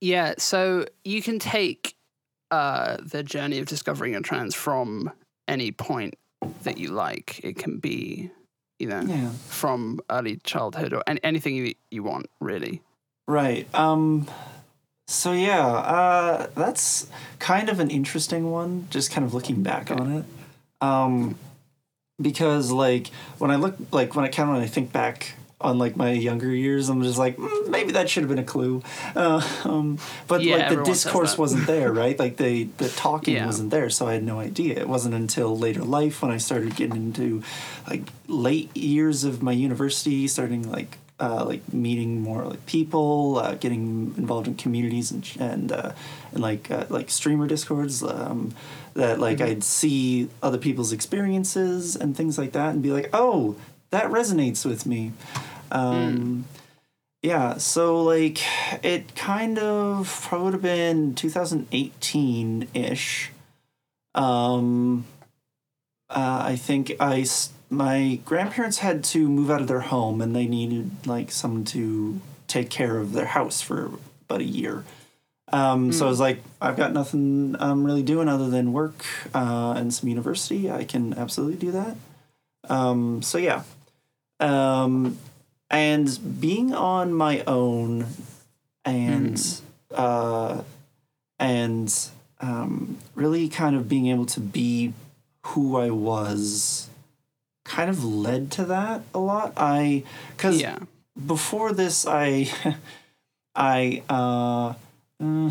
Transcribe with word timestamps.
Yeah, 0.00 0.34
so 0.38 0.84
you 1.04 1.22
can 1.22 1.38
take 1.38 1.94
uh, 2.50 2.98
the 3.02 3.22
journey 3.22 3.58
of 3.58 3.66
discovering 3.66 4.12
your 4.12 4.22
trans 4.22 4.54
from 4.54 5.10
any 5.46 5.72
point 5.72 6.14
that 6.62 6.78
you 6.78 6.88
like. 6.90 7.40
It 7.42 7.56
can 7.56 7.78
be, 7.78 8.30
you 8.78 8.86
know, 8.88 9.00
Yeah. 9.00 9.30
from 9.48 10.00
early 10.10 10.36
childhood 10.44 10.92
or 10.92 11.02
any, 11.06 11.20
anything 11.24 11.56
you, 11.56 11.74
you 11.90 12.02
want, 12.02 12.26
really. 12.40 12.80
Right. 13.26 13.66
Um 13.74 14.26
so 15.06 15.32
yeah, 15.32 15.66
uh 15.66 16.46
that's 16.54 17.08
kind 17.38 17.68
of 17.68 17.80
an 17.80 17.90
interesting 17.90 18.50
one 18.50 18.86
just 18.90 19.10
kind 19.10 19.26
of 19.26 19.34
looking 19.34 19.62
back 19.62 19.90
on 19.90 20.12
it. 20.12 20.24
Um 20.80 21.36
because 22.20 22.70
like 22.70 23.08
when 23.38 23.50
I 23.50 23.56
look 23.56 23.76
like 23.92 24.14
when 24.14 24.24
I 24.24 24.28
kind 24.28 24.48
of 24.48 24.54
when 24.56 24.62
I 24.64 24.66
think 24.66 24.92
back 24.92 25.34
on 25.60 25.76
like 25.78 25.96
my 25.96 26.12
younger 26.12 26.54
years, 26.54 26.88
I'm 26.88 27.02
just 27.02 27.18
like 27.18 27.36
mm, 27.36 27.68
maybe 27.68 27.92
that 27.92 28.08
should 28.08 28.22
have 28.22 28.28
been 28.28 28.38
a 28.38 28.44
clue. 28.44 28.82
Uh, 29.16 29.42
um, 29.64 29.98
but 30.28 30.42
Yeah, 30.42 30.56
like 30.56 30.68
the 30.68 30.84
discourse 30.84 31.36
wasn't 31.36 31.66
there, 31.66 31.92
right? 31.92 32.18
Like 32.18 32.36
the 32.36 32.64
the 32.78 32.88
talking 32.88 33.34
Yeah. 33.34 33.46
wasn't 33.46 33.70
there, 33.70 33.90
so 33.90 34.06
I 34.06 34.12
had 34.14 34.22
no 34.22 34.38
idea. 34.38 34.78
It 34.78 34.88
wasn't 34.88 35.14
until 35.14 35.58
later 35.58 35.82
life 35.82 36.22
when 36.22 36.30
I 36.30 36.36
started 36.38 36.76
getting 36.76 36.96
into 36.96 37.42
like 37.90 38.02
late 38.28 38.76
years 38.76 39.24
of 39.24 39.42
my 39.42 39.52
university, 39.52 40.28
starting 40.28 40.70
like 40.70 40.98
uh, 41.20 41.44
like 41.44 41.72
meeting 41.72 42.22
more 42.22 42.44
like 42.44 42.64
people, 42.66 43.38
uh, 43.38 43.54
getting 43.54 44.14
involved 44.16 44.46
in 44.46 44.54
communities 44.54 45.10
and 45.10 45.28
and 45.40 45.72
uh, 45.72 45.90
and 46.32 46.40
like 46.40 46.70
uh, 46.70 46.84
like 46.88 47.10
streamer 47.10 47.48
discords. 47.48 48.02
Um, 48.04 48.54
that 48.94 49.20
like 49.20 49.40
I'd 49.40 49.62
see 49.62 50.28
other 50.42 50.58
people's 50.58 50.92
experiences 50.92 51.94
and 51.96 52.16
things 52.16 52.36
like 52.38 52.52
that, 52.52 52.70
and 52.74 52.82
be 52.82 52.90
like, 52.90 53.10
oh, 53.12 53.54
that 53.90 54.06
resonates 54.10 54.64
with 54.64 54.86
me. 54.86 55.12
Um, 55.70 56.44
Yeah, 57.22 57.56
so 57.58 58.02
like 58.02 58.38
it 58.84 59.14
kind 59.16 59.58
of 59.58 60.08
probably 60.28 60.44
would 60.44 60.52
have 60.54 60.62
been 60.62 61.14
2018 61.16 62.68
ish. 62.74 63.30
Um, 64.14 65.04
uh, 66.08 66.42
I 66.44 66.56
think 66.56 66.92
I 67.00 67.26
my 67.70 68.20
grandparents 68.24 68.78
had 68.78 69.04
to 69.04 69.28
move 69.28 69.50
out 69.50 69.60
of 69.60 69.68
their 69.68 69.80
home 69.80 70.20
and 70.22 70.34
they 70.34 70.46
needed 70.46 70.90
like 71.06 71.30
someone 71.30 71.64
to 71.66 72.20
take 72.46 72.70
care 72.70 72.98
of 72.98 73.12
their 73.12 73.26
house 73.26 73.60
for 73.60 73.90
about 74.28 74.40
a 74.40 74.44
year. 74.44 74.84
Um, 75.52 75.92
So 75.92 76.06
I 76.06 76.08
was 76.08 76.20
like, 76.20 76.42
I've 76.60 76.76
got 76.76 76.92
nothing 76.92 77.56
I'm 77.58 77.84
really 77.84 78.02
doing 78.02 78.28
other 78.28 78.48
than 78.48 78.72
work 78.72 79.04
uh, 79.34 79.74
and 79.76 79.92
some 79.92 80.08
university. 80.08 80.70
I 80.70 80.84
can 80.84 81.14
absolutely 81.14 81.56
do 81.56 81.72
that. 81.72 81.96
Um, 82.68 83.22
so 83.22 83.38
yeah, 83.38 83.64
um, 84.40 85.18
and 85.70 86.40
being 86.40 86.74
on 86.74 87.12
my 87.12 87.42
own 87.46 88.06
and 88.84 89.60
uh, 89.94 90.62
and 91.38 91.94
um, 92.40 92.98
really 93.14 93.48
kind 93.48 93.76
of 93.76 93.88
being 93.88 94.06
able 94.08 94.26
to 94.26 94.40
be 94.40 94.92
who 95.42 95.76
I 95.76 95.90
was 95.90 96.88
kind 97.64 97.90
of 97.90 98.02
led 98.04 98.50
to 98.52 98.64
that 98.66 99.02
a 99.14 99.18
lot. 99.18 99.52
I 99.56 100.04
because 100.36 100.60
Yeah. 100.60 100.78
before 101.26 101.72
this 101.72 102.06
I 102.06 102.50
I 103.54 104.02
uh, 104.08 104.74
uh, 105.22 105.50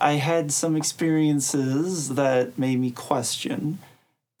I 0.00 0.12
had 0.14 0.52
some 0.52 0.76
experiences 0.76 2.10
that 2.10 2.58
made 2.58 2.80
me 2.80 2.90
question 2.90 3.78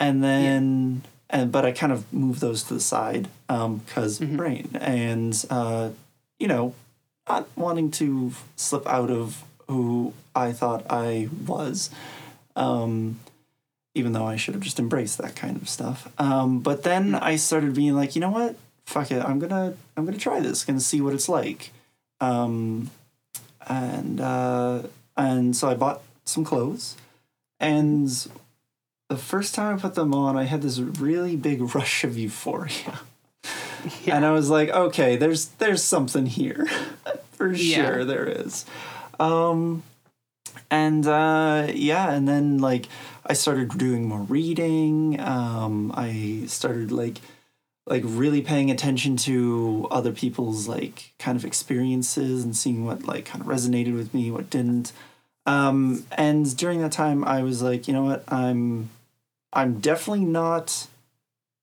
and 0.00 0.22
then 0.22 1.02
and 1.32 1.50
but 1.50 1.64
I 1.64 1.72
kind 1.72 1.92
of 1.92 2.12
moved 2.12 2.40
those 2.40 2.62
to 2.64 2.74
the 2.74 2.80
side 2.80 3.28
um 3.48 3.78
because 3.78 4.18
brain. 4.20 4.70
And 4.74 5.44
uh 5.50 5.90
you 6.38 6.46
know 6.46 6.74
not 7.28 7.48
wanting 7.56 7.90
to 7.92 8.32
slip 8.56 8.86
out 8.86 9.10
of 9.10 9.42
who 9.68 10.12
I 10.34 10.52
thought 10.52 10.86
I 10.90 11.28
was 11.46 11.90
um 12.54 13.18
even 13.94 14.12
though 14.12 14.26
I 14.26 14.36
should 14.36 14.54
have 14.54 14.62
just 14.62 14.78
embraced 14.78 15.18
that 15.18 15.34
kind 15.34 15.56
of 15.56 15.68
stuff. 15.68 16.12
Um 16.18 16.60
but 16.60 16.82
then 16.82 17.14
I 17.14 17.36
started 17.36 17.74
being 17.74 17.94
like 17.94 18.14
you 18.14 18.20
know 18.20 18.30
what? 18.30 18.56
Fuck 18.84 19.10
it. 19.10 19.24
I'm 19.24 19.38
gonna 19.38 19.74
I'm 19.96 20.04
gonna 20.04 20.18
try 20.18 20.40
this 20.40 20.64
gonna 20.64 20.80
see 20.80 21.00
what 21.00 21.14
it's 21.14 21.28
like. 21.28 21.72
Um 22.20 22.90
and 23.66 24.20
uh 24.20 24.82
and 25.16 25.56
so 25.56 25.68
I 25.68 25.74
bought 25.74 26.02
some 26.24 26.44
clothes. 26.44 26.96
And 27.60 28.10
the 29.12 29.18
first 29.18 29.54
time 29.54 29.76
I 29.76 29.80
put 29.80 29.94
them 29.94 30.14
on, 30.14 30.36
I 30.36 30.44
had 30.44 30.62
this 30.62 30.78
really 30.78 31.36
big 31.36 31.74
rush 31.74 32.04
of 32.04 32.16
euphoria. 32.18 33.00
And 34.06 34.24
I 34.24 34.30
was 34.30 34.48
like, 34.48 34.68
okay, 34.68 35.16
there's 35.16 35.46
there's 35.58 35.82
something 35.82 36.26
here. 36.26 36.66
For 37.32 37.52
Yeah. 37.52 37.74
sure 37.74 38.04
there 38.04 38.26
is. 38.26 38.64
Um 39.18 39.82
and 40.70 41.04
uh 41.06 41.66
yeah, 41.74 42.12
and 42.12 42.28
then 42.28 42.58
like 42.58 42.86
I 43.26 43.32
started 43.32 43.76
doing 43.76 44.06
more 44.06 44.20
reading. 44.22 45.18
Um 45.18 45.92
I 45.96 46.44
started 46.46 46.92
like 46.92 47.18
like 47.86 48.04
really 48.06 48.40
paying 48.40 48.70
attention 48.70 49.16
to 49.16 49.88
other 49.90 50.12
people's 50.12 50.68
like 50.68 51.12
kind 51.18 51.36
of 51.36 51.44
experiences 51.44 52.44
and 52.44 52.56
seeing 52.56 52.84
what 52.86 53.02
like 53.04 53.24
kind 53.24 53.42
of 53.42 53.48
resonated 53.48 53.94
with 53.96 54.14
me, 54.14 54.30
what 54.30 54.48
didn't. 54.48 54.92
Um, 55.44 56.06
and 56.12 56.56
during 56.56 56.80
that 56.82 56.92
time, 56.92 57.24
I 57.24 57.42
was 57.42 57.60
like, 57.62 57.88
you 57.88 57.94
know 57.94 58.04
what, 58.04 58.22
I'm, 58.32 58.90
I'm 59.52 59.80
definitely 59.80 60.24
not 60.24 60.86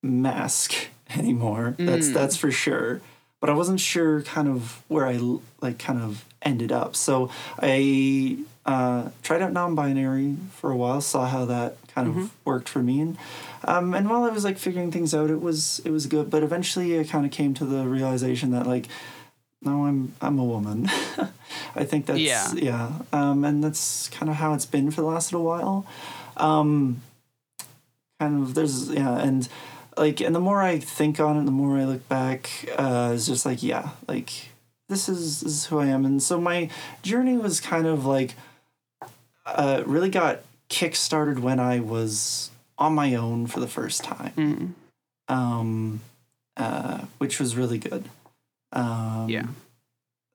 masc 0.03 0.73
anymore. 1.16 1.75
That's 1.77 2.09
that's 2.11 2.35
for 2.38 2.51
sure. 2.51 3.01
But 3.41 3.50
I 3.50 3.53
wasn't 3.53 3.79
sure 3.79 4.22
kind 4.23 4.50
of 4.50 4.83
where 4.89 5.07
I 5.07 5.17
like 5.61 5.79
kind 5.79 6.01
of 6.01 6.25
ended 6.41 6.72
up. 6.73 6.95
So 6.95 7.29
I 7.57 8.38
uh, 8.66 9.09
tried 9.23 9.41
out 9.41 9.53
non-binary 9.53 10.35
for 10.51 10.72
a 10.72 10.75
while, 10.75 10.99
saw 11.01 11.25
how 11.25 11.45
that 11.45 11.78
kind 11.95 12.07
of 12.25 12.31
worked 12.45 12.67
for 12.67 12.79
me, 12.83 12.99
and 12.99 13.17
um, 13.63 13.94
and 13.94 14.09
while 14.09 14.23
I 14.25 14.29
was 14.29 14.44
like 14.44 14.57
figuring 14.57 14.91
things 14.91 15.13
out, 15.13 15.29
it 15.29 15.41
was 15.41 15.79
it 15.85 15.91
was 15.91 16.05
good. 16.05 16.29
But 16.29 16.44
eventually, 16.44 16.99
I 16.99 17.05
kind 17.05 17.25
of 17.25 17.31
came 17.31 17.53
to 17.55 17.66
the 17.66 17.85
realization 17.88 18.51
that 18.51 18.67
like, 18.67 18.88
no, 19.61 19.85
I'm 19.85 20.13
I'm 20.22 20.38
a 20.38 20.44
woman. 20.44 20.89
I 21.75 21.85
think 21.85 22.07
that's 22.07 22.19
Yeah. 22.19 22.51
yeah, 22.53 22.91
um, 23.13 23.45
and 23.45 23.63
that's 23.63 24.09
kind 24.09 24.29
of 24.29 24.35
how 24.35 24.53
it's 24.53 24.66
been 24.66 24.91
for 24.91 24.99
the 25.01 25.07
last 25.07 25.31
little 25.31 25.47
while. 25.47 25.85
Um, 26.35 27.01
kind 28.19 28.41
of 28.44 28.53
there's 28.56 28.90
yeah, 28.90 29.18
and 29.18 29.47
like 29.97 30.22
and 30.22 30.35
the 30.35 30.40
more 30.40 30.62
I 30.62 30.80
think 30.80 31.19
on 31.19 31.38
it, 31.38 31.46
the 31.46 31.52
more 31.52 31.78
I 31.78 31.85
look 31.85 32.07
back, 32.09 32.50
uh, 32.78 33.12
it's 33.13 33.25
just 33.28 33.46
like 33.46 33.63
yeah, 33.63 33.90
like 34.07 34.31
this 34.90 35.07
is 35.09 35.41
this 35.41 35.53
is 35.53 35.66
who 35.66 35.80
I 35.80 35.88
am, 35.88 36.06
and 36.06 36.22
so 36.22 36.40
my 36.40 36.69
journey 37.02 37.38
was 37.38 37.59
kind 37.62 37.88
of 37.88 38.06
like 38.06 38.35
uh, 39.46 39.84
really 39.85 40.09
got 40.09 40.41
kick-started 40.69 41.40
when 41.40 41.59
I 41.59 41.79
was 41.79 42.52
on 42.78 42.94
my 42.94 43.16
own 43.16 43.47
for 43.47 43.59
the 43.59 43.68
first 43.68 44.03
time, 44.03 44.75
Mm. 45.29 45.34
um, 45.34 46.00
uh, 46.58 47.02
which 47.18 47.40
was 47.40 47.56
really 47.56 47.78
good. 47.79 48.06
Um, 48.72 49.28
Yeah. 49.29 49.47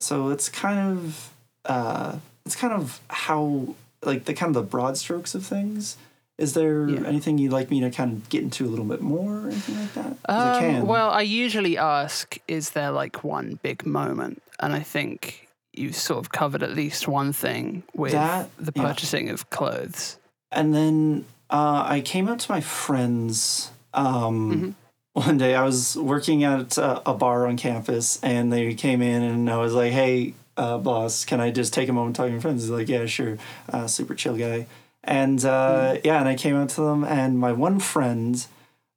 So 0.00 0.28
it's 0.30 0.48
kind 0.48 0.98
of 0.98 1.30
uh, 1.64 2.16
it's 2.44 2.56
kind 2.56 2.72
of 2.74 3.00
how 3.08 3.74
like 4.02 4.24
the 4.26 4.34
kind 4.34 4.54
of 4.54 4.62
the 4.62 4.68
broad 4.68 4.98
strokes 4.98 5.34
of 5.34 5.46
things. 5.46 5.96
Is 6.36 6.54
there 6.54 6.88
Yeah. 6.88 7.06
anything 7.06 7.38
you'd 7.38 7.52
like 7.52 7.70
me 7.70 7.80
to 7.80 7.90
kind 7.90 8.12
of 8.12 8.28
get 8.28 8.42
into 8.42 8.64
a 8.64 8.68
little 8.68 8.84
bit 8.84 9.00
more 9.00 9.38
or 9.38 9.46
anything 9.46 9.76
like 9.78 9.94
that? 9.94 10.16
'Cause 10.26 10.46
I 10.46 10.54
Um, 10.56 10.60
can. 10.74 10.86
well, 10.86 11.10
I 11.10 11.20
usually 11.22 11.78
ask, 11.78 12.38
is 12.48 12.70
there 12.70 12.90
like 12.90 13.22
one 13.22 13.58
big 13.62 13.86
moment? 13.86 14.42
And 14.58 14.72
I 14.74 14.80
think 14.80 15.48
you've 15.72 15.94
sort 15.96 16.18
of 16.18 16.32
covered 16.32 16.62
at 16.62 16.74
least 16.74 17.06
one 17.06 17.32
thing 17.32 17.84
with 17.94 18.12
That- 18.12 18.50
the 18.58 18.72
yeah. 18.74 18.82
purchasing 18.82 19.28
of 19.30 19.48
clothes. 19.50 20.18
And 20.50 20.74
then 20.74 21.24
uh, 21.50 21.84
I 21.86 22.00
came 22.00 22.26
up 22.28 22.38
to 22.40 22.50
my 22.52 22.60
friends 22.60 23.70
um, 23.92 24.74
one 25.12 25.38
day. 25.38 25.54
I 25.54 25.62
was 25.62 25.96
working 25.96 26.42
at 26.42 26.76
uh, 26.78 27.00
a 27.06 27.14
bar 27.14 27.46
on 27.46 27.56
campus, 27.56 28.18
and 28.24 28.52
they 28.52 28.74
came 28.74 29.00
in, 29.02 29.22
and 29.22 29.48
I 29.48 29.56
was 29.58 29.72
like, 29.72 29.92
"Hey, 29.92 30.34
uh, 30.56 30.78
boss, 30.78 31.24
can 31.24 31.40
I 31.40 31.52
just 31.52 31.72
take 31.72 31.88
a 31.88 31.92
moment 31.92 32.16
to 32.16 32.22
talk 32.22 32.26
to 32.28 32.32
your 32.32 32.40
friends?" 32.40 32.62
He's 32.62 32.70
like, 32.70 32.88
"Yeah, 32.88 33.06
sure." 33.06 33.38
Uh, 33.72 33.86
super 33.86 34.14
chill 34.16 34.36
guy. 34.36 34.66
And 35.04 35.44
uh, 35.44 35.98
yeah, 36.02 36.18
and 36.18 36.28
I 36.28 36.34
came 36.34 36.56
up 36.56 36.68
to 36.70 36.80
them, 36.80 37.04
and 37.04 37.38
my 37.38 37.52
one 37.52 37.78
friend 37.78 38.44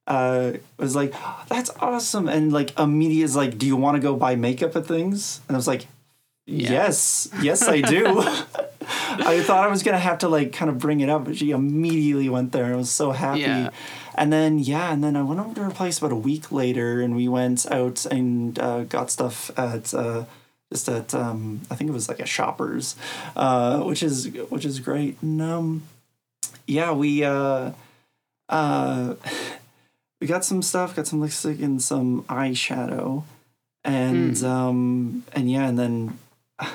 uh, 0.06 0.52
was 0.78 0.96
like, 0.96 1.14
"That's 1.48 1.70
awesome!" 1.80 2.28
And 2.28 2.52
like 2.52 2.78
immediately 2.78 3.22
is 3.22 3.36
like, 3.36 3.58
"Do 3.58 3.66
you 3.66 3.76
want 3.76 3.96
to 3.96 4.00
go 4.00 4.16
buy 4.16 4.34
makeup 4.34 4.74
and 4.74 4.86
things?" 4.86 5.40
And 5.48 5.56
I 5.56 5.58
was 5.58 5.68
like, 5.68 5.86
"Yes, 6.46 7.28
yes, 7.42 7.68
I 7.68 7.82
do." 7.82 8.22
I 8.90 9.42
thought 9.42 9.64
I 9.64 9.68
was 9.68 9.82
gonna 9.82 9.98
have 9.98 10.18
to 10.18 10.28
like 10.28 10.52
kind 10.52 10.70
of 10.70 10.78
bring 10.78 11.00
it 11.00 11.08
up, 11.08 11.24
but 11.24 11.36
she 11.36 11.50
immediately 11.50 12.28
went 12.28 12.52
there. 12.52 12.64
and 12.64 12.74
I 12.74 12.76
was 12.76 12.90
so 12.90 13.10
happy. 13.10 13.40
Yeah. 13.40 13.70
And 14.14 14.32
then 14.32 14.58
yeah, 14.58 14.92
and 14.92 15.04
then 15.04 15.14
I 15.14 15.22
went 15.22 15.40
over 15.40 15.54
to 15.56 15.64
her 15.64 15.70
place 15.70 15.98
about 15.98 16.12
a 16.12 16.16
week 16.16 16.50
later, 16.50 17.00
and 17.00 17.14
we 17.14 17.28
went 17.28 17.70
out 17.70 18.06
and 18.06 18.58
uh, 18.58 18.84
got 18.84 19.10
stuff 19.10 19.50
at 19.58 19.92
uh, 19.92 20.24
just 20.72 20.88
at 20.88 21.14
um, 21.14 21.60
I 21.70 21.74
think 21.74 21.90
it 21.90 21.92
was 21.92 22.08
like 22.08 22.20
a 22.20 22.26
Shoppers, 22.26 22.96
uh, 23.36 23.80
which 23.82 24.02
is 24.02 24.28
which 24.48 24.64
is 24.64 24.80
great. 24.80 25.20
And 25.22 25.42
um, 25.42 25.82
yeah, 26.68 26.92
we 26.92 27.24
uh, 27.24 27.72
uh, 28.48 29.14
we 30.20 30.26
got 30.26 30.44
some 30.44 30.62
stuff, 30.62 30.94
got 30.94 31.06
some 31.06 31.20
lipstick 31.20 31.60
and 31.60 31.82
some 31.82 32.22
eyeshadow, 32.24 33.24
and 33.84 34.42
um, 34.44 35.24
and 35.32 35.50
yeah, 35.50 35.66
and 35.68 35.78
then 35.78 36.18
and 36.60 36.72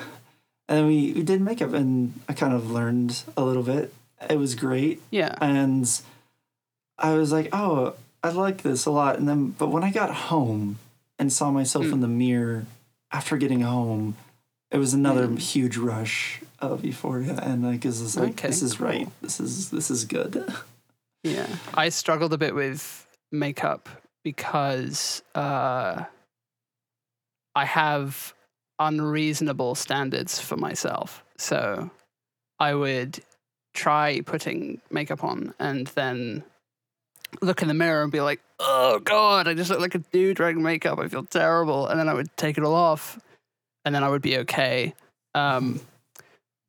then 0.68 0.86
we, 0.86 1.12
we 1.12 1.22
did 1.22 1.40
makeup, 1.40 1.72
and 1.72 2.20
I 2.28 2.32
kind 2.32 2.52
of 2.52 2.70
learned 2.70 3.22
a 3.36 3.44
little 3.44 3.62
bit. 3.62 3.92
It 4.28 4.38
was 4.38 4.54
great, 4.54 5.00
Yeah. 5.10 5.34
and 5.40 5.88
I 6.98 7.14
was 7.14 7.30
like, 7.32 7.48
oh, 7.52 7.94
I 8.22 8.30
like 8.30 8.62
this 8.62 8.86
a 8.86 8.90
lot. 8.90 9.18
And 9.18 9.28
then, 9.28 9.48
but 9.50 9.68
when 9.68 9.84
I 9.84 9.90
got 9.90 10.10
home 10.14 10.78
and 11.18 11.30
saw 11.32 11.50
myself 11.50 11.86
Mm. 11.86 11.92
in 11.94 12.00
the 12.00 12.08
mirror 12.08 12.64
after 13.12 13.36
getting 13.36 13.60
home, 13.60 14.16
it 14.74 14.78
was 14.78 14.92
another 14.92 15.26
Mm. 15.28 15.38
huge 15.38 15.76
rush 15.78 16.40
of 16.60 16.84
euphoria, 16.84 17.38
and 17.42 17.62
like, 17.62 17.80
this 17.82 18.00
is 18.00 18.16
like, 18.16 18.32
Okay, 18.32 18.48
this 18.48 18.62
is 18.62 18.74
cool. 18.74 18.88
right. 18.88 19.08
This 19.22 19.38
is 19.40 19.70
this 19.70 19.90
is 19.90 20.04
good. 20.04 20.44
Yeah. 21.26 21.46
I 21.72 21.88
struggled 21.88 22.34
a 22.34 22.38
bit 22.38 22.54
with 22.54 23.06
makeup 23.32 23.88
because 24.24 25.22
uh, 25.34 26.04
I 27.54 27.64
have 27.64 28.34
unreasonable 28.78 29.74
standards 29.74 30.38
for 30.38 30.58
myself. 30.58 31.24
So 31.38 31.90
I 32.58 32.74
would 32.74 33.20
try 33.72 34.20
putting 34.20 34.82
makeup 34.90 35.24
on 35.24 35.54
and 35.58 35.86
then 35.88 36.44
look 37.40 37.62
in 37.62 37.68
the 37.68 37.74
mirror 37.74 38.02
and 38.02 38.12
be 38.12 38.20
like, 38.20 38.40
oh 38.60 38.98
God, 39.00 39.48
I 39.48 39.54
just 39.54 39.70
look 39.70 39.80
like 39.80 39.94
a 39.94 39.98
dude 40.12 40.38
wearing 40.38 40.62
makeup. 40.62 40.98
I 40.98 41.08
feel 41.08 41.24
terrible. 41.24 41.86
And 41.86 41.98
then 41.98 42.08
I 42.10 42.12
would 42.14 42.36
take 42.36 42.58
it 42.58 42.64
all 42.64 42.74
off 42.74 43.18
and 43.84 43.94
then 43.94 44.02
I 44.02 44.08
would 44.08 44.22
be 44.22 44.38
okay. 44.38 44.94
Um, 45.34 45.80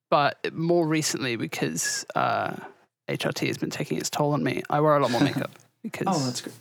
but 0.09 0.53
more 0.53 0.87
recently, 0.87 1.35
because 1.35 2.05
uh, 2.15 2.55
HRT 3.09 3.47
has 3.47 3.57
been 3.57 3.69
taking 3.69 3.97
its 3.97 4.09
toll 4.09 4.33
on 4.33 4.43
me, 4.43 4.63
I 4.69 4.79
wear 4.79 4.95
a 4.95 4.99
lot 4.99 5.11
more 5.11 5.21
makeup 5.23 5.51
because 5.83 6.07
oh, 6.07 6.25
that's 6.25 6.41
great. 6.41 6.55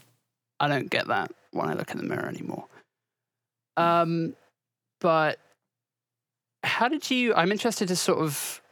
I 0.61 0.69
don't 0.69 0.91
get 0.91 1.09
that 1.09 1.31
when 1.53 1.69
I 1.69 1.75
look 1.75 1.91
in 1.91 1.99
the 1.99 2.05
mirror 2.05 2.29
anymore. 2.29 2.67
Um, 3.77 4.35
but 5.01 5.39
how 6.63 6.89
did 6.89 7.11
you? 7.11 7.35
I'm 7.35 7.53
interested 7.53 7.89
to 7.89 7.97
sort 7.97 8.19
of 8.19 8.63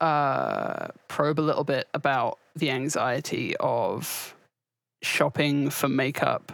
uh, 0.00 0.88
probe 1.08 1.38
a 1.38 1.42
little 1.42 1.64
bit 1.64 1.88
about 1.94 2.38
the 2.56 2.70
anxiety 2.70 3.56
of 3.58 4.34
shopping 5.02 5.70
for 5.70 5.88
makeup 5.88 6.52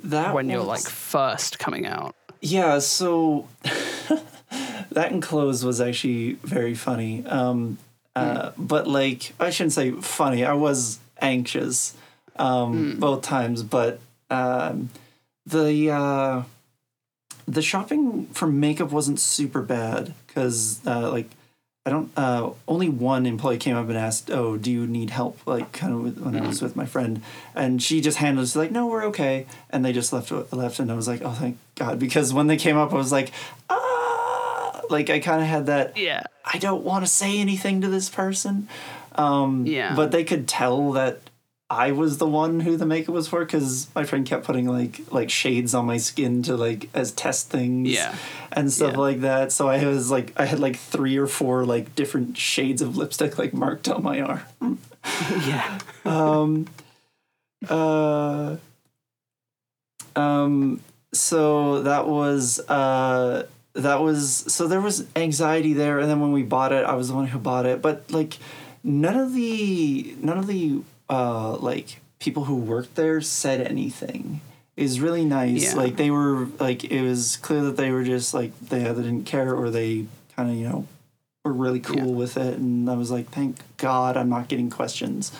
That 0.00 0.34
when 0.34 0.48
you're 0.48 0.62
like 0.62 0.82
first 0.82 1.58
coming 1.58 1.86
out. 1.86 2.14
Yeah, 2.40 2.78
so 2.78 3.48
that 4.90 5.12
enclosed 5.12 5.64
was 5.64 5.80
actually 5.80 6.34
very 6.44 6.74
funny. 6.74 7.24
Um, 7.26 7.78
uh, 8.14 8.52
But 8.56 8.86
like, 8.86 9.34
I 9.40 9.50
shouldn't 9.50 9.72
say 9.72 9.92
funny. 9.92 10.44
I 10.44 10.52
was 10.54 10.98
anxious 11.20 11.94
um, 12.36 12.94
Mm. 12.96 13.00
both 13.00 13.22
times, 13.22 13.62
but 13.62 13.98
um, 14.30 14.90
the 15.46 15.90
uh, 15.90 16.42
the 17.46 17.62
shopping 17.62 18.26
for 18.32 18.46
makeup 18.46 18.92
wasn't 18.92 19.18
super 19.20 19.62
bad 19.62 20.14
because 20.26 20.80
uh, 20.86 21.10
like. 21.10 21.30
I 21.88 21.90
don't. 21.90 22.10
Uh, 22.16 22.50
only 22.66 22.90
one 22.90 23.24
employee 23.24 23.56
came 23.56 23.74
up 23.74 23.88
and 23.88 23.96
asked, 23.96 24.30
"Oh, 24.30 24.58
do 24.58 24.70
you 24.70 24.86
need 24.86 25.08
help?" 25.08 25.38
Like, 25.46 25.72
kind 25.72 25.94
of 25.94 26.00
with, 26.02 26.18
when 26.18 26.36
I 26.36 26.46
was 26.46 26.60
with 26.60 26.76
my 26.76 26.84
friend, 26.84 27.22
and 27.54 27.82
she 27.82 28.02
just 28.02 28.18
handled 28.18 28.46
it. 28.46 28.56
Like, 28.56 28.70
"No, 28.70 28.86
we're 28.86 29.04
okay," 29.06 29.46
and 29.70 29.82
they 29.84 29.92
just 29.94 30.12
left. 30.12 30.30
Left, 30.52 30.78
and 30.78 30.92
I 30.92 30.94
was 30.94 31.08
like, 31.08 31.22
"Oh, 31.24 31.30
thank 31.32 31.56
God!" 31.76 31.98
Because 31.98 32.34
when 32.34 32.46
they 32.46 32.58
came 32.58 32.76
up, 32.76 32.92
I 32.92 32.96
was 32.96 33.10
like, 33.10 33.32
"Ah!" 33.70 34.82
Like, 34.90 35.08
I 35.08 35.18
kind 35.18 35.40
of 35.40 35.48
had 35.48 35.64
that. 35.66 35.96
Yeah, 35.96 36.24
I 36.44 36.58
don't 36.58 36.82
want 36.84 37.04
to 37.06 37.10
say 37.10 37.38
anything 37.38 37.80
to 37.80 37.88
this 37.88 38.08
person. 38.10 38.68
Um, 39.14 39.66
Yeah. 39.66 39.94
But 39.96 40.10
they 40.12 40.24
could 40.24 40.46
tell 40.46 40.92
that 40.92 41.20
I 41.70 41.92
was 41.92 42.16
the 42.16 42.26
one 42.26 42.60
who 42.60 42.78
the 42.78 42.86
makeup 42.86 43.14
was 43.14 43.28
for 43.28 43.44
because 43.44 43.88
my 43.94 44.04
friend 44.04 44.24
kept 44.26 44.44
putting 44.46 44.66
like 44.66 45.00
like 45.12 45.28
shades 45.28 45.74
on 45.74 45.84
my 45.84 45.98
skin 45.98 46.42
to 46.44 46.56
like 46.56 46.88
as 46.94 47.12
test 47.12 47.50
things. 47.50 47.90
Yeah. 47.90 48.14
And 48.52 48.72
stuff 48.72 48.92
Yeah. 48.94 48.98
like 48.98 49.20
that. 49.20 49.52
So 49.52 49.68
I 49.68 49.84
was 49.86 50.10
like 50.10 50.32
I 50.40 50.46
had 50.46 50.60
like 50.60 50.76
three 50.76 51.18
or 51.18 51.26
four 51.26 51.66
like 51.66 51.94
different 51.94 52.38
shades 52.38 52.80
of 52.80 52.96
lipstick 52.96 53.36
like 53.38 53.52
marked 53.52 53.86
on 53.88 54.02
my 54.02 54.20
arm. 54.22 54.78
yeah, 55.46 55.78
Um 56.06 56.66
uh 57.68 58.56
um 60.16 60.80
so 61.12 61.82
that 61.82 62.06
was 62.06 62.60
uh 62.68 63.46
that 63.74 64.00
was 64.00 64.44
so 64.52 64.66
there 64.68 64.80
was 64.80 65.06
anxiety 65.16 65.72
there 65.72 65.98
and 65.98 66.08
then 66.10 66.20
when 66.20 66.32
we 66.32 66.42
bought 66.42 66.72
it 66.72 66.84
i 66.84 66.94
was 66.94 67.08
the 67.08 67.14
one 67.14 67.26
who 67.26 67.38
bought 67.38 67.66
it 67.66 67.82
but 67.82 68.08
like 68.12 68.38
none 68.84 69.16
of 69.16 69.34
the 69.34 70.14
none 70.20 70.38
of 70.38 70.46
the 70.46 70.80
uh 71.08 71.56
like 71.56 72.00
people 72.18 72.44
who 72.44 72.56
worked 72.56 72.94
there 72.96 73.20
said 73.20 73.60
anything. 73.60 74.40
It 74.76 74.82
was 74.82 75.00
really 75.00 75.24
nice. 75.24 75.64
Yeah. 75.72 75.74
like 75.74 75.96
they 75.96 76.10
were 76.10 76.46
like 76.60 76.84
it 76.84 77.02
was 77.02 77.36
clear 77.36 77.62
that 77.64 77.76
they 77.76 77.90
were 77.90 78.04
just 78.04 78.34
like 78.34 78.58
they 78.60 78.86
either 78.88 79.02
didn't 79.02 79.24
care 79.24 79.54
or 79.54 79.70
they 79.70 80.06
kind 80.36 80.50
of 80.50 80.56
you 80.56 80.68
know 80.68 80.86
were 81.44 81.52
really 81.52 81.80
cool 81.80 81.96
Yeah. 81.96 82.04
with 82.22 82.36
it. 82.36 82.58
And 82.58 82.88
i 82.90 82.94
was 82.94 83.10
like 83.10 83.30
thank 83.30 83.56
god 83.76 84.16
i'm 84.16 84.28
not 84.28 84.48
getting 84.48 84.70
questions. 84.70 85.32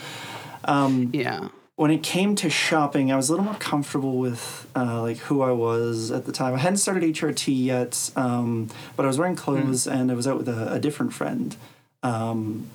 Um 0.64 1.10
yeah, 1.12 1.48
when 1.76 1.90
it 1.92 2.02
came 2.02 2.34
to 2.36 2.50
shopping, 2.50 3.12
I 3.12 3.16
was 3.16 3.28
a 3.28 3.32
little 3.32 3.44
more 3.44 3.54
comfortable 3.54 4.18
with 4.18 4.66
uh, 4.74 5.00
like 5.00 5.18
who 5.18 5.42
I 5.42 5.52
was 5.52 6.10
at 6.10 6.26
the 6.26 6.32
time. 6.32 6.54
I 6.54 6.58
hadn't 6.58 6.78
started 6.78 7.04
HRT 7.04 7.64
yet, 7.64 8.10
um, 8.16 8.68
but 8.96 9.04
I 9.04 9.06
was 9.06 9.16
wearing 9.18 9.36
clothes 9.36 9.86
and 9.86 10.10
I 10.10 10.14
was 10.14 10.26
out 10.26 10.36
with 10.38 10.48
a, 10.48 10.72
a 10.72 10.80
different 10.80 11.12
friend, 11.12 11.54
um, 12.02 12.66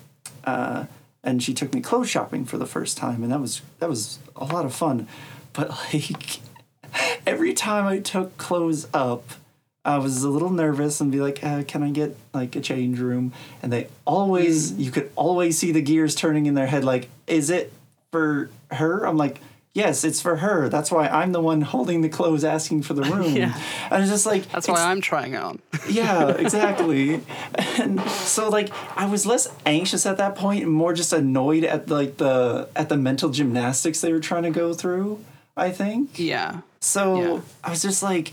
uh, 0.44 0.86
and 1.24 1.42
she 1.42 1.54
took 1.54 1.74
me 1.74 1.80
clothes 1.80 2.10
shopping 2.10 2.44
for 2.44 2.58
the 2.58 2.66
first 2.66 2.96
time, 2.96 3.22
and 3.22 3.32
that 3.32 3.40
was 3.40 3.62
that 3.80 3.88
was 3.88 4.18
a 4.36 4.44
lot 4.44 4.64
of 4.64 4.74
fun. 4.74 5.08
But 5.52 5.70
like 5.92 6.40
every 7.26 7.54
time 7.54 7.86
I 7.86 7.98
took 7.98 8.36
clothes 8.36 8.86
up, 8.94 9.24
I 9.84 9.98
was 9.98 10.22
a 10.22 10.28
little 10.28 10.50
nervous 10.50 11.00
and 11.00 11.10
be 11.10 11.20
like, 11.20 11.42
uh, 11.42 11.64
"Can 11.64 11.82
I 11.82 11.90
get 11.90 12.16
like 12.32 12.54
a 12.54 12.60
change 12.60 13.00
room?" 13.00 13.32
And 13.62 13.72
they 13.72 13.88
always, 14.04 14.72
you 14.72 14.90
could 14.90 15.10
always 15.16 15.58
see 15.58 15.72
the 15.72 15.82
gears 15.82 16.14
turning 16.14 16.46
in 16.46 16.54
their 16.54 16.66
head, 16.66 16.84
like, 16.84 17.08
"Is 17.26 17.50
it 17.50 17.72
for 18.12 18.50
her?" 18.70 19.04
I'm 19.04 19.16
like, 19.16 19.40
"Yes, 19.74 20.04
it's 20.04 20.20
for 20.20 20.36
her." 20.36 20.68
That's 20.70 20.90
why 20.90 21.08
I'm 21.08 21.32
the 21.32 21.40
one 21.40 21.60
holding 21.60 22.00
the 22.00 22.08
clothes, 22.08 22.44
asking 22.44 22.82
for 22.82 22.94
the 22.94 23.02
room. 23.14 23.34
Yeah. 23.36 23.60
And 23.90 24.02
it's 24.02 24.10
just 24.12 24.24
like 24.24 24.50
that's 24.50 24.66
why 24.68 24.82
I'm 24.90 25.00
trying 25.02 25.36
on. 25.36 25.60
yeah, 25.88 26.28
exactly. 26.44 27.20
and 27.78 28.00
so 28.08 28.48
like 28.48 28.70
I 28.96 29.06
was 29.06 29.26
less 29.26 29.48
anxious 29.66 30.06
at 30.06 30.16
that 30.16 30.36
point 30.36 30.62
and 30.62 30.72
more 30.72 30.94
just 30.94 31.12
annoyed 31.12 31.64
at 31.64 31.90
like 31.90 32.16
the 32.16 32.68
at 32.74 32.88
the 32.88 32.96
mental 32.96 33.28
gymnastics 33.30 34.00
they 34.00 34.12
were 34.12 34.20
trying 34.20 34.44
to 34.44 34.50
go 34.50 34.72
through, 34.74 35.22
I 35.56 35.70
think. 35.70 36.18
yeah, 36.18 36.60
So 36.80 37.20
Yeah. 37.20 37.40
I 37.62 37.70
was 37.70 37.82
just 37.82 38.02
like 38.02 38.32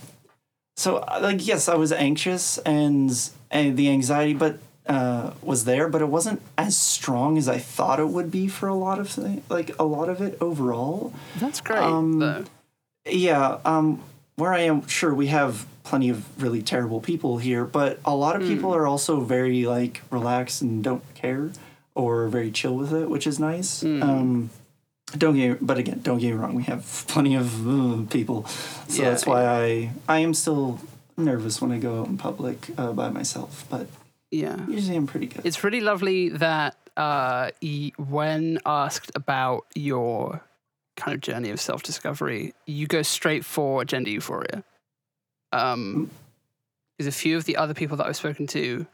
so 0.78 1.04
like 1.22 1.46
yes, 1.46 1.68
I 1.68 1.76
was 1.76 1.92
anxious 1.92 2.58
and 2.60 3.12
and 3.52 3.76
the 3.78 3.90
anxiety 3.90 4.34
but 4.34 4.58
uh, 4.92 5.34
was 5.42 5.64
there, 5.66 5.88
but 5.90 6.02
it 6.02 6.10
wasn't 6.18 6.40
as 6.58 6.76
strong 6.78 7.38
as 7.38 7.48
I 7.48 7.60
thought 7.76 8.00
it 8.00 8.10
would 8.16 8.30
be 8.32 8.48
for 8.48 8.68
a 8.68 8.76
lot 8.76 8.98
of 9.00 9.08
thi- 9.10 9.42
like 9.50 9.70
a 9.80 9.84
lot 9.86 10.08
of 10.10 10.22
it 10.22 10.38
overall. 10.42 11.14
that's 11.40 11.62
great. 11.62 11.80
Um. 11.82 12.46
Yeah, 13.06 13.58
um, 13.66 14.02
where 14.36 14.54
I 14.54 14.62
am, 14.62 14.88
sure, 14.88 15.14
we 15.14 15.28
have 15.28 15.66
plenty 15.84 16.10
of 16.10 16.18
really 16.42 16.62
terrible 16.62 17.02
people 17.02 17.38
here, 17.40 17.66
but 17.66 18.00
a 18.06 18.16
lot 18.16 18.36
of 18.36 18.44
people 18.48 18.76
are 18.76 18.86
also 18.86 19.20
very 19.22 19.66
like 19.66 20.02
relaxed 20.12 20.62
and 20.62 20.84
don't 20.84 21.04
care 21.16 21.50
or 21.96 22.28
very 22.28 22.52
chill 22.52 22.76
with 22.76 22.94
it, 22.94 23.10
which 23.10 23.26
is 23.28 23.40
nice. 23.40 23.84
Um, 23.84 24.50
don't 25.18 25.36
get, 25.36 25.66
but 25.66 25.78
again, 25.78 26.00
don't 26.04 26.20
get 26.20 26.28
me 26.34 26.34
wrong, 26.42 26.54
we 26.56 26.64
have 26.64 26.84
plenty 27.08 27.36
of 27.36 27.48
uh, 27.68 28.06
people, 28.10 28.46
so 28.88 29.02
Yeah, 29.04 29.10
that's 29.10 29.26
why 29.26 29.46
I 29.46 29.92
I 30.08 30.20
am 30.20 30.34
still 30.34 30.80
nervous 31.18 31.60
when 31.62 31.72
I 31.72 31.80
go 31.80 32.02
out 32.02 32.08
in 32.08 32.18
public 32.18 32.70
uh, 32.78 32.94
by 32.94 33.10
myself, 33.10 33.66
but 33.70 33.88
Yeah. 34.32 34.66
usually 34.68 34.96
I'm 34.98 35.08
pretty 35.08 35.28
good. 35.28 35.46
It's 35.46 35.64
really 35.64 35.82
lovely 35.82 36.30
that 36.30 36.76
uh, 36.98 37.52
y- 37.62 37.92
when 37.98 38.60
asked 38.66 39.12
about 39.16 39.66
your 39.76 40.42
kind 40.96 41.14
of 41.16 41.22
journey 41.22 41.50
of 41.50 41.60
self 41.60 41.84
discovery, 41.84 42.54
you 42.66 42.88
go 42.88 43.02
straight 43.02 43.44
for 43.46 43.84
gender 43.86 44.10
euphoria. 44.10 44.64
Um, 45.52 46.10
because 46.98 47.08
a 47.08 47.18
few 47.18 47.36
of 47.36 47.46
the 47.46 47.58
other 47.58 47.74
people 47.74 47.98
that 47.98 48.06
I've 48.06 48.16
spoken 48.16 48.48
to 48.48 48.86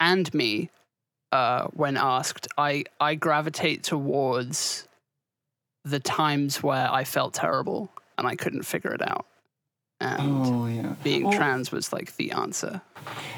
and 0.00 0.32
me, 0.34 0.70
uh, 1.32 1.68
when 1.68 1.96
asked, 1.96 2.48
I, 2.58 2.84
I 3.00 3.14
gravitate 3.14 3.84
towards 3.84 4.86
the 5.84 6.00
times 6.00 6.62
where 6.62 6.90
I 6.90 7.04
felt 7.04 7.34
terrible 7.34 7.90
and 8.18 8.26
I 8.26 8.34
couldn't 8.34 8.64
figure 8.64 8.92
it 8.92 9.00
out. 9.08 9.24
And 10.00 10.44
Oh 10.46 10.66
yeah, 10.66 10.94
being 11.04 11.24
Well, 11.24 11.32
trans 11.32 11.70
was 11.72 11.92
like 11.92 12.16
the 12.16 12.32
answer. 12.32 12.82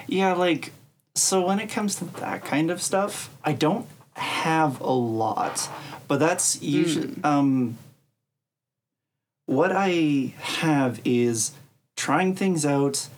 Yeah, 0.06 0.32
like 0.34 0.72
so 1.14 1.44
when 1.46 1.58
it 1.60 1.68
comes 1.68 1.96
to 1.96 2.04
that 2.20 2.44
kind 2.44 2.70
of 2.70 2.80
stuff, 2.82 3.30
I 3.44 3.52
don't 3.52 3.86
have 4.14 4.80
a 4.80 4.92
lot, 4.92 5.68
but 6.08 6.18
that's 6.18 6.60
usually 6.62 7.14
um 7.24 7.78
what 9.46 9.72
I 9.74 10.34
have 10.38 11.00
is 11.04 11.52
trying 11.96 12.34
things 12.34 12.64
out 12.64 13.08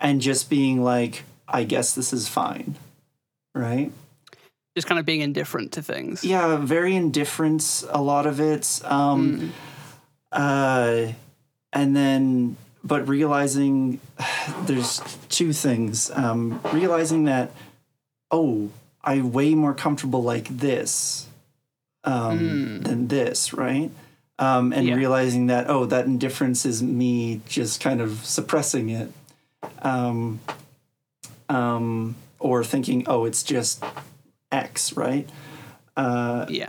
and 0.00 0.20
just 0.20 0.50
being 0.50 0.82
like 0.82 1.24
I 1.48 1.64
guess 1.64 1.94
this 1.94 2.12
is 2.12 2.28
fine. 2.28 2.76
Right? 3.54 3.92
Just 4.74 4.86
kind 4.86 4.98
of 4.98 5.06
being 5.06 5.20
indifferent 5.22 5.72
to 5.72 5.82
things. 5.82 6.22
Yeah, 6.24 6.56
very 6.56 6.94
indifferent 6.96 7.84
a 7.88 8.02
lot 8.02 8.26
of 8.26 8.40
it. 8.40 8.80
Um 8.84 9.40
Mm. 9.40 9.50
uh 10.32 11.12
and 11.72 11.94
then 11.96 12.56
but 12.86 13.08
realizing 13.08 14.00
there's 14.66 15.00
two 15.28 15.52
things. 15.52 16.10
Um, 16.10 16.60
realizing 16.72 17.24
that, 17.24 17.50
oh, 18.30 18.70
I'm 19.02 19.32
way 19.32 19.54
more 19.54 19.74
comfortable 19.74 20.22
like 20.22 20.48
this 20.48 21.26
um, 22.04 22.82
than 22.82 23.08
this, 23.08 23.52
right? 23.52 23.90
Um, 24.38 24.72
and 24.72 24.86
Yeah. 24.86 24.94
realizing 24.94 25.46
that, 25.46 25.68
oh, 25.68 25.86
that 25.86 26.06
indifference 26.06 26.64
is 26.66 26.82
me 26.82 27.40
just 27.48 27.80
kind 27.80 28.00
of 28.00 28.24
suppressing 28.24 28.90
it. 28.90 29.12
Um, 29.82 30.40
um, 31.48 32.16
or 32.38 32.62
thinking, 32.64 33.04
oh, 33.08 33.24
it's 33.24 33.42
just 33.42 33.82
X, 34.52 34.92
right? 34.96 35.28
Uh, 35.96 36.46
Yeah. 36.48 36.68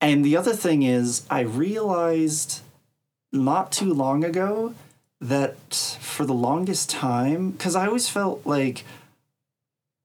and 0.00 0.24
the 0.24 0.36
other 0.36 0.52
thing 0.52 0.82
is, 0.82 1.26
I 1.28 1.40
realized 1.40 2.60
not 3.32 3.72
too 3.72 3.92
long 3.92 4.22
ago 4.24 4.74
that 5.22 5.74
for 6.00 6.26
the 6.26 6.34
longest 6.34 6.90
time, 6.90 7.52
because 7.52 7.76
I 7.76 7.86
always 7.86 8.08
felt 8.08 8.42
like 8.44 8.84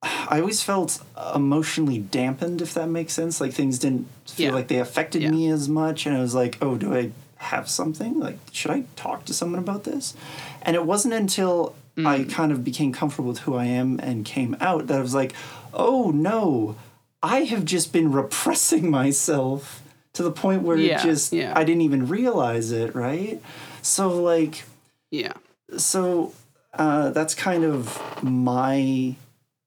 I 0.04 0.40
always 0.42 0.62
felt 0.62 1.02
emotionally 1.34 1.98
dampened, 1.98 2.62
if 2.62 2.74
that 2.76 2.88
makes 2.88 3.14
sense. 3.14 3.42
Like 3.42 3.52
things 3.54 3.80
didn't 3.80 4.08
feel 4.26 4.48
Yeah. 4.48 4.54
like 4.54 4.68
they 4.68 4.78
affected 4.80 5.24
Yeah. 5.24 5.32
me 5.32 5.50
as 5.50 5.68
much. 5.68 6.06
And 6.06 6.16
I 6.16 6.22
was 6.22 6.36
like, 6.36 6.58
oh, 6.62 6.76
do 6.78 6.94
I 6.94 7.12
have 7.38 7.68
something? 7.68 8.20
Like, 8.20 8.38
should 8.52 8.72
I 8.72 8.84
talk 8.96 9.26
to 9.26 9.34
someone 9.34 9.60
about 9.60 9.86
this? 9.86 10.14
And 10.62 10.76
it 10.76 10.86
wasn't 10.86 11.14
until 11.16 11.74
I 11.98 12.20
Mm. 12.20 12.30
kind 12.30 12.52
of 12.52 12.64
became 12.64 12.92
comfortable 12.92 13.30
with 13.30 13.40
who 13.40 13.56
I 13.56 13.66
am 13.66 14.00
and 14.04 14.24
came 14.24 14.56
out 14.62 14.86
that 14.88 15.00
I 15.00 15.02
was 15.02 15.16
like, 15.16 15.34
oh 15.74 16.12
no, 16.12 16.76
I 17.24 17.40
have 17.46 17.66
just 17.66 17.92
been 17.92 18.12
repressing 18.12 18.92
myself 19.02 19.82
to 20.14 20.22
the 20.22 20.32
point 20.32 20.62
where 20.62 20.78
Yeah, 20.78 21.00
it 21.00 21.04
just, 21.04 21.34
yeah. 21.34 21.54
I 21.56 21.64
didn't 21.64 21.82
even 21.82 22.08
realize 22.08 22.72
it, 22.72 22.94
right? 22.96 23.42
So, 23.82 24.10
like, 24.22 24.64
Yeah. 25.12 25.34
so 25.78 26.34
uh, 26.74 27.10
that's 27.12 27.34
kind 27.34 27.64
of 27.64 28.24
my 28.24 29.16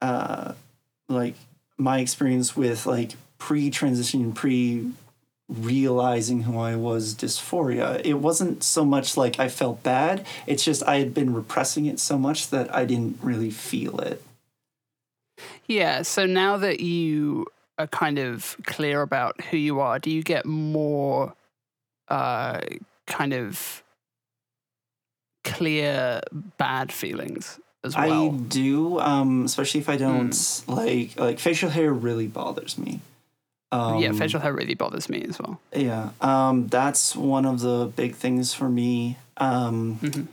uh, 0.03 0.53
like 1.09 1.35
my 1.79 1.99
experience 2.01 2.57
with 2.57 2.87
like 2.87 3.13
pre-transition 3.39 4.33
pre 4.33 4.91
realizing 5.49 6.43
who 6.43 6.59
i 6.59 6.77
was 6.77 7.15
dysphoria 7.15 8.01
it 8.05 8.15
wasn't 8.15 8.63
so 8.63 8.85
much 8.85 9.17
like 9.17 9.41
i 9.41 9.49
felt 9.49 9.83
bad 9.83 10.25
it's 10.47 10.63
just 10.63 10.81
i 10.87 10.99
had 10.99 11.13
been 11.13 11.35
repressing 11.35 11.87
it 11.87 11.99
so 11.99 12.17
much 12.17 12.51
that 12.51 12.73
i 12.73 12.85
didn't 12.85 13.19
really 13.21 13.51
feel 13.51 13.99
it 14.01 14.23
Yeah. 15.67 16.03
So 16.03 16.27
now 16.27 16.57
that 16.59 16.81
you 16.81 17.47
are 17.79 17.87
kind 17.87 18.19
of 18.19 18.57
clear 18.67 19.03
about 19.03 19.41
who 19.41 19.57
you 19.57 19.81
are, 19.81 19.99
do 19.99 20.11
you 20.11 20.23
get 20.23 20.45
more 20.45 21.35
uh, 22.09 22.61
kind 23.07 23.33
of 23.33 23.83
clear 25.45 26.21
bad 26.59 26.93
feelings 26.93 27.59
as 27.83 27.97
well. 27.97 28.27
i 28.27 28.29
do 28.29 28.99
um 29.01 29.45
especially 29.45 29.81
if 29.81 29.89
i 29.89 29.97
don't 29.97 30.63
like 30.67 31.19
like 31.19 31.39
facial 31.39 31.71
hair 31.71 31.93
really 31.93 32.27
bothers 32.27 32.77
me 32.79 33.01
um, 33.73 33.99
yeah, 33.99 34.11
facial 34.11 34.41
hair 34.41 34.53
really 34.53 34.75
bothers 34.75 35.09
me 35.09 35.23
as 35.23 35.39
well. 35.39 35.61
Yeah, 35.73 36.11
um, 36.21 36.67
that's 36.67 37.15
one 37.15 37.47
of 37.47 37.61
the 37.61 37.87
big 37.95 38.17
things 38.17 38.53
for 38.53 38.69
me. 38.69 39.17
Um, 39.37 40.01
Mhm. 40.03 40.27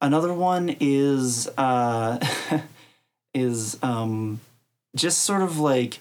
Another 0.00 0.32
one 0.32 0.76
is 0.78 1.48
uh, 1.58 2.24
is 3.34 3.76
um, 3.82 4.38
just 4.94 5.24
sort 5.24 5.42
of 5.42 5.58
like 5.58 5.98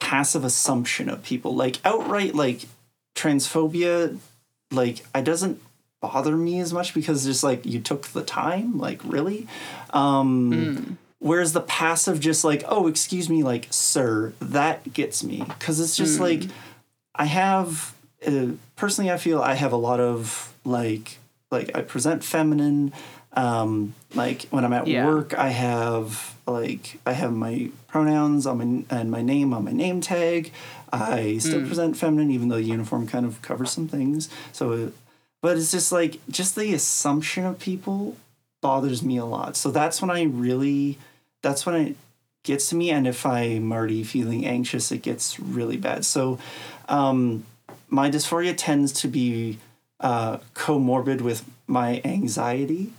passive 0.00 0.44
assumption 0.44 1.10
of 1.10 1.22
people, 1.22 1.54
like 1.54 1.78
outright 1.84 2.34
like 2.34 2.62
transphobia. 3.14 4.16
Like 4.70 5.04
I 5.14 5.20
doesn't 5.20 5.60
bother 6.02 6.36
me 6.36 6.58
as 6.60 6.72
much 6.74 6.92
because 6.92 7.24
just 7.24 7.42
like 7.42 7.64
you 7.64 7.80
took 7.80 8.08
the 8.08 8.22
time, 8.22 8.76
like 8.78 9.00
really. 9.04 9.46
Um, 9.90 10.50
Mm. 10.52 10.96
Whereas 11.20 11.52
the 11.52 11.60
passive, 11.60 12.18
just 12.18 12.42
like, 12.42 12.64
oh, 12.66 12.88
excuse 12.88 13.30
me, 13.30 13.44
like, 13.44 13.68
sir, 13.70 14.32
that 14.40 14.92
gets 14.92 15.22
me. 15.22 15.44
Because 15.46 15.78
it's 15.78 15.96
just 15.96 16.16
Hmm. 16.16 16.22
like, 16.24 16.42
I 17.14 17.26
have, 17.26 17.94
uh, 18.26 18.46
personally, 18.74 19.08
I 19.08 19.18
feel 19.18 19.40
I 19.40 19.54
have 19.54 19.70
a 19.72 19.76
lot 19.76 20.00
of, 20.00 20.52
like, 20.64 21.18
like 21.52 21.70
I 21.76 21.82
present 21.82 22.24
feminine. 22.24 22.92
Um, 23.34 23.94
like 24.16 24.46
when 24.50 24.64
I'm 24.64 24.72
at 24.72 24.88
Yeah. 24.88 25.06
work, 25.06 25.32
I 25.38 25.50
have 25.50 26.34
like 26.46 26.98
I 27.06 27.12
have 27.12 27.32
my 27.32 27.70
pronouns 27.86 28.44
on 28.46 28.58
my 28.58 28.84
and 28.98 29.10
my 29.10 29.22
name 29.22 29.54
on 29.54 29.64
my 29.64 29.72
name 29.72 30.00
tag. 30.00 30.50
I 30.92 31.38
still 31.38 31.60
Hmm. 31.60 31.66
present 31.68 31.96
feminine, 31.96 32.30
even 32.32 32.48
though 32.48 32.56
the 32.56 32.64
uniform 32.64 33.06
kind 33.06 33.24
of 33.24 33.40
covers 33.42 33.70
some 33.70 33.86
things. 33.86 34.28
So, 34.52 34.72
it, 34.72 34.92
but 35.42 35.58
it's 35.58 35.70
just 35.70 35.92
like 35.92 36.20
just 36.30 36.56
the 36.56 36.72
assumption 36.72 37.44
of 37.44 37.58
people 37.58 38.16
bothers 38.62 39.02
me 39.02 39.18
a 39.18 39.24
lot. 39.24 39.56
So 39.56 39.70
that's 39.70 40.00
when 40.00 40.10
I 40.10 40.22
really, 40.22 40.96
that's 41.42 41.66
when 41.66 41.74
it 41.74 41.96
gets 42.44 42.70
to 42.70 42.76
me. 42.76 42.90
And 42.90 43.06
if 43.06 43.26
I'm 43.26 43.70
already 43.72 44.04
feeling 44.04 44.46
anxious, 44.46 44.90
it 44.90 45.02
gets 45.02 45.38
really 45.38 45.76
bad. 45.76 46.04
So, 46.06 46.38
um, 46.88 47.44
my 47.88 48.10
dysphoria 48.10 48.54
tends 48.56 48.92
to 49.02 49.08
be 49.08 49.58
uh, 50.00 50.38
comorbid 50.54 51.20
with 51.20 51.44
my 51.66 52.00
anxiety. 52.04 52.92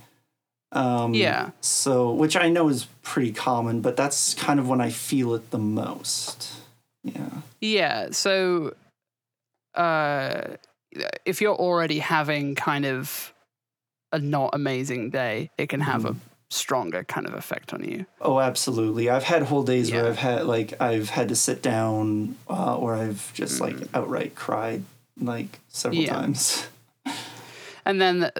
Um, 0.70 1.14
Yeah. 1.14 1.50
So, 1.60 2.12
which 2.12 2.36
I 2.36 2.48
know 2.50 2.68
is 2.68 2.86
pretty 3.02 3.32
common, 3.32 3.80
but 3.80 3.96
that's 3.96 4.34
kind 4.34 4.60
of 4.60 4.68
when 4.68 4.80
I 4.80 4.90
feel 4.90 5.34
it 5.34 5.50
the 5.50 5.58
most. 5.58 6.52
Yeah. 7.02 7.30
Yeah. 7.60 8.10
So, 8.10 8.74
uh, 9.74 10.56
if 11.24 11.40
you're 11.40 11.54
already 11.56 11.98
having 11.98 12.54
kind 12.54 12.84
of 12.86 13.32
a 14.12 14.18
not 14.18 14.50
amazing 14.54 15.10
day, 15.10 15.50
it 15.58 15.68
can 15.68 15.80
have 15.80 16.04
a 16.04 16.14
stronger 16.50 17.02
kind 17.04 17.26
of 17.26 17.34
effect 17.34 17.72
on 17.74 17.82
you. 17.82 18.06
Oh, 18.20 18.38
absolutely. 18.38 19.10
I've 19.10 19.24
had 19.24 19.42
whole 19.42 19.64
days 19.64 19.90
where 19.92 20.06
I've 20.06 20.18
had 20.18 20.46
like 20.46 20.80
I've 20.80 21.10
had 21.10 21.28
to 21.30 21.36
sit 21.36 21.62
down, 21.62 22.36
uh, 22.48 22.76
or 22.76 22.94
I've 22.94 23.32
just 23.34 23.60
like 23.60 23.74
Mm. 23.76 23.88
outright 23.94 24.34
cried 24.36 24.84
like 25.20 25.58
several 25.68 26.02
Yeah. 26.02 26.12
times. 26.14 26.66
And 27.86 28.00
then, 28.00 28.30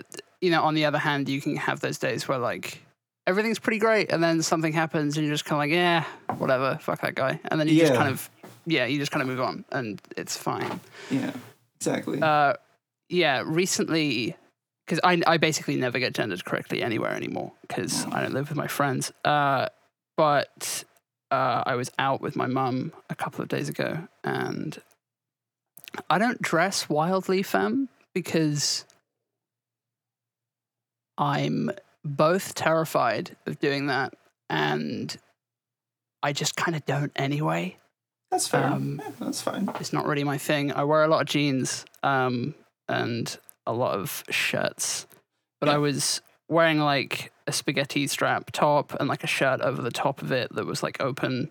you 0.40 0.50
know, 0.50 0.62
on 0.62 0.73
the 0.75 0.87
other 0.87 0.96
hand, 0.99 1.28
you 1.28 1.38
can 1.40 1.56
have 1.56 1.80
those 1.80 1.99
days 1.99 2.26
where 2.26 2.38
like 2.38 2.80
everything's 3.26 3.58
pretty 3.58 3.78
great, 3.78 4.11
and 4.11 4.23
then 4.23 4.40
something 4.42 4.73
happens, 4.73 5.16
and 5.18 5.26
you're 5.26 5.34
just 5.34 5.44
kind 5.44 5.56
of 5.56 5.58
like, 5.58 5.70
yeah, 5.70 6.04
whatever, 6.38 6.78
fuck 6.80 7.00
that 7.02 7.14
guy, 7.14 7.38
and 7.50 7.61
then 7.61 7.68
you 7.68 7.78
just 7.78 7.92
kind 7.94 8.08
of, 8.08 8.30
yeah, 8.66 8.87
you 8.87 8.99
just 8.99 9.11
kind 9.12 9.20
of 9.23 9.28
move 9.28 9.40
on, 9.42 9.64
and 9.70 10.00
it's 10.16 10.34
fine. 10.37 10.80
Yeah, 11.11 11.32
exactly. 11.76 12.21
Uh, 12.21 12.54
yeah, 13.09 13.43
recently, 13.45 14.37
because 14.87 15.00
I, 15.04 15.23
I 15.26 15.37
basically 15.37 15.76
never 15.76 15.99
get 15.99 16.14
gendered 16.14 16.45
correctly 16.45 16.83
anywhere 16.83 17.12
anymore 17.12 17.52
because 17.62 18.07
I 18.07 18.23
don't 18.23 18.35
live 18.35 18.49
with 18.49 18.59
my 18.59 18.66
friends. 18.66 19.12
Uh, 19.25 19.69
but 20.16 20.85
uh, 21.31 21.62
I 21.66 21.75
was 21.75 21.90
out 21.99 22.21
with 22.21 22.37
my 22.37 22.47
mum 22.47 22.93
a 23.11 23.14
couple 23.14 23.43
of 23.43 23.49
days 23.49 23.69
ago, 23.69 24.09
and 24.23 24.81
I 26.09 26.19
don't 26.19 26.40
dress 26.40 26.88
wildly 26.88 27.43
femme 27.43 27.88
because 28.14 28.85
I'm 31.19 31.71
both 32.04 32.54
terrified 32.54 33.37
of 33.47 33.59
doing 33.59 33.87
that 33.87 34.14
and 34.50 35.16
I 36.23 36.33
just 36.33 36.57
kind 36.57 36.76
of 36.76 36.85
don't 36.85 37.12
anyway 37.16 37.76
that's 38.35 38.49
fair. 38.49 38.64
um, 38.67 39.00
Yeah, 39.05 39.12
that's 39.21 39.41
fine. 39.43 39.71
it's 39.79 39.93
not 39.93 40.07
really 40.07 40.25
my 40.25 40.38
thing. 40.38 40.73
I 40.73 40.83
wear 40.83 41.05
a 41.05 41.09
lot 41.09 41.21
of 41.23 41.29
jeans 41.29 41.85
um, 42.03 42.55
and 42.88 43.38
a 43.64 43.73
lot 43.73 43.95
of 43.97 44.25
shirts, 44.29 45.07
but 45.61 45.69
I 45.69 45.79
was 45.79 46.21
wearing 46.49 46.81
like 46.81 47.33
a 47.47 47.53
spaghetti 47.53 48.07
strap 48.09 48.50
top 48.50 48.93
and 48.99 49.09
like 49.09 49.23
a 49.23 49.29
shirt 49.29 49.61
over 49.61 49.81
the 49.83 49.91
top 49.93 50.21
of 50.21 50.33
it 50.33 50.53
that 50.55 50.67
was 50.67 50.83
like 50.83 51.00
open. 51.00 51.50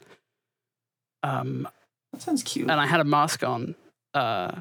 Um, 1.24 1.68
That 2.12 2.22
sounds 2.22 2.44
cute. 2.44 2.70
and 2.70 2.80
I 2.80 2.86
had 2.86 3.00
a 3.00 3.06
mask 3.06 3.44
on, 3.44 3.76
uh, 4.14 4.52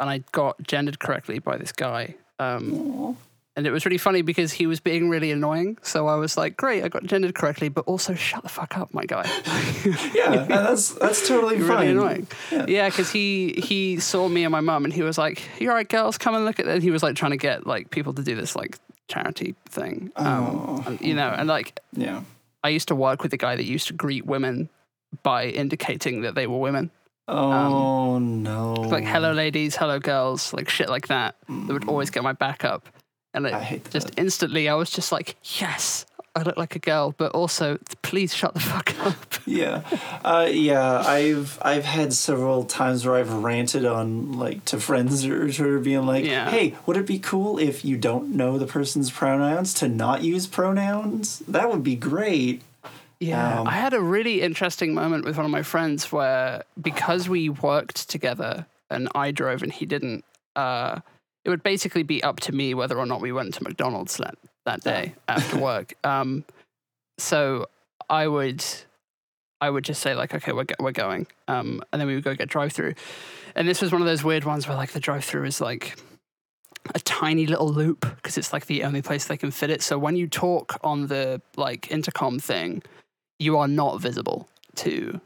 and 0.00 0.10
I 0.10 0.24
got 0.32 0.56
gendered 0.66 0.98
correctly 0.98 1.38
by 1.40 1.58
this 1.58 1.72
guy. 1.72 2.14
Um. 2.38 3.16
And 3.56 3.66
it 3.66 3.70
was 3.72 3.84
really 3.86 3.98
funny 3.98 4.22
because 4.22 4.52
he 4.52 4.66
was 4.66 4.80
being 4.80 5.08
really 5.08 5.30
annoying. 5.32 5.78
So 5.82 6.06
I 6.08 6.16
was 6.16 6.36
like, 6.36 6.56
"Great, 6.56 6.84
I 6.84 6.88
got 6.88 7.04
gendered 7.04 7.34
correctly, 7.34 7.68
but 7.70 7.84
also 7.86 8.14
shut 8.14 8.42
the 8.42 8.48
fuck 8.48 8.76
up, 8.78 8.92
my 8.94 9.04
guy." 9.04 9.24
yeah, 10.14 10.44
that's 10.48 10.90
that's 10.90 11.26
totally 11.26 11.58
fine. 11.58 11.68
really 11.68 11.88
annoying. 11.88 12.26
Yeah. 12.52 12.66
Yeah, 12.68 12.88
because 12.90 13.10
he 13.10 13.52
he 13.62 13.98
saw 13.98 14.28
me 14.28 14.44
and 14.44 14.52
my 14.52 14.60
mum, 14.60 14.84
and 14.84 14.92
he 14.92 15.02
was 15.02 15.16
like, 15.18 15.42
you're 15.58 15.72
all 15.72 15.76
right, 15.76 15.88
girls? 15.88 16.18
Come 16.18 16.34
and 16.34 16.44
look 16.44 16.60
at 16.60 16.66
it." 16.66 16.72
And 16.74 16.82
he 16.82 16.90
was 16.90 17.02
like 17.02 17.16
trying 17.16 17.32
to 17.32 17.36
get 17.38 17.66
like 17.66 17.90
people 17.90 18.12
to 18.14 18.22
do 18.22 18.34
this 18.36 18.54
like 18.54 18.78
charity 19.08 19.54
thing, 19.68 20.10
um, 20.16 20.26
Oh. 20.26 20.84
and, 20.86 21.00
you 21.00 21.14
know. 21.14 21.28
And 21.28 21.48
like, 21.48 21.80
Yeah. 21.92 22.22
I 22.64 22.68
used 22.70 22.88
to 22.88 22.94
work 22.94 23.22
with 23.22 23.32
a 23.32 23.36
guy 23.36 23.54
that 23.56 23.64
used 23.64 23.86
to 23.88 23.92
greet 23.94 24.26
women 24.26 24.68
by 25.22 25.44
indicating 25.46 26.22
that 26.22 26.34
they 26.34 26.46
were 26.48 26.58
women, 26.58 26.90
Oh 27.28 28.18
no. 28.18 28.74
like 28.74 29.04
"Hello, 29.04 29.32
ladies," 29.32 29.76
"Hello, 29.76 29.98
girls," 29.98 30.52
like 30.52 30.68
shit 30.68 30.88
like 30.88 31.06
that. 31.08 31.36
That 31.48 31.72
would 31.72 31.88
always 31.88 32.10
get 32.10 32.22
my 32.22 32.32
back 32.32 32.64
up, 32.64 32.88
and 33.36 33.46
it 33.46 33.54
I 33.54 33.62
hate 33.62 33.88
just 33.90 34.08
that. 34.08 34.18
instantly, 34.18 34.68
I 34.68 34.74
was 34.74 34.90
just 34.90 35.12
like, 35.12 35.36
"Yes, 35.60 36.04
I 36.34 36.42
look 36.42 36.56
like 36.56 36.74
a 36.74 36.78
girl, 36.80 37.14
but 37.16 37.30
also 37.32 37.78
please 38.02 38.34
shut 38.34 38.54
the 38.54 38.60
fuck 38.60 38.94
up. 39.06 39.34
yeah 39.46 39.82
uh, 40.24 40.48
yeah 40.50 40.98
i've 41.06 41.56
i've 41.62 41.84
had 41.84 42.12
several 42.12 42.64
times 42.64 43.06
where 43.06 43.14
i've 43.14 43.32
ranted 43.32 43.84
on 43.84 44.32
like 44.32 44.64
to 44.64 44.80
friends 44.80 45.24
or 45.24 45.52
sort 45.52 45.70
of 45.74 45.84
being 45.84 46.04
like 46.04 46.24
Yeah. 46.24 46.50
hey 46.50 46.74
would 46.84 46.96
it 46.96 47.06
be 47.06 47.20
cool 47.20 47.58
if 47.60 47.84
you 47.84 47.96
don't 47.96 48.34
know 48.34 48.58
the 48.58 48.66
person's 48.66 49.08
pronouns 49.10 49.72
to 49.74 49.88
not 49.88 50.22
use 50.24 50.48
pronouns 50.48 51.38
that 51.46 51.70
would 51.70 51.84
be 51.84 51.94
great 51.94 52.62
Yeah, 53.20 53.60
Um, 53.60 53.68
I 53.68 53.72
had 53.72 53.94
a 53.94 54.00
really 54.00 54.42
interesting 54.42 54.92
moment 54.94 55.24
with 55.24 55.36
one 55.36 55.46
of 55.46 55.52
my 55.52 55.62
friends 55.62 56.10
where 56.12 56.64
because 56.80 57.28
we 57.28 57.48
worked 57.48 58.08
together 58.10 58.66
and 58.90 59.08
I 59.14 59.30
drove 59.30 59.62
and 59.62 59.72
he 59.72 59.86
didn't, 59.86 60.24
uh, 60.56 61.00
it 61.46 61.50
would 61.50 61.62
basically 61.62 62.02
be 62.02 62.22
up 62.24 62.40
to 62.40 62.52
me 62.52 62.74
whether 62.74 62.98
or 62.98 63.06
not 63.06 63.20
we 63.20 63.30
went 63.30 63.54
to 63.54 63.62
McDonald's 63.62 64.16
that, 64.16 64.34
that 64.64 64.80
day 64.82 65.14
after 65.28 65.56
work. 65.58 65.94
Um, 66.02 66.44
so 67.18 67.66
I 68.10 68.26
would, 68.26 68.64
I 69.60 69.70
would 69.70 69.84
just 69.84 70.02
say 70.02 70.14
like, 70.16 70.34
okay, 70.34 70.50
we're 70.52 70.64
go- 70.64 70.74
we're 70.80 70.90
going, 70.90 71.28
um, 71.46 71.82
and 71.92 72.00
then 72.00 72.08
we 72.08 72.16
would 72.16 72.24
go 72.24 72.34
get 72.34 72.48
drive 72.48 72.72
through, 72.72 72.94
and 73.54 73.68
this 73.68 73.80
was 73.80 73.92
one 73.92 74.02
of 74.02 74.08
those 74.08 74.24
weird 74.24 74.42
ones 74.44 74.66
where 74.66 74.76
like 74.76 74.90
the 74.90 74.98
drive 74.98 75.24
through 75.24 75.44
is 75.44 75.60
like 75.60 75.96
a 76.96 76.98
tiny 77.00 77.46
little 77.46 77.68
loop 77.68 78.00
because 78.16 78.36
it's 78.36 78.52
like 78.52 78.66
the 78.66 78.82
only 78.82 79.00
place 79.00 79.26
they 79.26 79.36
can 79.36 79.52
fit 79.52 79.70
it. 79.70 79.82
So 79.82 79.98
when 79.98 80.16
you 80.16 80.26
talk 80.26 80.78
on 80.82 81.06
the 81.06 81.40
like 81.56 81.92
intercom 81.92 82.40
thing, 82.40 82.82
you 83.38 83.56
are 83.56 83.68
not 83.68 84.00
visible 84.00 84.48
to 84.76 85.20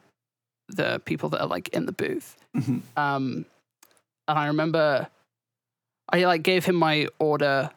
the 0.69 1.01
people 1.07 1.31
that 1.31 1.41
are 1.41 1.47
like 1.49 1.69
in 1.71 1.87
the 1.87 1.93
booth. 1.93 2.37
Mhm. 2.55 2.83
Um, 2.97 3.47
and 4.29 4.39
I 4.39 4.47
remember 4.49 5.09
I 6.13 6.25
like 6.25 6.43
gave 6.43 6.65
him 6.65 6.77
my 6.77 7.09
order, 7.19 7.71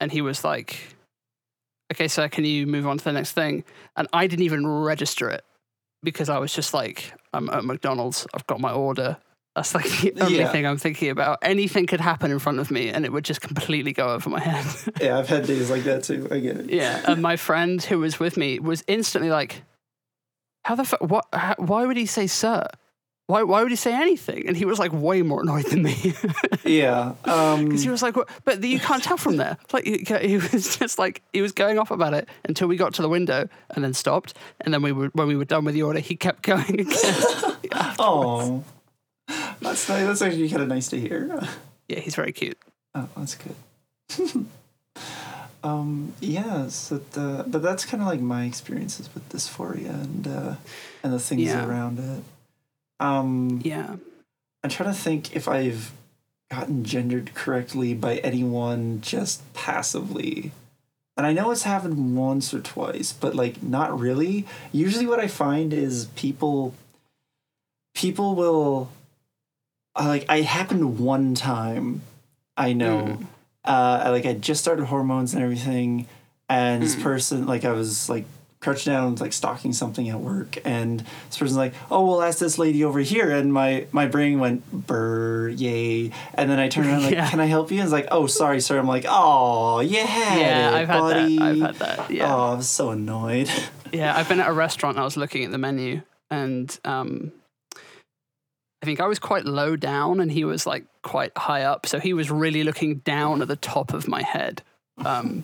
and 0.00 0.10
he 0.12 0.20
was 0.22 0.44
like, 0.44 0.96
"Okay, 1.92 2.08
sir, 2.08 2.28
can 2.28 2.44
you 2.44 2.66
move 2.66 2.86
on 2.86 2.98
to 2.98 3.04
the 3.04 3.12
next 3.12 3.32
thing?" 3.32 3.64
And 3.96 4.08
I 4.12 4.26
didn't 4.26 4.44
even 4.44 4.66
register 4.66 5.28
it 5.30 5.44
because 6.02 6.28
I 6.28 6.38
was 6.38 6.52
just 6.52 6.74
like, 6.74 7.12
"I'm 7.32 7.48
at 7.50 7.64
McDonald's. 7.64 8.26
I've 8.34 8.46
got 8.46 8.60
my 8.60 8.72
order." 8.72 9.16
That's 9.56 9.74
like 9.74 9.86
the 10.02 10.12
only 10.20 10.38
Yeah. 10.38 10.52
thing 10.52 10.66
I'm 10.66 10.76
thinking 10.78 11.10
about. 11.10 11.38
Anything 11.42 11.86
could 11.86 12.00
happen 12.00 12.30
in 12.30 12.38
front 12.38 12.60
of 12.60 12.70
me, 12.70 12.90
and 12.90 13.04
it 13.04 13.12
would 13.12 13.24
just 13.24 13.40
completely 13.40 13.92
go 13.92 14.10
over 14.10 14.30
my 14.30 14.38
head. 14.40 14.64
yeah 15.00 15.18
i've 15.18 15.28
had 15.28 15.46
days 15.46 15.68
like 15.70 15.82
that 15.84 16.04
too 16.04 16.28
i 16.30 16.38
get 16.38 16.56
it 16.58 16.70
Yeah, 16.70 17.02
and 17.08 17.20
my 17.20 17.34
friend 17.36 17.82
who 17.82 17.98
was 17.98 18.20
with 18.20 18.36
me 18.36 18.60
was 18.60 18.84
instantly 18.86 19.30
like, 19.30 19.62
"How 20.64 20.76
the 20.76 20.84
fuck? 20.84 21.00
What? 21.00 21.26
How, 21.32 21.54
why 21.58 21.86
would 21.86 21.96
he 21.96 22.06
say 22.06 22.26
sir? 22.28 22.68
Why? 23.28 23.44
Why 23.44 23.62
would 23.62 23.70
he 23.70 23.76
say 23.76 23.94
anything?" 23.94 24.48
And 24.48 24.56
he 24.56 24.64
was 24.64 24.78
like 24.80 24.92
way 24.92 25.22
more 25.22 25.42
annoyed 25.42 25.66
than 25.66 25.82
me 25.82 26.14
yeah 26.64 27.12
um 27.24 27.66
because 27.66 27.82
he 27.84 27.90
was 27.90 28.02
like, 28.02 28.16
what? 28.16 28.28
"But 28.44 28.64
you 28.64 28.80
can't 28.80 29.02
tell 29.04 29.16
from 29.16 29.36
there." 29.36 29.56
Like 29.72 29.84
he, 29.84 30.04
he 30.22 30.36
was 30.38 30.76
just 30.80 30.98
like 30.98 31.22
he 31.32 31.40
was 31.42 31.52
going 31.52 31.78
off 31.78 31.90
about 31.92 32.14
it 32.14 32.28
until 32.44 32.66
we 32.68 32.76
got 32.76 32.94
to 32.94 33.02
the 33.02 33.08
window 33.08 33.48
and 33.70 33.84
then 33.84 33.94
stopped. 33.94 34.34
And 34.62 34.74
then 34.74 34.82
we 34.82 34.90
were 34.92 35.10
when 35.12 35.28
we 35.28 35.36
were 35.36 35.44
done 35.44 35.64
with 35.64 35.74
the 35.74 35.82
order, 35.82 36.00
he 36.00 36.16
kept 36.16 36.42
going 36.42 36.80
again. 36.80 37.14
oh 38.00 38.64
that's 39.60 39.88
nice 39.88 40.06
that's 40.06 40.22
actually 40.22 40.48
kind 40.48 40.62
of 40.62 40.68
nice 40.68 40.88
to 40.88 40.98
hear 40.98 41.40
yeah, 41.88 42.00
he's 42.00 42.14
very 42.16 42.32
cute. 42.32 42.58
Oh, 42.94 43.08
that's 43.16 43.34
good. 43.36 44.46
um, 45.64 46.12
yeah, 46.20 46.68
so 46.68 46.98
the, 47.12 47.44
but 47.46 47.62
that's 47.62 47.84
kind 47.84 48.02
of 48.02 48.08
like 48.08 48.20
my 48.20 48.44
experiences 48.44 49.08
with 49.14 49.28
dysphoria 49.28 49.90
and 49.92 50.26
uh, 50.28 50.54
and 51.02 51.12
the 51.12 51.18
things 51.18 51.42
Yeah. 51.42 51.66
around 51.66 51.98
it. 51.98 52.22
Um, 53.00 53.60
Yeah. 53.62 53.96
I'm 54.64 54.70
trying 54.70 54.92
to 54.92 54.98
think 54.98 55.36
if 55.36 55.46
I've 55.48 55.92
gotten 56.50 56.84
gendered 56.84 57.34
correctly 57.34 57.94
by 57.94 58.16
anyone 58.18 59.00
just 59.00 59.52
passively. 59.54 60.50
And 61.16 61.26
I 61.26 61.32
know 61.32 61.50
it's 61.50 61.62
happened 61.64 62.16
once 62.16 62.54
or 62.54 62.60
twice, 62.60 63.12
but 63.12 63.34
like 63.34 63.62
not 63.62 63.98
really. 63.98 64.46
Usually 64.72 65.06
what 65.06 65.20
I 65.20 65.26
find 65.28 65.72
is 65.72 66.06
people 66.16 66.74
people 67.94 68.34
will 68.34 68.90
uh, 69.96 70.06
like 70.06 70.24
I 70.28 70.40
happened 70.42 70.98
one 70.98 71.34
time 71.34 72.02
I 72.56 72.72
know. 72.72 73.18
Uh 73.64 74.08
like 74.10 74.26
I 74.26 74.32
just 74.34 74.60
started 74.60 74.86
hormones 74.86 75.34
and 75.34 75.42
everything 75.42 76.06
and 76.48 76.82
this 76.82 76.96
person 76.96 77.46
like 77.46 77.64
I 77.64 77.72
was 77.72 78.08
like 78.08 78.24
crouched 78.60 78.86
down 78.86 79.14
like 79.16 79.32
stalking 79.32 79.72
something 79.72 80.08
at 80.08 80.18
work 80.20 80.58
and 80.64 81.00
this 81.28 81.38
person's 81.38 81.56
like 81.56 81.72
oh 81.92 82.04
we'll 82.04 82.22
ask 82.22 82.38
this 82.40 82.58
lady 82.58 82.82
over 82.84 82.98
here 82.98 83.30
and 83.30 83.52
my 83.52 83.86
my 83.92 84.06
brain 84.06 84.40
went 84.40 84.68
burr 84.72 85.48
yay 85.48 86.10
and 86.34 86.50
then 86.50 86.58
i 86.58 86.68
turned 86.68 86.88
around 86.88 87.02
like 87.04 87.12
Yeah. 87.18 87.30
can 87.30 87.38
i 87.38 87.46
help 87.46 87.70
you 87.70 87.76
and 87.78 87.84
it's 87.84 87.92
like 87.92 88.08
oh 88.10 88.26
sorry 88.26 88.60
sir 88.60 88.76
i'm 88.78 88.88
like 88.88 89.04
oh 89.08 89.78
had 89.78 89.88
Yeah, 89.90 90.70
it, 90.70 90.74
I've 90.74 90.88
had 90.88 90.98
buddy. 91.00 91.38
that. 91.38 91.44
I've 91.44 91.60
had 91.60 91.74
that. 91.76 92.10
Yeah. 92.10 92.34
oh 92.34 92.52
i 92.52 92.54
was 92.56 92.68
so 92.68 92.90
annoyed 92.90 93.48
Yeah, 93.92 94.14
I've 94.14 94.28
been 94.28 94.40
at 94.40 94.48
a 94.48 94.52
restaurant. 94.52 94.96
and 94.96 95.00
I 95.00 95.04
was 95.04 95.16
looking 95.16 95.44
at 95.44 95.50
the 95.50 95.56
menu, 95.56 96.02
and 96.30 96.78
um, 96.84 97.32
I 97.74 98.84
think 98.84 99.00
I 99.00 99.06
was 99.06 99.18
quite 99.18 99.46
low 99.46 99.76
down, 99.76 100.20
and 100.20 100.30
he 100.30 100.44
was 100.44 100.66
like 100.66 100.84
quite 101.02 101.32
high 101.38 101.62
up. 101.62 101.86
So 101.86 101.98
he 101.98 102.12
was 102.12 102.30
really 102.30 102.64
looking 102.64 102.96
down 102.96 103.40
at 103.40 103.48
the 103.48 103.56
top 103.56 103.94
of 103.94 104.06
my 104.06 104.20
head, 104.22 104.60
um, 105.06 105.42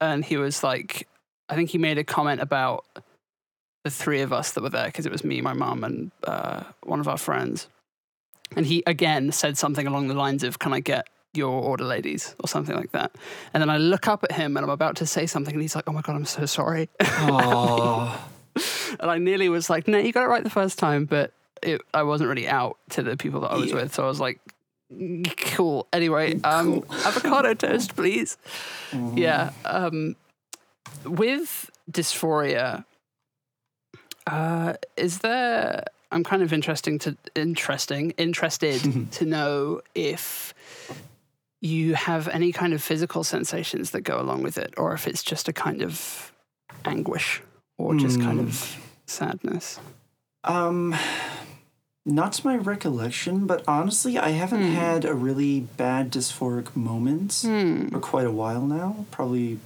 and 0.00 0.24
he 0.24 0.36
was 0.36 0.62
like, 0.62 1.08
I 1.48 1.54
think 1.54 1.70
he 1.70 1.78
made 1.78 1.98
a 1.98 2.04
comment 2.04 2.40
about 2.40 2.84
the 3.84 3.90
three 3.90 4.20
of 4.20 4.32
us 4.32 4.52
that 4.52 4.62
were 4.62 4.68
there 4.70 4.86
because 4.86 5.06
it 5.06 5.12
was 5.12 5.24
me, 5.24 5.40
my 5.40 5.52
mum, 5.52 5.84
and 5.84 6.10
uh, 6.24 6.64
one 6.82 7.00
of 7.00 7.08
our 7.08 7.16
friends. 7.18 7.68
And 8.56 8.66
he 8.66 8.82
again 8.86 9.32
said 9.32 9.56
something 9.58 9.86
along 9.86 10.08
the 10.08 10.14
lines 10.14 10.42
of, 10.44 10.58
"Can 10.58 10.72
I 10.72 10.80
get 10.80 11.06
your 11.34 11.50
order, 11.62 11.84
ladies?" 11.84 12.34
or 12.42 12.48
something 12.48 12.74
like 12.74 12.92
that. 12.92 13.12
And 13.52 13.60
then 13.60 13.70
I 13.70 13.76
look 13.78 14.08
up 14.08 14.24
at 14.24 14.32
him, 14.32 14.56
and 14.56 14.64
I'm 14.64 14.70
about 14.70 14.96
to 14.96 15.06
say 15.06 15.26
something, 15.26 15.54
and 15.54 15.62
he's 15.62 15.74
like, 15.76 15.84
"Oh 15.86 15.92
my 15.92 16.00
god, 16.02 16.16
I'm 16.16 16.24
so 16.24 16.46
sorry." 16.46 16.88
oh 17.00 18.28
and 19.00 19.10
I 19.10 19.18
nearly 19.18 19.48
was 19.48 19.68
like, 19.70 19.86
"No, 19.88 19.98
you 19.98 20.12
got 20.12 20.24
it 20.24 20.28
right 20.28 20.42
the 20.42 20.50
first 20.50 20.78
time," 20.78 21.04
but 21.04 21.32
it, 21.62 21.80
I 21.94 22.02
wasn't 22.04 22.28
really 22.28 22.48
out 22.48 22.78
to 22.90 23.02
the 23.02 23.16
people 23.16 23.40
that 23.40 23.52
I 23.52 23.56
was 23.56 23.70
Yeah. 23.70 23.76
with, 23.82 23.94
so 23.94 24.02
I 24.04 24.06
was 24.06 24.20
like, 24.20 24.40
"Mm, 24.92 25.24
"Cool." 25.54 25.86
Anyway, 25.92 26.40
um, 26.42 26.82
avocado 27.04 27.54
toast, 27.54 27.94
please. 27.96 28.36
Yeah. 29.14 29.50
Um, 29.64 30.16
with 31.04 31.70
dysphoria, 31.90 32.84
uh, 34.26 34.74
is 34.96 35.18
there? 35.18 35.84
I'm 36.10 36.24
kind 36.24 36.42
of 36.42 36.52
interesting 36.52 36.98
to 37.00 37.16
interesting 37.34 38.10
interested 38.12 39.10
to 39.12 39.24
know 39.24 39.80
if 39.94 40.54
you 41.60 41.94
have 41.94 42.28
any 42.28 42.52
kind 42.52 42.72
of 42.72 42.82
physical 42.82 43.24
sensations 43.24 43.90
that 43.90 44.02
go 44.02 44.20
along 44.20 44.42
with 44.42 44.58
it, 44.58 44.72
or 44.76 44.92
if 44.94 45.06
it's 45.06 45.22
just 45.22 45.48
a 45.48 45.52
kind 45.52 45.82
of 45.82 46.32
anguish 46.84 47.42
or 47.76 47.94
just 47.94 48.20
kind 48.20 48.38
of 48.40 48.76
sadness. 49.06 49.80
um 50.44 50.94
not 52.06 52.32
to 52.34 52.46
my 52.46 52.56
recollection 52.56 53.46
but 53.46 53.62
honestly 53.66 54.16
i 54.16 54.30
haven't 54.30 54.62
Hmm. 54.62 54.74
had 54.74 55.04
a 55.04 55.12
really 55.14 55.60
bad 55.60 56.10
dysphoric 56.12 56.74
moment 56.76 57.32
for 57.92 57.98
quite 58.00 58.26
a 58.26 58.30
while 58.30 58.62
now 58.62 59.04
probably 59.10 59.58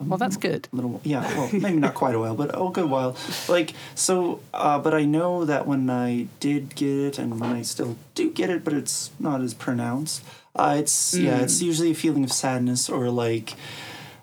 Well, 0.00 0.16
that's 0.18 0.38
good. 0.38 0.66
little 0.72 1.00
yeah 1.04 1.22
well 1.36 1.50
maybe 1.52 1.78
not 1.78 1.94
quite 1.94 2.14
a 2.14 2.18
while 2.18 2.34
but 2.34 2.50
a 2.54 2.70
good 2.70 2.88
while. 2.88 3.16
Like 3.48 3.74
so 3.94 4.40
uh, 4.54 4.78
but 4.78 4.94
i 4.94 5.04
know 5.04 5.44
that 5.44 5.66
when 5.66 5.90
i 5.90 6.26
did 6.40 6.74
get 6.74 6.88
it 7.08 7.18
and 7.18 7.38
when 7.40 7.50
i 7.52 7.62
still 7.62 7.96
do 8.14 8.30
get 8.30 8.48
it 8.50 8.64
but 8.64 8.72
it's 8.72 9.10
not 9.18 9.40
as 9.42 9.52
pronounced 9.54 10.22
uh, 10.56 10.76
it's 10.78 11.14
yeah 11.14 11.40
it's 11.40 11.60
usually 11.62 11.90
a 11.90 11.94
feeling 11.94 12.24
of 12.24 12.32
sadness 12.32 12.88
or 12.88 13.10
like 13.10 13.54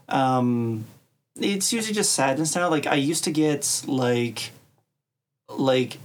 um 0.09 0.85
it's 1.39 1.71
usually 1.71 1.93
just 1.93 2.13
sadness 2.13 2.55
now. 2.55 2.67
Like 2.69 2.87
i 2.87 2.95
used 2.95 3.23
to 3.25 3.31
get 3.31 3.83
like 3.85 4.51
like 5.49 5.99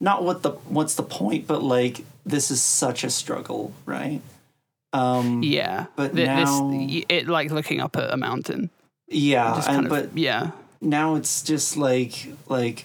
not 0.00 0.24
what 0.24 0.42
the 0.42 0.50
what's 0.76 0.94
the 0.94 1.02
point 1.02 1.46
but 1.46 1.62
like 1.62 2.04
this 2.24 2.50
is 2.50 2.62
such 2.62 3.04
a 3.04 3.10
struggle 3.10 3.72
right 3.86 4.20
um 4.92 5.42
Yeah, 5.42 5.86
But 5.96 6.14
Th- 6.14 6.26
now- 6.26 6.70
this, 6.70 7.04
it 7.08 7.28
like 7.28 7.50
looking 7.50 7.80
up 7.80 7.96
at 7.96 8.12
a 8.12 8.16
mountain. 8.16 8.70
yeah 9.08 9.54
Just 9.56 9.68
and, 9.68 9.86
of, 9.86 9.90
but 9.90 10.16
yeah, 10.18 10.50
now 10.80 11.14
it's 11.16 11.42
just 11.42 11.76
like 11.76 12.28
like 12.48 12.84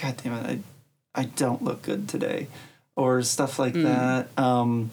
god 0.00 0.16
damn 0.22 0.32
it 0.34 0.60
I, 1.14 1.20
I 1.22 1.24
don't 1.24 1.62
look 1.62 1.82
good 1.82 2.08
today 2.08 2.48
or 2.96 3.22
stuff 3.22 3.58
like 3.58 3.74
that. 3.74 4.28
Um 4.38 4.90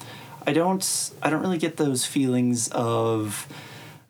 i 0.48 0.54
don't 0.54 1.12
i 1.24 1.30
don't 1.32 1.42
really 1.42 1.58
get 1.58 1.78
those 1.78 2.06
feelings 2.06 2.68
of 2.70 3.48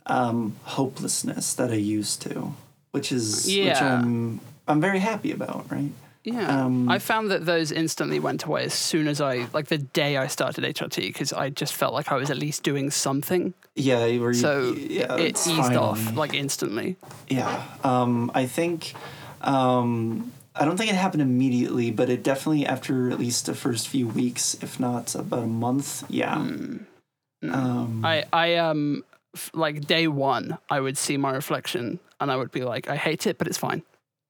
um 0.06 0.56
hopelessness 0.64 1.54
that 1.56 1.72
i 1.72 1.76
used 1.76 2.22
to 2.24 2.54
which 2.92 3.10
is 3.12 3.46
which 3.46 3.56
Yeah. 3.56 3.96
i'm 4.02 4.42
i'm 4.68 4.82
very 4.82 5.00
happy 5.00 5.32
about 5.32 5.66
right 5.72 5.92
yeah. 6.26 6.66
Um, 6.66 6.90
I 6.90 6.98
found 7.00 7.30
that 7.32 7.46
those 7.46 7.72
instantly 7.72 8.20
went 8.20 8.44
away 8.44 8.66
as 8.66 8.74
soon 8.74 9.08
as 9.08 9.22
I 9.22 9.48
like 9.54 9.68
the 9.68 9.78
day 9.78 10.18
I 10.18 10.28
started 10.28 10.64
HRT 10.64 10.96
because 10.98 11.32
I 11.32 11.52
just 11.52 11.74
felt 11.74 11.94
like 11.94 12.12
I 12.12 12.16
was 12.16 12.32
at 12.32 12.38
least 12.38 12.64
doing 12.64 12.90
something. 12.90 13.54
yeah 13.76 14.06
you, 14.06 14.34
So 14.34 14.74
yeah 14.74 15.16
it 15.16 15.48
eased 15.48 15.76
off 15.76 16.16
like 16.16 16.34
instantly. 16.34 16.98
Yeah. 17.30 17.64
Um, 17.84 18.32
I 18.34 18.48
think 18.48 18.94
um, 19.42 20.32
I 20.56 20.66
don't 20.66 20.78
think 20.78 20.90
it 20.90 20.96
happened 20.96 21.22
immediately, 21.22 21.92
but 21.92 22.10
it 22.10 22.24
definitely 22.24 22.66
after 22.66 23.12
at 23.12 23.20
least 23.20 23.46
the 23.46 23.54
first 23.54 23.88
few 23.88 24.08
weeks, 24.08 24.56
if 24.62 24.80
not 24.80 25.14
about 25.14 25.44
a 25.44 25.48
month. 25.48 26.04
Yeah. 26.10 26.36
Um, 26.36 28.04
I 28.04 28.24
I 28.34 28.56
um 28.56 29.04
f- 29.36 29.52
like 29.54 29.86
day 29.86 30.08
one 30.08 30.58
I 30.72 30.80
would 30.80 30.98
see 30.98 31.18
my 31.18 31.32
reflection 31.32 32.00
and 32.20 32.32
I 32.32 32.36
would 32.36 32.52
be 32.52 32.64
like, 32.64 32.90
I 32.90 32.96
hate 32.96 33.28
it, 33.28 33.38
but 33.38 33.48
it's 33.48 33.58
fine. 33.60 33.84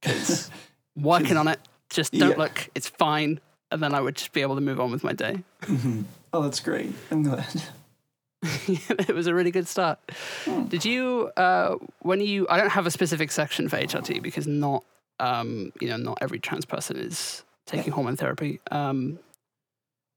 It's 0.03 0.49
working 0.97 1.37
on 1.37 1.47
it. 1.47 1.59
Just 1.89 2.13
don't 2.13 2.31
Yeah. 2.31 2.37
look. 2.37 2.69
It's 2.75 2.87
fine. 2.89 3.39
And 3.71 3.81
then 3.81 3.93
I 3.93 4.01
would 4.01 4.15
just 4.15 4.31
be 4.31 4.41
able 4.41 4.55
to 4.55 4.61
move 4.61 4.79
on 4.79 4.91
with 4.91 5.03
my 5.03 5.13
day. 5.13 5.43
Oh, 6.33 6.41
that's 6.43 6.59
great. 6.59 6.93
I'm 7.11 7.23
glad. 7.23 7.45
it 8.67 9.15
was 9.15 9.25
a 9.27 9.33
really 9.33 9.49
good 9.51 9.67
start. 9.67 9.99
Did 10.69 10.85
you, 10.85 11.31
uh, 11.35 11.75
when 12.01 12.21
you, 12.21 12.45
I 12.49 12.57
don't 12.57 12.69
have 12.69 12.85
a 12.85 12.91
specific 12.91 13.31
section 13.31 13.67
for 13.69 13.77
HRT 13.77 14.21
because 14.21 14.45
not, 14.45 14.83
um, 15.19 15.71
you 15.81 15.87
know, 15.87 15.97
not 15.97 16.19
every 16.21 16.39
trans 16.39 16.63
person 16.65 16.97
is 16.97 17.43
taking 17.65 17.91
hormone 17.91 18.15
therapy. 18.17 18.59
Um, 18.69 19.17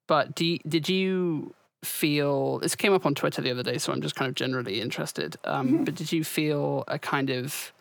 but 0.06 0.34
do 0.34 0.44
you, 0.44 0.58
did 0.68 0.88
you 0.90 1.54
feel, 1.82 2.58
this 2.58 2.74
came 2.74 2.92
up 2.92 3.06
on 3.06 3.14
Twitter 3.14 3.40
the 3.40 3.50
other 3.50 3.62
day, 3.62 3.78
so 3.78 3.92
I'm 3.92 4.02
just 4.02 4.14
kind 4.14 4.28
of 4.28 4.34
generally 4.34 4.80
interested. 4.80 5.36
Um, 5.44 5.84
But 5.84 5.94
did 5.94 6.12
you 6.12 6.22
feel 6.24 6.84
a 6.88 6.98
kind 6.98 7.30
of 7.30 7.72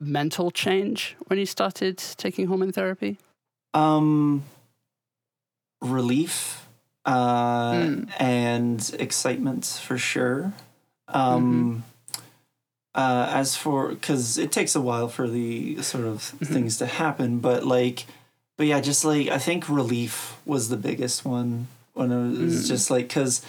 mental 0.00 0.50
change 0.50 1.16
when 1.26 1.38
you 1.38 1.46
started 1.46 1.98
taking 1.98 2.46
hormone 2.46 2.72
therapy? 2.72 3.18
Um, 3.72 4.44
relief 5.80 6.66
uh, 7.06 7.72
Mm. 7.72 8.10
and 8.18 8.96
excitement 8.98 9.66
for 9.84 9.98
sure. 9.98 10.52
Um, 11.08 11.84
uh, 12.94 13.28
as 13.30 13.56
for 13.56 13.88
because 13.88 14.38
it 14.38 14.50
takes 14.52 14.74
a 14.74 14.80
while 14.80 15.08
for 15.08 15.28
the 15.28 15.82
sort 15.82 16.04
of 16.04 16.22
things 16.22 16.78
to 16.78 16.86
happen, 16.86 17.40
but 17.40 17.66
like, 17.66 18.06
but 18.56 18.66
yeah, 18.66 18.80
just 18.80 19.04
like 19.04 19.28
I 19.28 19.38
think 19.38 19.68
relief 19.68 20.38
was 20.46 20.68
the 20.70 20.76
biggest 20.76 21.24
one 21.24 21.66
when 21.92 22.10
it 22.10 22.38
was 22.40 22.66
just 22.68 22.90
like 22.90 23.08
because 23.08 23.42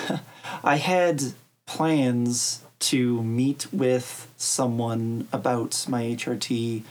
I 0.64 0.76
had 0.76 1.22
plans 1.66 2.62
to 2.82 3.22
meet 3.22 3.72
with 3.72 4.28
someone 4.36 5.28
about 5.32 5.86
my 5.88 6.02
HRT. 6.04 6.82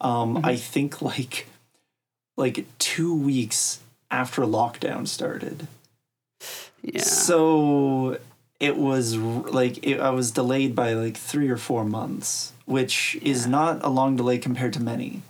Um, 0.00 0.40
I 0.44 0.56
think 0.56 1.02
like 1.02 1.46
like 2.36 2.66
two 2.78 3.14
weeks 3.14 3.80
after 4.10 4.42
lockdown 4.42 5.08
started. 5.08 5.66
Yeah. 6.82 7.02
So 7.02 8.18
it 8.60 8.76
was 8.76 9.16
like 9.16 9.84
it, 9.86 10.00
I 10.00 10.10
was 10.10 10.30
delayed 10.30 10.74
by 10.74 10.94
like 10.94 11.16
three 11.16 11.48
or 11.48 11.56
four 11.56 11.84
months, 11.84 12.52
which 12.64 13.16
is 13.22 13.46
not 13.46 13.84
a 13.84 13.88
long 13.88 14.16
delay 14.16 14.38
compared 14.38 14.72
to 14.74 14.80
many. 14.80 15.22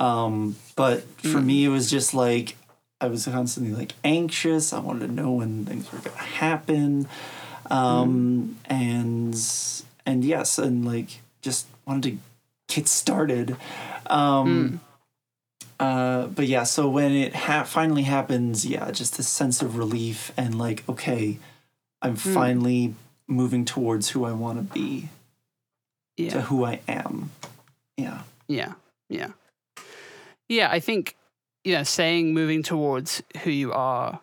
Um, 0.00 0.56
but 0.76 1.02
for 1.20 1.40
me, 1.40 1.64
it 1.64 1.68
was 1.68 1.90
just 1.90 2.14
like 2.14 2.56
I 3.00 3.08
was 3.08 3.26
constantly 3.26 3.74
like 3.74 3.92
anxious. 4.02 4.72
I 4.72 4.80
wanted 4.80 5.06
to 5.08 5.12
know 5.12 5.32
when 5.32 5.64
things 5.64 5.92
were 5.92 5.98
gonna 5.98 6.16
happen, 6.16 7.06
um, 7.70 8.56
and 8.66 9.34
and 10.06 10.24
yes, 10.24 10.58
and 10.58 10.84
like 10.84 11.20
just 11.42 11.66
wanted 11.86 12.18
to 12.68 12.74
get 12.74 12.88
started. 12.88 13.56
Um, 14.06 14.80
uh, 15.80 16.26
but 16.28 16.46
yeah, 16.46 16.62
so 16.64 16.88
when 16.88 17.12
it 17.12 17.34
ha- 17.34 17.64
finally 17.64 18.02
happens, 18.02 18.64
yeah, 18.64 18.90
just 18.90 19.16
this 19.16 19.28
sense 19.28 19.62
of 19.62 19.76
relief 19.76 20.32
and 20.36 20.56
like, 20.56 20.88
okay, 20.88 21.38
I'm 22.00 22.16
finally 22.16 22.94
moving 23.26 23.64
towards 23.64 24.10
who 24.10 24.24
I 24.24 24.32
want 24.32 24.58
to 24.58 24.74
be, 24.74 25.08
to 26.30 26.42
who 26.42 26.64
I 26.64 26.80
am. 26.86 27.30
Yeah. 27.96 28.22
Yeah, 28.46 28.72
yeah, 29.08 29.30
yeah. 30.48 30.70
I 30.70 30.80
think 30.80 31.16
you 31.64 31.74
know, 31.74 31.82
saying 31.82 32.34
moving 32.34 32.62
towards 32.62 33.22
who 33.42 33.50
you 33.50 33.72
are. 33.72 34.20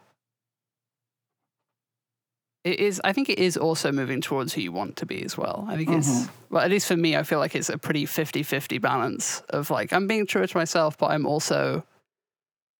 It 2.63 2.79
is. 2.79 3.01
I 3.03 3.11
think 3.13 3.27
it 3.29 3.39
is 3.39 3.57
also 3.57 3.91
moving 3.91 4.21
towards 4.21 4.53
who 4.53 4.61
you 4.61 4.71
want 4.71 4.95
to 4.97 5.05
be 5.05 5.23
as 5.23 5.35
well. 5.37 5.65
I 5.67 5.77
think 5.77 5.89
it's 5.89 6.27
well, 6.51 6.61
at 6.63 6.69
least 6.69 6.87
for 6.87 6.95
me, 6.95 7.15
I 7.17 7.23
feel 7.23 7.39
like 7.39 7.55
it's 7.55 7.69
a 7.69 7.77
pretty 7.77 8.05
50-50 8.05 8.79
balance 8.79 9.41
of 9.49 9.69
like 9.71 9.91
I'm 9.91 10.05
being 10.07 10.27
true 10.27 10.45
to 10.45 10.57
myself, 10.57 10.95
but 10.97 11.07
I'm 11.11 11.25
also 11.25 11.83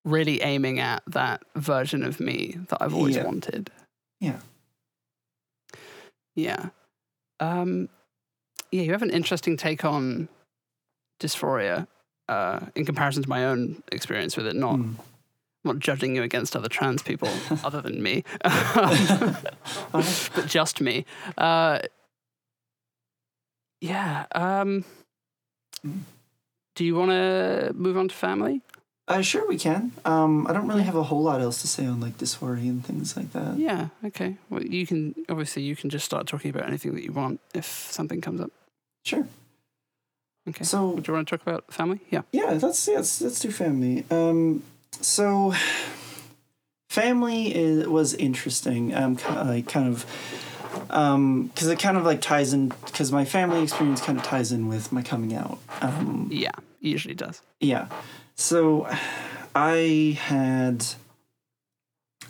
really 0.04 0.40
aiming 0.42 0.78
at 0.78 1.02
that 1.08 1.42
version 1.56 2.04
of 2.04 2.20
me 2.20 2.58
that 2.68 2.78
I've 2.80 2.94
always 2.94 3.16
Yeah. 3.16 3.24
wanted. 3.24 3.70
Yeah. 4.20 4.38
Yeah. 6.34 6.68
Um, 7.40 7.88
yeah, 8.70 8.82
you 8.82 8.92
have 8.92 9.02
an 9.02 9.10
interesting 9.10 9.56
take 9.56 9.84
on 9.84 10.28
dysphoria 11.20 11.86
uh, 12.28 12.60
in 12.74 12.84
comparison 12.86 13.22
to 13.22 13.28
my 13.28 13.44
own 13.46 13.82
experience 13.90 14.36
with 14.36 14.46
it. 14.46 14.54
Not, 14.56 14.76
Mm. 14.78 14.94
Not 15.64 15.78
judging 15.78 16.16
you 16.16 16.22
against 16.22 16.56
other 16.56 16.68
trans 16.68 17.02
people 17.02 17.28
other 17.64 17.80
than 17.80 18.02
me, 18.02 18.24
but 18.42 19.54
just 20.46 20.80
me. 20.80 21.04
Uh, 21.38 21.80
yeah. 23.80 24.26
Um, 24.32 24.84
do 26.74 26.84
you 26.84 26.94
want 26.94 27.10
to 27.10 27.72
move 27.74 27.96
on 27.96 28.08
to 28.08 28.14
family? 28.14 28.62
Uh, 29.08 29.20
sure, 29.20 29.46
we 29.48 29.58
can. 29.58 29.92
Um, 30.04 30.46
I 30.46 30.52
don't 30.52 30.68
really 30.68 30.84
have 30.84 30.94
a 30.94 31.02
whole 31.02 31.22
lot 31.22 31.40
else 31.40 31.60
to 31.62 31.68
say 31.68 31.86
on 31.86 32.00
like 32.00 32.18
dysphoria 32.18 32.70
and 32.70 32.86
things 32.86 33.16
like 33.16 33.32
that. 33.32 33.58
Yeah. 33.58 33.88
Okay. 34.04 34.36
Well, 34.48 34.62
you 34.62 34.86
can 34.86 35.14
obviously 35.28 35.62
you 35.62 35.74
can 35.74 35.90
just 35.90 36.04
start 36.04 36.26
talking 36.26 36.50
about 36.50 36.68
anything 36.68 36.94
that 36.94 37.02
you 37.02 37.12
want 37.12 37.40
if 37.52 37.66
something 37.66 38.20
comes 38.20 38.40
up. 38.40 38.52
Sure. 39.04 39.26
Okay. 40.48 40.64
So 40.64 40.96
do 40.96 41.10
you 41.10 41.14
want 41.14 41.28
to 41.28 41.36
talk 41.36 41.46
about 41.46 41.72
family? 41.72 42.00
Yeah. 42.10 42.22
yeah, 42.32 42.58
let's 42.62 42.86
yeah, 42.86 42.96
let's, 42.96 43.20
let's 43.20 43.40
do 43.40 43.50
family. 43.50 44.04
Um, 44.10 44.62
so 45.02 45.54
family 46.88 47.54
is, 47.54 47.86
was 47.86 48.14
interesting. 48.14 48.94
Um, 48.94 49.16
kind 49.16 49.38
of, 49.38 49.46
like 49.48 49.68
kind 49.68 49.88
of, 49.88 50.06
um, 50.90 51.46
because 51.48 51.68
it 51.68 51.78
kind 51.78 51.96
of 51.96 52.04
like 52.04 52.20
ties 52.20 52.52
in 52.52 52.68
because 52.86 53.12
my 53.12 53.24
family 53.24 53.62
experience 53.62 54.00
kind 54.00 54.18
of 54.18 54.24
ties 54.24 54.52
in 54.52 54.68
with 54.68 54.92
my 54.92 55.02
coming 55.02 55.34
out. 55.34 55.58
Um, 55.80 56.28
Yeah. 56.30 56.52
Usually 56.80 57.14
does. 57.14 57.40
yeah. 57.60 57.86
So 58.34 58.88
I 59.54 60.18
had 60.20 60.84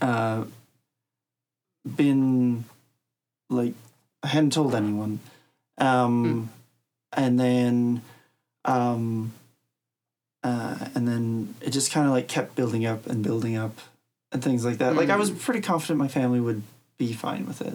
uh, 0.00 0.44
been 1.96 2.64
like 3.48 3.74
I 4.22 4.26
hadn't 4.28 4.52
told 4.52 4.74
anyone. 4.74 5.20
Um, 5.78 6.50
and 7.12 7.38
then 7.40 8.02
um, 8.64 9.32
uh, 10.44 10.88
and 10.94 11.06
then 11.06 11.54
it 11.60 11.70
just 11.70 11.90
kind 11.92 12.06
of 12.06 12.12
like 12.12 12.28
kept 12.28 12.54
building 12.54 12.84
up 12.86 13.06
and 13.06 13.22
building 13.22 13.56
up 13.56 13.78
and 14.32 14.42
things 14.42 14.64
like 14.64 14.78
that. 14.78 14.96
Like 14.96 15.10
I 15.10 15.16
was 15.16 15.30
pretty 15.30 15.60
confident 15.60 15.98
my 15.98 16.08
family 16.08 16.40
would 16.40 16.62
be 16.98 17.12
fine 17.12 17.46
with 17.46 17.60
it. 17.62 17.74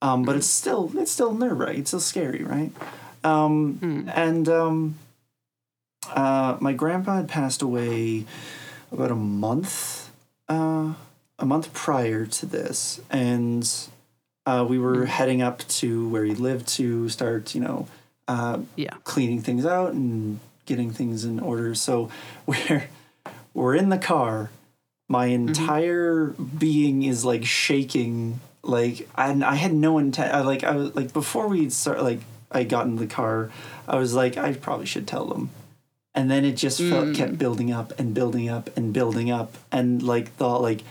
Um, 0.00 0.22
but 0.22 0.36
it's 0.36 0.46
still 0.46 0.90
it's 0.96 1.10
still 1.10 1.34
nerve 1.34 1.58
wracking. 1.58 1.80
It's 1.80 1.90
still 1.90 2.00
scary, 2.00 2.44
right? 2.44 2.70
Um, 3.24 3.78
Mm. 3.82 4.12
and 4.14 4.48
um, 4.48 4.94
uh, 6.14 6.56
my 6.60 6.72
grandpa 6.72 7.16
had 7.16 7.28
passed 7.28 7.62
away 7.62 8.24
about 8.92 9.10
a 9.10 9.14
month, 9.16 10.10
uh, 10.48 10.94
a 11.38 11.44
month 11.46 11.72
prior 11.74 12.26
to 12.26 12.46
this, 12.46 13.00
and 13.10 13.68
uh, 14.46 14.64
we 14.68 14.78
were 14.78 15.04
heading 15.06 15.42
up 15.42 15.58
to 15.68 16.08
where 16.08 16.24
he 16.24 16.34
lived 16.34 16.68
to 16.68 17.08
start, 17.08 17.54
you 17.54 17.60
know, 17.60 17.86
uh, 18.28 18.60
Yeah. 18.76 18.94
cleaning 19.04 19.42
things 19.42 19.66
out 19.66 19.92
and 19.92 20.40
getting 20.68 20.92
things 20.92 21.24
in 21.24 21.40
order. 21.40 21.74
So 21.74 22.10
we're 22.46 22.84
we're 23.54 23.74
in 23.74 23.88
the 23.88 23.98
car. 23.98 24.50
My 25.08 25.28
mm-hmm. 25.28 25.48
entire 25.48 26.26
being 26.26 27.02
is 27.02 27.24
like 27.24 27.44
shaking. 27.44 28.40
Like 28.62 29.08
I, 29.16 29.30
I 29.42 29.54
had 29.56 29.72
no 29.72 29.98
intent. 29.98 30.32
I 30.32 30.42
like 30.42 30.62
I 30.62 30.76
was 30.76 30.94
like 30.94 31.12
before 31.12 31.48
we 31.48 31.70
start 31.70 32.02
like 32.02 32.20
I 32.52 32.64
got 32.64 32.86
in 32.86 32.96
the 32.96 33.06
car, 33.06 33.50
I 33.88 33.96
was 33.96 34.14
like 34.14 34.36
I 34.36 34.52
probably 34.52 34.86
should 34.86 35.08
tell 35.08 35.24
them. 35.26 35.50
And 36.14 36.28
then 36.28 36.44
it 36.44 36.56
just 36.56 36.80
felt, 36.80 37.06
mm. 37.06 37.14
kept 37.14 37.38
building 37.38 37.70
up 37.70 37.96
and 37.98 38.12
building 38.12 38.48
up 38.48 38.76
and 38.76 38.92
building 38.92 39.30
up 39.30 39.56
and 39.70 40.02
like 40.02 40.32
thought 40.32 40.60
like 40.60 40.82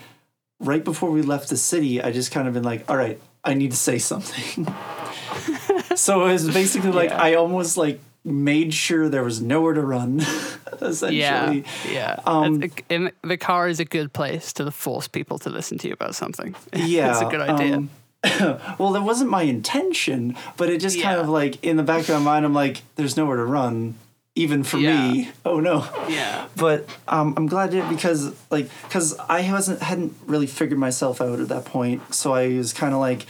right 0.59 0.83
before 0.83 1.11
we 1.11 1.21
left 1.21 1.49
the 1.49 1.57
city, 1.57 2.01
I 2.01 2.11
just 2.11 2.31
kind 2.31 2.47
of 2.47 2.53
been 2.53 2.63
like, 2.63 2.89
all 2.89 2.95
right, 2.95 3.19
I 3.43 3.53
need 3.53 3.71
to 3.71 3.77
say 3.77 3.97
something. 3.97 4.65
so 5.95 6.25
it 6.25 6.33
was 6.33 6.49
basically 6.49 6.91
like 6.91 7.09
Yeah. 7.09 7.21
I 7.21 7.33
almost 7.35 7.75
like 7.75 7.99
made 8.27 8.73
sure 8.73 9.09
there 9.09 9.23
was 9.23 9.41
nowhere 9.41 9.73
to 9.73 9.81
run. 9.81 10.19
essentially. 10.81 11.17
Yeah, 11.19 11.61
yeah. 11.89 12.19
Um, 12.25 12.61
It's 12.63 12.75
a- 12.89 12.93
and 12.93 13.11
the 13.23 13.37
car 13.37 13.67
is 13.67 13.79
a 13.79 13.85
good 13.85 14.13
place 14.13 14.53
to 14.53 14.69
force 14.71 15.07
people 15.07 15.39
to 15.39 15.49
listen 15.49 15.77
to 15.79 15.87
you 15.87 15.93
about 15.93 16.15
something. 16.15 16.55
Yeah, 16.73 17.11
it's 17.11 17.21
a 17.21 17.25
good 17.25 17.41
idea. 17.41 17.75
um, 17.77 17.89
well, 18.77 18.91
that 18.91 19.03
wasn't 19.03 19.29
my 19.29 19.43
intention, 19.43 20.35
but 20.57 20.69
it 20.69 20.81
just 20.81 20.99
kind 21.01 21.19
of 21.19 21.29
like 21.29 21.63
in 21.63 21.77
the 21.77 21.83
back 21.83 22.01
of 22.09 22.09
my 22.09 22.19
mind, 22.19 22.45
I'm 22.45 22.53
like, 22.53 22.81
there's 22.95 23.15
nowhere 23.15 23.37
to 23.37 23.45
run, 23.45 23.95
even 24.35 24.63
for 24.63 24.77
me. 24.77 25.29
Oh 25.45 25.59
no. 25.59 25.87
yeah, 26.09 26.47
But 26.55 26.87
um, 27.07 27.33
I'm 27.37 27.47
glad 27.47 27.73
it 27.73 27.87
because 27.89 28.33
like 28.51 28.69
because 28.83 29.17
I 29.29 29.49
wasn't 29.51 29.81
hadn't 29.81 30.13
really 30.25 30.47
figured 30.47 30.77
myself 30.79 31.21
out 31.21 31.39
at 31.39 31.47
that 31.49 31.65
point, 31.65 32.13
so 32.13 32.33
I 32.33 32.49
was 32.57 32.73
kind 32.73 32.93
of 32.93 32.99
like, 32.99 33.25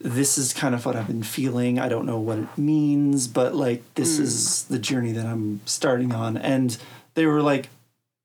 this 0.00 0.38
is 0.38 0.52
kind 0.52 0.74
of 0.74 0.84
what 0.86 0.94
I've 0.96 1.06
been 1.08 1.22
feeling. 1.22 1.78
I 1.78 1.88
don't 1.88 2.06
know 2.06 2.18
what 2.20 2.38
it 2.38 2.58
means, 2.58 3.26
but 3.26 3.54
like 3.54 3.82
this 3.94 4.18
is 4.18 4.64
the 4.64 4.78
journey 4.78 5.12
that 5.12 5.26
I'm 5.26 5.60
starting 5.64 6.12
on, 6.14 6.36
and 6.36 6.76
they 7.14 7.26
were 7.26 7.42
like, 7.42 7.68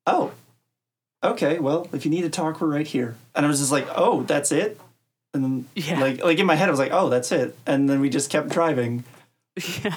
oh, 0.06 0.32
okay, 1.22 1.58
well 1.58 1.88
if 1.92 2.04
you 2.04 2.10
need 2.10 2.22
to 2.22 2.30
talk, 2.30 2.60
we're 2.60 2.68
right 2.68 2.86
here, 2.86 3.16
and 3.34 3.44
I 3.44 3.48
was 3.48 3.58
just 3.58 3.72
like, 3.72 3.86
oh, 3.94 4.22
that's 4.22 4.52
it, 4.52 4.80
and 5.32 5.42
then 5.42 5.66
Yeah. 5.74 6.00
like 6.00 6.22
like 6.24 6.38
in 6.38 6.46
my 6.46 6.54
head 6.54 6.68
I 6.68 6.70
was 6.70 6.78
like, 6.80 6.92
oh, 6.92 7.08
that's 7.08 7.32
it, 7.32 7.56
and 7.66 7.88
then 7.88 8.00
we 8.00 8.08
just 8.08 8.30
kept 8.30 8.50
driving. 8.50 9.04
yeah. 9.84 9.96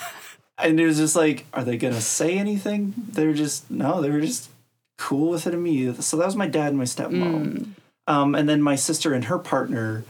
and 0.58 0.80
it 0.80 0.86
was 0.86 0.98
just 0.98 1.16
like, 1.16 1.46
are 1.54 1.64
they 1.64 1.78
gonna 1.78 2.02
say 2.02 2.38
anything? 2.38 2.94
They're 2.98 3.34
just 3.34 3.70
no, 3.70 4.02
they 4.02 4.10
were 4.10 4.22
just 4.22 4.50
cool 4.98 5.30
with 5.30 5.46
it 5.46 5.54
immediately. 5.54 6.02
So 6.02 6.18
that 6.18 6.26
was 6.26 6.36
my 6.36 6.48
dad 6.48 6.70
and 6.70 6.78
my 6.80 6.86
stepmom. 6.86 7.68
Um, 8.08 8.34
and 8.34 8.50
then 8.50 8.64
my 8.64 8.76
sister 8.76 9.14
and 9.14 9.26
her 9.26 9.38
partner 9.38 10.04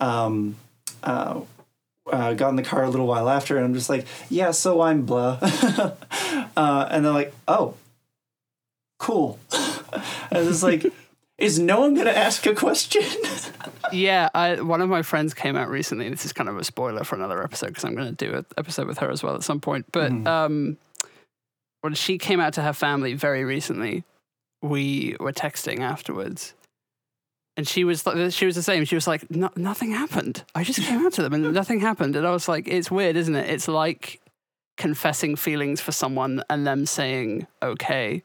um, 0.00 0.56
uh, 1.02 1.40
uh, 2.10 2.34
got 2.34 2.50
in 2.50 2.56
the 2.56 2.62
car 2.62 2.84
a 2.84 2.90
little 2.90 3.06
while 3.06 3.28
after, 3.28 3.56
and 3.56 3.64
I'm 3.64 3.74
just 3.74 3.88
like, 3.88 4.06
yeah, 4.28 4.50
so 4.50 4.80
I'm 4.80 5.04
blah. 5.04 5.38
uh, 6.56 6.88
and 6.90 7.04
they're 7.04 7.12
like, 7.12 7.34
oh, 7.46 7.74
cool. 8.98 9.38
and 10.30 10.48
it's 10.48 10.62
like, 10.62 10.86
is 11.38 11.58
no 11.58 11.80
one 11.80 11.94
going 11.94 12.06
to 12.06 12.16
ask 12.16 12.46
a 12.46 12.54
question? 12.54 13.02
Yeah, 13.92 14.30
I, 14.34 14.58
one 14.62 14.80
of 14.80 14.88
my 14.88 15.02
friends 15.02 15.34
came 15.34 15.54
out 15.54 15.68
recently. 15.68 16.08
This 16.08 16.24
is 16.24 16.32
kind 16.32 16.48
of 16.48 16.56
a 16.56 16.64
spoiler 16.64 17.04
for 17.04 17.14
another 17.14 17.44
episode 17.44 17.66
because 17.66 17.84
I'm 17.84 17.94
going 17.94 18.14
to 18.14 18.24
do 18.24 18.36
an 18.36 18.46
episode 18.56 18.86
with 18.86 18.96
her 18.98 19.10
as 19.10 19.22
well 19.22 19.34
at 19.34 19.42
some 19.42 19.60
point. 19.60 19.84
But 19.92 20.12
um, 20.26 20.78
when 21.82 21.92
she 21.92 22.16
came 22.16 22.40
out 22.40 22.54
to 22.54 22.62
her 22.62 22.72
family 22.72 23.12
very 23.12 23.44
recently, 23.44 24.04
we 24.62 25.16
were 25.20 25.32
texting 25.32 25.80
afterwards, 25.80 26.54
and 27.56 27.68
she 27.68 27.84
was 27.84 28.02
she 28.30 28.46
was 28.46 28.54
the 28.54 28.62
same. 28.62 28.84
She 28.84 28.94
was 28.94 29.06
like, 29.06 29.30
no, 29.30 29.50
nothing 29.56 29.90
happened. 29.90 30.44
I 30.54 30.64
just 30.64 30.80
came 30.80 31.04
out 31.04 31.12
to 31.14 31.22
them 31.22 31.34
and 31.34 31.52
nothing 31.52 31.80
happened. 31.80 32.16
And 32.16 32.26
I 32.26 32.30
was 32.30 32.48
like, 32.48 32.66
it's 32.66 32.90
weird, 32.90 33.16
isn't 33.16 33.34
it? 33.34 33.50
It's 33.50 33.68
like 33.68 34.20
confessing 34.76 35.36
feelings 35.36 35.80
for 35.80 35.92
someone 35.92 36.42
and 36.48 36.66
them 36.66 36.86
saying 36.86 37.46
okay. 37.62 38.22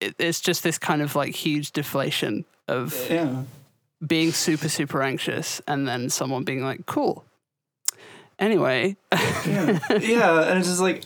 It, 0.00 0.14
it's 0.18 0.40
just 0.40 0.62
this 0.62 0.78
kind 0.78 1.02
of 1.02 1.14
like 1.14 1.34
huge 1.34 1.72
deflation 1.72 2.46
of 2.68 2.94
yeah. 3.10 3.42
being 4.06 4.32
super 4.32 4.68
super 4.68 5.02
anxious 5.02 5.60
and 5.66 5.86
then 5.86 6.08
someone 6.08 6.44
being 6.44 6.62
like 6.62 6.86
cool 6.86 7.24
anyway 8.40 8.96
yeah, 9.46 9.78
yeah, 10.00 10.42
and 10.48 10.58
it's 10.58 10.68
just 10.68 10.80
like, 10.80 11.02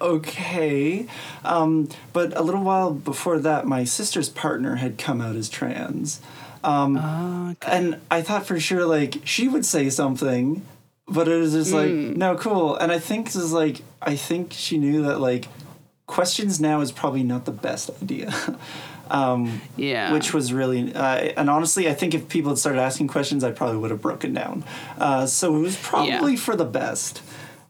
okay. 0.00 1.06
Um, 1.44 1.88
but 2.12 2.36
a 2.36 2.42
little 2.42 2.62
while 2.62 2.92
before 2.92 3.38
that, 3.40 3.66
my 3.66 3.84
sister's 3.84 4.28
partner 4.28 4.76
had 4.76 4.98
come 4.98 5.20
out 5.20 5.36
as 5.36 5.48
trans, 5.48 6.20
um, 6.62 6.96
okay. 7.52 7.70
and 7.70 8.00
I 8.10 8.22
thought 8.22 8.46
for 8.46 8.58
sure 8.58 8.86
like 8.86 9.18
she 9.24 9.48
would 9.48 9.66
say 9.66 9.90
something, 9.90 10.64
but 11.06 11.28
it 11.28 11.38
was 11.38 11.52
just 11.52 11.72
like, 11.72 11.90
no, 11.90 12.36
cool. 12.36 12.76
And 12.76 12.90
I 12.90 12.98
think 12.98 13.26
this 13.26 13.36
is 13.36 13.52
like, 13.52 13.82
I 14.00 14.16
think 14.16 14.52
she 14.52 14.78
knew 14.78 15.02
that 15.02 15.20
like, 15.20 15.46
questions 16.06 16.60
now 16.60 16.80
is 16.80 16.92
probably 16.92 17.22
not 17.22 17.44
the 17.44 17.52
best 17.52 17.90
idea. 18.02 18.34
um, 19.10 19.60
yeah. 19.76 20.12
which 20.12 20.32
was 20.32 20.52
really 20.52 20.94
uh, 20.94 21.16
and 21.36 21.50
honestly 21.50 21.88
i 21.88 21.94
think 21.94 22.14
if 22.14 22.28
people 22.28 22.50
had 22.50 22.58
started 22.58 22.80
asking 22.80 23.06
questions 23.08 23.44
i 23.44 23.50
probably 23.50 23.76
would 23.78 23.90
have 23.90 24.00
broken 24.02 24.32
down. 24.34 24.64
Uh, 24.98 25.26
so 25.26 25.54
it 25.56 25.60
was 25.60 25.76
probably 25.76 26.32
Yeah. 26.34 26.38
for 26.38 26.56
the 26.56 26.64
best. 26.64 27.22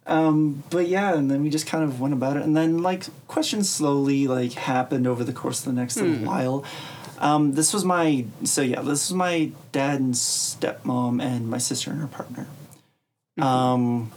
Um, 0.07 0.63
but 0.71 0.87
yeah 0.89 1.15
and 1.15 1.31
then 1.31 1.43
we 1.43 1.49
just 1.51 1.67
kind 1.67 1.83
of 1.83 2.01
went 2.01 2.13
about 2.15 2.37
it. 2.37 2.43
And 2.43 2.57
then 2.57 2.83
like 2.83 3.05
questions 3.27 3.69
slowly 3.71 4.27
like 4.27 4.53
happened 4.53 5.07
over 5.07 5.25
the 5.25 5.33
course 5.33 5.61
of 5.61 5.67
the 5.75 5.81
next 5.81 5.99
Hmm. 5.99 6.05
little 6.11 6.27
while. 6.27 6.65
Um, 7.19 7.55
this 7.55 7.73
was 7.73 7.85
my 7.85 8.25
so 8.45 8.61
yeah 8.61 8.81
this 8.83 9.09
was 9.09 9.13
my 9.15 9.51
dad 9.73 10.01
and 10.01 10.15
stepmom 10.15 11.23
and 11.23 11.49
my 11.49 11.59
sister 11.59 11.91
and 11.91 12.01
her 12.01 12.07
partner. 12.07 12.47
Mm-hmm. 13.39 13.43
um, 13.49 14.13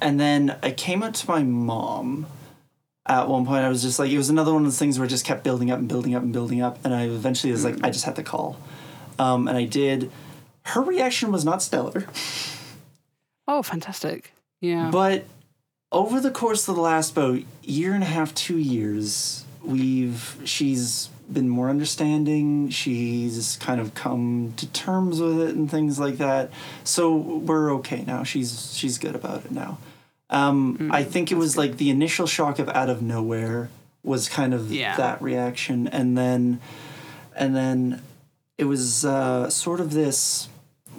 and 0.00 0.20
then 0.20 0.56
i 0.62 0.70
came 0.70 1.02
up 1.02 1.14
to 1.14 1.28
my 1.28 1.42
mom 1.42 2.26
at 3.08 3.28
one 3.28 3.46
point 3.46 3.64
I 3.64 3.68
was 3.68 3.82
just 3.82 3.98
like 3.98 4.10
it 4.10 4.18
was 4.18 4.30
another 4.30 4.52
one 4.52 4.62
of 4.62 4.66
those 4.66 4.78
things 4.78 4.98
where 4.98 5.06
it 5.06 5.10
just 5.10 5.24
kept 5.24 5.44
building 5.44 5.70
up 5.70 5.78
and 5.78 5.88
building 5.88 6.14
up 6.14 6.22
and 6.22 6.32
building 6.32 6.60
up 6.62 6.78
and 6.84 6.94
I 6.94 7.04
eventually 7.04 7.52
was 7.52 7.64
like 7.64 7.82
I 7.82 7.90
just 7.90 8.04
had 8.04 8.16
to 8.16 8.22
call. 8.22 8.58
Um, 9.18 9.48
and 9.48 9.56
I 9.56 9.64
did. 9.64 10.10
Her 10.62 10.82
reaction 10.82 11.32
was 11.32 11.44
not 11.44 11.62
stellar, 11.62 12.06
oh 13.48 13.62
fantastic 13.62 14.32
yeah 14.60 14.90
but 14.90 15.24
over 15.92 16.20
the 16.20 16.30
course 16.30 16.68
of 16.68 16.74
the 16.74 16.80
last 16.80 17.12
about 17.12 17.40
year 17.62 17.94
and 17.94 18.02
a 18.02 18.06
half, 18.06 18.34
two 18.34 18.58
years, 18.58 19.44
we've 19.62 20.36
she's 20.44 21.08
been 21.32 21.48
more 21.48 21.70
understanding. 21.70 22.68
She's 22.70 23.56
kind 23.60 23.80
of 23.80 23.94
come 23.94 24.54
to 24.56 24.66
terms 24.68 25.20
with 25.20 25.40
it 25.40 25.54
and 25.54 25.70
things 25.70 25.98
like 25.98 26.18
that. 26.18 26.50
So 26.84 27.16
we're 27.16 27.72
okay 27.76 28.04
now. 28.06 28.24
She's 28.24 28.74
she's 28.76 28.98
good 28.98 29.14
about 29.14 29.44
it 29.44 29.52
now. 29.52 29.78
Um, 30.28 30.90
I 30.92 31.04
think 31.04 31.30
it 31.30 31.36
was 31.36 31.56
like 31.56 31.76
the 31.76 31.90
initial 31.90 32.26
shock 32.26 32.58
of 32.58 32.68
out 32.70 32.90
of 32.90 33.00
nowhere 33.02 33.68
was 34.02 34.28
kind 34.28 34.52
of 34.54 34.72
Yeah. 34.72 34.96
that 34.96 35.22
reaction, 35.22 35.86
and 35.88 36.16
then 36.18 36.60
and 37.34 37.54
then 37.54 38.02
it 38.58 38.64
was 38.64 39.04
uh, 39.04 39.48
sort 39.50 39.80
of 39.80 39.92
this 39.92 40.48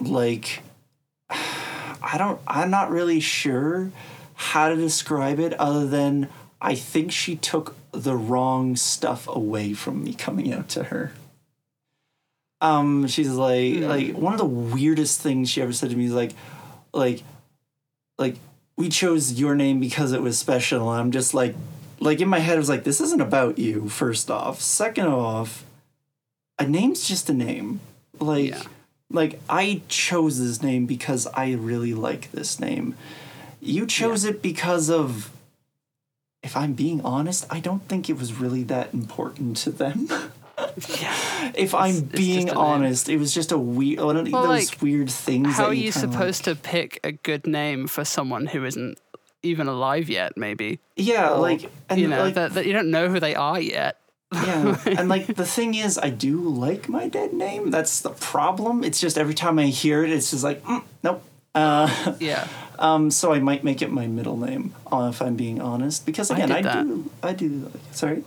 like 0.00 0.62
I 1.30 2.14
don't 2.16 2.40
I'm 2.46 2.70
not 2.70 2.90
really 2.90 3.20
sure 3.20 3.90
how 4.34 4.68
to 4.68 4.76
describe 4.76 5.40
it 5.40 5.52
other 5.54 5.86
than 5.86 6.28
I 6.60 6.74
think 6.74 7.12
she 7.12 7.36
took 7.36 7.74
the 7.92 8.16
wrong 8.16 8.76
stuff 8.76 9.26
away 9.28 9.74
from 9.74 10.04
me 10.04 10.14
coming 10.14 10.52
out 10.52 10.68
to 10.70 10.84
her. 10.84 11.12
Um 12.60 13.06
she's 13.08 13.30
like 13.30 13.76
like 13.80 14.16
one 14.16 14.32
of 14.32 14.38
the 14.38 14.44
weirdest 14.44 15.20
things 15.20 15.50
she 15.50 15.60
ever 15.62 15.72
said 15.72 15.90
to 15.90 15.96
me 15.96 16.06
is 16.06 16.12
like 16.12 16.32
like 16.92 17.22
like 18.18 18.36
we 18.78 18.88
chose 18.88 19.32
your 19.38 19.54
name 19.56 19.80
because 19.80 20.12
it 20.12 20.22
was 20.22 20.38
special 20.38 20.90
and 20.92 21.00
I'm 21.00 21.10
just 21.10 21.34
like 21.34 21.54
like 22.00 22.20
in 22.20 22.28
my 22.28 22.38
head 22.38 22.54
I 22.54 22.58
was 22.58 22.68
like 22.68 22.84
this 22.84 23.00
isn't 23.00 23.20
about 23.20 23.58
you 23.58 23.88
first 23.88 24.30
off. 24.30 24.60
Second 24.60 25.08
off 25.08 25.64
a 26.58 26.66
name's 26.66 27.06
just 27.06 27.28
a 27.28 27.34
name. 27.34 27.80
Like 28.20 28.50
Yeah. 28.50 28.62
like 29.10 29.40
I 29.48 29.82
chose 29.88 30.38
this 30.38 30.62
name 30.62 30.86
because 30.86 31.26
I 31.34 31.52
really 31.54 31.92
like 31.92 32.30
this 32.30 32.58
name. 32.60 32.94
You 33.60 33.84
chose 33.84 34.24
it 34.24 34.40
because 34.40 34.88
of 34.88 35.30
if 36.44 36.56
I'm 36.56 36.72
being 36.74 37.00
honest, 37.04 37.44
I 37.50 37.58
don't 37.58 37.82
think 37.88 38.08
it 38.08 38.16
was 38.16 38.32
really 38.34 38.62
that 38.64 38.94
important 38.94 39.56
to 39.58 39.70
them. 39.72 40.08
if 40.76 41.74
I'm 41.74 41.90
it's 41.90 42.00
being 42.00 42.48
a 42.48 42.52
name. 42.52 42.56
honest, 42.56 43.08
it 43.08 43.18
was 43.18 43.32
just 43.34 43.52
a 43.52 43.58
weird 43.58 44.00
one 44.00 44.16
of 44.16 44.30
Well, 44.30 44.48
those 44.48 44.70
like, 44.72 44.82
weird 44.82 45.10
things. 45.10 45.56
how 45.56 45.66
are 45.66 45.74
you 45.74 45.86
like- 45.86 45.94
supposed 45.94 46.44
to 46.44 46.54
pick 46.54 47.00
a 47.04 47.12
good 47.12 47.46
name 47.46 47.86
for 47.86 48.04
someone 48.04 48.46
who 48.46 48.64
isn't 48.64 48.98
even 49.42 49.68
alive 49.68 50.08
yet 50.08 50.36
maybe 50.36 50.80
Yeah, 50.96 51.30
Or, 51.30 51.38
like 51.38 51.70
and 51.88 52.00
you 52.00 52.08
know 52.08 52.24
like 52.24 52.34
that, 52.34 52.54
that 52.54 52.66
you 52.66 52.72
don't 52.72 52.90
know 52.90 53.08
who 53.08 53.20
they 53.20 53.34
are 53.34 53.60
yet 53.60 53.98
yeah, 54.32 54.76
and 54.86 55.08
like 55.08 55.26
the 55.26 55.46
thing 55.46 55.74
is, 55.74 55.96
I 55.96 56.10
do 56.10 56.40
like 56.40 56.86
my 56.86 57.08
dead 57.08 57.32
name. 57.32 57.70
That's 57.70 58.00
the 58.02 58.10
problem. 58.10 58.84
It's 58.84 59.00
just 59.00 59.16
every 59.16 59.32
time 59.32 59.58
I 59.58 59.66
hear 59.68 60.04
it, 60.04 60.10
it's 60.10 60.32
just 60.32 60.44
like 60.44 60.62
mm, 60.64 60.82
nope. 61.02 61.22
Uh, 61.54 62.14
yeah 62.20 62.46
um, 62.78 63.10
so 63.10 63.32
I 63.32 63.40
might 63.40 63.64
make 63.64 63.82
it 63.82 63.90
my 63.90 64.06
middle 64.06 64.36
name, 64.36 64.74
uh, 64.92 65.08
if 65.12 65.20
I'm 65.20 65.34
being 65.34 65.60
honest, 65.60 66.06
because 66.06 66.30
again, 66.30 66.48
did 66.48 66.66
I, 66.66 66.82
do, 66.82 67.10
I 67.22 67.32
do. 67.32 67.72
Sorry. 67.92 68.22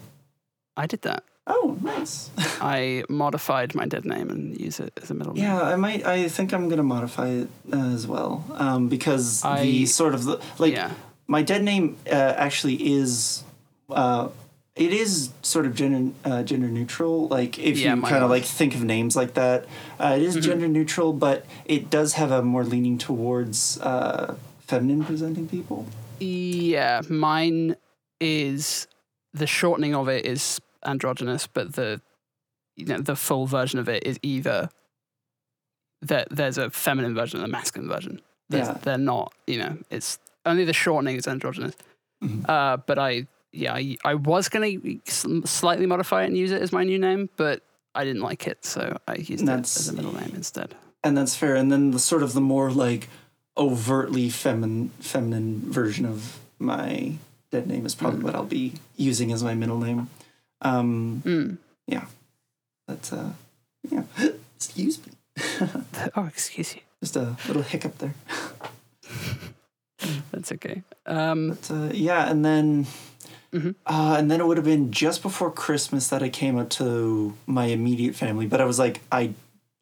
i 0.76 0.86
did 0.86 1.02
that 1.04 1.24
Oh, 1.48 1.78
nice. 1.82 2.30
i 2.62 3.04
modified 3.10 3.74
my 3.74 3.86
dead 3.86 4.06
name 4.06 4.30
and 4.30 4.60
use 4.60 4.80
it 4.80 4.94
as 5.02 5.10
a 5.10 5.14
middle 5.16 5.34
name 5.34 5.44
Yeah, 5.44 5.62
I 5.62 5.76
might. 5.76 6.06
I 6.06 6.28
think 6.30 6.54
I'm 6.54 6.70
gonna 6.70 6.84
modify 6.84 7.30
it 7.30 7.50
uh, 7.74 7.78
as 7.94 8.06
well, 8.06 8.46
um, 8.54 8.88
because 8.90 9.44
I- 9.44 9.64
the 9.64 9.86
sort 9.88 10.14
of 10.14 10.26
the 10.26 10.40
like 10.60 10.74
yeah 10.74 10.92
my 11.28 11.42
dead 11.42 11.64
name 11.64 11.98
uh, 12.08 12.16
actually 12.38 12.76
is. 12.94 13.44
Uh, 13.90 14.30
it 14.76 14.94
is 14.94 15.32
sort 15.42 15.66
of 15.66 15.76
gender 15.76 16.14
uh, 16.24 16.44
gender 16.44 16.68
neutral. 16.68 17.28
Like 17.28 17.58
if 17.60 17.78
Yeah, 17.78 17.96
you 17.96 18.02
kind 18.02 18.24
of 18.24 18.30
like 18.30 18.46
think 18.46 18.74
of 18.76 18.84
names 18.84 19.16
like 19.16 19.34
that, 19.34 19.66
uh, 20.00 20.14
it 20.18 20.22
is 20.22 20.36
Mm-hmm. 20.36 20.42
gender 20.50 20.68
neutral, 20.68 21.12
but 21.14 21.46
it 21.66 21.90
does 21.90 22.14
have 22.14 22.32
a 22.32 22.42
more 22.42 22.64
leaning 22.64 22.98
towards 22.98 23.80
uh, 23.82 24.36
feminine 24.68 25.04
presenting 25.04 25.48
people. 25.48 25.88
Yeah, 26.20 27.02
mine 27.10 27.76
is 28.22 28.88
the 29.34 29.48
shortening 29.48 29.94
of 29.96 30.08
it 30.08 30.26
is 30.26 30.62
androgynous, 30.86 31.48
but 31.48 31.74
the 31.74 32.02
you 32.76 32.86
know 32.86 33.00
the 33.00 33.16
full 33.16 33.46
version 33.46 33.80
of 33.80 33.88
it 33.90 34.06
is 34.06 34.18
either 34.24 34.70
that 36.02 36.28
there's 36.32 36.58
a 36.58 36.70
feminine 36.72 37.14
version 37.14 37.40
and 37.40 37.48
a 37.48 37.52
masculine 37.52 37.90
version. 37.90 38.22
There's, 38.50 38.68
Yeah. 38.68 38.78
they're 38.82 38.98
not. 38.98 39.34
You 39.48 39.60
know, 39.60 39.78
it's 39.90 40.18
only 40.46 40.66
the 40.66 40.74
shortening 40.74 41.16
is 41.16 41.28
androgynous. 41.28 41.76
Mhm. 42.24 42.48
Uh, 42.50 42.78
but 42.78 42.98
I 43.00 43.28
yeah 43.52 43.74
I, 43.74 43.98
I 44.06 44.16
was 44.16 44.50
gonna 44.50 44.72
slightly 45.46 45.86
modify 45.86 46.24
it 46.24 46.28
and 46.28 46.38
use 46.38 46.52
it 46.52 46.62
as 46.62 46.72
my 46.72 46.84
new 46.84 46.98
name, 47.00 47.30
but 47.38 47.64
I 47.94 48.04
didn't 48.06 48.22
like 48.22 48.48
it, 48.48 48.64
so 48.66 48.98
I 49.08 49.16
used 49.16 49.44
it 49.44 49.50
as 49.50 49.90
a 49.90 49.94
middle 49.94 50.14
name 50.16 50.32
instead. 50.36 50.76
and 51.04 51.18
that's 51.18 51.36
fair. 51.36 51.56
And 51.56 51.72
then 51.72 51.92
the 51.92 52.00
sort 52.00 52.22
of 52.24 52.34
the 52.34 52.42
more 52.42 52.72
like 52.72 53.10
overtly 53.58 54.30
feminine 54.30 54.90
feminine 55.00 55.62
version 55.72 56.06
of 56.06 56.40
my 56.60 57.16
dead 57.52 57.68
name 57.68 57.86
is 57.86 57.96
probably 57.96 58.24
what 58.24 58.34
I'll 58.36 58.46
be 58.46 58.74
using 58.96 59.32
as 59.34 59.44
my 59.44 59.54
middle 59.56 59.80
name. 59.80 60.10
Um, 60.62 61.22
Mm. 61.26 61.58
that's. 62.88 63.14
uh, 63.14 63.32
yeah, 63.90 64.04
excuse 64.56 65.00
me, 65.06 65.14
Oh, 66.16 66.26
excuse 66.26 66.76
you. 66.76 66.82
just 67.02 67.16
a 67.16 67.36
little 67.48 67.64
hiccup 67.64 67.98
there. 67.98 68.14
That's 70.32 70.52
okay. 70.54 70.84
Um, 71.06 71.50
But 71.50 71.72
uh, 71.72 71.90
yeah, 71.94 72.30
and 72.30 72.44
then. 72.46 72.88
Mhm. 73.54 73.76
Uh, 73.86 74.16
and 74.18 74.32
then 74.32 74.40
it 74.40 74.48
would 74.48 74.56
have 74.58 74.66
been 74.66 74.92
just 74.92 75.22
before 75.22 75.52
Christmas 75.52 76.08
that 76.08 76.24
I 76.24 76.30
came 76.30 76.58
out 76.58 76.70
to 76.72 77.34
my 77.46 77.66
immediate 77.66 78.16
family. 78.16 78.48
But 78.48 78.62
I 78.62 78.66
was 78.66 78.80
like, 78.80 79.02
I, 79.12 79.34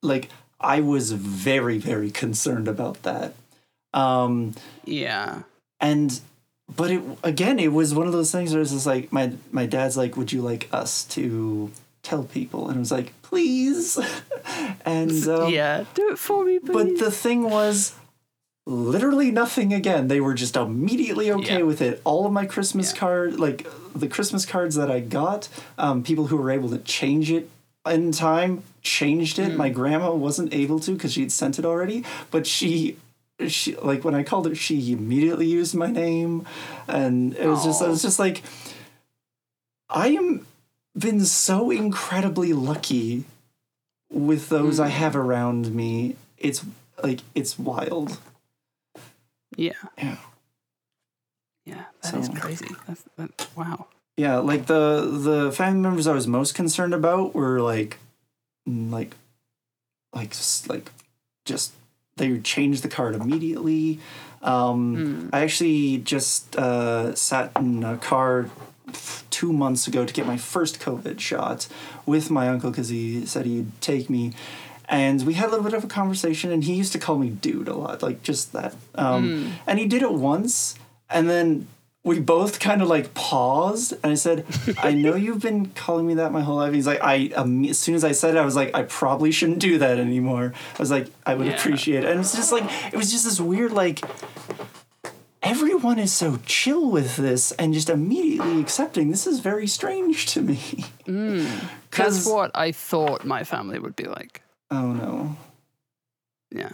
like, 0.01 0.29
I 0.59 0.81
was 0.81 1.11
very, 1.11 1.77
very 1.77 2.09
concerned 2.09 2.67
about 2.67 3.03
that. 3.03 3.35
Um, 3.93 4.55
yeah. 4.85 5.43
and 5.79 6.19
but 6.75 6.91
it 6.91 7.01
again, 7.23 7.59
it 7.59 7.73
was 7.73 7.93
one 7.93 8.07
of 8.07 8.13
those 8.13 8.31
things 8.31 8.53
where 8.53 8.61
it's 8.61 8.71
just 8.71 8.85
like 8.85 9.11
my 9.11 9.33
my 9.51 9.65
dad's 9.65 9.97
like, 9.97 10.15
"Would 10.17 10.31
you 10.31 10.41
like 10.41 10.67
us 10.71 11.03
to 11.15 11.71
tell 12.03 12.23
people?" 12.23 12.67
And 12.69 12.77
I 12.77 12.79
was 12.79 12.91
like, 12.91 13.13
"Please." 13.21 13.97
and 14.85 15.27
um, 15.27 15.49
yeah, 15.51 15.85
do 15.93 16.09
it 16.11 16.19
for 16.19 16.45
me, 16.45 16.59
please. 16.59 16.73
but 16.73 16.97
the 16.99 17.11
thing 17.11 17.49
was, 17.49 17.93
literally 18.65 19.31
nothing 19.31 19.73
again. 19.73 20.07
They 20.07 20.21
were 20.21 20.33
just 20.33 20.55
immediately 20.55 21.31
okay 21.31 21.57
Yeah. 21.57 21.63
with 21.63 21.81
it. 21.81 22.01
All 22.03 22.25
of 22.25 22.31
my 22.31 22.45
Christmas 22.45 22.93
Yeah. 22.93 22.99
card, 22.99 23.39
like 23.39 23.67
the 23.95 24.07
Christmas 24.07 24.45
cards 24.45 24.75
that 24.75 24.91
I 24.91 24.99
got, 24.99 25.49
um, 25.77 26.03
people 26.03 26.27
who 26.27 26.37
were 26.37 26.51
able 26.51 26.69
to 26.69 26.77
change 26.79 27.31
it 27.31 27.49
in 27.89 28.11
time 28.11 28.61
changed 28.83 29.37
Mm. 29.37 29.47
it. 29.49 29.57
My 29.57 29.69
grandma 29.69 30.13
wasn't 30.13 30.53
able 30.53 30.79
to 30.81 30.91
because 30.91 31.13
she'd 31.13 31.31
sent 31.31 31.57
it 31.57 31.65
already, 31.65 32.03
but 32.31 32.45
she. 32.45 32.97
She 33.47 33.75
like 33.75 34.03
when 34.03 34.15
I 34.15 34.23
called 34.23 34.47
her, 34.47 34.55
she 34.55 34.91
immediately 34.91 35.47
used 35.47 35.73
my 35.75 35.87
name, 35.87 36.45
and 36.87 37.33
it 37.35 37.47
was 37.47 37.63
just 37.63 37.81
I 37.81 37.87
was 37.87 38.01
just 38.01 38.19
like, 38.19 38.43
I 39.89 40.09
am 40.09 40.45
been 40.97 41.23
so 41.23 41.71
incredibly 41.71 42.51
lucky 42.53 43.23
with 44.11 44.49
those 44.49 44.79
I 44.79 44.87
Mm. 44.89 44.93
have 44.93 45.15
around 45.15 45.73
me. 45.73 46.15
It's 46.37 46.65
like 47.01 47.21
it's 47.33 47.57
wild. 47.57 48.17
yeah, 49.55 49.71
Yeah. 49.97 50.17
yeah, 51.65 51.85
that 52.01 52.13
is 52.15 52.27
So- 52.27 52.33
crazy. 52.33 52.67
That's, 52.87 53.03
that, 53.17 53.47
wow. 53.55 53.87
Yeah, 54.17 54.37
like 54.39 54.65
the 54.65 55.09
the 55.23 55.51
family 55.53 55.79
members 55.79 56.07
I 56.07 56.13
was 56.13 56.27
most 56.27 56.53
concerned 56.55 56.93
about 56.93 57.33
were 57.33 57.61
like 57.61 57.99
mm, 58.67 58.91
like 58.91 59.15
like 60.13 60.33
like 60.67 60.91
just 61.45 61.73
they 62.19 62.29
would 62.31 62.45
change 62.45 62.81
the 62.81 62.87
card 62.97 63.15
immediately. 63.15 63.99
Um 64.41 64.79
Mm. 64.97 65.29
I 65.33 65.39
actually 65.41 65.97
just 66.15 66.55
uh, 66.55 67.13
sat 67.15 67.51
in 67.57 67.83
a 67.83 67.97
car 67.97 68.49
two 69.29 69.51
months 69.53 69.87
ago 69.87 70.05
to 70.05 70.13
get 70.13 70.25
my 70.33 70.37
first 70.37 70.79
COVID 70.79 71.19
shot 71.19 71.67
with 72.05 72.29
my 72.31 72.45
uncle 72.53 72.69
because 72.71 72.89
he 72.89 73.25
said 73.25 73.45
he'd 73.45 73.71
take 73.81 74.09
me. 74.09 74.33
And 74.91 75.17
we 75.27 75.33
had 75.35 75.47
a 75.49 75.51
little 75.51 75.63
bit 75.69 75.75
of 75.75 75.83
a 75.83 75.87
conversation, 75.87 76.51
and 76.51 76.63
he 76.63 76.73
used 76.73 76.93
to 76.93 76.99
call 77.05 77.17
me 77.19 77.29
dude 77.29 77.67
a 77.67 77.75
lot, 77.75 78.01
like 78.01 78.23
just 78.23 78.53
that. 78.53 78.73
Um, 78.95 79.23
Mm. 79.23 79.51
And 79.67 79.79
he 79.79 79.85
did 79.85 80.01
it 80.01 80.13
once, 80.13 80.73
and 81.09 81.29
then 81.29 81.67
we 82.09 82.19
both 82.19 82.59
kind 82.59 82.81
of 82.81 82.87
like 82.89 83.13
paused, 83.13 83.93
and 84.03 84.11
I 84.11 84.15
said, 84.15 84.45
"I 84.79 84.91
know 84.93 85.15
you've 85.15 85.41
been 85.41 85.67
calling 85.67 86.05
me 86.07 86.15
that 86.15 86.31
my 86.31 86.41
whole 86.41 86.57
life." 86.57 86.73
He's 86.73 86.87
like, 86.87 87.01
"I 87.01 87.29
um, 87.35 87.63
as 87.65 87.77
soon 87.79 87.95
as 87.95 88.03
I 88.03 88.11
said 88.11 88.35
it, 88.35 88.39
I 88.39 88.45
was 88.45 88.55
like, 88.55 88.75
I 88.75 88.83
probably 88.83 89.31
shouldn't 89.31 89.59
do 89.59 89.77
that 89.79 89.97
anymore." 89.99 90.53
I 90.75 90.79
was 90.79 90.91
like, 90.91 91.07
"I 91.25 91.35
would 91.35 91.47
Yeah. 91.47 91.53
appreciate 91.57 92.03
it," 92.03 92.09
and 92.09 92.19
it's 92.19 92.35
just 92.35 92.51
like 92.51 92.63
it 92.93 92.97
was 92.97 93.11
just 93.11 93.25
this 93.25 93.39
weird 93.39 93.71
like 93.71 94.01
everyone 95.41 95.97
is 95.99 96.11
so 96.11 96.37
chill 96.45 96.91
with 96.91 97.15
this 97.15 97.51
and 97.53 97.73
just 97.73 97.89
immediately 97.89 98.59
accepting 98.59 99.09
this 99.09 99.25
is 99.25 99.39
very 99.39 99.67
strange 99.67 100.25
to 100.27 100.41
me. 100.41 100.59
That's 101.05 101.69
Because 101.89 102.25
what 102.27 102.51
I 102.55 102.71
thought 102.73 103.23
my 103.25 103.43
family 103.43 103.79
would 103.79 103.95
be 103.95 104.03
like. 104.05 104.41
oh 104.69 104.91
no, 104.93 105.37
Yeah, 106.51 106.71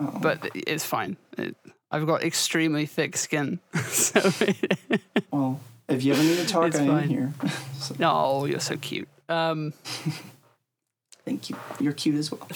oh. 0.00 0.18
but 0.20 0.48
it's 0.54 0.84
fine. 0.84 1.16
It, 1.36 1.56
I've 1.96 2.06
got 2.06 2.22
extremely 2.22 2.84
thick 2.84 3.16
skin, 3.16 3.58
so 3.88 4.20
well, 5.30 5.60
if 5.88 6.04
you 6.04 6.12
ever 6.12 6.22
need 6.22 6.36
to 6.36 6.46
talk, 6.46 6.66
It's 6.66 6.76
I 6.78 6.82
am 6.82 7.08
here. 7.08 7.32
so, 7.78 7.94
no, 7.98 8.44
you're 8.44 8.60
so 8.60 8.76
cute. 8.76 9.08
Um, 9.30 9.72
thank 11.24 11.48
you. 11.48 11.56
You're 11.80 11.94
cute 11.94 12.16
as 12.16 12.30
well. 12.30 12.46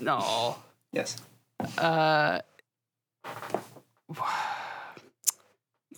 no, 0.00 0.56
Yes. 0.92 1.18
uh, 1.76 2.40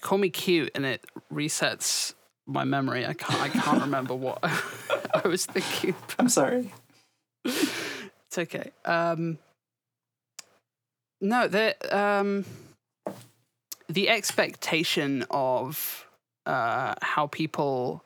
call 0.01 0.18
me 0.18 0.29
cute, 0.29 0.73
and 0.75 0.85
it 0.85 1.05
resets 1.33 2.14
my 2.47 2.64
memory. 2.64 3.07
I 3.07 3.12
can't. 3.14 3.40
I 3.40 3.49
can't 3.49 3.81
remember 3.81 4.16
what 4.16 4.40
I 4.42 5.23
was 5.29 5.47
thinking. 5.47 5.95
I'm 6.18 6.29
sorry. 6.29 6.73
It's 7.45 8.38
okay. 8.38 8.73
Um, 8.85 9.38
no, 11.21 11.47
the 11.47 11.77
um, 11.97 12.45
the 13.93 14.09
expectation 14.09 15.25
of 15.31 16.07
uh, 16.47 16.95
how 17.03 17.27
people 17.27 18.03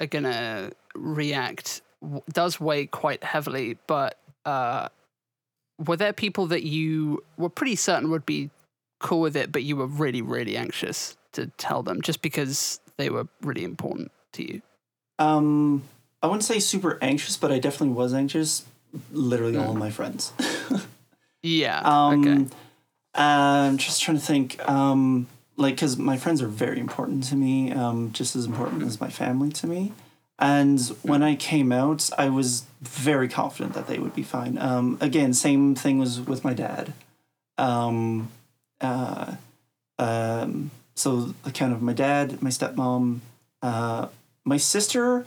are 0.00 0.06
gonna 0.06 0.70
react 0.94 1.82
w- 2.02 2.22
does 2.32 2.60
weigh 2.60 2.86
quite 2.86 3.24
heavily. 3.24 3.78
But 3.86 4.18
uh, 4.44 4.88
were 5.84 5.96
there 5.96 6.12
people 6.12 6.46
that 6.48 6.62
you 6.62 7.22
were 7.36 7.48
pretty 7.48 7.76
certain 7.76 8.10
would 8.10 8.26
be 8.26 8.50
cool 9.00 9.20
with 9.20 9.36
it, 9.36 9.50
but 9.50 9.62
you 9.62 9.76
were 9.76 9.86
really, 9.86 10.22
really 10.22 10.56
anxious 10.56 11.16
to 11.32 11.46
tell 11.58 11.82
them 11.82 12.02
just 12.02 12.20
because 12.22 12.80
they 12.96 13.10
were 13.10 13.26
really 13.42 13.64
important 13.64 14.10
to 14.32 14.42
you? 14.42 14.62
Um, 15.18 15.82
I 16.22 16.26
wouldn't 16.26 16.44
say 16.44 16.58
super 16.58 16.98
anxious, 17.00 17.36
but 17.36 17.50
I 17.52 17.58
definitely 17.58 17.94
was 17.94 18.12
anxious. 18.12 18.64
Literally 19.12 19.56
all 19.56 19.70
of 19.70 19.76
Mm. 19.76 19.80
my 19.80 19.90
friends. 19.90 20.32
Yeah. 21.42 21.80
Um, 21.84 22.26
okay. 22.26 22.56
I'm 23.18 23.76
just 23.78 24.02
trying 24.02 24.16
to 24.18 24.24
think. 24.24 24.66
Um, 24.68 25.26
like, 25.56 25.74
because 25.74 25.98
my 25.98 26.16
friends 26.16 26.40
are 26.40 26.48
very 26.48 26.78
important 26.78 27.24
to 27.24 27.36
me, 27.36 27.72
um, 27.72 28.12
just 28.12 28.36
as 28.36 28.44
important 28.44 28.82
as 28.84 29.00
my 29.00 29.10
family 29.10 29.50
to 29.50 29.66
me. 29.66 29.92
And 30.38 30.80
when 31.02 31.22
I 31.22 31.34
came 31.34 31.72
out, 31.72 32.08
I 32.16 32.28
was 32.28 32.64
very 32.80 33.28
confident 33.28 33.74
that 33.74 33.88
they 33.88 33.98
would 33.98 34.14
be 34.14 34.22
fine. 34.22 34.56
Um, 34.56 34.96
again, 35.00 35.34
same 35.34 35.74
thing 35.74 35.98
was 35.98 36.20
with 36.20 36.44
my 36.44 36.54
dad. 36.54 36.92
Um, 37.58 38.28
uh, 38.80 39.34
um, 39.98 40.70
so, 40.94 41.34
kind 41.54 41.72
of 41.72 41.82
my 41.82 41.92
dad, 41.92 42.40
my 42.40 42.50
stepmom, 42.50 43.18
uh, 43.62 44.06
my 44.44 44.58
sister, 44.58 45.26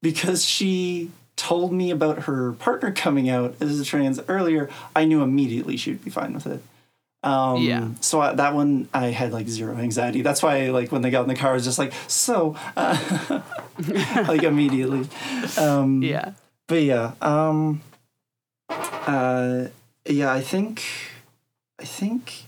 because 0.00 0.42
she 0.42 1.10
told 1.36 1.70
me 1.70 1.90
about 1.90 2.24
her 2.24 2.52
partner 2.52 2.90
coming 2.92 3.28
out 3.28 3.54
as 3.60 3.78
a 3.78 3.84
trans 3.84 4.20
earlier, 4.26 4.70
I 4.94 5.04
knew 5.04 5.22
immediately 5.22 5.76
she 5.76 5.90
would 5.90 6.04
be 6.04 6.10
fine 6.10 6.32
with 6.32 6.46
it. 6.46 6.62
Um, 7.22 7.62
Yeah. 7.62 7.88
So 8.00 8.20
I, 8.20 8.34
that 8.34 8.54
one, 8.54 8.88
I 8.94 9.06
had 9.06 9.32
like 9.32 9.48
zero 9.48 9.76
anxiety. 9.76 10.22
That's 10.22 10.42
why, 10.42 10.70
like, 10.70 10.92
when 10.92 11.02
they 11.02 11.10
got 11.10 11.22
in 11.22 11.28
the 11.28 11.34
car, 11.34 11.50
I 11.50 11.54
was 11.54 11.64
just 11.64 11.78
like, 11.78 11.92
so, 12.08 12.56
uh, 12.76 13.40
like 14.28 14.42
immediately. 14.42 15.08
Um, 15.58 16.02
yeah. 16.02 16.32
But 16.68 16.82
yeah, 16.82 17.12
um, 17.20 17.80
uh, 18.68 19.66
yeah, 20.04 20.32
I 20.32 20.40
think, 20.40 20.82
I 21.80 21.84
think, 21.84 22.44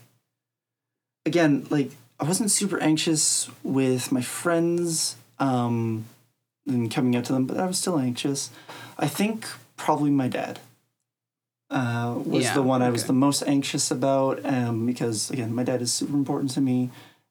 again, 1.24 1.66
like, 1.70 1.92
I 2.20 2.24
wasn't 2.24 2.50
super 2.50 2.80
anxious 2.80 3.48
with 3.62 4.10
my 4.10 4.22
friends, 4.22 5.16
um, 5.38 6.06
and 6.66 6.90
coming 6.90 7.14
out 7.16 7.24
to 7.26 7.32
them, 7.32 7.46
but 7.46 7.58
I 7.58 7.66
was 7.66 7.78
still 7.78 7.98
anxious. 7.98 8.50
I 8.98 9.06
think 9.06 9.46
probably 9.76 10.10
my 10.10 10.28
dad 10.28 10.58
uh, 11.70 12.14
was 12.24 12.44
Yeah, 12.44 12.54
the 12.54 12.62
one 12.62 12.82
I 12.82 12.90
was 12.90 13.04
the 13.04 13.12
most 13.12 13.42
anxious 13.46 13.90
about, 13.90 14.44
um, 14.44 14.86
because 14.86 15.30
again, 15.30 15.54
my 15.54 15.64
dad 15.64 15.82
is 15.82 15.92
super 15.92 16.14
important 16.14 16.50
to 16.52 16.60
me, 16.60 16.90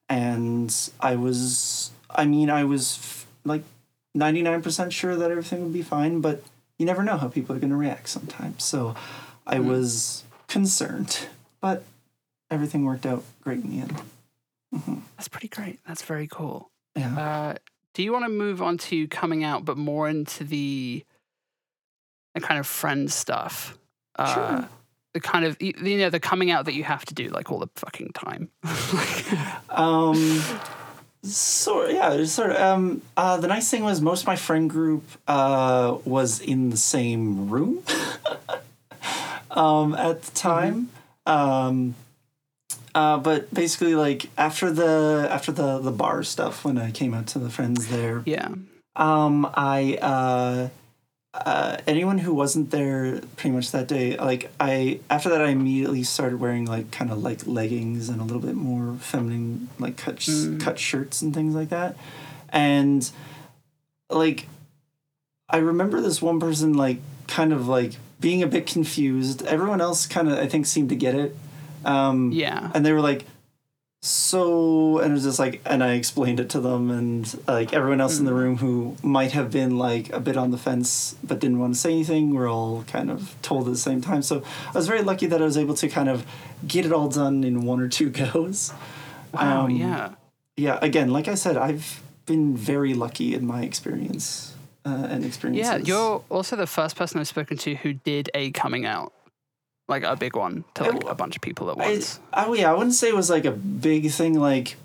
and 0.10 0.73
I 1.00 1.15
was, 1.15 1.91
I 2.10 2.26
mean, 2.26 2.50
I 2.50 2.63
was 2.63 2.97
f- 3.00 3.28
like 3.43 3.63
ninety 4.13 4.41
nine 4.41 4.62
percent 4.62 4.93
sure 4.93 5.15
that 5.15 5.32
everything 5.32 5.63
would 5.63 5.73
be 5.73 5.82
fine, 5.82 6.21
but 6.21 6.43
you 6.78 6.86
never 6.86 7.04
know 7.04 7.17
how 7.17 7.28
people 7.28 7.56
are 7.56 7.60
going 7.60 7.71
to 7.71 7.76
react 7.78 8.10
sometimes. 8.10 8.63
So 8.63 8.95
I 9.47 9.58
Mm. 9.58 9.65
was 9.65 10.23
concerned, 10.47 11.28
but 11.60 11.84
everything 12.52 12.86
worked 12.86 13.06
out 13.06 13.23
great 13.41 13.63
in 13.63 13.69
the 13.71 13.80
end. 13.80 14.02
hmm 14.71 15.00
That's 15.17 15.28
pretty 15.28 15.47
great. 15.47 15.80
That's 15.88 16.04
very 16.04 16.28
cool. 16.28 16.69
Yeah. 16.95 17.17
Uh, 17.17 17.56
do 17.93 18.04
you 18.04 18.12
want 18.13 18.26
to 18.26 18.30
move 18.30 18.62
on 18.62 18.78
to 18.78 19.08
coming 19.08 19.43
out, 19.43 19.65
but 19.65 19.78
more 19.78 20.08
into 20.08 20.43
the, 20.43 21.04
the 22.36 22.41
kind 22.41 22.60
of 22.60 22.67
friend 22.67 23.12
stuff? 23.12 23.78
Uh, 24.17 24.34
Sure. 24.34 24.69
The 25.13 25.21
kind 25.21 25.45
of 25.45 25.58
you 25.60 25.73
know 25.97 26.12
the 26.12 26.19
coming 26.19 26.51
out 26.51 26.65
that 26.65 26.75
you 26.75 26.84
have 26.84 27.03
to 27.06 27.15
do 27.15 27.30
like 27.30 27.51
all 27.51 27.60
the 27.60 27.69
fucking 27.75 28.12
time. 28.13 28.49
Um, 29.69 30.41
sort 31.23 31.91
yeah, 31.91 32.23
sort 32.25 32.51
of. 32.51 32.58
Um, 32.58 33.01
uh, 33.15 33.38
the 33.38 33.47
nice 33.47 33.69
thing 33.69 33.84
was 33.84 34.01
most 34.01 34.21
of 34.21 34.27
my 34.27 34.36
friend 34.36 34.69
group 34.69 35.03
uh, 35.27 35.97
was 36.06 36.39
in 36.39 36.69
the 36.69 36.77
same 36.77 37.49
room 37.49 37.84
um, 39.51 39.95
at 39.95 40.21
the 40.21 40.32
time. 40.32 40.89
Um, 41.25 41.95
uh, 42.95 43.18
but 43.18 43.53
basically, 43.53 43.95
like 43.95 44.30
after 44.38 44.72
the 44.72 45.28
after 45.30 45.51
the 45.51 45.80
the 45.80 45.91
bar 45.91 46.24
stuff, 46.24 46.65
when 46.65 46.78
I 46.78 46.91
came 46.91 47.13
out 47.13 47.28
to 47.28 47.39
the 47.39 47.49
friends 47.49 47.88
there, 47.88 48.24
yeah. 48.26 48.49
um, 48.95 49.49
I 49.53 49.99
uh, 50.01 50.70
uh, 51.34 51.78
anyone 51.86 52.17
who 52.19 52.34
wasn't 52.34 52.71
there 52.71 53.21
pretty 53.36 53.51
much 53.55 53.71
that 53.71 53.88
day, 53.88 54.17
like 54.17 54.49
I 54.59 54.99
after 55.09 55.30
that, 55.30 55.41
I 55.41 55.49
immediately 55.49 56.03
started 56.03 56.39
wearing 56.39 56.65
like 56.65 56.89
kind 56.91 57.11
of 57.11 57.19
like 57.21 57.45
leggings 57.45 58.09
and 58.09 58.19
a 58.19 58.23
little 58.23 58.41
bit 58.41 58.55
more 58.55 58.95
feminine, 58.99 59.69
like 59.78 59.97
cut 59.97 60.17
Mm. 60.17 60.59
cut 60.59 60.80
shirts 60.80 61.21
and 61.21 61.34
things 61.34 61.53
like 61.53 61.69
that, 61.69 61.95
and 62.49 63.09
like 64.09 64.47
I 65.49 65.57
remember 65.57 66.01
this 66.01 66.21
one 66.21 66.39
person 66.39 66.73
like 66.73 66.99
kind 67.28 67.53
of 67.53 67.67
like 67.67 67.93
being 68.19 68.41
a 68.41 68.47
bit 68.47 68.65
confused. 68.65 69.43
Everyone 69.45 69.80
else 69.82 70.07
kind 70.07 70.28
of 70.30 70.39
I 70.39 70.47
think 70.47 70.65
seemed 70.65 70.89
to 70.89 70.95
get 70.95 71.13
it. 71.13 71.36
Um, 71.86 72.32
Yeah. 72.32 72.71
and 72.73 72.86
they 72.86 72.91
were 72.91 72.99
like, 73.01 73.25
so 74.02 75.00
and 75.00 75.12
it 75.12 75.14
was 75.14 75.24
just 75.24 75.39
like 75.39 75.60
and 75.66 75.84
i 75.84 75.93
explained 75.93 76.39
it 76.39 76.50
to 76.50 76.60
them 76.60 76.91
and 76.91 77.39
like 77.48 77.74
everyone 77.74 78.00
else 78.00 78.20
in 78.20 78.26
the 78.26 78.34
room 78.34 78.58
who 78.58 78.95
might 79.02 79.32
have 79.32 79.50
been 79.52 79.78
like 79.78 80.12
a 80.14 80.20
bit 80.20 80.38
on 80.38 80.52
the 80.52 80.58
fence 80.58 81.16
but 81.24 81.39
didn't 81.39 81.60
want 81.60 81.74
to 81.74 81.80
say 81.80 81.91
anything 81.91 82.34
were 82.34 82.48
all 82.48 82.84
kind 82.84 83.10
of 83.10 83.36
told 83.41 83.68
at 83.68 83.72
the 83.74 83.78
same 83.78 84.00
time. 84.00 84.22
So 84.22 84.43
i 84.70 84.72
was 84.78 84.88
very 84.88 85.02
lucky 85.02 85.26
that 85.26 85.41
i 85.41 85.45
was 85.45 85.58
able 85.58 85.74
to 85.76 85.88
kind 85.89 86.10
of 86.10 86.26
get 86.68 86.86
it 86.86 86.91
all 86.93 87.10
done 87.10 87.43
in 87.43 87.66
one 87.66 87.80
or 87.82 87.88
two 87.88 88.10
goes. 88.34 88.72
Wow, 89.34 89.66
Um, 89.66 89.72
yeah. 89.72 90.14
yeah 90.56 90.78
again 90.82 91.12
like 91.12 91.28
i 91.28 91.36
said 91.36 91.58
i've 91.58 92.02
been 92.26 92.56
very 92.56 92.93
lucky 92.93 93.34
in 93.34 93.45
my 93.48 93.64
experience 93.64 94.54
uh, 94.86 95.08
and 95.10 95.26
experiences. 95.26 95.70
Yeah, 95.70 95.78
you're 95.78 96.24
also 96.30 96.56
the 96.56 96.68
first 96.68 96.95
person 96.95 97.20
I've 97.20 97.28
spoken 97.28 97.58
to 97.58 97.76
who 97.76 97.91
did 97.93 98.30
a 98.34 98.52
coming 98.52 98.86
out, 98.86 99.12
like 99.88 100.04
a 100.04 100.16
big 100.16 100.36
one 100.36 100.64
to 100.76 100.84
like 100.84 101.06
I- 101.06 101.12
a 101.12 101.16
bunch 101.16 101.36
of 101.36 101.42
people 101.42 101.70
at 101.72 101.78
once. 101.78 102.20
I, 102.34 102.52
yeah 102.54 102.72
i 102.72 102.74
wouldn't 102.74 102.94
say 102.96 103.10
it 103.10 103.16
was 103.16 103.30
like 103.30 103.46
a 103.46 103.52
big 103.52 104.10
thing 104.12 104.40
like 104.40 104.76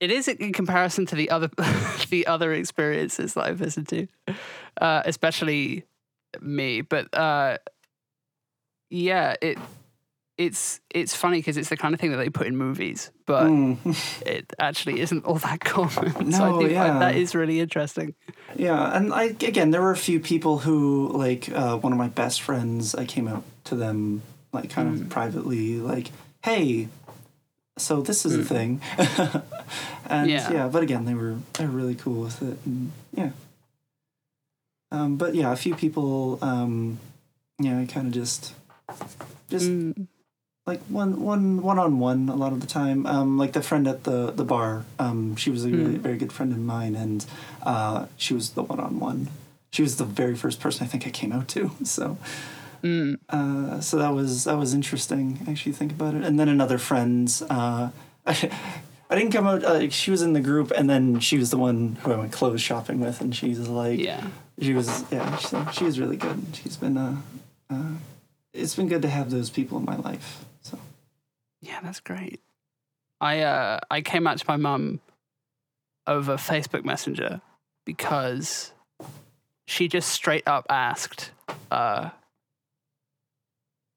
it 0.00 0.10
is 0.10 0.28
in 0.28 0.52
comparison 0.52 1.06
to 1.06 1.14
the 1.16 1.30
other 1.30 1.50
the 2.10 2.26
other 2.26 2.52
experiences 2.52 3.34
that 3.34 3.44
I've 3.44 3.60
listened 3.62 3.88
to, 3.88 4.06
uh, 4.78 5.02
especially 5.06 5.84
me. 6.40 6.82
But 6.82 7.08
uh, 7.16 7.56
yeah, 8.90 9.36
it 9.40 9.58
it's 10.38 10.80
it's 10.90 11.14
funny 11.14 11.38
because 11.38 11.56
it's 11.56 11.68
the 11.70 11.76
kind 11.76 11.94
of 11.94 12.00
thing 12.00 12.10
that 12.10 12.18
they 12.18 12.28
put 12.30 12.46
in 12.46 12.56
movies, 12.56 13.10
but 13.24 13.44
mm, 13.44 13.78
it 14.26 14.52
actually 14.58 15.00
isn't 15.00 15.24
all 15.24 15.36
that 15.38 15.60
common. 15.60 16.12
so 16.32 16.38
No, 16.48 16.54
I 16.56 16.58
think 16.58 16.70
yeah. 16.72 16.98
that 16.98 17.16
is 17.16 17.34
really 17.34 17.58
interesting. 17.60 18.14
Yeah, 18.54 18.96
and 18.96 19.12
I 19.14 19.24
again 19.24 19.70
there 19.70 19.80
were 19.82 19.92
a 19.92 19.96
few 19.96 20.20
people 20.20 20.58
who 20.58 21.08
like 21.14 21.48
uh, 21.50 21.76
one 21.78 21.92
of 21.92 21.98
my 21.98 22.08
best 22.08 22.42
friends. 22.42 22.94
I 22.94 23.04
came 23.06 23.28
out 23.28 23.44
to 23.64 23.74
them 23.76 24.22
like 24.52 24.70
kind 24.70 24.88
Mm. 24.88 25.02
of 25.02 25.08
privately, 25.10 25.76
like, 25.80 26.10
"Hey, 26.44 26.88
so 27.78 28.00
this 28.02 28.24
is 28.26 28.36
a 28.36 28.44
thing," 28.44 28.80
and 30.08 30.28
Mm. 30.28 30.30
Yeah. 30.30 30.52
yeah. 30.52 30.68
But 30.68 30.82
again, 30.82 31.04
they 31.06 31.14
were 31.14 31.36
they 31.54 31.64
were 31.66 31.72
really 31.72 31.94
cool 31.94 32.22
with 32.22 32.42
it, 32.42 32.58
and 32.66 32.92
yeah. 33.14 33.30
Um, 34.92 35.16
but 35.16 35.34
yeah, 35.34 35.52
a 35.52 35.56
few 35.56 35.74
people, 35.74 36.38
um, 36.42 36.98
yeah, 37.58 37.80
I 37.80 37.86
kind 37.86 38.06
of 38.06 38.12
just, 38.14 38.54
just 39.50 39.66
Mm, 39.68 40.06
like 40.66 40.80
one 40.88 41.20
one 41.20 41.62
one 41.62 41.78
on 41.78 41.98
one 42.00 42.28
a 42.28 42.34
lot 42.34 42.52
of 42.52 42.60
the 42.60 42.66
time. 42.66 43.06
Um, 43.06 43.38
like 43.38 43.52
the 43.52 43.62
friend 43.62 43.86
at 43.86 44.04
the 44.04 44.32
the 44.32 44.44
bar, 44.44 44.84
um, 44.98 45.36
she 45.36 45.50
was 45.50 45.64
a 45.64 45.68
really 45.70 45.94
Mm. 45.98 46.00
very 46.00 46.16
good 46.18 46.32
friend 46.32 46.52
of 46.52 46.58
mine, 46.58 46.96
and 46.96 47.24
uh, 47.62 48.06
she 48.16 48.34
was 48.34 48.50
the 48.50 48.62
one 48.62 48.80
on 48.80 48.98
one. 48.98 49.28
She 49.70 49.82
was 49.82 49.96
the 49.96 50.04
very 50.04 50.34
first 50.34 50.58
person 50.60 50.84
I 50.84 50.88
think 50.88 51.06
I 51.06 51.10
came 51.10 51.32
out 51.32 51.48
to. 51.48 51.70
So 51.84 52.18
mm, 52.82 53.16
uh, 53.28 53.80
so 53.80 53.96
that 53.98 54.12
was 54.12 54.44
that 54.44 54.58
was 54.58 54.74
interesting. 54.74 55.38
Actually, 55.48 55.72
think 55.72 55.92
about 55.92 56.14
it. 56.14 56.24
And 56.24 56.38
then 56.38 56.48
another 56.48 56.78
friend. 56.78 57.32
Uh, 57.48 57.90
I, 59.08 59.14
didn't 59.14 59.30
come 59.30 59.46
out. 59.46 59.62
Uh, 59.62 59.88
she 59.88 60.10
was 60.10 60.20
in 60.20 60.32
the 60.32 60.40
group, 60.40 60.72
and 60.72 60.90
then 60.90 61.20
she 61.20 61.38
was 61.38 61.50
the 61.50 61.56
one 61.58 61.96
who 62.02 62.10
I 62.10 62.16
went 62.16 62.32
clothes 62.32 62.60
shopping 62.60 62.98
with, 62.98 63.20
and 63.20 63.32
she's 63.36 63.60
like, 63.68 64.00
yeah. 64.00 64.26
she 64.60 64.74
was 64.74 65.04
yeah, 65.12 65.36
she, 65.36 65.56
she 65.72 65.84
was 65.84 66.00
really 66.00 66.16
good. 66.16 66.42
She's 66.54 66.76
been 66.76 66.96
uh, 66.98 67.16
uh, 67.70 67.92
it's 68.52 68.74
been 68.74 68.88
good 68.88 69.02
to 69.02 69.08
have 69.08 69.30
those 69.30 69.48
people 69.48 69.78
in 69.78 69.84
my 69.84 69.94
life. 69.94 70.44
Yeah, 71.66 71.80
that's 71.82 72.00
great. 72.00 72.40
I 73.20 73.40
uh 73.40 73.80
I 73.90 74.00
came 74.02 74.26
out 74.26 74.38
to 74.38 74.44
my 74.46 74.56
mum 74.56 75.00
over 76.06 76.36
Facebook 76.36 76.84
Messenger 76.84 77.40
because 77.84 78.72
she 79.66 79.88
just 79.88 80.10
straight 80.10 80.46
up 80.46 80.64
asked, 80.70 81.32
uh, 81.72 82.10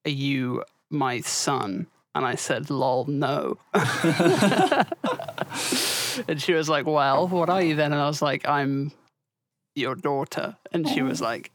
"Are 0.06 0.10
you 0.10 0.64
my 0.90 1.22
son?" 1.22 1.86
And 2.16 2.26
I 2.26 2.34
said, 2.36 2.72
"Lol, 2.72 3.06
no." 3.06 3.58
and 3.74 4.88
she 6.42 6.54
was 6.54 6.70
like, 6.70 6.88
"Well, 6.88 7.28
what 7.28 7.52
are 7.52 7.62
you 7.62 7.76
then?" 7.76 7.94
And 7.94 8.02
I 8.02 8.08
was 8.08 8.24
like, 8.24 8.48
"I'm 8.48 8.92
your 9.76 9.94
daughter." 9.94 10.58
And 10.72 10.90
she 10.90 11.04
was 11.04 11.22
like, 11.22 11.52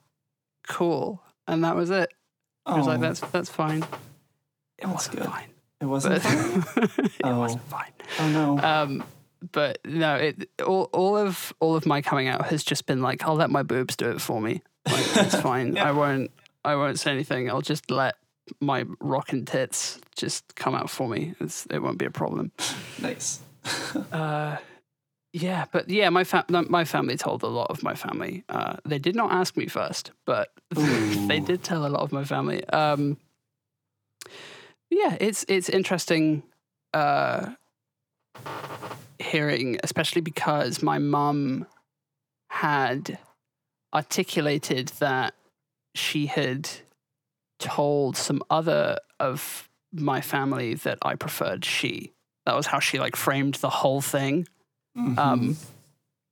"Cool." 0.69 1.21
And 1.49 1.65
that 1.65 1.75
was 1.75 1.91
it. 1.91 2.11
She 2.69 2.75
was 2.75 2.87
like, 2.87 2.99
Oh. 2.99 3.03
"That's 3.03 3.19
that's 3.21 3.51
fine." 3.51 3.83
It 4.79 4.87
That's 4.87 5.09
wasn't 5.09 5.17
good. 5.17 5.27
fine 5.27 5.49
It 5.85 5.89
wasn't. 5.89 6.23
but 6.23 6.23
fun? 6.23 6.89
it 7.05 7.13
Oh. 7.25 7.39
wasn't 7.39 7.63
fine. 7.69 7.93
oh 8.21 8.29
no. 8.29 8.59
Um, 8.59 9.05
but 9.53 9.79
no, 9.85 10.15
it 10.17 10.49
all 10.67 10.89
all 10.93 11.17
of 11.17 11.53
all 11.61 11.77
of 11.77 11.85
my 11.87 12.01
coming 12.01 12.29
out 12.29 12.47
has 12.47 12.65
just 12.65 12.87
been 12.87 13.03
like, 13.03 13.23
I'll 13.27 13.35
let 13.35 13.51
my 13.51 13.63
boobs 13.63 13.95
do 13.97 14.11
it 14.11 14.21
for 14.21 14.41
me. 14.41 14.63
Like 14.87 15.05
it's 15.17 15.35
fine. 15.41 15.77
Yeah. 15.77 15.89
I 15.89 15.93
won't. 15.93 16.31
I 16.65 16.77
won't 16.77 16.99
say 16.99 17.11
anything. 17.13 17.51
I'll 17.51 17.61
just 17.61 17.91
let 17.91 18.15
my 18.61 18.85
rockin' 19.01 19.45
tits 19.45 20.01
just 20.17 20.55
come 20.55 20.75
out 20.75 20.89
for 20.91 21.09
me. 21.09 21.35
It's, 21.41 21.67
it 21.67 21.81
won't 21.81 21.99
be 21.99 22.07
a 22.07 22.11
problem. 22.11 22.53
nice. 23.01 23.41
Uh, 24.13 24.57
yeah, 25.33 25.65
but 25.73 25.89
yeah, 25.91 26.11
my 26.11 26.23
fam- 26.25 26.45
my 26.69 26.85
family 26.85 27.17
told 27.17 27.43
a 27.43 27.49
lot 27.49 27.69
of 27.71 27.83
my 27.83 27.95
family. 27.95 28.45
Uh, 28.49 28.77
they 28.85 28.99
did 29.01 29.17
not 29.17 29.33
ask 29.33 29.57
me 29.57 29.67
first, 29.67 30.13
but 30.27 30.49
they 30.71 31.41
did 31.41 31.63
tell 31.65 31.85
a 31.87 31.89
lot 31.89 32.03
of 32.03 32.13
my 32.13 32.25
family. 32.25 32.65
Um, 32.69 33.17
yeah, 34.95 35.17
it's 35.21 35.45
it's 35.49 35.69
interesting 35.69 36.43
uh, 36.93 37.51
hearing, 39.19 39.79
especially 39.83 40.21
because 40.21 40.83
my 40.83 40.99
mum 40.99 41.67
had 42.49 43.19
articulated 43.93 44.89
that 45.01 45.35
she 45.95 46.27
had 46.27 46.69
told 47.59 48.17
some 48.17 48.43
other 48.51 48.99
of 49.21 49.69
my 49.93 50.21
family 50.21 50.75
that 50.75 50.99
I 51.03 51.15
preferred 51.15 51.65
she. 51.65 52.13
That 52.47 52.57
was 52.57 52.67
how 52.67 52.81
she 52.81 52.99
like 52.99 53.17
framed 53.17 53.55
the 53.57 53.71
whole 53.71 54.01
thing. 54.01 54.47
Mhm. 54.97 55.19
Um, 55.19 55.57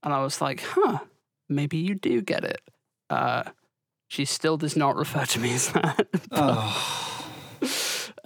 and 0.02 0.12
I 0.12 0.22
was 0.22 0.40
like, 0.40 0.62
huh, 0.62 0.98
maybe 1.48 1.78
you 1.78 1.94
do 1.94 2.20
get 2.20 2.44
it. 2.44 2.60
Uh, 3.08 3.44
she 4.08 4.24
still 4.24 4.56
does 4.56 4.76
not 4.76 4.96
refer 4.96 5.24
to 5.26 5.38
me 5.40 5.54
as 5.54 5.68
that. 5.72 6.06
oh. 6.32 7.22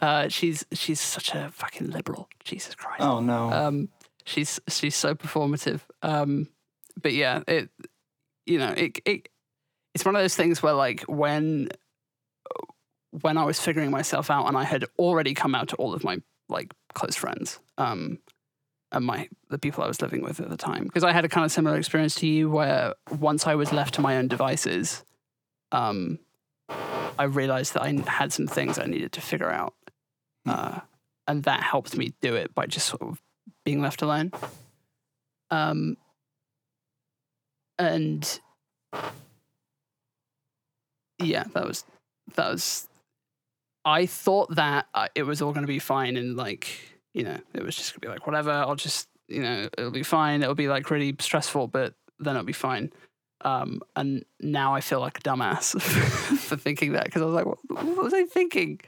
Uh, 0.00 0.28
she's 0.28 0.64
she's 0.72 1.00
such 1.00 1.34
a 1.34 1.50
fucking 1.52 1.90
liberal. 1.90 2.28
Jesus 2.44 2.74
Christ. 2.74 3.02
oh 3.02 3.20
no. 3.20 3.50
Um, 3.50 3.88
she's 4.24 4.60
she's 4.68 4.94
so 4.94 5.14
performative. 5.14 5.80
Um, 6.02 6.48
but 7.00 7.12
yeah, 7.12 7.42
it 7.46 7.70
you 8.44 8.58
know 8.58 8.74
it 8.76 8.98
it 9.04 9.28
it's 9.94 10.04
one 10.04 10.14
of 10.14 10.22
those 10.22 10.36
things 10.36 10.62
where 10.62 10.74
like 10.74 11.02
when 11.02 11.68
when 13.22 13.38
I 13.38 13.44
was 13.44 13.58
figuring 13.58 13.90
myself 13.90 14.30
out 14.30 14.46
and 14.46 14.56
I 14.56 14.64
had 14.64 14.84
already 14.98 15.32
come 15.32 15.54
out 15.54 15.68
to 15.68 15.76
all 15.76 15.94
of 15.94 16.04
my 16.04 16.18
like 16.48 16.72
close 16.94 17.16
friends, 17.16 17.58
um, 17.78 18.18
and 18.92 19.04
my 19.04 19.28
the 19.48 19.58
people 19.58 19.82
I 19.82 19.88
was 19.88 20.02
living 20.02 20.22
with 20.22 20.40
at 20.40 20.50
the 20.50 20.56
time, 20.56 20.84
because 20.84 21.04
I 21.04 21.12
had 21.12 21.24
a 21.24 21.28
kind 21.28 21.44
of 21.44 21.52
similar 21.52 21.76
experience 21.76 22.14
to 22.16 22.26
you 22.26 22.50
where 22.50 22.94
once 23.18 23.46
I 23.46 23.54
was 23.54 23.72
left 23.72 23.94
to 23.94 24.00
my 24.00 24.16
own 24.16 24.28
devices, 24.28 25.04
um, 25.72 26.18
I 26.68 27.24
realized 27.24 27.74
that 27.74 27.82
I 27.82 27.92
had 28.06 28.32
some 28.32 28.46
things 28.46 28.78
I 28.78 28.86
needed 28.86 29.12
to 29.12 29.20
figure 29.20 29.50
out, 29.50 29.74
uh, 30.46 30.80
and 31.26 31.42
that 31.44 31.62
helped 31.62 31.96
me 31.96 32.14
do 32.20 32.34
it 32.34 32.54
by 32.54 32.66
just 32.66 32.86
sort 32.86 33.02
of 33.02 33.20
being 33.64 33.80
left 33.80 34.02
alone. 34.02 34.32
Um, 35.50 35.96
and 37.78 38.40
yeah, 41.22 41.44
that 41.54 41.66
was 41.66 41.84
that 42.34 42.50
was. 42.50 42.88
I 43.84 44.06
thought 44.06 44.54
that 44.56 44.86
uh, 44.94 45.08
it 45.14 45.22
was 45.22 45.40
all 45.40 45.52
going 45.52 45.62
to 45.66 45.72
be 45.72 45.78
fine, 45.78 46.16
and 46.16 46.36
like 46.36 46.68
you 47.14 47.24
know, 47.24 47.38
it 47.54 47.62
was 47.62 47.76
just 47.76 47.92
going 47.92 48.00
to 48.00 48.06
be 48.06 48.12
like 48.12 48.26
whatever. 48.26 48.50
I'll 48.50 48.76
just 48.76 49.08
you 49.28 49.42
know, 49.42 49.68
it'll 49.76 49.90
be 49.90 50.02
fine. 50.02 50.42
It'll 50.42 50.54
be 50.54 50.68
like 50.68 50.90
really 50.90 51.14
stressful, 51.18 51.68
but 51.68 51.94
then 52.18 52.36
it'll 52.36 52.46
be 52.46 52.52
fine. 52.52 52.92
Um, 53.42 53.82
and 53.94 54.24
now 54.40 54.74
I 54.74 54.80
feel 54.80 55.00
like 55.00 55.18
a 55.18 55.20
dumbass 55.20 55.80
for 56.38 56.56
thinking 56.56 56.92
that 56.92 57.04
because 57.04 57.22
I 57.22 57.26
was 57.26 57.34
like, 57.34 57.46
what, 57.46 57.58
what 57.68 58.04
was 58.04 58.14
I 58.14 58.24
thinking? 58.24 58.80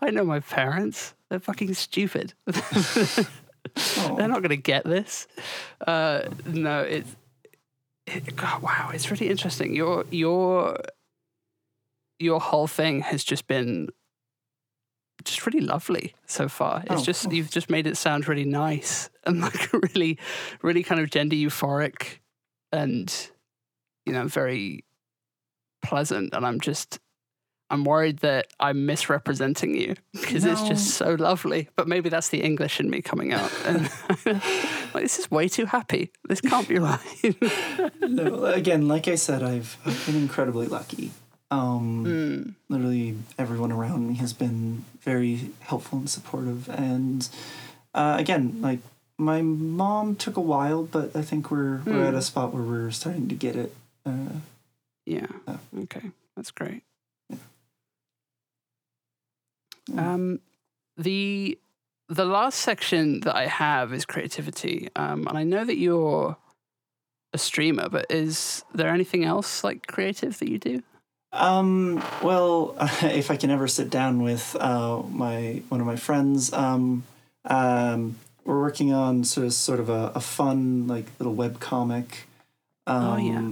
I 0.00 0.10
know 0.10 0.24
my 0.24 0.40
parents. 0.40 1.14
They're 1.28 1.40
fucking 1.40 1.74
stupid. 1.74 2.34
They're 2.46 4.28
not 4.28 4.40
going 4.42 4.50
to 4.50 4.56
get 4.56 4.84
this. 4.84 5.26
Uh, 5.86 6.28
no, 6.46 6.80
it's 6.80 7.16
it, 8.06 8.36
God, 8.36 8.62
wow. 8.62 8.90
It's 8.92 9.10
really 9.10 9.28
interesting. 9.28 9.74
Your 9.74 10.04
your 10.10 10.78
your 12.18 12.40
whole 12.40 12.66
thing 12.66 13.00
has 13.00 13.24
just 13.24 13.46
been 13.46 13.88
just 15.24 15.46
really 15.46 15.60
lovely 15.60 16.14
so 16.26 16.48
far. 16.48 16.82
It's 16.86 17.00
Oh, 17.02 17.04
just 17.04 17.32
you've 17.32 17.50
just 17.50 17.70
made 17.70 17.86
it 17.86 17.96
sound 17.96 18.28
really 18.28 18.44
nice 18.44 19.08
and 19.24 19.40
like 19.40 19.72
really, 19.94 20.18
really 20.62 20.82
kind 20.82 21.00
of 21.00 21.10
gender 21.10 21.36
euphoric 21.36 22.18
and 22.72 23.30
you 24.04 24.12
know 24.12 24.26
very 24.26 24.84
pleasant. 25.82 26.34
And 26.34 26.44
I'm 26.46 26.60
just 26.60 27.00
I'm 27.74 27.84
worried 27.84 28.18
that 28.20 28.46
I'm 28.60 28.86
misrepresenting 28.86 29.74
you 29.74 29.94
because 30.12 30.44
it's 30.44 30.62
just 30.68 30.94
so 30.94 31.14
lovely. 31.14 31.68
But 31.76 31.88
maybe 31.88 32.08
that's 32.08 32.28
the 32.30 32.40
English 32.40 32.80
in 32.80 32.88
me 32.88 33.02
coming 33.02 33.32
out. 33.32 33.50
And 33.66 33.90
like, 34.94 35.02
this 35.06 35.18
is 35.18 35.30
way 35.30 35.48
too 35.48 35.66
happy. 35.66 36.10
This 36.28 36.40
can't 36.40 36.68
be 36.68 36.78
right. 36.78 37.00
no, 38.00 38.44
again, 38.46 38.88
like 38.88 39.08
I 39.08 39.16
said, 39.16 39.42
I've, 39.42 39.76
I've 39.84 40.06
been 40.06 40.16
incredibly 40.16 40.66
lucky. 40.66 41.10
Um, 41.50 42.04
Mm. 42.04 42.54
Literally, 42.68 43.16
everyone 43.38 43.72
around 43.72 44.08
me 44.08 44.14
has 44.24 44.32
been 44.32 44.84
very 45.02 45.50
helpful 45.60 45.98
and 45.98 46.08
supportive, 46.10 46.68
and 46.68 47.28
uh, 47.94 48.16
again, 48.18 48.58
like 48.60 48.80
my 49.18 49.42
mom 49.42 50.16
took 50.16 50.36
a 50.36 50.40
while, 50.54 50.82
but 50.84 51.14
I 51.14 51.22
think 51.22 51.50
we're 51.50 51.80
we're 51.86 52.04
at 52.04 52.10
Hmm. 52.14 52.16
a 52.18 52.22
spot 52.22 52.52
where 52.54 52.62
we're 52.62 52.90
starting 52.90 53.28
to 53.28 53.34
get 53.46 53.54
it. 53.56 53.70
Uh, 54.06 54.40
Yeah. 55.06 55.26
Yeah. 55.46 55.58
Okay. 55.84 56.10
That's 56.36 56.50
great. 56.50 56.82
Um, 59.96 60.40
the 60.96 61.58
the 62.08 62.24
last 62.24 62.60
section 62.60 63.20
that 63.20 63.34
I 63.34 63.46
have 63.46 63.92
is 63.92 64.04
creativity, 64.04 64.88
um, 64.96 65.26
and 65.26 65.36
I 65.38 65.42
know 65.42 65.64
that 65.64 65.78
you're 65.78 66.36
a 67.32 67.38
streamer, 67.38 67.88
but 67.88 68.06
is 68.10 68.64
there 68.72 68.88
anything 68.88 69.24
else 69.24 69.64
like 69.64 69.86
creative 69.86 70.38
that 70.38 70.48
you 70.48 70.58
do? 70.58 70.82
Um, 71.32 72.02
well, 72.22 72.76
if 73.02 73.30
I 73.30 73.36
can 73.36 73.50
ever 73.50 73.66
sit 73.66 73.90
down 73.90 74.22
with 74.22 74.56
uh, 74.58 75.02
my 75.10 75.62
one 75.68 75.80
of 75.80 75.86
my 75.86 75.96
friends, 75.96 76.52
um, 76.52 77.02
um, 77.44 78.16
we're 78.44 78.60
working 78.60 78.92
on 78.92 79.24
sort 79.24 79.46
of 79.46 79.52
sort 79.52 79.80
of 79.80 79.88
a, 79.88 80.12
a 80.14 80.20
fun 80.20 80.86
like 80.86 81.06
little 81.18 81.34
web 81.34 81.60
comic. 81.60 82.26
Um, 82.86 83.04
Oh, 83.04 83.16
yeah. 83.16 83.50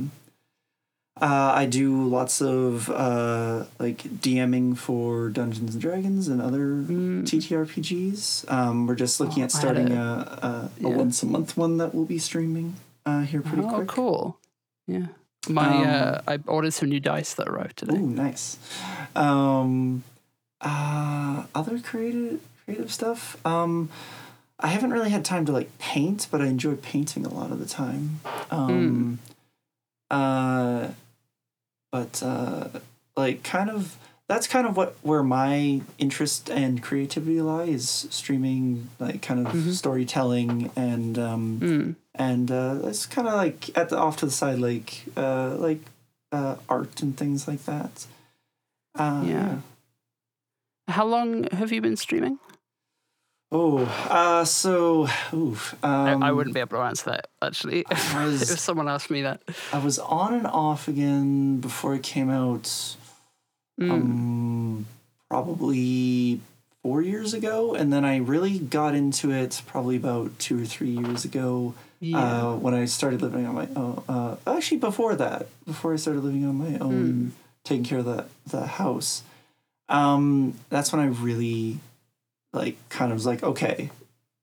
Uh, 1.20 1.52
I 1.54 1.66
do 1.66 2.08
lots 2.08 2.40
of 2.40 2.88
uh, 2.88 3.64
like 3.78 3.98
DMing 3.98 4.76
for 4.76 5.28
Dungeons 5.28 5.74
and 5.74 5.82
Dragons 5.82 6.26
and 6.26 6.40
other 6.40 6.60
Mm. 6.82 7.24
TTRPGs. 7.24 8.50
Um, 8.50 8.86
we're 8.86 8.94
just 8.94 9.20
looking 9.20 9.42
Oh, 9.42 9.44
at 9.44 9.52
starting 9.52 9.92
a- 9.92 10.00
a, 10.42 10.46
a, 10.46 10.70
yeah. 10.80 10.88
once 10.96 11.22
a 11.22 11.26
month 11.26 11.56
one 11.56 11.76
that 11.76 11.94
we'll 11.94 12.06
be 12.06 12.18
streaming 12.18 12.76
uh, 13.04 13.20
here 13.22 13.42
pretty 13.42 13.62
oh, 13.62 13.68
quick. 13.68 13.88
cool. 13.88 14.38
Yeah. 14.86 15.06
My 15.48 15.66
Um, 15.66 15.82
uh, 15.86 16.20
I 16.26 16.38
ordered 16.46 16.72
some 16.72 16.88
new 16.88 17.00
dice 17.00 17.34
that 17.34 17.46
arrived 17.48 17.76
today. 17.78 17.96
Ooh, 17.96 18.06
nice. 18.06 18.56
Um, 19.14 20.04
uh, 20.60 21.44
other 21.54 21.78
creative 21.80 22.40
creative 22.64 22.92
stuff. 22.92 23.36
Um, 23.44 23.90
I 24.60 24.68
haven't 24.68 24.92
really 24.92 25.10
had 25.10 25.24
time 25.24 25.44
to 25.46 25.52
like 25.52 25.76
paint, 25.78 26.28
but 26.30 26.40
I 26.40 26.46
enjoy 26.46 26.76
painting 26.76 27.26
a 27.26 27.34
lot 27.34 27.50
of 27.50 27.58
the 27.58 27.66
time. 27.66 28.20
Um, 28.52 29.18
uh, 30.12 30.88
but 31.90 32.22
uh, 32.22 32.68
like 33.16 33.42
kind 33.42 33.68
of 33.70 33.96
that's 34.28 34.46
kind 34.46 34.66
of 34.66 34.76
what 34.76 34.96
where 35.02 35.22
my 35.22 35.80
interest 35.98 36.48
and 36.50 36.82
creativity 36.82 37.40
lie 37.40 37.64
is 37.64 38.06
streaming 38.10 38.88
like 38.98 39.20
kind 39.22 39.46
of 39.46 39.52
Mhm. 39.52 39.72
storytelling 39.72 40.70
and 40.76 41.18
um, 41.18 41.58
Mm. 41.60 41.96
and 42.14 42.50
uh, 42.50 42.78
it's 42.84 43.04
kind 43.06 43.26
of 43.28 43.34
like 43.34 43.76
at 43.76 43.88
the 43.88 43.98
off 43.98 44.16
to 44.18 44.26
the 44.26 44.32
side, 44.32 44.58
like 44.58 45.04
uh, 45.16 45.56
like 45.58 45.80
uh, 46.30 46.56
art 46.68 47.02
and 47.02 47.16
things 47.16 47.48
like 47.48 47.64
that. 47.64 48.06
Uh, 48.94 49.22
Yeah. 49.26 49.56
How 50.88 51.04
long 51.06 51.44
have 51.52 51.72
you 51.72 51.80
been 51.80 51.96
streaming? 51.96 52.38
Oh, 53.54 53.80
uh, 54.08 54.46
so 54.46 55.08
oof, 55.34 55.76
um, 55.84 56.22
I, 56.22 56.28
I 56.28 56.32
wouldn't 56.32 56.54
be 56.54 56.60
able 56.60 56.78
to 56.78 56.84
answer 56.84 57.10
that 57.10 57.26
actually. 57.42 57.84
Was- 58.14 58.50
if 58.50 58.58
someone 58.58 58.88
asked 58.88 59.10
me 59.10 59.22
that. 59.22 59.42
I 59.74 59.78
was 59.78 59.98
on 59.98 60.32
and 60.32 60.46
off 60.46 60.88
again 60.88 61.58
before 61.58 61.94
it 61.94 62.02
came 62.02 62.30
out. 62.30 62.62
Mm. 63.78 63.90
Um, 63.90 64.86
probably 65.28 66.40
four 66.82 67.02
years 67.02 67.34
ago, 67.34 67.74
and 67.74 67.92
then 67.92 68.06
I 68.06 68.16
really 68.18 68.58
got 68.58 68.94
into 68.94 69.30
it 69.30 69.60
probably 69.66 69.96
about 69.96 70.38
two 70.38 70.62
or 70.62 70.64
three 70.64 70.90
years 70.90 71.24
ago. 71.26 71.74
yeah. 72.00 72.18
uh, 72.18 72.56
when 72.56 72.74
I 72.74 72.86
started 72.86 73.20
living 73.20 73.46
on 73.46 73.54
my 73.54 73.68
own. 73.76 74.02
Uh, 74.08 74.36
actually, 74.46 74.78
before 74.78 75.14
that, 75.16 75.46
before 75.66 75.92
I 75.92 75.96
started 75.96 76.24
living 76.24 76.46
on 76.46 76.54
my 76.54 76.78
own, 76.78 77.32
taking 77.64 77.84
care 77.84 77.98
of 77.98 78.06
the 78.06 78.24
the 78.46 78.66
house, 78.66 79.22
um, 79.90 80.54
that's 80.70 80.90
when 80.90 81.02
I 81.02 81.06
really 81.06 81.78
like 82.52 82.76
kind 82.88 83.10
of 83.12 83.16
was 83.16 83.26
like, 83.26 83.42
okay, 83.42 83.90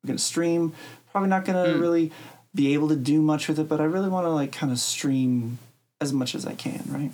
I'm 0.03 0.07
gonna 0.07 0.20
stream. 0.20 0.74
Probably 1.12 1.30
not 1.30 1.45
gonna 1.45 1.66
Mm. 1.66 1.80
really 1.82 2.12
be 2.55 2.74
able 2.74 2.89
to 2.89 2.95
do 2.95 3.22
much 3.22 3.47
with 3.47 3.60
it, 3.60 3.70
but 3.70 3.80
I 3.80 3.84
really 3.84 4.10
want 4.10 4.26
to 4.26 4.30
like 4.32 4.51
kind 4.51 4.72
of 4.72 4.80
stream 4.80 5.60
as 6.01 6.12
much 6.14 6.34
as 6.36 6.45
I 6.45 6.55
can, 6.55 6.84
right? 6.88 7.12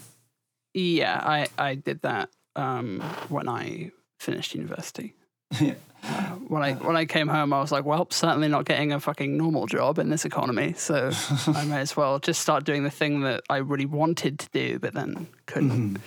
Yeah, 0.73 1.19
I, 1.23 1.47
I 1.57 1.75
did 1.75 2.01
that 2.03 2.29
um, 2.55 3.01
when 3.29 3.47
I 3.49 3.91
finished 4.19 4.55
university. 4.55 5.13
Yeah. 5.61 5.75
Uh, 6.03 6.35
when 6.49 6.61
I 6.61 6.73
when 6.73 6.95
I 6.95 7.05
came 7.05 7.27
home, 7.27 7.51
I 7.53 7.59
was 7.61 7.71
like, 7.71 7.83
well, 7.85 8.05
certainly 8.11 8.47
not 8.47 8.65
getting 8.65 8.91
a 8.91 8.99
fucking 8.99 9.37
normal 9.37 9.65
job 9.65 9.97
in 9.99 10.09
this 10.09 10.23
economy, 10.25 10.73
so 10.77 11.11
I 11.47 11.65
may 11.65 11.77
as 11.79 11.95
well 11.97 12.19
just 12.19 12.41
start 12.41 12.63
doing 12.63 12.83
the 12.83 12.91
thing 12.91 13.21
that 13.21 13.41
I 13.49 13.57
really 13.57 13.85
wanted 13.87 14.37
to 14.39 14.49
do, 14.51 14.77
but 14.79 14.93
then 14.93 15.27
couldn't. 15.47 15.95
Mhm. 15.95 16.01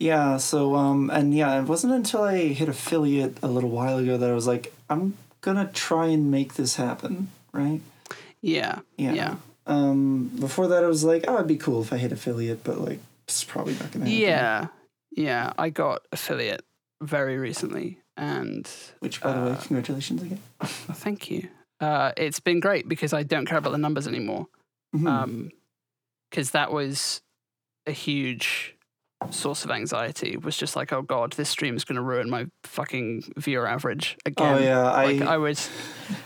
Yeah, 0.00 0.38
so 0.38 0.74
um 0.74 1.10
and 1.10 1.34
yeah, 1.34 1.60
it 1.60 1.66
wasn't 1.68 1.92
until 1.92 2.22
I 2.22 2.48
hit 2.48 2.68
affiliate 2.68 3.36
a 3.42 3.48
little 3.48 3.70
while 3.70 3.98
ago 3.98 4.16
that 4.16 4.28
I 4.30 4.32
was 4.34 4.46
like, 4.46 4.72
I'm 4.88 5.14
gonna 5.42 5.70
try 5.72 6.06
and 6.06 6.30
make 6.30 6.54
this 6.54 6.76
happen, 6.76 7.28
right? 7.52 7.80
Yeah, 8.40 8.80
Yeah. 8.96 9.12
Yeah. 9.12 9.34
Um 9.66 10.28
before 10.40 10.68
that 10.68 10.82
I 10.82 10.86
was 10.86 11.04
like, 11.04 11.26
oh 11.28 11.34
it'd 11.36 11.46
be 11.46 11.56
cool 11.56 11.82
if 11.82 11.92
I 11.92 11.98
hit 11.98 12.12
affiliate, 12.12 12.64
but 12.64 12.80
like 12.80 12.98
it's 13.28 13.44
probably 13.44 13.74
not 13.74 13.92
gonna 13.92 14.06
happen. 14.06 14.20
yeah, 14.20 14.66
yeah. 15.12 15.52
I 15.58 15.68
got 15.70 16.02
affiliate 16.12 16.64
very 17.02 17.36
recently, 17.38 17.98
and 18.16 18.68
Which 19.00 19.20
by 19.20 19.32
the 19.32 19.40
way, 19.42 19.50
Uh, 19.52 19.56
congratulations 19.60 20.22
again. 20.22 20.40
thank 21.04 21.30
you. 21.30 21.48
Uh, 21.78 22.12
it's 22.16 22.40
been 22.40 22.60
great 22.60 22.88
because 22.88 23.12
I 23.12 23.22
don't 23.22 23.46
care 23.46 23.58
about 23.58 23.70
the 23.72 23.78
numbers 23.78 24.06
anymore. 24.08 24.46
Mhm. 24.96 25.06
um 25.06 25.50
because 26.30 26.52
that 26.52 26.72
was 26.72 27.20
a 27.86 27.92
huge 27.92 28.74
source 29.30 29.64
of 29.66 29.70
anxiety 29.70 30.36
was 30.38 30.56
just 30.56 30.74
like 30.76 30.92
oh 30.94 31.02
god 31.02 31.32
this 31.34 31.48
stream 31.50 31.76
is 31.76 31.84
going 31.84 31.96
to 31.96 32.02
ruin 32.02 32.30
my 32.30 32.46
fucking 32.64 33.22
viewer 33.36 33.66
average 33.66 34.16
again 34.24 34.54
oh 34.54 34.58
yeah, 34.58 34.90
I, 34.90 35.04
like 35.12 35.20
I 35.22 35.36
would, 35.36 35.60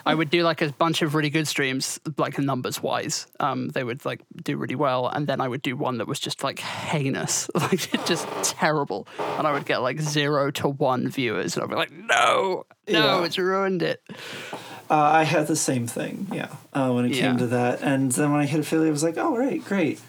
I 0.06 0.14
would 0.14 0.30
do 0.30 0.42
like 0.44 0.62
a 0.62 0.70
bunch 0.72 1.02
of 1.02 1.14
really 1.14 1.28
good 1.30 1.48
streams, 1.48 1.98
like 2.18 2.38
numbers 2.38 2.82
wise. 2.82 3.26
Um, 3.40 3.68
they 3.70 3.82
would 3.84 4.04
like 4.04 4.20
do 4.42 4.56
really 4.56 4.76
well, 4.76 5.08
and 5.08 5.26
then 5.26 5.40
I 5.40 5.48
would 5.48 5.60
do 5.62 5.76
one 5.76 5.98
that 5.98 6.06
was 6.06 6.20
just 6.20 6.44
like 6.44 6.60
heinous, 6.60 7.50
like 7.54 7.90
just 8.06 8.28
terrible, 8.44 9.06
and 9.38 9.46
I 9.46 9.52
would 9.52 9.66
get 9.66 9.78
like 9.82 10.00
zero 10.00 10.50
to 10.52 10.68
one 10.68 11.08
viewers, 11.08 11.56
and 11.56 11.64
I'd 11.64 11.70
be 11.70 11.74
like, 11.76 11.90
no, 11.92 12.64
no, 12.88 13.18
Yeah. 13.18 13.24
it's 13.24 13.38
ruined 13.38 13.82
it. 13.82 14.02
uh, 14.90 14.94
I 14.94 15.24
had 15.24 15.46
the 15.48 15.56
same 15.56 15.86
thing, 15.86 16.28
yeah. 16.32 16.54
Uh, 16.72 16.92
when 16.92 17.06
it 17.06 17.12
Yeah. 17.14 17.28
came 17.28 17.38
to 17.38 17.46
that. 17.48 17.82
And 17.82 18.12
then 18.12 18.30
when 18.30 18.40
I 18.40 18.46
hit 18.46 18.60
affiliate 18.60 18.88
I 18.88 18.92
was 18.92 19.02
like, 19.02 19.18
oh 19.18 19.36
right, 19.36 19.62
great. 19.64 20.00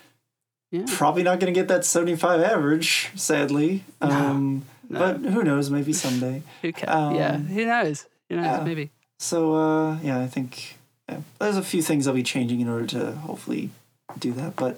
Yeah, 0.80 0.86
Probably 0.98 1.24
not 1.24 1.40
gonna 1.40 1.52
get 1.52 1.68
that 1.68 1.86
seventy 1.86 2.16
five 2.16 2.42
average, 2.42 3.12
sadly. 3.16 3.84
No, 4.02 4.10
Um 4.10 4.66
no. 4.90 5.00
but 5.00 5.18
who 5.32 5.44
knows, 5.44 5.70
maybe 5.70 5.94
someday. 5.94 6.42
who 6.62 6.72
cares? 6.74 7.16
yeah, 7.16 7.32
um, 7.36 7.46
who 7.48 7.66
knows? 7.66 8.06
Who 8.30 8.36
knows? 8.38 8.46
yeah. 8.46 8.64
Maybe. 8.64 8.92
So 9.20 9.56
uh, 9.56 9.98
yeah, 10.04 10.20
I 10.20 10.28
think 10.28 10.78
yeah, 11.10 11.20
there's 11.40 11.58
a 11.58 11.64
few 11.64 11.82
things 11.82 12.08
I'll 12.08 12.14
be 12.14 12.24
changing 12.24 12.60
in 12.60 12.68
order 12.70 12.86
to 12.88 13.12
hopefully 13.14 13.70
do 14.20 14.32
that. 14.34 14.56
But 14.56 14.78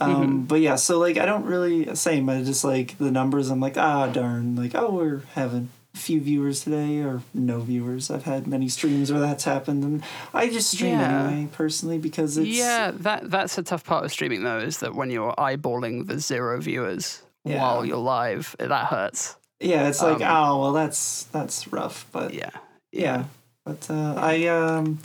um, 0.00 0.10
Mm-hmm. 0.14 0.40
but 0.42 0.60
yeah, 0.60 0.76
so 0.76 0.98
like 0.98 1.16
I 1.18 1.26
don't 1.26 1.44
really 1.44 1.94
same. 1.96 2.28
I 2.28 2.42
just 2.42 2.64
like 2.64 2.96
the 2.98 3.10
numbers. 3.10 3.50
I'm 3.50 3.60
like 3.60 3.76
ah 3.76 4.06
darn, 4.06 4.54
like 4.56 4.74
oh 4.74 4.90
we're 4.90 5.22
having 5.34 5.70
few 5.94 6.20
viewers 6.20 6.60
today 6.62 6.98
or 7.00 7.22
no 7.34 7.60
viewers. 7.60 8.10
I've 8.10 8.24
had 8.24 8.46
many 8.46 8.68
streams 8.68 9.10
where 9.10 9.20
that's 9.20 9.44
happened, 9.44 9.82
and 9.84 10.02
I 10.32 10.48
just 10.48 10.70
stream 10.70 10.92
Yeah. 10.98 11.28
anyway 11.28 11.48
personally 11.52 11.98
because 11.98 12.38
it's 12.38 12.48
yeah, 12.48 12.92
that 12.92 13.30
that's 13.30 13.58
a 13.58 13.62
tough 13.62 13.84
part 13.84 14.04
of 14.04 14.12
streaming 14.12 14.42
though, 14.44 14.58
is 14.58 14.78
that 14.78 14.94
when 14.94 15.10
you're 15.10 15.34
eyeballing 15.38 16.06
the 16.06 16.18
zero 16.20 16.60
viewers 16.60 17.22
Yeah. 17.44 17.60
while 17.60 17.84
you're 17.84 17.96
live, 17.96 18.54
that 18.58 18.86
hurts. 18.86 19.36
yeah 19.60 19.88
it's 19.88 20.00
like 20.02 20.20
Um, 20.22 20.36
oh 20.36 20.60
well 20.60 20.72
that's 20.72 21.24
that's 21.32 21.66
rough, 21.72 22.06
but 22.12 22.32
Yeah, 22.34 22.50
yeah. 22.92 23.24
But 23.64 23.86
uh, 23.90 24.14
I 24.16 24.46
um 24.46 24.98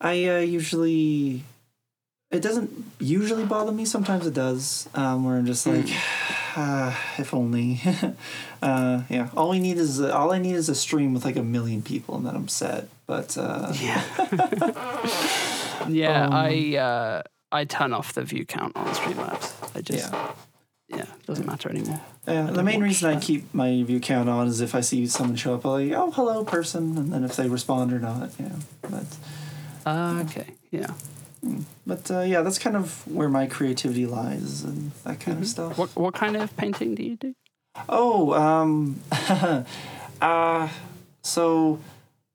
I 0.00 0.24
uh, 0.26 0.38
usually 0.40 1.44
it 2.34 2.42
doesn't 2.42 2.70
usually 2.98 3.44
bother 3.44 3.72
me. 3.72 3.84
Sometimes 3.84 4.26
it 4.26 4.34
does. 4.34 4.88
Um, 4.94 5.24
where 5.24 5.36
I'm 5.36 5.46
just 5.46 5.66
like, 5.66 5.86
ah, 6.56 7.00
if 7.18 7.32
only. 7.32 7.80
uh, 8.62 9.02
yeah. 9.08 9.30
All 9.36 9.50
we 9.50 9.60
need 9.60 9.78
is 9.78 10.00
all 10.00 10.32
I 10.32 10.38
need 10.38 10.54
is 10.54 10.68
a 10.68 10.74
stream 10.74 11.14
with 11.14 11.24
like 11.24 11.36
a 11.36 11.42
million 11.42 11.82
people, 11.82 12.16
and 12.16 12.26
then 12.26 12.34
I'm 12.34 12.48
set. 12.48 12.88
But 13.06 13.36
uh, 13.38 13.72
Yeah. 13.80 14.02
yeah, 15.88 16.26
Um, 16.26 16.32
I 16.32 16.76
uh, 16.76 17.22
I 17.52 17.64
turn 17.64 17.92
off 17.92 18.12
the 18.14 18.24
view 18.24 18.44
count 18.44 18.76
on 18.76 18.86
Streamlabs. 18.88 19.76
I 19.76 19.80
just 19.80 20.12
yeah. 20.12 20.32
yeah, 20.88 21.02
it 21.02 21.26
doesn't 21.26 21.46
matter 21.46 21.68
anymore. 21.70 22.00
Yeah, 22.26 22.50
the 22.50 22.62
main 22.62 22.80
watch 22.80 22.88
reason 22.88 23.10
I 23.10 23.20
keep 23.20 23.52
my 23.54 23.82
view 23.82 24.00
count 24.00 24.28
on 24.28 24.48
is 24.48 24.60
if 24.60 24.74
I 24.74 24.80
see 24.80 25.06
someone 25.06 25.36
show 25.36 25.54
up, 25.54 25.66
I'll 25.66 25.72
like, 25.72 25.92
oh, 25.92 26.10
hello, 26.10 26.44
person, 26.44 26.96
and 26.96 27.12
then 27.12 27.22
if 27.22 27.36
they 27.36 27.48
respond 27.48 27.92
or 27.92 27.98
not, 27.98 28.30
yeah. 28.40 28.56
But 28.82 29.06
Uh, 29.86 30.24
okay, 30.24 30.54
yeah. 30.70 30.94
But 31.86 32.10
uh, 32.10 32.20
yeah, 32.20 32.42
that's 32.42 32.58
kind 32.58 32.76
of 32.76 33.06
where 33.06 33.28
my 33.28 33.46
creativity 33.46 34.06
lies 34.06 34.62
and 34.62 34.92
that 35.04 35.20
kind 35.20 35.38
of 35.38 35.46
stuff. 35.46 35.78
What 35.78 35.94
what 35.96 36.14
kind 36.14 36.36
of 36.36 36.56
painting 36.56 36.94
do 36.94 37.02
you 37.02 37.16
do? 37.16 37.34
Oh, 37.88 38.32
um, 38.34 39.00
uh, 40.20 40.68
so 41.22 41.80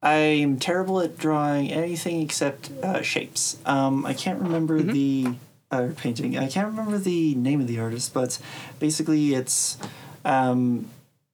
I'm 0.01 0.57
terrible 0.59 0.99
at 1.01 1.17
drawing 1.17 1.71
anything 1.71 2.21
except 2.21 2.71
uh, 2.83 3.01
shapes. 3.01 3.57
Um, 3.65 4.05
I 4.05 4.13
can't 4.13 4.41
remember 4.41 4.81
Mhm. 4.81 4.91
the 4.91 5.33
uh, 5.71 5.89
painting. 5.95 6.37
I 6.37 6.47
can't 6.47 6.67
remember 6.67 6.97
the 6.97 7.35
name 7.35 7.61
of 7.61 7.67
the 7.67 7.79
artist, 7.79 8.13
but 8.13 8.39
basically 8.79 9.33
it's 9.33 9.77
um, 10.25 10.87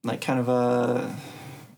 like 0.04 0.22
kind 0.22 0.40
of 0.40 0.50
a 0.50 1.16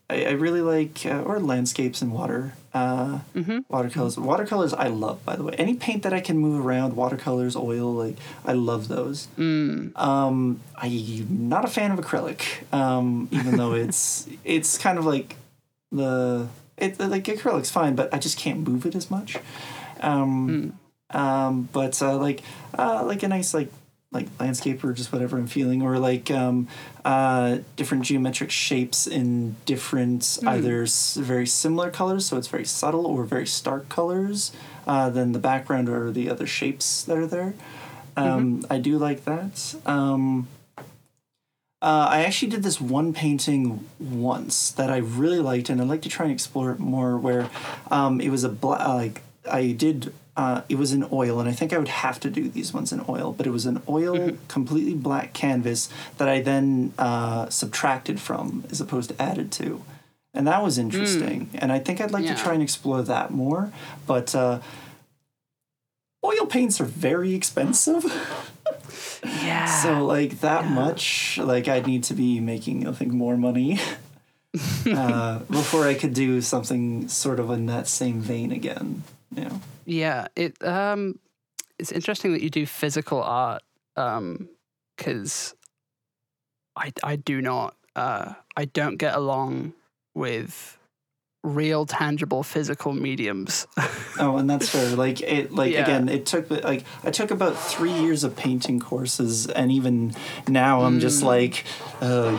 I, 0.09 0.25
I 0.25 0.31
really 0.31 0.61
like 0.61 1.05
uh, 1.05 1.21
or 1.21 1.39
landscapes 1.39 2.01
and 2.01 2.11
water. 2.13 2.53
Uh, 2.73 3.19
Mm-hmm. 3.35 3.59
Watercolors. 3.69 4.17
Watercolors 4.17 4.73
I 4.73 4.87
love, 4.87 5.23
by 5.25 5.35
the 5.35 5.43
way. 5.43 5.53
Any 5.57 5.75
paint 5.75 6.03
that 6.03 6.13
I 6.13 6.19
can 6.19 6.37
move 6.37 6.65
around, 6.65 6.95
watercolors, 6.95 7.55
oil, 7.55 7.93
like 7.93 8.17
I 8.45 8.53
love 8.53 8.87
those. 8.87 9.27
Mm. 9.37 9.97
Um, 9.97 10.59
I'm 10.75 11.49
not 11.49 11.65
a 11.65 11.67
fan 11.67 11.91
of 11.91 11.99
acrylic, 11.99 12.71
um, 12.73 13.27
even 13.31 13.57
though 13.57 13.73
it's 13.85 14.27
it's 14.43 14.77
kind 14.77 14.97
of 14.97 15.05
like 15.05 15.35
the 15.91 16.47
it 16.77 16.99
like 16.99 17.25
acrylic's 17.25 17.71
fine, 17.71 17.95
but 17.95 18.13
I 18.13 18.19
just 18.19 18.37
can't 18.37 18.67
move 18.67 18.85
it 18.85 18.95
as 18.95 19.09
much. 19.09 19.37
Um, 20.01 20.77
um, 21.11 21.69
but 21.71 22.01
uh, 22.01 22.17
like 22.17 22.41
uh, 22.77 23.03
like 23.05 23.23
a 23.23 23.27
nice 23.27 23.53
like 23.53 23.71
like 24.17 24.27
landscape 24.39 24.83
or 24.83 24.91
just 24.93 25.09
whatever 25.13 25.37
I'm 25.37 25.47
feeling, 25.47 25.79
or 25.81 25.93
like 25.99 26.27
um, 26.31 26.67
uh, 27.05 27.59
different 27.75 28.03
geometric 28.09 28.51
shapes 28.51 29.07
in 29.07 29.55
different 29.65 30.23
either 30.55 30.83
s- 30.83 31.15
very 31.33 31.47
similar 31.47 31.89
colors, 31.99 32.25
so 32.27 32.37
it's 32.37 32.47
very 32.57 32.65
subtle, 32.65 33.05
or 33.05 33.23
very 33.35 33.47
stark 33.47 33.87
colors 33.89 34.51
uh, 34.91 35.09
than 35.09 35.31
the 35.33 35.39
background 35.39 35.87
or 35.89 36.11
the 36.11 36.29
other 36.29 36.47
shapes 36.47 37.03
that 37.05 37.17
are 37.17 37.27
there. 37.37 37.53
Um, 38.17 38.65
I 38.69 38.77
do 38.79 38.97
like 38.97 39.25
that. 39.25 39.75
Um, 39.85 40.47
uh, 41.79 42.07
I 42.09 42.23
actually 42.23 42.49
did 42.49 42.63
this 42.63 42.81
one 42.81 43.13
painting 43.13 43.85
once 43.99 44.71
that 44.71 44.89
I 44.89 44.97
really 44.97 45.39
liked, 45.39 45.69
and 45.69 45.79
I'd 45.79 45.87
like 45.87 46.01
to 46.01 46.09
try 46.09 46.25
and 46.25 46.33
explore 46.33 46.71
it 46.71 46.79
more. 46.79 47.17
Where 47.17 47.49
um, 47.91 48.19
it 48.19 48.29
was 48.29 48.43
a 48.43 48.49
black, 48.49 48.87
like 48.87 49.21
I 49.49 49.71
did. 49.73 50.11
Uh, 50.37 50.61
it 50.69 50.77
was 50.77 50.93
in 50.93 51.03
oil, 51.11 51.39
and 51.41 51.49
I 51.49 51.51
think 51.51 51.73
I 51.73 51.79
would 51.79 51.87
have 52.05 52.19
to 52.19 52.29
do 52.29 52.47
these 52.47 52.71
ones 52.71 52.93
in 52.93 53.03
oil. 53.09 53.33
But 53.35 53.47
it 53.47 53.49
was 53.49 53.65
an 53.65 53.81
oil, 53.89 54.37
completely 54.47 54.93
black 54.93 55.33
canvas 55.33 55.89
that 56.19 56.29
I 56.29 56.41
then 56.41 56.93
uh, 56.99 57.49
subtracted 57.49 58.21
from, 58.21 58.63
as 58.71 58.79
opposed 58.79 59.09
to 59.09 59.19
added 59.19 59.51
to, 59.53 59.81
and 60.35 60.45
that 60.45 60.61
was 60.63 60.77
interesting. 60.77 61.49
And 61.55 61.71
I 61.71 61.79
think 61.79 61.99
I'd 61.99 62.11
like 62.11 62.23
Yeah. 62.25 62.35
to 62.35 62.43
try 62.43 62.53
and 62.53 62.61
explore 62.61 63.01
that 63.01 63.31
more. 63.31 63.71
But 64.05 64.35
uh, 64.35 64.59
oil 66.23 66.45
paints 66.45 66.79
are 66.81 66.85
very 66.85 67.33
expensive. 67.33 68.03
Yeah. 69.43 69.65
So 69.83 70.05
like 70.05 70.41
that 70.41 70.63
Yeah. 70.65 70.69
much, 70.69 71.39
like 71.41 71.67
I'd 71.67 71.87
need 71.87 72.03
to 72.05 72.13
be 72.13 72.39
making 72.39 72.87
I 72.87 72.91
think 72.91 73.11
more 73.11 73.35
money 73.35 73.79
uh, 74.85 75.39
before 75.49 75.87
I 75.87 75.95
could 75.95 76.13
do 76.13 76.41
something 76.41 77.07
sort 77.07 77.39
of 77.39 77.49
in 77.49 77.65
that 77.65 77.87
same 77.87 78.21
vein 78.21 78.51
again. 78.51 79.03
You 79.35 79.45
know. 79.45 79.61
Yeah, 79.87 80.27
it 80.35 80.61
um, 80.63 81.17
it's 81.79 81.93
interesting 81.93 82.33
that 82.33 82.43
you 82.43 82.49
do 82.49 82.65
physical 82.65 83.23
art, 83.23 83.63
um, 83.95 84.49
because 84.97 85.55
I 86.75 86.91
I 87.03 87.15
do 87.15 87.41
not 87.41 87.73
uh 87.95 88.33
I 88.57 88.65
don't 88.65 88.97
get 88.97 89.15
along 89.15 89.73
with 90.13 90.77
real 91.41 91.85
tangible 91.85 92.43
physical 92.43 92.93
mediums. 92.93 93.65
Oh, 94.19 94.37
and 94.37 94.49
that's 94.49 94.67
fair. 94.69 94.95
Like 94.95 95.21
it, 95.21 95.53
like 95.53 95.73
Yeah. 95.73 95.83
again, 95.83 96.09
it 96.09 96.25
took 96.25 96.49
like 96.49 96.83
I 97.03 97.11
took 97.11 97.29
about 97.29 97.55
three 97.55 97.93
years 97.93 98.23
of 98.23 98.35
painting 98.35 98.79
courses, 98.79 99.45
and 99.45 99.71
even 99.71 100.15
now 100.47 100.81
I'm 100.81 100.99
just 100.99 101.21
Mm. 101.21 101.27
like, 101.27 101.65
oh, 102.01 102.31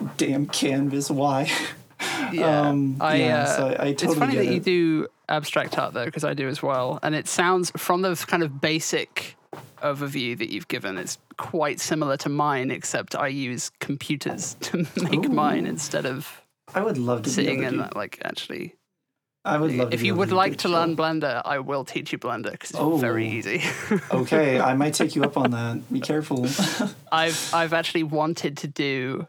you 0.00 0.10
damn 0.18 0.46
canvas, 0.46 1.10
why? 1.10 1.50
yeah, 2.32 2.68
um, 2.68 2.98
I, 3.00 3.16
yeah, 3.16 3.42
uh, 3.42 3.46
so 3.46 3.66
I, 3.66 3.68
I 3.88 3.92
totally 3.92 3.92
it's 4.04 4.14
funny 4.14 4.32
get 4.34 4.44
that 4.44 4.52
you 4.52 4.60
do 4.60 5.08
abstract 5.28 5.78
art 5.78 5.94
though, 5.94 6.04
because 6.04 6.24
I 6.24 6.34
do 6.34 6.48
as 6.48 6.62
well, 6.62 6.98
and 7.02 7.14
it 7.14 7.26
sounds 7.28 7.70
from 7.76 8.02
the 8.02 8.14
kind 8.26 8.42
of 8.42 8.60
basic 8.60 9.36
overview 9.82 10.36
that 10.38 10.50
you've 10.52 10.68
given, 10.68 10.98
it's 10.98 11.18
quite 11.36 11.80
similar 11.80 12.16
to 12.18 12.28
mine, 12.28 12.70
except 12.70 13.14
I 13.14 13.28
use 13.28 13.70
computers 13.80 14.54
to 14.62 14.86
make 15.02 15.28
mine 15.28 15.66
instead 15.66 16.06
of 16.06 16.42
I 16.74 16.82
would 16.82 16.98
love 16.98 17.22
to 17.22 17.30
sitting 17.30 17.62
in 17.62 17.72
do- 17.74 17.78
that 17.78 17.94
like 17.96 18.20
actually 18.24 18.74
I 19.44 19.58
would 19.58 19.72
love. 19.72 19.90
To 19.90 19.94
if 19.94 20.02
you 20.02 20.16
would 20.16 20.32
like 20.32 20.56
to 20.58 20.68
learn 20.68 20.96
blender 20.96 21.40
i 21.44 21.60
will 21.60 21.84
teach 21.84 22.10
you 22.12 22.18
blender 22.18 22.50
because 22.50 22.72
it's 22.72 23.00
very 23.00 23.26
Oh. 23.28 23.30
easy 23.30 23.62
okay, 24.10 24.58
I 24.58 24.74
might 24.74 24.94
take 24.94 25.14
you 25.14 25.22
up 25.22 25.36
on 25.36 25.52
that. 25.52 25.92
Be 25.92 26.00
careful. 26.00 26.46
i've 27.12 27.54
i've 27.54 27.72
actually 27.72 28.02
wanted 28.02 28.56
to 28.58 28.66
do 28.66 29.28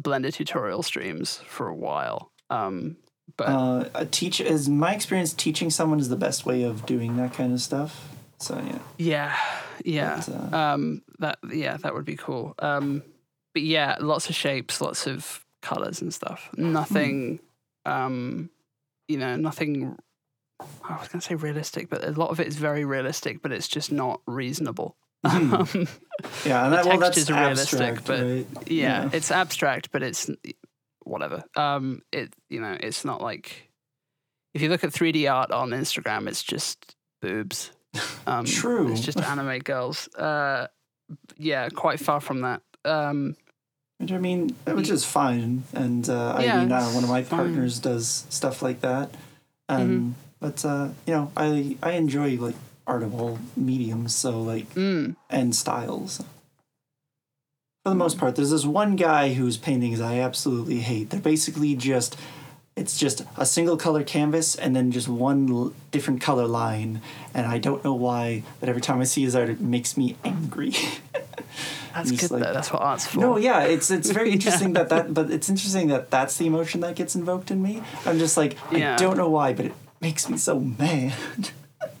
blender 0.00 0.32
tutorial 0.32 0.82
streams 0.82 1.42
for 1.46 1.68
a 1.68 1.74
while 1.74 2.32
um 2.48 2.96
but 3.36 3.48
uh, 3.48 3.88
a 3.94 4.06
teach 4.06 4.40
is 4.40 4.68
my 4.68 4.94
experience. 4.94 5.32
Teaching 5.32 5.70
someone 5.70 6.00
is 6.00 6.08
the 6.08 6.16
best 6.16 6.46
way 6.46 6.62
of 6.62 6.86
doing 6.86 7.16
that 7.16 7.32
kind 7.34 7.52
of 7.52 7.60
stuff. 7.60 8.08
So 8.38 8.56
yeah, 8.56 8.78
yeah 8.96 9.36
yeah 9.84 10.22
but, 10.26 10.54
uh, 10.54 10.56
um 10.74 11.02
that 11.20 11.38
yeah 11.52 11.76
that 11.78 11.94
would 11.94 12.04
be 12.04 12.16
cool 12.16 12.54
um 12.58 13.02
but 13.54 13.62
yeah 13.62 13.96
lots 14.00 14.28
of 14.28 14.34
shapes 14.34 14.80
lots 14.80 15.06
of 15.06 15.42
colors 15.62 16.02
and 16.02 16.12
stuff 16.12 16.50
nothing 16.56 17.40
um 17.86 18.50
you 19.08 19.16
know 19.18 19.36
nothing 19.36 19.96
i 20.84 20.96
was 20.98 21.08
going 21.08 21.20
to 21.20 21.26
say 21.26 21.34
realistic 21.34 21.88
but 21.88 22.02
a 22.06 22.10
lot 22.12 22.28
of 22.30 22.40
it 22.40 22.46
is 22.46 22.56
very 22.56 22.84
realistic 22.84 23.40
but 23.42 23.52
it's 23.52 23.68
just 23.68 23.90
not 23.92 24.20
reasonable. 24.26 24.96
Um, 25.24 25.66
yeah, 26.46 26.64
and 26.64 26.72
the 26.72 26.76
that, 26.76 26.86
well, 26.86 26.98
that's 26.98 27.16
texture's 27.16 27.30
realistic, 27.30 27.80
abstract, 27.80 28.06
but- 28.06 28.22
right? 28.22 28.46
yeah, 28.66 29.04
Yeah. 29.04 29.10
it's 29.12 29.30
abstract 29.30 29.90
but 29.92 30.02
it's 30.02 30.30
whatever 31.10 31.42
um 31.56 32.00
it 32.12 32.32
you 32.48 32.60
know 32.60 32.76
it's 32.80 33.04
not 33.04 33.20
like 33.20 33.68
if 34.54 34.62
you 34.62 34.68
look 34.68 34.84
at 34.84 34.90
3d 34.90 35.26
art 35.32 35.50
on 35.50 35.70
instagram 35.70 36.28
it's 36.28 36.42
just 36.42 36.94
boobs 37.20 37.70
um 38.26 38.44
True. 38.46 38.90
it's 38.92 39.00
just 39.00 39.18
anime 39.32 39.58
girls 39.60 40.08
uh 40.16 40.66
yeah 41.36 41.68
quite 41.68 42.00
far 42.00 42.20
from 42.20 42.40
that 42.42 42.62
um 42.84 43.34
Which 43.98 44.12
I 44.12 44.18
mean, 44.18 44.56
which 44.66 44.88
is 44.88 45.04
fine. 45.04 45.64
And 45.74 46.08
uh, 46.08 46.32
I 46.38 46.44
Yeah, 46.44 46.58
mean, 46.60 46.72
uh, 46.72 46.88
one 46.96 47.04
of 47.04 47.10
my 47.10 47.22
fine. 47.22 47.38
partners 47.52 47.78
does 47.78 48.24
stuff 48.30 48.62
like 48.62 48.80
that. 48.80 49.12
Um, 49.68 50.14
But 50.40 50.64
uh, 50.64 50.88
you 51.06 51.12
know, 51.14 51.26
I 51.36 51.76
I 51.82 51.90
enjoy 52.00 52.38
like 52.40 52.56
art 52.86 53.02
of 53.02 53.12
all 53.12 53.36
mediums. 53.56 54.14
So 54.16 54.40
like 54.40 54.72
mm, 54.74 55.16
and 55.28 55.52
styles. 55.54 56.24
For 57.90 57.94
the 57.94 57.98
most 57.98 58.18
part, 58.18 58.36
there's 58.36 58.50
this 58.52 58.64
one 58.64 58.94
guy 58.94 59.32
whose 59.34 59.56
paintings 59.56 60.00
I 60.00 60.20
absolutely 60.20 60.78
hate. 60.78 61.10
They're 61.10 61.18
basically 61.18 61.74
just, 61.74 62.16
it's 62.76 62.96
just 62.96 63.22
a 63.36 63.44
single 63.44 63.76
color 63.76 64.04
canvas 64.04 64.54
and 64.54 64.76
then 64.76 64.92
just 64.92 65.08
one 65.08 65.50
l- 65.50 65.72
different 65.90 66.20
color 66.20 66.46
line. 66.46 67.00
And 67.34 67.48
I 67.48 67.58
don't 67.58 67.82
know 67.84 67.94
why, 67.94 68.44
but 68.60 68.68
every 68.68 68.80
time 68.80 69.00
I 69.00 69.04
see 69.04 69.22
his 69.24 69.34
art, 69.34 69.48
it 69.48 69.60
makes 69.60 69.96
me 69.96 70.14
angry. 70.24 70.72
that's 71.92 72.12
good 72.12 72.30
like- 72.30 72.44
though 72.44 72.52
that's 72.52 72.72
what 72.72 72.80
art's 72.80 73.08
for 73.08 73.18
no, 73.18 73.36
yeah, 73.36 73.62
it's 73.64 73.90
it's 73.90 74.10
very 74.18 74.28
Yeah. 74.28 74.34
interesting 74.34 74.74
that 74.74 74.88
that, 74.90 75.12
but 75.12 75.28
it's 75.32 75.48
interesting 75.48 75.88
that 75.88 76.12
that's 76.12 76.36
the 76.36 76.46
emotion 76.46 76.82
that 76.82 76.94
gets 76.94 77.16
invoked 77.16 77.50
in 77.50 77.60
me. 77.60 77.82
I'm 78.06 78.20
just 78.20 78.36
like, 78.36 78.56
Yeah. 78.70 78.94
I 78.94 78.98
don't 78.98 79.16
know 79.16 79.28
why, 79.30 79.52
but 79.52 79.66
it 79.66 79.74
makes 80.00 80.28
me 80.30 80.36
so 80.38 80.60
mad. 80.60 81.12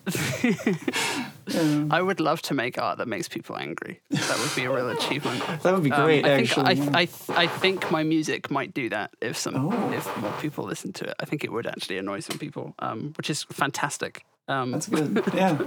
Um, 1.58 1.90
i 1.92 2.00
would 2.00 2.20
love 2.20 2.40
to 2.42 2.54
make 2.54 2.78
art 2.78 2.98
that 2.98 3.08
makes 3.08 3.28
people 3.28 3.56
angry 3.56 4.00
that 4.10 4.38
would 4.38 4.54
be 4.54 4.64
a 4.64 4.70
real 4.70 4.90
achievement 4.90 5.40
that 5.62 5.72
would 5.74 5.82
be 5.82 5.90
Um, 5.92 6.04
great, 6.04 6.24
I 6.24 6.36
think 6.36 6.50
actually. 6.58 6.80
I. 6.94 7.00
I, 7.02 7.08
I 7.44 7.46
think 7.46 7.90
my 7.90 8.02
music 8.02 8.50
might 8.50 8.72
do 8.74 8.88
that 8.90 9.10
if 9.20 9.36
some 9.36 9.54
Oh. 9.56 9.92
if 9.92 10.04
more 10.18 10.32
people 10.40 10.64
listen 10.64 10.92
to 10.94 11.04
it. 11.08 11.14
I 11.20 11.24
think 11.24 11.44
it 11.44 11.50
would 11.52 11.66
actually 11.66 11.98
annoy 11.98 12.20
some 12.20 12.38
people, 12.38 12.74
um, 12.78 13.12
which 13.16 13.30
is 13.30 13.42
fantastic. 13.44 14.24
Um, 14.48 14.72
That's 14.72 14.88
good. 14.88 15.22
Yeah. 15.34 15.58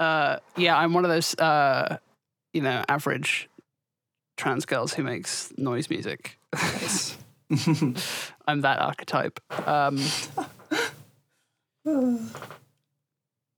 uh, 0.00 0.36
yeah, 0.56 0.76
I'm 0.76 0.92
one 0.94 1.04
of 1.04 1.10
those 1.10 1.34
uh, 1.38 1.98
you 2.52 2.62
know 2.62 2.82
average 2.88 3.48
trans 4.36 4.64
girls 4.66 4.94
who 4.94 5.02
makes 5.02 5.52
noise 5.58 5.90
music. 5.90 6.38
Nice. 6.54 7.16
I'm 8.46 8.60
that 8.62 8.78
archetype. 8.80 9.40
Um, 9.66 9.98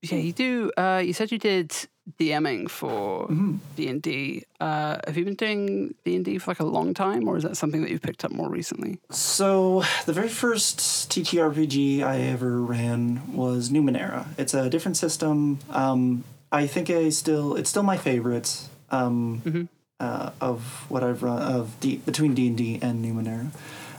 yeah, 0.03 0.19
you 0.19 0.33
do. 0.33 0.71
Uh, 0.77 1.03
you 1.05 1.13
said 1.13 1.31
you 1.33 1.39
did 1.39 1.73
DMing 2.19 2.69
for 2.69 3.29
Mhm. 3.29 3.59
D 3.77 3.89
and 3.89 4.03
D. 4.03 4.43
Uh, 4.59 4.97
have 5.07 5.17
you 5.17 5.25
been 5.25 5.35
doing 5.35 5.95
D 6.05 6.17
and 6.17 6.25
D 6.25 6.39
for 6.39 6.51
like 6.51 6.61
a 6.61 6.65
long 6.65 6.93
time, 6.95 7.29
or 7.29 7.37
is 7.37 7.43
that 7.45 7.57
something 7.57 7.83
that 7.83 7.91
you've 7.91 8.03
picked 8.03 8.25
up 8.25 8.33
more 8.33 8.49
recently? 8.49 8.99
So 9.11 9.85
the 10.07 10.13
very 10.13 10.29
first 10.29 10.81
TTRPG 11.11 12.03
I 12.03 12.19
ever 12.21 12.61
ran 12.61 13.23
was 13.33 13.71
Numenera. 13.71 14.27
It's 14.39 14.55
a 14.55 14.69
different 14.71 14.97
system. 14.97 15.59
Um, 15.71 16.25
I 16.51 16.67
think 16.67 16.91
I 16.91 17.11
still 17.11 17.55
it's 17.55 17.71
still 17.71 17.85
my 17.85 17.97
favorite 17.97 18.69
um, 18.91 19.41
Mhm. 19.47 19.69
uh, 20.01 20.31
of 20.41 20.87
what 20.89 21.05
I've 21.05 21.23
run 21.23 21.41
of 21.43 21.79
D, 21.79 22.01
between 22.05 22.35
D 22.35 22.49
and 22.49 22.57
D 22.57 22.79
and 22.83 23.05
Numenera. 23.05 23.51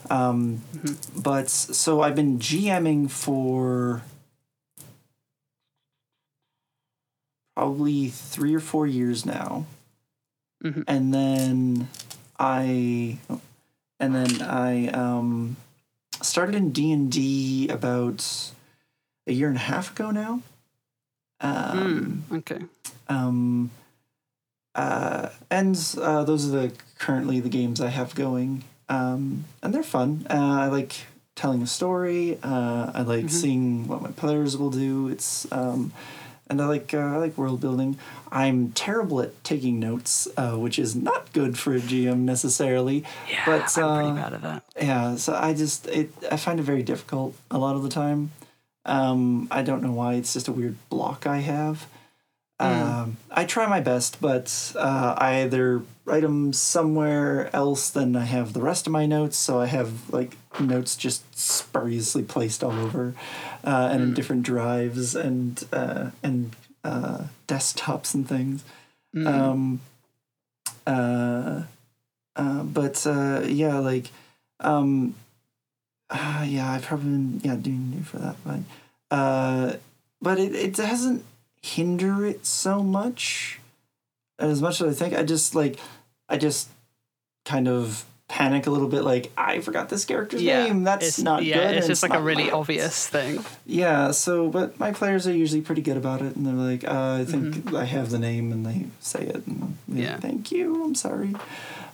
Um, 0.09 0.61
But 1.15 1.49
so 1.49 2.01
I've 2.01 2.15
been 2.15 2.39
GMing 2.39 3.09
for 3.09 4.01
probably 7.55 8.07
three 8.09 8.55
or 8.55 8.59
four 8.59 8.87
years 8.87 9.25
now, 9.25 9.65
Mhm. 10.63 10.83
and 10.87 11.13
then 11.13 11.87
I 12.39 13.17
and 13.99 14.15
then 14.15 14.41
I 14.41 14.87
um, 14.89 15.57
started 16.21 16.55
in 16.55 16.71
D 16.71 16.91
and 16.91 17.11
D 17.11 17.67
about 17.69 18.51
a 19.27 19.33
year 19.33 19.47
and 19.47 19.57
a 19.57 19.61
half 19.61 19.91
ago 19.91 20.11
now. 20.11 20.41
Um, 21.39 22.23
Mm, 22.29 22.37
okay. 22.39 22.59
um, 23.09 23.71
uh, 24.75 25.29
and 25.49 25.75
uh, 26.01 26.23
those 26.23 26.47
are 26.47 26.51
the 26.67 26.71
currently 26.97 27.39
the 27.39 27.49
games 27.49 27.81
I 27.81 27.89
have 27.89 28.15
going. 28.15 28.63
um, 28.89 29.45
and 29.63 29.73
they're 29.73 29.83
fun. 29.83 30.25
Uh, 30.29 30.33
I 30.63 30.67
like 30.67 30.93
telling 31.35 31.61
a 31.61 31.67
story. 31.67 32.37
Uh, 32.43 32.91
I 32.93 33.01
like 33.03 33.29
seeing 33.29 33.87
what 33.87 34.01
my 34.01 34.11
players 34.11 34.57
will 34.57 34.69
do. 34.69 35.07
It's 35.07 35.49
um, 35.51 35.93
and 36.51 36.61
I 36.61 36.67
like 36.67 36.93
uh, 36.93 36.99
I 36.99 37.17
like 37.17 37.37
world 37.37 37.61
building. 37.61 37.97
I'm 38.31 38.71
terrible 38.73 39.21
at 39.21 39.43
taking 39.43 39.79
notes, 39.79 40.27
uh, 40.37 40.55
which 40.57 40.77
is 40.77 40.95
not 40.95 41.31
good 41.33 41.57
for 41.57 41.73
a 41.73 41.79
GM 41.79 42.19
necessarily. 42.19 43.03
Yeah, 43.29 43.43
but 43.45 43.77
I'm 43.77 43.83
uh, 43.83 44.01
pretty 44.01 44.21
bad 44.21 44.33
at 44.33 44.41
that. 44.43 44.63
yeah, 44.79 45.15
so 45.15 45.33
I 45.33 45.53
just 45.53 45.87
it 45.87 46.11
I 46.29 46.37
find 46.37 46.59
it 46.59 46.63
very 46.63 46.83
difficult 46.83 47.35
a 47.49 47.57
lot 47.57 47.75
of 47.75 47.83
the 47.83 47.89
time. 47.89 48.31
Um, 48.85 49.47
I 49.49 49.61
don't 49.61 49.81
know 49.81 49.93
why. 49.93 50.15
It's 50.15 50.33
just 50.33 50.47
a 50.47 50.51
weird 50.51 50.75
block 50.89 51.25
I 51.25 51.37
have. 51.37 51.87
Um, 52.62 53.18
I 53.32 53.45
try 53.45 53.68
my 53.68 53.80
best, 53.80 54.22
but 54.22 54.74
uh, 54.76 55.16
I 55.18 55.41
either 55.41 55.82
write 56.05 56.22
them 56.22 56.53
somewhere 56.53 57.49
else 57.55 57.89
than 57.89 58.16
I 58.16 58.26
have 58.26 58.53
the 58.53 58.62
rest 58.62 58.88
of 58.88 58.93
my 58.93 59.05
notes. 59.05 59.38
So 59.38 59.59
I 59.59 59.66
have 59.68 60.09
like 60.12 60.38
notes 60.59 60.95
just 60.95 61.24
spuriously 61.38 62.24
placed 62.24 62.64
all 62.64 62.78
over, 62.78 63.14
uh, 63.64 63.89
and 63.91 64.03
in 64.03 64.14
different 64.14 64.43
drives 64.43 65.16
and 65.16 65.64
uh, 65.72 66.12
and 66.22 66.55
uh, 66.84 67.24
desktops 67.47 68.14
and 68.14 68.28
things. 68.28 68.64
Um, 69.28 69.82
uh, 70.88 71.64
uh, 72.36 72.64
but 72.64 73.05
uh, 73.05 73.41
yeah, 73.45 73.80
like, 73.80 74.07
um, 74.59 75.16
uh, 76.09 76.45
yeah, 76.47 76.72
I've 76.72 76.84
probably 76.84 77.09
been 77.09 77.41
yeah 77.43 77.55
doing 77.55 77.91
new 77.91 78.03
for 78.03 78.20
that, 78.20 78.36
but 78.45 78.59
uh, 79.16 79.76
but 80.22 80.39
it 80.39 80.55
it 80.55 80.76
doesn't 80.76 81.26
hinder 81.62 82.26
it 82.26 82.45
so 82.45 82.82
much 82.84 83.59
as 84.39 84.62
much 84.62 84.82
as 84.82 84.88
I 84.95 84.97
think. 85.05 85.18
I 85.18 85.24
just 85.24 85.55
like 85.55 85.80
I 86.30 86.38
just 86.38 86.70
kind 87.45 87.68
of 87.68 88.05
panic 88.28 88.66
a 88.66 88.72
little 88.72 88.88
bit, 88.88 89.03
like 89.03 89.30
I 89.38 89.59
forgot 89.59 89.89
this 89.89 90.05
character's 90.05 90.41
yeah, 90.41 90.64
name. 90.68 90.84
That's 90.84 91.05
it's, 91.05 91.20
not 91.20 91.43
yeah, 91.43 91.55
good. 91.57 91.76
it's 91.78 91.86
and 91.86 91.91
just 91.91 92.01
like 92.03 92.14
a 92.14 92.22
really 92.22 92.45
my- 92.45 92.51
obvious 92.51 93.05
thing. 93.07 93.43
yeah, 93.66 94.12
so 94.12 94.47
but 94.47 94.80
my 94.80 94.91
players 94.93 95.28
are 95.28 95.34
usually 95.34 95.62
pretty 95.62 95.82
good 95.82 95.97
about 95.97 96.22
it, 96.22 96.36
and 96.38 96.45
they're 96.47 96.53
like, 96.53 96.86
uh, 96.88 97.20
I 97.22 97.26
think 97.26 97.74
I 97.74 97.84
have 97.84 98.09
the 98.09 98.20
name, 98.20 98.51
and 98.53 98.66
they 98.66 98.86
say 98.99 99.24
it, 99.26 99.45
and 99.47 99.78
Mm-hmm. 99.89 99.97
Yeah. 100.03 100.18
thank 100.18 100.51
you, 100.53 100.82
I'm 100.86 100.95
sorry. 100.95 101.36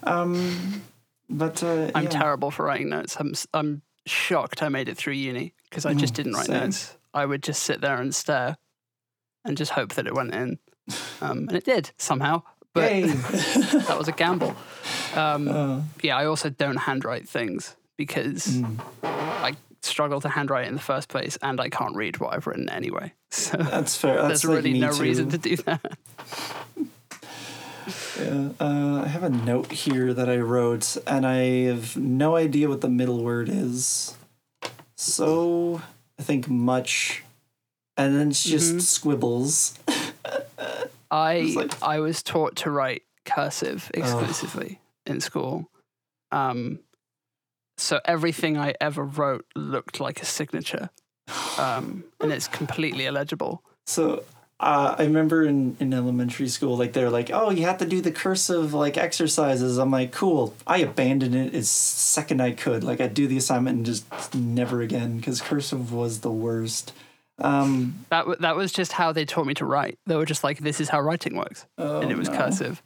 Um, 0.04 0.84
but 1.30 1.64
uh, 1.64 1.90
I'm 1.96 2.04
yeah. 2.04 2.10
terrible 2.10 2.52
for 2.52 2.66
writing 2.66 2.90
notes. 2.90 3.18
I'm 3.20 3.34
I'm 3.54 3.82
shocked 4.06 4.62
I 4.62 4.70
made 4.70 4.88
it 4.90 4.96
through 4.98 5.14
uni 5.14 5.54
because 5.70 5.86
I 5.86 5.94
just 5.96 6.14
Mm, 6.14 6.18
didn't 6.18 6.34
write 6.34 6.46
same. 6.46 6.60
notes. 6.66 6.96
I 7.14 7.26
would 7.26 7.42
just 7.44 7.64
sit 7.64 7.82
there 7.82 8.00
and 8.00 8.14
stare, 8.14 8.58
and 9.48 9.58
just 9.58 9.72
hope 9.72 9.94
that 9.96 10.06
it 10.06 10.14
went 10.14 10.34
in, 10.36 10.60
um, 11.22 11.40
and 11.48 11.54
it 11.54 11.64
did 11.64 11.92
somehow. 11.98 12.44
But 12.74 13.02
that 13.04 13.96
was 13.98 14.08
a 14.08 14.12
gamble. 14.12 14.56
Um, 15.16 15.48
Uh, 15.58 15.82
yeah, 16.04 16.16
I 16.16 16.26
also 16.26 16.50
don't 16.50 16.78
handwrite 16.78 17.28
things 17.28 17.76
because 17.96 18.46
mm, 18.46 18.80
I 19.04 19.56
struggle 19.82 20.22
to 20.22 20.30
handwrite 20.30 20.68
in 20.68 20.76
the 20.76 20.80
first 20.80 21.10
place, 21.10 21.38
and 21.42 21.60
I 21.60 21.70
can't 21.70 21.96
read 21.96 22.20
what 22.20 22.34
I've 22.34 22.46
written 22.48 22.70
anyway. 22.70 23.14
So 23.30 23.58
that's 23.58 23.98
fair. 23.98 24.16
That's 24.16 24.28
there's 24.42 24.46
like 24.46 24.64
really 24.64 24.80
no 24.80 24.94
too. 24.94 25.04
reason 25.04 25.30
to 25.32 25.38
do 25.38 25.58
that. 25.58 25.98
Yeah. 28.18 28.50
Uh, 28.60 29.02
I 29.04 29.08
have 29.08 29.24
a 29.24 29.30
note 29.30 29.72
here 29.72 30.14
that 30.14 30.30
I 30.30 30.38
wrote, 30.38 30.98
and 31.06 31.26
I 31.26 31.66
have 31.66 31.98
no 31.98 32.36
idea 32.36 32.70
what 32.70 32.82
the 32.82 32.90
middle 32.90 33.24
word 33.24 33.50
is. 33.50 34.16
So 34.96 35.82
I 36.20 36.24
think 36.24 36.50
much, 36.50 37.24
and 37.98 38.16
then 38.16 38.30
it's 38.30 38.44
just 38.44 38.76
Mm-hmm. 38.76 39.10
squibbles. 39.10 39.78
I 41.12 41.34
It's 41.36 41.56
like- 41.56 41.84
I 41.84 42.00
was 42.00 42.22
taught 42.24 42.56
to 42.58 42.72
write 42.72 43.04
cursive 43.26 43.90
exclusively 43.94 44.80
in 45.06 45.20
school. 45.22 45.70
Um, 46.32 46.80
so 47.78 48.00
everything 48.06 48.58
I 48.58 48.74
ever 48.82 49.04
wrote 49.04 49.46
looked 49.56 50.00
like 50.00 50.22
a 50.22 50.26
signature, 50.26 50.90
um, 51.58 52.04
and 52.20 52.32
it's 52.32 52.48
completely 52.48 53.06
illegible. 53.06 53.62
So 53.86 54.24
uh, 54.60 54.96
I 54.98 55.04
remember 55.04 55.44
in, 55.46 55.78
in 55.80 55.94
elementary 55.94 56.48
school, 56.50 56.76
like 56.76 56.94
they're 56.94 57.12
like, 57.12 57.30
"Oh, 57.32 57.52
you 57.52 57.64
have 57.66 57.78
to 57.78 57.86
do 57.86 58.02
the 58.02 58.12
cursive 58.12 58.74
like 58.74 58.98
exercises." 58.98 59.78
I'm 59.78 59.92
like, 59.92 60.12
"Cool." 60.12 60.56
I 60.66 60.80
abandoned 60.80 61.36
it 61.36 61.54
as 61.54 61.70
second 61.70 62.42
I 62.42 62.52
could. 62.52 62.84
Like 62.84 63.00
I'd 63.00 63.14
do 63.14 63.28
the 63.28 63.38
assignment 63.38 63.78
and 63.78 63.86
just 63.86 64.34
never 64.36 64.82
again 64.82 65.18
because 65.18 65.40
cursive 65.42 65.94
was 65.94 66.22
the 66.22 66.32
worst. 66.32 66.92
Um, 67.40 68.06
That 68.10 68.40
that 68.42 68.56
was 68.56 68.72
just 68.72 68.92
how 68.94 69.12
they 69.12 69.26
taught 69.26 69.46
me 69.46 69.54
to 69.56 69.66
write. 69.66 70.00
They 70.06 70.16
were 70.16 70.26
just 70.26 70.44
like, 70.44 70.60
"This 70.60 70.80
is 70.82 70.90
how 70.90 71.00
writing 71.02 71.36
works," 71.36 71.66
oh, 71.78 72.02
and 72.02 72.12
it 72.12 72.18
was 72.18 72.30
no. 72.30 72.38
cursive. 72.38 72.82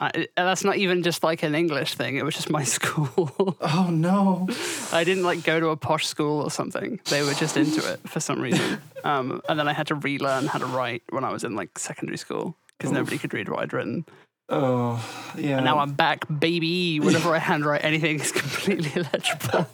I, 0.00 0.10
it- 0.14 0.32
that's 0.36 0.64
not 0.64 0.76
even 0.76 1.02
just 1.02 1.22
like 1.22 1.42
an 1.42 1.54
English 1.54 1.94
thing. 1.94 2.16
It 2.16 2.24
was 2.24 2.34
just 2.34 2.50
my 2.50 2.62
school. 2.76 3.56
Oh 3.60 3.88
no! 3.90 4.48
I 4.92 5.04
didn't 5.04 5.22
like 5.24 5.44
go 5.44 5.60
to 5.60 5.68
a 5.68 5.76
posh 5.76 6.06
school 6.06 6.42
or 6.42 6.50
something. 6.50 7.00
They 7.10 7.22
were 7.22 7.32
just 7.34 7.56
into 7.56 7.80
it 7.92 8.00
for 8.08 8.20
some 8.20 8.40
reason. 8.40 8.78
Um, 9.04 9.40
and 9.48 9.58
then 9.58 9.68
I 9.68 9.72
had 9.72 9.86
to 9.88 9.94
relearn 9.94 10.46
how 10.46 10.58
to 10.58 10.66
write 10.66 11.02
when 11.10 11.24
I 11.24 11.30
was 11.32 11.44
in 11.44 11.54
like 11.54 11.78
secondary 11.78 12.18
school 12.18 12.56
because 12.78 12.90
nobody 12.92 13.18
could 13.18 13.32
read 13.32 13.48
what 13.48 13.60
I'd 13.60 13.72
written. 13.72 14.04
Oh 14.50 15.02
yeah. 15.38 15.56
And 15.56 15.64
now 15.64 15.78
I'm 15.78 15.92
back, 15.92 16.26
baby. 16.38 17.00
Whenever 17.00 17.34
I 17.34 17.38
handwrite 17.38 17.82
anything, 17.84 18.16
it's 18.20 18.32
completely 18.42 18.92
illegible. 18.94 19.66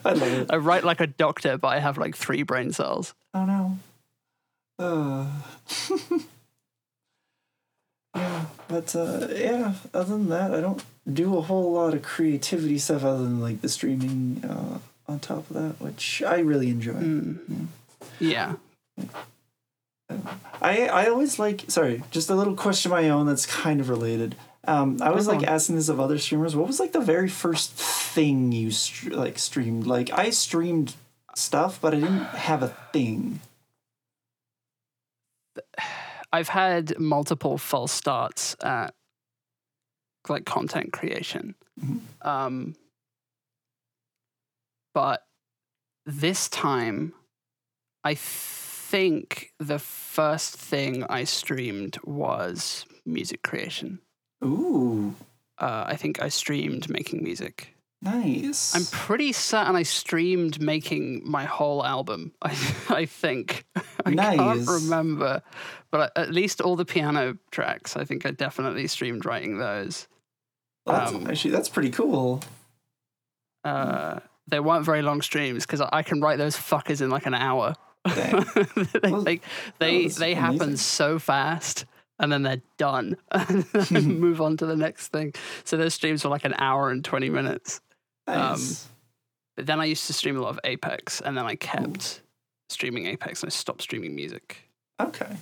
I 0.04 0.12
love 0.12 0.32
it. 0.32 0.50
I 0.52 0.56
write 0.56 0.84
like 0.84 1.00
a 1.00 1.06
doctor, 1.06 1.58
but 1.58 1.68
I 1.68 1.78
have 1.80 1.98
like 1.98 2.16
three 2.16 2.42
brain 2.42 2.72
cells. 2.72 3.14
Oh 3.34 3.44
no. 3.44 3.78
Uh. 4.78 5.26
yeah, 8.14 8.46
but 8.68 8.96
uh, 8.96 9.28
yeah. 9.34 9.74
Other 9.92 10.16
than 10.16 10.28
that, 10.30 10.54
I 10.54 10.60
don't 10.60 10.82
do 11.10 11.36
a 11.36 11.42
whole 11.42 11.72
lot 11.72 11.94
of 11.94 12.02
creativity 12.02 12.78
stuff 12.78 13.04
other 13.04 13.22
than 13.22 13.40
like 13.40 13.60
the 13.60 13.68
streaming 13.68 14.42
uh, 14.44 14.78
on 15.10 15.18
top 15.18 15.50
of 15.50 15.56
that, 15.56 15.80
which 15.84 16.22
I 16.22 16.38
really 16.38 16.70
enjoy. 16.70 16.94
Mm. 16.94 17.66
Yeah. 18.18 18.54
I 20.62 20.86
I 20.88 21.08
always 21.08 21.38
like. 21.38 21.64
Sorry, 21.68 22.02
just 22.10 22.30
a 22.30 22.34
little 22.34 22.56
question 22.56 22.90
of 22.90 22.98
my 22.98 23.08
own 23.08 23.26
that's 23.26 23.46
kind 23.46 23.80
of 23.80 23.88
related. 23.88 24.34
Um, 24.70 24.98
I 25.02 25.10
was 25.10 25.26
like 25.26 25.42
asking 25.42 25.74
this 25.74 25.88
of 25.88 25.98
other 25.98 26.16
streamers. 26.16 26.54
What 26.54 26.68
was 26.68 26.78
like 26.78 26.92
the 26.92 27.00
very 27.00 27.28
first 27.28 27.72
thing 27.72 28.52
you 28.52 28.70
str- 28.70 29.10
like 29.10 29.36
streamed? 29.36 29.84
Like 29.84 30.10
I 30.12 30.30
streamed 30.30 30.94
stuff, 31.34 31.80
but 31.80 31.92
I 31.92 31.98
didn't 31.98 32.24
have 32.26 32.62
a 32.62 32.68
thing. 32.92 33.40
I've 36.32 36.50
had 36.50 37.00
multiple 37.00 37.58
false 37.58 37.90
starts 37.90 38.54
at 38.62 38.94
like 40.28 40.44
content 40.44 40.92
creation. 40.92 41.56
Mhm. 41.82 42.00
Um, 42.24 42.76
but 44.94 45.26
this 46.06 46.48
time, 46.48 47.12
I 48.04 48.14
think 48.14 49.52
the 49.58 49.80
first 49.80 50.54
thing 50.54 51.02
I 51.10 51.24
streamed 51.24 51.98
was 52.04 52.86
music 53.04 53.42
creation. 53.42 53.98
Ooh, 54.44 55.14
Uh, 55.58 55.84
I 55.86 55.96
think 55.96 56.22
I 56.22 56.28
streamed 56.28 56.88
making 56.88 57.22
music. 57.22 57.74
nice. 58.02 58.74
I'm 58.74 58.86
pretty 58.86 59.32
certain 59.32 59.76
I 59.76 59.82
streamed 59.82 60.60
making 60.60 61.22
my 61.28 61.44
whole 61.44 61.84
album. 61.84 62.32
I, 62.42 62.56
I 62.88 63.04
think. 63.06 63.66
I 64.06 64.10
Nice. 64.10 64.38
can't 64.38 64.66
remember, 64.68 65.42
but 65.90 66.12
at 66.16 66.32
least 66.32 66.62
all 66.62 66.76
the 66.76 66.86
piano 66.86 67.36
tracks. 67.50 67.96
I 67.96 68.04
think 68.06 68.24
I 68.24 68.30
definitely 68.30 68.86
streamed 68.86 69.26
writing 69.26 69.58
those. 69.58 70.08
That's, 70.86 71.12
um, 71.12 71.26
actually, 71.28 71.50
that's 71.50 71.68
pretty 71.68 71.90
cool. 71.90 72.42
Uh, 73.62 74.20
they 74.48 74.58
weren't 74.60 74.86
very 74.86 75.02
long 75.02 75.20
streams 75.20 75.66
because 75.66 75.82
I, 75.92 76.02
can 76.02 76.22
write 76.22 76.38
those 76.38 76.56
fuckers 76.56 77.02
in 77.02 77.10
like 77.10 77.26
an 77.26 77.34
hour. 77.34 77.74
They, 78.14 78.32
Well, 79.10 79.20
like, 79.22 79.42
they 79.78 80.06
they 80.08 80.32
amazing. 80.32 80.36
happen 80.36 80.76
so 80.78 81.18
fast. 81.18 81.84
And 82.20 82.30
then 82.30 82.42
they're 82.42 82.62
done. 82.76 83.16
and 83.32 83.66
move 84.20 84.40
on 84.40 84.56
to 84.58 84.66
the 84.66 84.76
next 84.76 85.08
thing. 85.08 85.32
So 85.64 85.76
those 85.76 85.94
streams 85.94 86.22
were 86.22 86.30
like 86.30 86.44
an 86.44 86.54
hour 86.58 86.90
and 86.90 87.04
twenty 87.04 87.30
minutes. 87.30 87.80
Nice. 88.28 88.86
But 89.56 89.66
then 89.66 89.80
I 89.80 89.86
used 89.86 90.06
to 90.06 90.12
stream 90.12 90.36
a 90.36 90.40
lot 90.40 90.50
of 90.50 90.60
Apex, 90.64 91.20
and 91.20 91.36
then 91.36 91.44
I 91.46 91.56
kept 91.56 92.22
streaming 92.68 93.06
Apex, 93.06 93.42
and 93.42 93.48
I 93.50 93.52
stopped 93.52 93.82
streaming 93.82 94.14
music. 94.14 94.68
okay. 95.00 95.36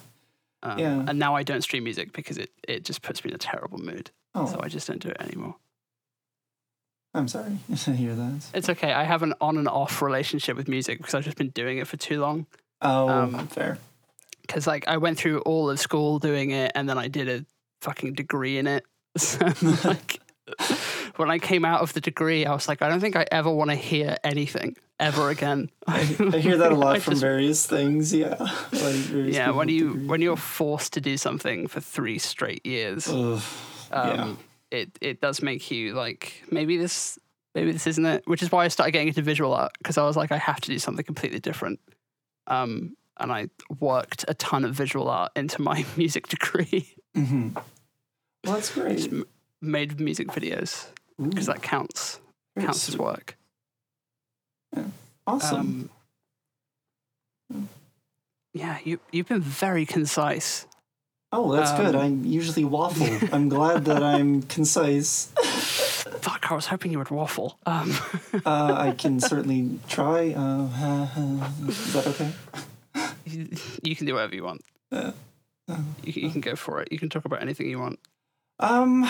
Um, 0.63 0.79
Yeah. 0.79 1.05
And 1.07 1.19
now 1.19 1.37
I 1.37 1.43
don't 1.45 1.63
stream 1.63 1.85
music 1.85 2.13
because 2.13 2.37
it, 2.39 2.51
it 2.67 2.85
just 2.85 3.03
puts 3.03 3.25
me 3.25 3.31
in 3.31 3.35
a 3.35 3.39
terrible 3.39 3.79
mood. 3.79 4.11
Oh, 4.35 4.47
So 4.47 4.61
I 4.61 4.69
just 4.69 4.89
don't 4.89 5.01
do 5.01 5.09
it 5.11 5.21
anymore. 5.21 5.55
I'm 7.15 7.29
sorry 7.29 7.59
to 7.85 7.93
hear 7.93 8.15
that. 8.15 8.45
It's 8.55 8.69
okay. 8.69 8.93
I 8.93 9.05
have 9.05 9.23
an 9.23 9.35
on 9.41 9.57
and 9.59 9.69
off 9.69 10.03
relationship 10.03 10.57
with 10.57 10.69
music 10.69 10.99
because 10.99 11.15
I've 11.15 11.25
just 11.25 11.37
been 11.39 11.51
doing 11.51 11.79
it 11.79 11.87
for 11.87 11.97
too 11.97 12.21
long. 12.21 12.47
Oh, 12.81 13.09
Um, 13.09 13.47
fair. 13.49 13.79
Because 14.49 14.67
like 14.67 14.89
I 14.89 14.97
went 14.97 15.19
through 15.19 15.41
all 15.41 15.71
of 15.71 15.79
school 15.79 16.19
doing 16.19 16.51
it, 16.51 16.73
and 16.75 16.89
then 16.89 16.99
I 16.99 17.07
did 17.07 17.29
a 17.29 17.45
fucking 17.83 18.15
degree 18.15 18.59
in 18.59 18.67
it. 18.67 18.85
So 19.17 19.47
like 19.85 20.21
when 21.17 21.31
I 21.31 21.39
came 21.39 21.65
out 21.65 21.81
of 21.81 21.93
the 21.93 22.01
degree, 22.01 22.47
I 22.47 22.53
was 22.53 22.69
like, 22.69 22.83
I 22.83 22.89
don't 22.89 23.01
think 23.01 23.17
I 23.17 23.27
ever 23.33 23.51
want 23.51 23.71
to 23.71 23.77
hear 23.77 24.17
anything 24.25 24.77
ever 25.01 25.31
again. 25.31 25.71
I, 25.87 26.01
I 26.33 26.39
hear 26.39 26.57
that 26.59 26.73
a 26.73 26.77
lot 26.77 27.01
from 27.03 27.13
just- 27.13 27.21
various 27.23 27.67
things. 27.67 28.15
Yeah. 28.15 28.37
Like 28.39 28.95
various 29.11 29.35
yeah, 29.35 29.51
when 29.51 29.69
you 29.69 29.93
when 30.07 30.21
you're 30.23 30.37
forced 30.37 30.93
to 30.95 31.01
do 31.01 31.17
something 31.17 31.67
for 31.67 31.81
three 31.81 32.19
straight 32.19 32.65
years, 32.65 33.09
Ugh, 33.09 33.43
um, 33.91 34.09
yeah. 34.71 34.79
it 34.79 34.99
it 35.01 35.21
does 35.21 35.43
make 35.43 35.71
you 35.71 35.95
like 35.95 36.45
maybe 36.51 36.77
this 36.77 37.19
maybe 37.55 37.73
this 37.73 37.87
isn't 37.87 38.07
it. 38.07 38.23
Which 38.27 38.43
is 38.43 38.53
why 38.53 38.65
I 38.65 38.69
started 38.69 38.93
getting 38.93 39.09
into 39.09 39.23
visual 39.23 39.53
art 39.53 39.73
because 39.79 39.99
I 39.99 40.05
was 40.05 40.17
like 40.17 40.33
I 40.33 40.39
have 40.39 40.61
to 40.61 40.69
do 40.69 40.79
something 40.79 41.05
completely 41.05 41.41
different. 41.41 41.81
Um, 42.47 42.97
and 43.21 43.31
I 43.33 43.49
worked 43.81 44.25
a 44.29 44.35
ton 44.35 44.65
of 44.65 44.75
visual 44.75 45.09
art 45.09 45.33
into 45.37 45.61
my 45.63 45.85
music 45.97 46.29
degree. 46.29 46.95
hmm 47.15 47.51
Well, 48.45 48.55
that's 48.55 48.71
great. 48.75 48.97
Just 48.99 49.11
made 49.61 49.99
music 50.01 50.29
videos 50.29 50.87
because 51.21 51.47
that 51.47 51.63
counts 51.63 52.21
very 52.55 52.67
counts 52.67 52.89
as 52.89 52.95
sweet. 52.95 53.05
work. 53.05 53.37
Awesome. 55.27 55.91
Um, 57.53 57.69
yeah, 58.55 58.79
you 58.85 59.01
you've 59.13 59.29
been 59.29 59.41
very 59.43 59.85
concise. 59.85 60.67
oh, 61.33 61.53
that's 61.53 61.73
good. 61.73 61.95
I'm 61.95 62.25
usually 62.25 62.65
waffle. 62.65 63.29
I'm 63.33 63.49
glad 63.49 63.85
that 63.87 64.03
I'm 64.03 64.43
concise. 64.43 65.27
Fuck, 66.21 66.51
I 66.51 66.55
was 66.55 66.67
hoping 66.67 66.91
you 66.93 66.99
would 66.99 67.11
waffle. 67.11 67.59
Um, 67.67 67.93
Uh, 68.47 68.75
I 68.75 68.93
can 68.97 69.21
certainly 69.21 69.79
try. 69.89 70.33
Uh, 70.33 71.49
is 71.69 71.93
that 71.93 72.07
okay? 72.09 72.33
You, 73.35 73.49
you 73.83 73.97
can 73.97 74.07
do 74.07 74.15
whatever 74.15 74.35
you 74.35 74.45
want. 74.45 74.63
Uh, 74.93 75.13
You, 76.03 76.13
can- 76.13 76.23
you 76.23 76.31
can 76.31 76.41
go 76.41 76.57
for 76.57 76.81
it. 76.81 76.89
You 76.93 76.99
can 76.99 77.09
talk 77.11 77.25
about 77.25 77.43
anything 77.43 77.69
you 77.69 77.79
want. 77.79 77.99
Um, 78.61 79.05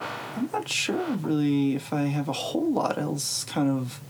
I'm 0.00 0.48
not 0.52 0.68
sure 0.68 1.04
really 1.20 1.76
if 1.76 1.92
I 1.92 2.02
have 2.04 2.28
a 2.28 2.32
whole 2.32 2.72
lot 2.72 2.98
else 2.98 3.44
kind 3.44 3.68
of. 3.70 4.00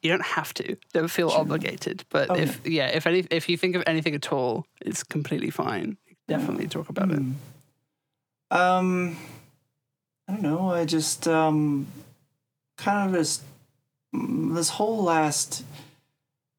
You 0.00 0.10
don't 0.10 0.22
have 0.24 0.54
to. 0.54 0.76
Don't 0.92 1.08
feel 1.08 1.30
Sure. 1.30 1.40
obligated. 1.40 2.04
But 2.08 2.30
Okay. 2.30 2.42
if 2.44 2.66
yeah, 2.66 2.86
if 2.88 3.06
any 3.06 3.26
if 3.30 3.48
you 3.48 3.56
think 3.58 3.74
of 3.76 3.82
anything 3.86 4.14
at 4.14 4.32
all, 4.32 4.66
it's 4.80 5.02
completely 5.02 5.50
fine. 5.50 5.96
Definitely 6.28 6.68
talk 6.68 6.88
about 6.88 7.10
it. 7.10 7.18
Hmm. 7.18 7.32
Um, 8.50 9.16
I 10.28 10.32
don't 10.32 10.42
know. 10.42 10.70
I 10.70 10.84
just 10.84 11.26
um, 11.28 11.86
kind 12.78 13.06
of 13.08 13.12
this 13.12 13.42
this 14.12 14.70
whole 14.70 15.02
last 15.02 15.64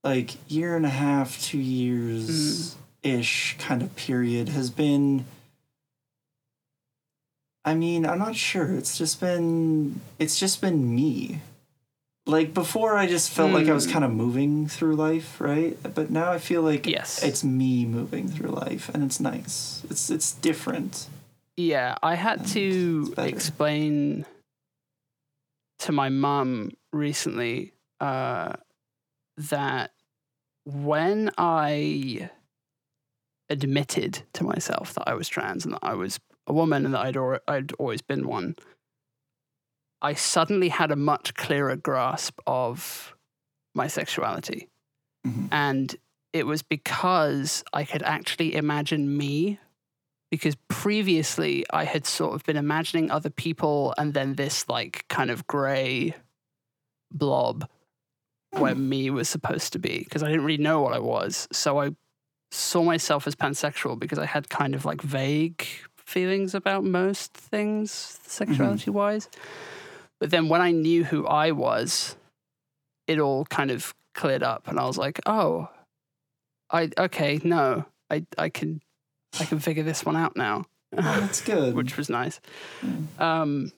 like 0.06 0.36
year 0.49 0.76
and 0.76 0.86
a 0.86 0.89
half, 0.89 1.41
two 1.41 1.58
years 1.58 2.76
ish 3.03 3.56
kind 3.60 3.82
of 3.82 3.93
period 3.95 4.49
has 4.49 4.70
been. 4.70 5.26
I 7.66 7.74
mean, 7.74 8.06
I'm 8.06 8.20
not 8.20 8.36
sure. 8.36 8.72
It's 8.76 8.97
just 8.97 9.20
been 9.20 9.99
it's 10.20 10.39
just 10.39 10.62
been 10.62 10.95
me. 10.95 11.41
Like 12.28 12.53
before, 12.56 12.97
I 12.97 13.06
just 13.08 13.32
felt 13.32 13.51
like 13.51 13.68
I 13.68 13.74
was 13.74 13.86
Hmm. 13.86 13.91
kind 13.91 14.06
of 14.06 14.12
moving 14.12 14.68
through 14.68 14.95
life, 14.95 15.39
right? 15.41 15.78
But 15.93 16.10
now 16.10 16.32
I 16.32 16.39
feel 16.39 16.62
like 16.64 16.88
Yes. 16.88 17.24
it's 17.24 17.43
me 17.43 17.86
moving 17.86 18.28
through 18.28 18.49
life, 18.49 18.89
and 18.93 19.03
it's 19.03 19.20
nice. 19.20 19.84
It's 19.89 20.10
it's 20.10 20.32
different. 20.32 21.08
Yeah, 21.58 21.95
I 22.03 22.16
had 22.16 22.45
to 22.47 23.14
explain 23.18 24.26
to 25.80 25.91
my 25.91 26.10
mum 26.10 26.72
recently 26.91 27.74
uh, 27.99 28.53
that 29.38 29.91
when 30.66 31.32
I 31.38 32.30
admitted 33.49 34.24
to 34.34 34.43
myself 34.43 34.93
that 34.95 35.07
I 35.07 35.13
was 35.13 35.30
trans 35.30 35.66
and 35.66 35.76
that 35.76 35.84
I 35.84 35.93
was 35.93 36.20
a 36.47 36.53
woman 36.53 36.86
and 36.86 36.93
that 36.93 37.01
I'd, 37.01 37.18
al- 37.18 37.39
I'd 37.47 37.72
always 37.74 38.01
been 38.01 38.28
one, 38.28 38.55
I 40.01 40.13
suddenly 40.13 40.70
had 40.70 40.91
a 40.91 40.95
much 40.95 41.36
clearer 41.36 41.76
grasp 41.76 42.39
of 42.45 43.16
my 43.74 43.88
sexuality. 43.88 44.70
Mhm. 45.26 45.47
And 45.51 45.95
it 46.34 46.45
was 46.45 46.61
because 46.63 47.63
I 47.72 47.86
could 47.86 48.03
actually 48.03 48.55
imagine 48.55 49.16
me 49.16 49.59
because 50.32 50.55
previously 50.68 51.63
I 51.72 51.86
had 51.86 52.05
sort 52.05 52.34
of 52.36 52.43
been 52.43 52.57
imagining 52.57 53.09
other 53.09 53.30
people 53.30 53.93
and 53.97 54.13
then 54.13 54.36
this 54.36 54.68
like 54.68 55.05
kind 55.07 55.30
of 55.32 55.47
gray 55.47 56.16
blob 57.11 57.70
where 58.60 58.76
me 58.76 59.10
was 59.10 59.30
supposed 59.30 59.74
to 59.74 59.80
be 59.80 59.99
because 59.99 60.24
I 60.24 60.28
didn't 60.28 60.45
really 60.45 60.62
know 60.62 60.82
what 60.82 60.93
I 60.93 60.99
was. 60.99 61.47
So 61.51 61.80
I 61.80 61.91
saw 62.51 62.84
myself 62.84 63.28
as 63.28 63.36
pansexual 63.36 63.99
because 63.99 64.20
I 64.20 64.26
had 64.26 64.49
kind 64.49 64.76
of 64.76 64.86
like 64.86 65.01
vague 65.01 65.66
feelings 65.97 66.53
about 66.53 66.84
most 66.84 67.34
things 67.34 68.20
sexuality 68.24 68.91
wise. 68.91 69.30
But 70.20 70.32
then 70.32 70.47
when 70.49 70.62
I 70.62 70.72
knew 70.72 71.03
who 71.03 71.26
I 71.28 71.51
was, 71.51 72.16
it 73.08 73.20
all 73.20 73.45
kind 73.45 73.72
of 73.72 73.93
cleared 74.14 74.43
up 74.43 74.68
and 74.68 74.80
I 74.80 74.86
was 74.86 74.97
like, 74.97 75.20
"Oh, 75.26 75.70
I 76.70 76.89
okay, 76.97 77.39
no. 77.43 77.86
I 78.10 78.26
I 78.38 78.49
can 78.49 78.82
I 79.39 79.45
can 79.45 79.60
figure 79.60 79.84
this 79.84 80.06
one 80.06 80.16
out 80.16 80.36
now." 80.38 80.66
Oh, 80.97 81.20
that's 81.20 81.41
good. 81.41 81.76
which 81.76 81.97
was 81.97 82.10
nice. 82.10 82.39
Mm. 82.82 83.20
Um, 83.20 83.72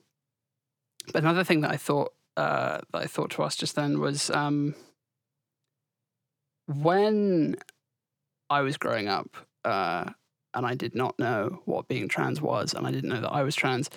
but 1.12 1.22
another 1.22 1.44
thing 1.44 1.62
that 1.62 1.72
I 1.72 1.76
thought 1.76 2.12
uh, 2.38 2.80
that 2.92 3.02
I 3.02 3.06
thought 3.06 3.30
to 3.32 3.42
ask 3.42 3.58
just 3.58 3.74
then 3.74 4.00
was 4.00 4.30
um, 4.30 4.74
when 6.66 7.56
I 8.50 8.60
was 8.62 8.76
growing 8.76 9.08
up 9.08 9.36
uh, 9.64 10.04
and 10.54 10.66
I 10.66 10.74
did 10.74 10.94
not 10.94 11.18
know 11.18 11.60
what 11.64 11.88
being 11.88 12.08
trans 12.08 12.40
was, 12.40 12.72
and 12.74 12.86
I 12.86 12.90
didn't 12.90 13.10
know 13.10 13.20
that 13.20 13.32
I 13.32 13.42
was 13.42 13.54
trans. 13.54 13.90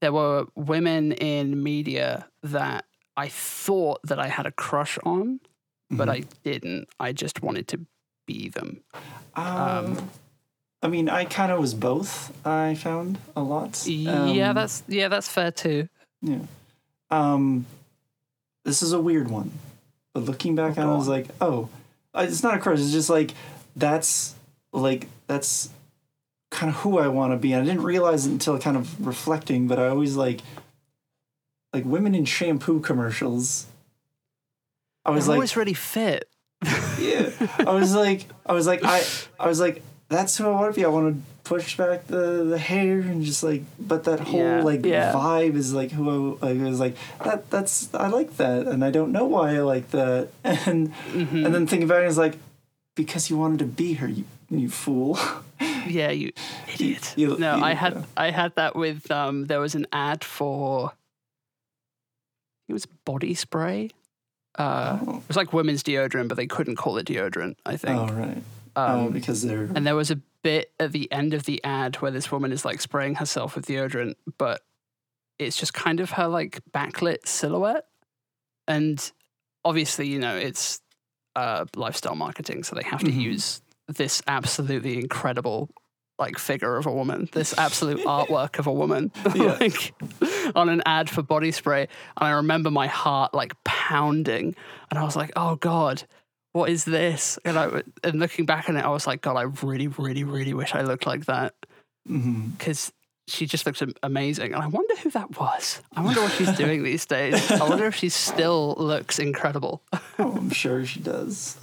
There 0.00 0.12
were 0.12 0.46
women 0.56 1.12
in 1.12 1.62
media 1.62 2.28
that 2.42 2.86
I 3.16 3.28
thought 3.28 4.00
that 4.04 4.18
I 4.18 4.28
had 4.28 4.46
a 4.46 4.52
crush 4.52 4.98
on, 5.04 5.40
but 5.90 6.08
Mhm. 6.08 6.12
I 6.12 6.20
didn't. 6.44 6.88
I 6.98 7.12
just 7.12 7.42
wanted 7.42 7.68
to 7.68 7.86
be 8.26 8.48
them. 8.48 8.82
Um, 9.36 10.10
I 10.82 10.88
mean, 10.88 11.08
I 11.08 11.24
kind 11.26 11.52
of 11.52 11.60
was 11.60 11.74
both. 11.74 12.32
I 12.46 12.74
found 12.74 13.18
a 13.36 13.42
lot. 13.42 13.86
yeah, 13.86 14.48
Um, 14.48 14.54
that's 14.54 14.82
yeah, 14.88 15.08
that's 15.08 15.28
fair 15.28 15.50
too. 15.52 15.88
yeah. 16.22 16.40
Um, 17.12 17.66
this 18.64 18.82
is 18.82 18.92
a 18.92 19.00
weird 19.00 19.30
one, 19.30 19.52
but 20.14 20.24
looking 20.24 20.54
back 20.54 20.78
Oh, 20.78 20.82
on 20.82 20.88
it, 20.88 20.92
I 20.94 20.96
was 20.96 21.08
like, 21.08 21.26
oh, 21.40 21.68
it's 22.14 22.42
not 22.42 22.56
a 22.56 22.58
crush. 22.58 22.78
It's 22.80 22.90
just 22.92 23.10
like 23.10 23.32
that's 23.76 24.34
like 24.72 25.08
that's 25.26 25.68
kind 26.50 26.70
of 26.70 26.76
who 26.76 26.98
I 26.98 27.08
want 27.08 27.32
to 27.32 27.36
be. 27.36 27.52
And 27.52 27.62
I 27.62 27.64
didn't 27.66 27.82
realize 27.84 28.26
it 28.26 28.30
until 28.32 28.58
kind 28.58 28.76
of 28.76 29.06
reflecting, 29.06 29.68
but 29.68 29.78
I 29.78 29.88
always 29.88 30.16
like 30.16 30.40
like 31.72 31.84
women 31.84 32.14
in 32.14 32.24
shampoo 32.24 32.80
commercials. 32.80 33.66
I 35.04 35.10
was 35.10 35.24
They're 35.26 35.32
like, 35.32 35.36
always 35.38 35.56
really 35.56 35.74
fit. 35.74 36.28
yeah. 36.98 37.30
I 37.58 37.72
was 37.72 37.94
like, 37.94 38.26
I 38.46 38.52
was 38.52 38.66
like, 38.68 38.84
I, 38.84 39.02
I 39.40 39.48
was 39.48 39.58
like, 39.58 39.82
that's 40.08 40.36
who 40.36 40.46
I 40.46 40.50
want 40.50 40.72
to 40.74 40.80
be. 40.80 40.84
I 40.84 40.88
want 40.88 41.16
to 41.16 41.22
push 41.44 41.76
back 41.76 42.06
the 42.06 42.44
the 42.44 42.58
hair 42.58 43.00
and 43.00 43.24
just 43.24 43.42
like, 43.42 43.62
but 43.78 44.04
that 44.04 44.20
whole 44.20 44.40
Yeah, 44.40 44.62
like 44.62 44.84
yeah. 44.86 45.12
vibe 45.12 45.54
is 45.56 45.72
like 45.74 45.90
who 45.90 46.38
I, 46.42 46.52
like, 46.52 46.60
was 46.62 46.80
like 46.80 46.96
that. 47.24 47.50
That's 47.50 47.92
I 47.94 48.08
like 48.08 48.36
that, 48.36 48.66
and 48.66 48.84
I 48.84 48.90
don't 48.90 49.12
know 49.12 49.24
why 49.26 49.56
I 49.56 49.60
like 49.60 49.90
that. 49.90 50.28
And 50.44 50.92
Mhm. 51.12 51.44
and 51.44 51.54
then 51.54 51.66
thinking 51.66 51.84
about 51.84 52.02
it 52.04 52.06
is 52.08 52.18
like, 52.18 52.38
because 52.94 53.28
you 53.30 53.36
wanted 53.38 53.58
to 53.60 53.66
be 53.66 53.94
her, 53.94 54.08
you 54.08 54.24
you 54.50 54.68
fool. 54.70 55.18
Yeah, 55.88 56.10
you 56.12 56.30
idiot. 56.72 57.14
you- 57.16 57.36
no, 57.38 57.56
you- 57.56 57.64
I 57.64 57.74
had 57.74 57.94
yeah. 57.94 58.04
I 58.16 58.30
had 58.30 58.54
that 58.54 58.76
with 58.76 59.10
um 59.10 59.46
there 59.46 59.58
was 59.60 59.74
an 59.74 59.86
ad 59.92 60.22
for 60.22 60.92
it 62.68 62.72
was 62.72 62.86
body 63.04 63.34
spray. 63.34 63.90
Uh 64.58 64.98
oh, 65.06 65.16
it 65.18 65.28
was 65.28 65.36
like 65.36 65.52
women's 65.52 65.82
deodorant, 65.82 66.28
but 66.28 66.36
they 66.36 66.46
couldn't 66.46 66.76
call 66.76 66.98
it 66.98 67.06
deodorant, 67.06 67.56
I 67.66 67.76
think. 67.76 67.98
oh 67.98 68.06
right. 68.14 68.42
um, 68.76 69.00
oh, 69.00 69.10
because 69.10 69.42
they're 69.42 69.68
and 69.74 69.86
there 69.86 69.96
was 69.96 70.10
a 70.10 70.20
bit 70.42 70.72
at 70.80 70.92
the 70.92 71.10
end 71.12 71.34
of 71.34 71.44
the 71.44 71.62
ad 71.64 71.96
where 71.96 72.10
this 72.10 72.30
woman 72.32 72.52
is 72.52 72.64
like 72.64 72.80
spraying 72.80 73.16
herself 73.16 73.54
with 73.56 73.66
deodorant, 73.66 74.14
but 74.38 74.62
it's 75.38 75.56
just 75.56 75.74
kind 75.74 76.00
of 76.00 76.10
her 76.12 76.28
like 76.28 76.60
backlit 76.72 77.26
silhouette. 77.26 77.86
And 78.68 79.10
obviously, 79.64 80.06
you 80.08 80.18
know, 80.18 80.36
it's 80.36 80.80
uh, 81.34 81.64
lifestyle 81.76 82.14
marketing, 82.14 82.62
so 82.62 82.76
they 82.76 82.82
have 82.84 83.00
to 83.00 83.10
Mhm. 83.10 83.20
use 83.20 83.62
this 83.88 84.22
absolutely 84.26 84.98
incredible 84.98 85.70
like 86.18 86.38
figure 86.38 86.76
of 86.76 86.86
a 86.86 86.92
woman, 86.92 87.28
this 87.32 87.56
absolute 87.58 88.00
artwork 88.06 88.58
of 88.58 88.66
a 88.66 88.72
woman, 88.72 89.10
like 89.34 89.94
on 90.54 90.68
an 90.68 90.82
ad 90.86 91.08
for 91.10 91.22
body 91.22 91.50
spray. 91.50 91.82
And 92.16 92.26
I 92.28 92.30
remember 92.32 92.70
my 92.70 92.86
heart 92.86 93.34
like 93.34 93.54
pounding, 93.64 94.54
and 94.90 94.98
I 94.98 95.02
was 95.04 95.16
like, 95.16 95.32
"Oh 95.36 95.56
God, 95.56 96.04
what 96.52 96.70
is 96.70 96.84
this?" 96.84 97.38
And 97.44 97.58
I 97.58 97.82
and 98.04 98.18
looking 98.20 98.46
back 98.46 98.68
on 98.68 98.76
it, 98.76 98.84
I 98.84 98.88
was 98.90 99.06
like, 99.06 99.20
"God, 99.22 99.36
I 99.36 99.42
really, 99.66 99.88
really, 99.88 100.24
really 100.24 100.54
wish 100.54 100.74
I 100.74 100.82
looked 100.82 101.06
like 101.06 101.26
that 101.26 101.54
because." 102.06 102.92
She 103.28 103.46
just 103.46 103.64
looks 103.66 103.80
amazing, 104.02 104.52
and 104.52 104.60
I 104.60 104.66
wonder 104.66 104.96
who 104.96 105.08
that 105.10 105.38
was. 105.38 105.80
I 105.94 106.02
wonder 106.02 106.20
what 106.20 106.32
she's 106.32 106.50
doing 106.56 106.82
these 106.90 107.06
days. 107.06 107.52
I 107.52 107.66
wonder 107.68 107.86
if 107.86 107.94
she 107.94 108.08
still 108.08 108.74
looks 108.76 109.20
incredible. 109.20 109.80
oh, 110.18 110.32
I'm 110.36 110.50
sure 110.62 110.84
she 110.84 110.98
does. 110.98 111.56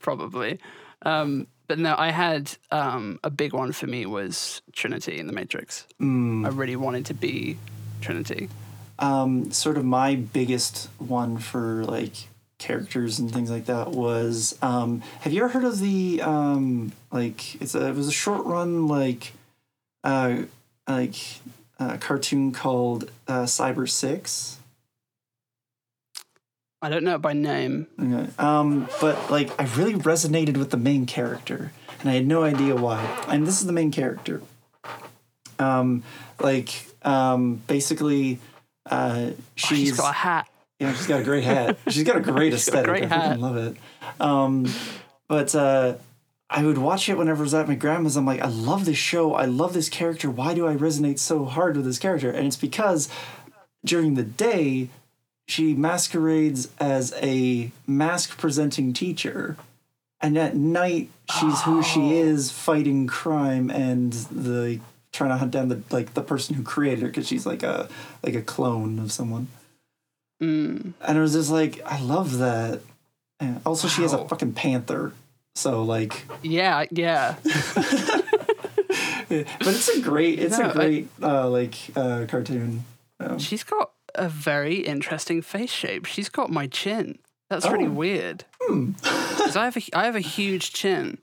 probably. 0.00 0.58
Um, 1.02 1.48
but 1.68 1.78
no, 1.78 1.94
I 1.98 2.10
had 2.10 2.50
um, 2.70 3.20
a 3.22 3.28
big 3.28 3.52
one 3.52 3.72
for 3.72 3.86
me 3.86 4.06
was 4.06 4.62
Trinity 4.72 5.18
in 5.18 5.26
the 5.26 5.34
Matrix. 5.34 5.86
Mm. 6.00 6.46
I 6.46 6.48
really 6.48 6.76
wanted 6.76 7.04
to 7.06 7.14
be 7.14 7.58
Trinity. 8.00 8.48
um, 8.98 9.52
sort 9.52 9.76
of 9.76 9.84
my 9.84 10.14
biggest 10.16 10.88
one 10.98 11.36
for 11.36 11.84
like 11.84 12.28
characters 12.62 13.18
and 13.18 13.32
things 13.32 13.50
like 13.50 13.66
that 13.66 13.90
was 13.90 14.56
um, 14.62 15.02
have 15.20 15.32
you 15.32 15.42
ever 15.42 15.52
heard 15.52 15.64
of 15.64 15.80
the 15.80 16.22
um, 16.22 16.92
like 17.10 17.60
it's 17.60 17.74
a 17.74 17.88
it 17.88 17.94
was 17.96 18.08
a 18.08 18.12
short 18.12 18.46
run 18.46 18.86
like 18.86 19.32
uh, 20.04 20.42
like 20.88 21.16
a 21.78 21.98
cartoon 21.98 22.52
called 22.52 23.10
uh, 23.28 23.42
Cybersix. 23.42 24.56
I 26.80 26.88
don't 26.88 27.04
know 27.04 27.14
it 27.14 27.22
by 27.22 27.32
name. 27.32 27.86
Okay. 28.00 28.30
Um, 28.38 28.88
but 29.00 29.30
like 29.30 29.50
I 29.60 29.64
really 29.76 29.94
resonated 29.94 30.56
with 30.56 30.70
the 30.70 30.76
main 30.76 31.06
character, 31.06 31.72
and 32.00 32.10
I 32.10 32.14
had 32.14 32.26
no 32.26 32.42
idea 32.42 32.74
why. 32.74 33.04
And 33.28 33.46
this 33.46 33.60
is 33.60 33.66
the 33.66 33.72
main 33.72 33.92
character. 33.92 34.42
Um, 35.58 36.02
like 36.40 36.86
um, 37.02 37.62
basically, 37.66 38.40
uh, 38.86 39.30
she's, 39.54 39.78
she's 39.78 39.96
got 39.96 40.10
a 40.10 40.12
hat. 40.12 40.48
Yeah, 40.82 40.92
she's 40.94 41.06
got 41.06 41.20
a 41.20 41.24
great 41.24 41.44
hat. 41.44 41.78
She's 41.88 42.02
got 42.04 42.16
a 42.16 42.20
great 42.20 42.52
She's 42.52 42.68
a 42.68 42.70
aesthetic. 42.70 42.86
great 42.90 43.04
I 43.04 43.06
hat. 43.06 43.40
love 43.40 43.56
it. 43.56 43.76
Um, 44.20 44.66
but 45.28 45.54
uh, 45.54 45.94
I 46.50 46.64
would 46.64 46.78
watch 46.78 47.08
it 47.08 47.16
whenever 47.16 47.42
I 47.42 47.44
was 47.44 47.54
at 47.54 47.68
my 47.68 47.74
grandma's. 47.74 48.16
I'm 48.16 48.26
like, 48.26 48.40
I 48.40 48.48
love 48.48 48.84
this 48.84 48.98
show. 48.98 49.34
I 49.34 49.44
love 49.46 49.72
this 49.74 49.88
character. 49.88 50.30
Why 50.30 50.54
do 50.54 50.66
I 50.66 50.74
resonate 50.76 51.18
so 51.18 51.44
hard 51.44 51.76
with 51.76 51.86
this 51.86 51.98
character? 51.98 52.30
And 52.30 52.46
it's 52.46 52.56
because 52.56 53.08
during 53.84 54.14
the 54.14 54.22
day, 54.24 54.88
she 55.46 55.74
masquerades 55.74 56.68
as 56.78 57.14
a 57.22 57.70
masc 57.86 58.36
presenting 58.38 58.92
teacher. 58.92 59.56
And 60.20 60.38
at 60.38 60.54
night, 60.56 61.10
she's 61.38 61.62
who 61.62 61.78
Oh. 61.78 61.82
she 61.82 62.14
is, 62.16 62.50
fighting 62.52 63.06
crime 63.06 63.70
and 63.70 64.12
the 64.12 64.80
trying 65.12 65.30
to 65.30 65.36
hunt 65.36 65.50
down 65.50 65.68
the 65.68 65.82
like 65.90 66.14
the 66.14 66.22
person 66.22 66.54
who 66.54 66.62
created 66.62 67.00
her 67.02 67.08
because 67.08 67.26
she's 67.28 67.44
like 67.44 67.62
a 67.62 67.88
like 68.22 68.34
a 68.34 68.40
clone 68.42 68.98
of 68.98 69.10
someone. 69.12 69.48
Mm. 70.42 70.92
And 71.00 71.18
it 71.18 71.20
was 71.20 71.32
just 71.34 71.50
like, 71.50 71.80
I 71.86 72.00
love 72.00 72.38
that. 72.38 72.80
And 73.40 73.60
also, 73.64 73.86
she 73.88 74.02
has 74.02 74.12
a 74.12 74.26
fucking 74.26 74.52
panther. 74.54 75.12
So 75.54 75.82
like, 75.84 76.24
Yeah, 76.42 76.84
yeah. 76.90 77.36
but 77.44 78.24
it's 79.28 79.88
a 79.88 80.00
great, 80.00 80.38
it's 80.38 80.58
No, 80.58 80.66
a 80.66 80.68
I- 80.68 80.72
great 80.72 81.08
uh, 81.22 81.48
like 81.48 81.74
uh, 81.96 82.26
cartoon. 82.28 82.84
Um, 83.20 83.38
She's 83.38 83.64
got 83.64 83.92
a 84.14 84.28
very 84.28 84.76
interesting 84.76 85.42
face 85.42 85.70
shape. 85.70 86.06
She's 86.06 86.28
got 86.28 86.50
my 86.50 86.66
chin. 86.66 87.18
That's 87.50 87.66
really 87.68 87.86
Oh. 87.86 87.90
weird. 87.90 88.44
hmm. 88.60 88.92
'Cause 89.02 89.56
I 89.56 89.64
have 89.64 89.76
a 89.76 89.82
I 89.94 90.04
have 90.06 90.16
a 90.16 90.20
huge 90.20 90.72
chin. 90.72 91.18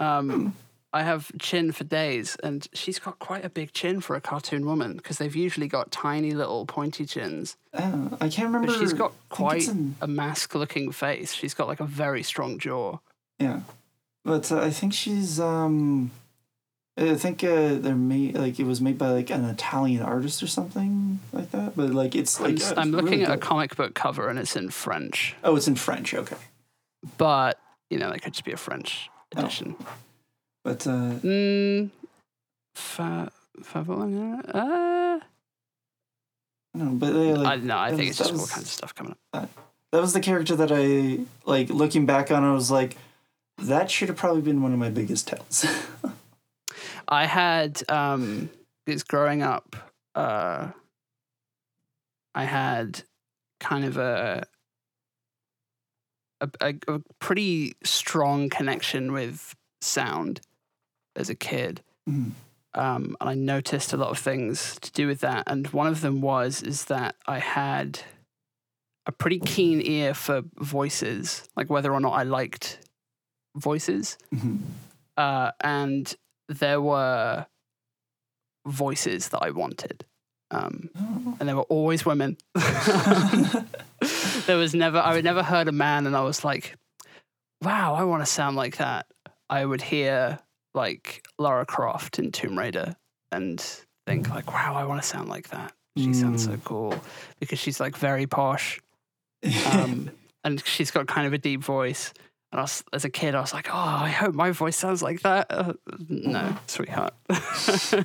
Hmm. 0.00 0.04
Um, 0.06 0.54
I 0.94 1.02
have 1.02 1.30
chin 1.40 1.72
for 1.72 1.84
days, 1.84 2.36
and 2.42 2.66
she's 2.72 2.98
got 2.98 3.18
quite 3.18 3.44
a 3.44 3.50
big 3.50 3.72
chin 3.72 4.00
for 4.00 4.14
a 4.16 4.20
cartoon 4.20 4.64
woman 4.64 4.96
because 4.96 5.18
they've 5.18 5.34
usually 5.34 5.68
got 5.68 5.90
tiny 5.90 6.30
little 6.30 6.64
pointy 6.66 7.04
chins. 7.04 7.56
Uh, 7.72 8.10
I 8.20 8.28
can't 8.28 8.46
remember. 8.46 8.68
But 8.68 8.78
she's 8.78 8.92
got 8.92 9.12
I 9.30 9.36
think 9.36 9.52
it's 9.56 9.66
quite 9.66 9.68
in- 9.68 9.96
a 10.00 10.06
masc-looking 10.06 10.92
face. 10.92 11.32
She's 11.34 11.52
got 11.52 11.66
like 11.68 11.80
a 11.80 11.84
very 11.84 12.22
strong 12.22 12.58
jaw. 12.58 12.98
yeah, 13.38 13.60
but 14.24 14.50
uh, 14.52 14.60
I 14.60 14.70
think 14.70 14.92
she's. 14.94 15.40
um 15.40 16.10
I 16.96 17.16
think 17.16 17.42
uh, 17.42 17.74
they're 17.74 17.96
made 17.96 18.36
like 18.38 18.60
it 18.60 18.64
was 18.66 18.80
made 18.80 18.98
by 18.98 19.08
like 19.10 19.28
an 19.30 19.44
Italian 19.46 20.00
artist 20.00 20.44
or 20.44 20.46
something 20.46 21.18
like 21.32 21.50
that. 21.50 21.74
But 21.74 21.90
like 21.90 22.14
it's 22.14 22.38
I'm, 22.38 22.44
like 22.54 22.60
s- 22.62 22.70
uh, 22.70 22.74
I'm 22.76 22.92
looking 22.92 23.18
really 23.18 23.24
at 23.24 23.32
a 23.32 23.36
comic 23.36 23.74
book 23.74 23.94
cover, 23.94 24.28
and 24.28 24.38
it's 24.38 24.54
in 24.54 24.70
French. 24.70 25.34
Oh, 25.42 25.56
it's 25.56 25.66
in 25.66 25.74
French. 25.74 26.14
Okay, 26.14 26.36
But 27.18 27.58
you 27.90 27.98
know, 27.98 28.10
that 28.10 28.22
could 28.22 28.32
just 28.34 28.44
be 28.44 28.52
a 28.52 28.56
French 28.56 29.10
Oh. 29.36 29.42
But 30.64 30.86
uh, 30.86 31.14
Mm, 31.22 31.90
fa, 32.74 33.30
favor, 33.62 34.40
uh, 34.52 35.20
no, 36.76 36.90
but 36.94 37.12
they 37.12 37.34
like 37.34 37.46
I 37.46 37.56
don't. 37.56 37.70
I 37.70 37.88
think 37.90 38.00
was- 38.00 38.08
it's 38.08 38.18
just 38.18 38.32
that 38.32 38.40
all 38.40 38.46
kinds 38.46 38.62
of 38.66 38.68
stuff 38.72 38.94
coming 38.94 39.14
up. 39.32 39.48
that 39.92 40.00
was 40.00 40.12
the 40.12 40.20
character 40.20 40.56
that 40.56 40.72
I 40.72 41.20
like 41.48 41.68
looking 41.70 42.06
back 42.06 42.30
on. 42.32 42.42
I 42.42 42.52
was 42.52 42.70
like, 42.70 42.96
that 43.58 43.90
should 43.90 44.08
have 44.08 44.16
probably 44.16 44.42
been 44.42 44.60
one 44.62 44.72
of 44.72 44.78
my 44.78 44.90
biggest 44.90 45.28
tells. 45.28 45.64
I 47.08 47.26
had 47.26 47.82
um 47.90 48.50
because 48.86 49.04
growing 49.04 49.42
up, 49.42 49.76
uh 50.16 50.70
I 52.34 52.44
had 52.44 53.02
kind 53.60 53.84
of 53.84 53.96
a 53.98 54.44
a, 56.40 56.48
a, 56.60 56.74
a 56.88 57.00
pretty 57.20 57.74
strong 57.84 58.48
connection 58.48 59.12
with 59.12 59.54
sound 59.80 60.40
as 61.16 61.28
a 61.30 61.34
kid. 61.34 61.82
Mhm. 62.08 62.32
Um, 62.74 63.16
and 63.20 63.30
I 63.30 63.34
noticed 63.34 63.92
a 63.92 63.96
lot 63.96 64.10
of 64.10 64.18
things 64.18 64.76
to 64.80 64.90
do 64.92 65.06
with 65.06 65.20
that. 65.20 65.44
And 65.46 65.66
one 65.68 65.86
of 65.86 66.00
them 66.00 66.20
was 66.20 66.60
is 66.62 66.86
that 66.86 67.14
I 67.26 67.38
had 67.38 68.00
a 69.06 69.12
pretty 69.12 69.38
keen 69.38 69.80
ear 69.82 70.12
for 70.14 70.42
voices, 70.56 71.48
like 71.56 71.70
whether 71.70 71.92
or 71.92 72.00
not 72.00 72.14
I 72.14 72.22
liked 72.24 72.80
voices 73.56 74.18
Mhm. 74.34 74.60
uh, 75.16 75.52
and 75.60 76.12
there 76.48 76.80
were 76.80 77.46
voices 78.66 79.28
that 79.28 79.40
I 79.42 79.50
wanted, 79.50 80.04
um, 80.50 80.88
Oh. 80.98 81.36
and 81.38 81.48
they 81.48 81.54
were 81.54 81.62
always 81.62 82.04
women. 82.04 82.38
there 84.46 84.56
was 84.56 84.74
never 84.74 84.98
I 84.98 85.14
would 85.14 85.24
never 85.24 85.42
heard 85.42 85.68
a 85.68 85.72
man, 85.72 86.06
and 86.06 86.16
I 86.16 86.22
was 86.22 86.44
like, 86.44 86.76
"Wow, 87.62 87.94
I 87.94 88.04
want 88.04 88.22
to 88.22 88.26
sound 88.26 88.56
like 88.56 88.78
that." 88.78 89.06
I 89.50 89.64
would 89.64 89.82
hear 89.82 90.38
like 90.74 91.26
Lara 91.38 91.64
Croft 91.64 92.18
in 92.18 92.32
Tomb 92.32 92.58
Raider 92.58 92.96
and 93.32 93.60
think 94.06 94.28
like, 94.30 94.52
"Wow, 94.52 94.74
I 94.74 94.84
want 94.84 95.00
to 95.02 95.08
sound 95.08 95.28
like 95.28 95.48
that." 95.50 95.72
She 95.96 96.12
sounds 96.12 96.44
so 96.44 96.56
cool 96.64 96.94
because 97.38 97.60
she's 97.60 97.78
like 97.78 97.96
very 97.96 98.26
posh 98.26 98.80
um, 99.72 100.10
and 100.42 100.64
she's 100.66 100.90
got 100.90 101.06
kind 101.06 101.26
of 101.26 101.32
a 101.32 101.38
deep 101.38 101.62
voice. 101.62 102.12
And 102.50 102.60
I 102.60 102.64
was, 102.64 102.82
as 102.92 103.04
a 103.04 103.10
kid, 103.10 103.34
I 103.34 103.40
was 103.40 103.52
like, 103.52 103.68
"Oh, 103.70 103.76
I 103.76 104.08
hope 104.08 104.34
my 104.34 104.50
voice 104.50 104.76
sounds 104.76 105.02
like 105.02 105.22
that." 105.22 105.46
Uh, 105.50 105.74
no, 106.08 106.56
sweetheart. 106.66 107.14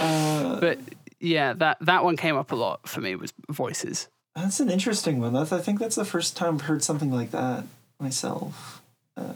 Uh, 0.00 0.58
but 0.58 0.78
yeah, 1.20 1.52
that 1.52 1.76
that 1.82 2.02
one 2.02 2.16
came 2.16 2.36
up 2.36 2.50
a 2.52 2.56
lot 2.56 2.88
for 2.88 3.02
me 3.02 3.14
was 3.14 3.32
voices. 3.50 4.08
that's 4.34 4.58
an 4.58 4.70
interesting 4.70 5.20
one. 5.20 5.34
That's, 5.34 5.52
I 5.52 5.58
think 5.58 5.80
that's 5.80 5.96
the 5.96 6.04
first 6.04 6.34
time 6.36 6.54
I've 6.54 6.62
heard 6.62 6.82
something 6.82 7.10
like 7.10 7.30
that 7.32 7.64
myself. 8.00 8.80
Uh, 9.16 9.34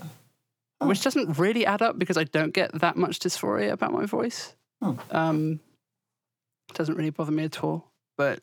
Oh. 0.81 0.89
which 0.89 1.03
doesn't 1.03 1.39
really 1.39 1.65
add 1.65 1.81
up 1.81 1.99
because 1.99 2.19
I 2.19 2.25
don't 2.25 2.53
get 2.53 2.71
that 2.81 2.97
much 2.97 3.19
dysphoria 3.21 3.73
about 3.73 3.93
my 3.93 4.05
voice. 4.05 4.55
Oh. 4.83 4.99
Um, 5.11 5.61
it 6.69 6.75
doesn't 6.75 6.97
really 6.97 7.11
bother 7.11 7.33
me 7.33 7.45
at 7.45 7.65
all. 7.65 7.91
But 8.19 8.41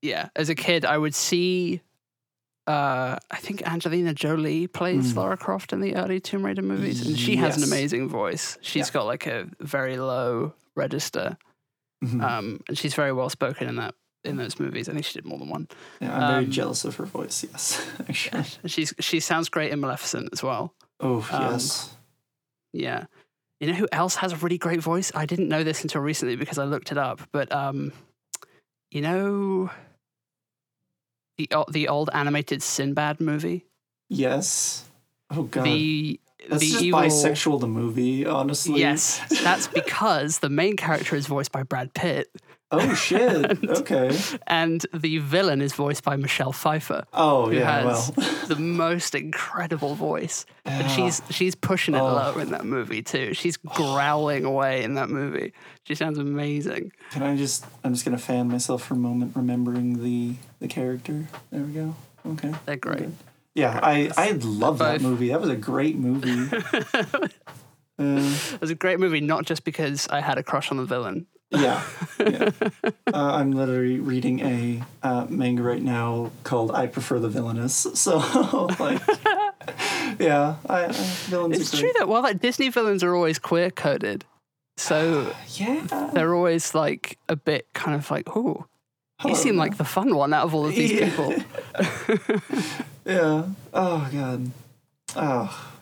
yeah, 0.00 0.28
as 0.34 0.48
a 0.48 0.54
kid, 0.54 0.84
I 0.84 0.96
would 0.96 1.14
see. 1.14 1.82
Uh, 2.66 3.16
I 3.30 3.36
think 3.38 3.62
Angelina 3.66 4.12
Jolie 4.12 4.66
plays 4.66 5.12
Mm. 5.12 5.16
Lara 5.16 5.36
Croft 5.38 5.72
in 5.72 5.80
the 5.80 5.96
early 5.96 6.20
Tomb 6.20 6.44
Raider 6.44 6.60
movies, 6.62 7.06
and 7.06 7.18
she 7.18 7.36
has 7.36 7.56
an 7.56 7.64
amazing 7.64 8.08
voice. 8.08 8.58
She's 8.60 8.88
Yeah. 8.88 8.92
got 8.94 9.06
like 9.06 9.26
a 9.26 9.48
very 9.60 9.96
low 9.96 10.52
register, 10.74 11.38
mhm. 12.04 12.22
um, 12.22 12.60
and 12.68 12.76
she's 12.78 12.94
very 12.94 13.12
well 13.12 13.30
spoken 13.30 13.68
in 13.68 13.76
that 13.76 13.94
in 14.24 14.36
those 14.36 14.58
movies. 14.60 14.88
I 14.88 14.92
think 14.92 15.04
she 15.04 15.14
did 15.14 15.24
more 15.24 15.38
than 15.38 15.48
one. 15.48 15.68
yeah, 16.00 16.14
I'm 16.14 16.28
very 16.32 16.44
um, 16.44 16.50
jealous 16.50 16.84
of 16.84 16.96
her 16.96 17.04
voice. 17.06 17.44
Yes, 17.44 17.86
actually. 18.08 18.42
And 18.62 18.70
she's 18.70 18.92
she 19.00 19.20
sounds 19.20 19.48
great 19.48 19.72
in 19.72 19.80
Maleficent 19.80 20.30
as 20.32 20.42
well. 20.42 20.74
Oh 21.00 21.26
Um, 21.32 21.52
yes. 21.52 21.94
Yeah. 22.72 23.04
You 23.60 23.68
know 23.68 23.74
who 23.74 23.88
else 23.92 24.16
has 24.16 24.32
a 24.32 24.36
really 24.36 24.58
great 24.58 24.80
voice? 24.80 25.10
I 25.14 25.26
didn't 25.26 25.48
know 25.48 25.64
this 25.64 25.82
until 25.82 26.00
recently 26.00 26.36
because 26.36 26.58
I 26.58 26.64
looked 26.64 26.92
it 26.92 26.98
up. 26.98 27.20
But 27.32 27.50
um, 27.52 27.92
you 28.90 29.00
know 29.00 29.70
the 31.36 31.48
the 31.70 31.88
old 31.88 32.10
animated 32.12 32.62
Sinbad 32.62 33.20
movie, 33.20 33.64
Yes. 34.08 34.84
Oh 35.30 35.42
god. 35.44 35.64
the 35.64 36.20
that's 36.48 36.60
the 36.60 36.70
just 36.70 36.82
evil. 36.82 37.00
bisexual. 37.00 37.60
The 37.60 37.66
movie, 37.68 38.26
honestly. 38.26 38.80
Yes, 38.80 39.20
that's 39.42 39.66
because 39.68 40.38
the 40.38 40.48
main 40.50 40.76
character 40.76 41.16
is 41.16 41.26
voiced 41.26 41.52
by 41.52 41.62
Brad 41.62 41.94
Pitt, 41.94 42.28
Oh 42.70 42.94
shit. 42.94 43.64
okay. 43.68 44.14
and 44.46 44.84
the 44.92 45.16
villain 45.18 45.62
is 45.62 45.72
voiced 45.72 46.04
by 46.04 46.16
Michelle 46.16 46.52
Pfeiffer, 46.52 47.04
Oh 47.14 47.46
who 47.46 47.56
yeah. 47.56 47.80
has 47.82 48.12
Well. 48.14 48.46
the 48.46 48.56
most 48.56 49.14
incredible 49.14 49.94
voice. 49.94 50.44
And 50.66 50.90
she's 50.90 51.22
she's 51.30 51.54
pushing 51.54 51.94
it 51.94 52.00
Oh. 52.00 52.12
low 52.12 52.38
in 52.38 52.50
that 52.50 52.66
movie 52.66 53.00
too. 53.02 53.32
She's 53.32 53.56
growling 53.56 54.44
away 54.44 54.82
in 54.84 54.94
that 54.94 55.08
movie. 55.08 55.54
She 55.84 55.94
sounds 55.94 56.18
amazing. 56.18 56.92
Can 57.12 57.22
I 57.22 57.36
just? 57.36 57.64
I'm 57.82 57.94
just 57.94 58.04
gonna 58.04 58.18
fan 58.18 58.48
myself 58.48 58.84
for 58.84 58.92
a 58.94 58.98
moment, 58.98 59.32
remembering 59.34 60.02
the 60.02 60.34
the 60.60 60.68
character. 60.68 61.26
There 61.50 61.62
we 61.62 61.72
go. 61.72 61.94
Okay. 62.26 62.52
They're 62.66 62.76
great. 62.76 63.08
Yeah, 63.58 63.80
I 63.82 64.10
I 64.16 64.30
love 64.40 64.78
that 64.78 65.00
movie. 65.00 65.28
That 65.30 65.40
was 65.40 65.50
a 65.50 65.56
great 65.56 65.96
movie. 65.96 66.46
Uh, 68.00 68.22
It 68.54 68.60
was 68.60 68.70
a 68.70 68.76
great 68.76 69.00
movie, 69.00 69.20
not 69.20 69.44
just 69.44 69.64
because 69.64 70.06
I 70.06 70.20
had 70.20 70.38
a 70.38 70.44
crush 70.44 70.70
on 70.70 70.76
the 70.76 70.84
villain. 70.84 71.26
yeah, 71.50 71.82
yeah. 72.20 72.50
Uh, 73.12 73.32
I'm 73.40 73.50
literally 73.50 73.98
reading 73.98 74.38
a 74.40 74.84
uh, 75.02 75.26
manga 75.28 75.62
right 75.64 75.82
now 75.82 76.30
called 76.44 76.70
"I 76.70 76.86
Prefer 76.86 77.18
the 77.18 77.28
Villainous." 77.28 77.86
So, 77.96 78.18
like, 78.78 79.02
yeah, 80.20 80.56
I, 80.68 80.84
I 80.84 80.92
villains. 81.26 81.58
It's 81.58 81.76
true 81.76 81.90
that 81.98 82.06
well, 82.06 82.22
that 82.22 82.40
Disney 82.40 82.68
villains 82.68 83.02
are 83.02 83.16
always 83.16 83.40
queer 83.40 83.70
coded, 83.72 84.24
so 84.76 85.34
Yeah, 85.56 86.10
they're 86.14 86.34
always 86.36 86.74
like 86.76 87.18
a 87.28 87.34
bit 87.34 87.66
kind 87.74 87.96
of 87.96 88.08
like, 88.12 88.28
oh, 88.36 88.66
you 89.24 89.34
seem 89.34 89.56
like 89.56 89.76
the 89.76 89.84
fun 89.84 90.14
one 90.14 90.32
out 90.32 90.44
of 90.44 90.54
all 90.54 90.66
of 90.66 90.74
these 90.74 90.92
Yeah. 90.92 91.08
people. 91.10 91.34
yeah. 93.04 93.44
Oh 93.72 94.08
god. 94.12 94.50
Oh. 95.16 95.72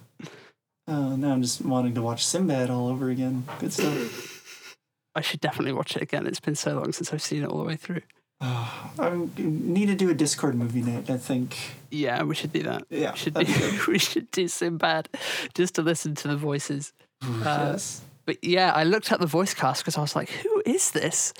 Oh, 0.89 1.16
now 1.16 1.32
I'm 1.32 1.43
just 1.43 1.62
wanting 1.64 1.95
to 1.95 2.03
watch 2.03 2.24
Sinbad 2.24 2.70
all 2.70 2.89
over 2.89 3.11
again. 3.11 3.45
Good 3.59 3.72
stuff. 3.72 4.76
I 5.16 5.20
should 5.20 5.41
definitely 5.41 5.72
watch 5.72 5.97
it 5.97 6.03
again. 6.03 6.26
It's 6.26 6.41
been 6.41 6.55
so 6.55 6.74
long 6.74 6.93
since 6.93 7.12
I've 7.12 7.22
seen 7.22 7.43
it 7.43 7.49
all 7.49 7.59
the 7.59 7.64
way 7.64 7.76
through. 7.76 8.03
I 8.41 9.26
need 9.39 9.87
to 9.87 9.95
do 9.95 10.11
a 10.11 10.14
Discord 10.14 10.55
movie 10.55 10.82
night. 10.82 11.09
I 11.11 11.16
think. 11.16 11.57
Yeah, 11.91 12.22
we 12.22 12.34
should 12.34 12.53
do 12.53 12.62
that. 12.64 12.84
Yeah, 12.91 13.12
We 13.12 13.16
should 13.18 13.34
do, 13.34 13.80
we 13.89 13.99
should 13.99 14.30
do 14.30 14.47
Sinbad 14.47 15.09
just 15.55 15.74
to 15.76 15.82
listen 15.82 16.14
to 16.16 16.28
the 16.28 16.37
voices. 16.37 16.93
Uh, 17.22 17.70
yes. 17.72 18.03
But 18.26 18.45
yeah, 18.45 18.72
I 18.72 18.84
looked 18.84 19.11
at 19.11 19.20
the 19.20 19.26
voice 19.26 19.55
cast 19.55 19.82
because 19.82 19.97
I 19.97 20.03
was 20.03 20.14
like, 20.14 20.28
who 20.28 20.62
is 20.66 20.91
this? 20.91 21.32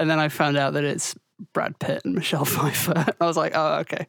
And 0.00 0.08
then 0.10 0.18
I 0.18 0.28
found 0.28 0.56
out 0.56 0.72
that 0.72 0.84
it's 0.84 1.14
Brad 1.52 1.78
Pitt 1.78 2.02
and 2.04 2.14
Michelle 2.14 2.44
Pfeiffer. 2.44 3.14
I 3.20 3.26
was 3.26 3.36
like, 3.36 3.52
oh, 3.54 3.78
okay. 3.80 4.06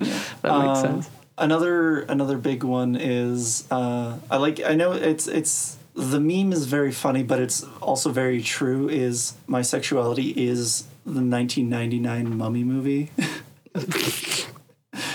that 0.00 0.08
makes 0.08 0.44
Uh, 0.44 0.74
sense. 0.82 1.10
Another 1.38 2.00
another 2.00 2.38
big 2.38 2.62
one 2.64 2.96
is 2.96 3.66
uh, 3.70 4.16
I 4.30 4.38
like 4.38 4.60
I 4.64 4.74
know 4.74 4.92
it's 4.92 5.26
it's 5.26 5.76
the 5.94 6.18
meme 6.20 6.52
is 6.52 6.66
very 6.66 6.92
funny, 6.92 7.22
but 7.22 7.40
it's 7.40 7.62
also 7.82 8.10
very 8.10 8.40
true. 8.42 8.88
Is 8.88 9.34
my 9.46 9.60
sexuality 9.62 10.30
is 10.30 10.84
the 11.04 11.20
1999 11.22 12.36
Mummy 12.38 12.64
movie? 12.64 13.10
it's 13.74 14.46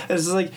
just 0.10 0.30
like 0.30 0.52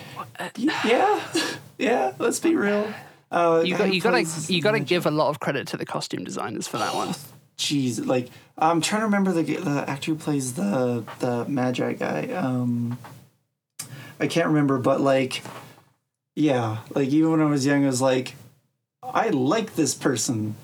yeah, 0.57 1.21
yeah. 1.79 2.13
Let's 2.19 2.41
be 2.41 2.57
real. 2.57 2.93
Uh, 3.31 3.63
You 3.65 3.77
got 3.77 3.93
you 3.93 4.01
got 4.01 4.13
to 4.25 4.53
you 4.53 4.61
gotta 4.63 4.81
give 4.81 5.07
a 5.07 5.11
lot 5.11 5.29
of 5.31 5.41
credit 5.41 5.67
to 5.69 5.77
the 5.77 5.87
costume 5.87 6.25
designers 6.25 6.69
for 6.69 6.79
that 6.79 6.95
one. 6.95 7.15
Jeez, 7.57 8.05
like 8.05 8.31
I'm 8.59 8.81
trying 8.81 9.01
to 9.01 9.07
remember 9.07 9.33
the 9.33 9.43
the 9.43 9.85
actor 9.89 10.13
who 10.13 10.19
plays 10.19 10.55
the 10.55 11.05
the 11.21 11.45
Medjai 11.47 11.99
guy. 11.99 12.33
Um, 12.35 12.99
I 14.19 14.27
can't 14.27 14.49
remember, 14.49 14.79
but 14.79 15.01
like, 15.01 15.43
yeah, 16.35 16.79
like 16.95 17.09
even 17.09 17.31
when 17.33 17.41
I 17.41 17.47
was 17.47 17.65
young, 17.67 17.85
I 17.85 17.89
was 17.89 18.01
like, 18.01 18.35
I 19.03 19.29
like 19.31 19.75
this 19.75 19.95
person. 19.95 20.57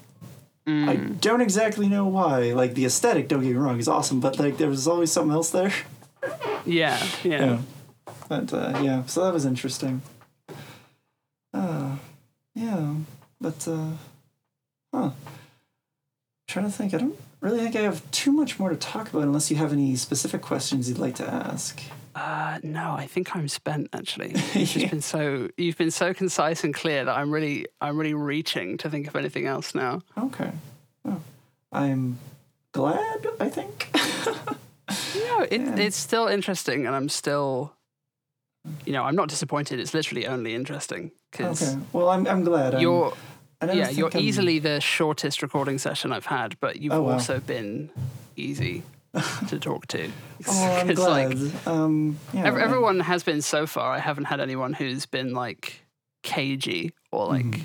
I 0.66 0.94
don't 0.96 1.40
exactly 1.40 1.88
know 1.88 2.06
why. 2.06 2.52
Like 2.52 2.74
the 2.74 2.84
aesthetic, 2.84 3.26
don't 3.26 3.42
get 3.42 3.50
me 3.50 3.56
wrong, 3.56 3.80
is 3.80 3.88
awesome, 3.88 4.20
but 4.20 4.38
like 4.38 4.56
there 4.56 4.68
was 4.68 4.86
always 4.86 5.10
something 5.10 5.32
else 5.32 5.50
there. 5.50 5.72
Yeah, 6.64 7.02
yeah. 7.24 7.44
Yeah, 7.44 7.58
but 8.28 8.52
uh, 8.52 8.80
yeah, 8.82 9.04
so 9.06 9.24
that 9.24 9.32
was 9.32 9.44
interesting. 9.44 10.02
Uh, 11.52 11.96
yeah, 12.54 12.94
but 13.40 13.66
uh, 13.66 13.92
huh. 14.94 15.10
Trying 16.50 16.66
to 16.66 16.70
think. 16.70 16.92
I 16.94 16.98
don't 16.98 17.16
really 17.40 17.58
think 17.60 17.76
I 17.76 17.80
have 17.80 18.08
too 18.10 18.32
much 18.32 18.58
more 18.58 18.70
to 18.70 18.76
talk 18.76 19.08
about 19.10 19.22
unless 19.22 19.50
you 19.50 19.56
have 19.56 19.72
any 19.72 19.96
specific 19.96 20.42
questions 20.42 20.88
you'd 20.88 20.98
like 20.98 21.14
to 21.16 21.26
ask. 21.26 21.80
Uh, 22.14 22.58
no, 22.62 22.92
I 22.92 23.06
think 23.06 23.34
I'm 23.36 23.46
spent 23.48 23.88
actually. 23.92 24.30
You've 24.54 24.68
just 24.68 24.90
been 24.90 25.00
so 25.00 25.48
you've 25.56 25.78
been 25.78 25.92
so 25.92 26.12
concise 26.12 26.64
and 26.64 26.74
clear 26.74 27.04
that 27.04 27.16
I'm 27.16 27.30
really 27.30 27.66
I'm 27.80 27.96
really 27.96 28.14
reaching 28.14 28.76
to 28.78 28.90
think 28.90 29.06
of 29.06 29.14
anything 29.16 29.46
else 29.46 29.74
now. 29.74 30.02
Okay. 30.18 30.50
Oh, 31.04 31.20
I'm 31.72 32.18
glad. 32.72 33.26
I 33.38 33.48
think. 33.48 33.90
No, 35.14 35.46
it, 35.48 35.60
Yeah. 35.60 35.76
it's 35.76 35.96
still 35.96 36.26
interesting, 36.26 36.84
and 36.84 36.96
I'm 36.96 37.08
still, 37.08 37.72
you 38.84 38.92
know, 38.92 39.04
I'm 39.04 39.14
not 39.14 39.28
disappointed. 39.28 39.78
It's 39.78 39.94
literally 39.94 40.26
only 40.26 40.52
interesting 40.52 41.12
because 41.30 41.62
okay. 41.62 41.80
Well, 41.92 42.08
I'm. 42.08 42.26
I'm 42.26 42.42
glad. 42.42 42.80
You're 42.80 43.06
I 43.06 43.08
don't 43.10 43.18
yeah 43.62 43.90
you're 43.90 44.10
I'm- 44.12 44.18
easily 44.22 44.58
the 44.58 44.80
shortest 44.80 45.42
recording 45.42 45.78
session 45.78 46.12
I've 46.12 46.26
had, 46.26 46.58
but 46.60 46.76
you've 46.80 46.92
Oh, 46.92 47.02
wow. 47.02 47.12
also 47.14 47.40
been 47.40 47.90
easy 48.36 48.82
to 49.48 49.58
talk 49.60 49.86
to. 49.88 50.10
Oh, 50.48 50.64
I'm 50.64 50.86
glad. 50.94 51.38
like, 51.38 51.66
um. 51.66 52.18
Yeah. 52.32 52.46
ev- 52.46 52.56
everyone 52.58 53.00
has 53.00 53.22
been 53.22 53.42
so 53.42 53.66
far. 53.66 53.92
I 53.92 53.98
haven't 53.98 54.24
had 54.24 54.40
anyone 54.40 54.72
who's 54.72 55.04
been 55.06 55.34
like 55.34 55.82
cagey 56.22 56.92
or 57.12 57.26
like 57.26 57.60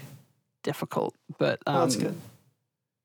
difficult. 0.63 1.13
But 1.37 1.59
um, 1.67 1.75
oh, 1.75 1.79
that's 1.81 1.95
good. 1.95 2.15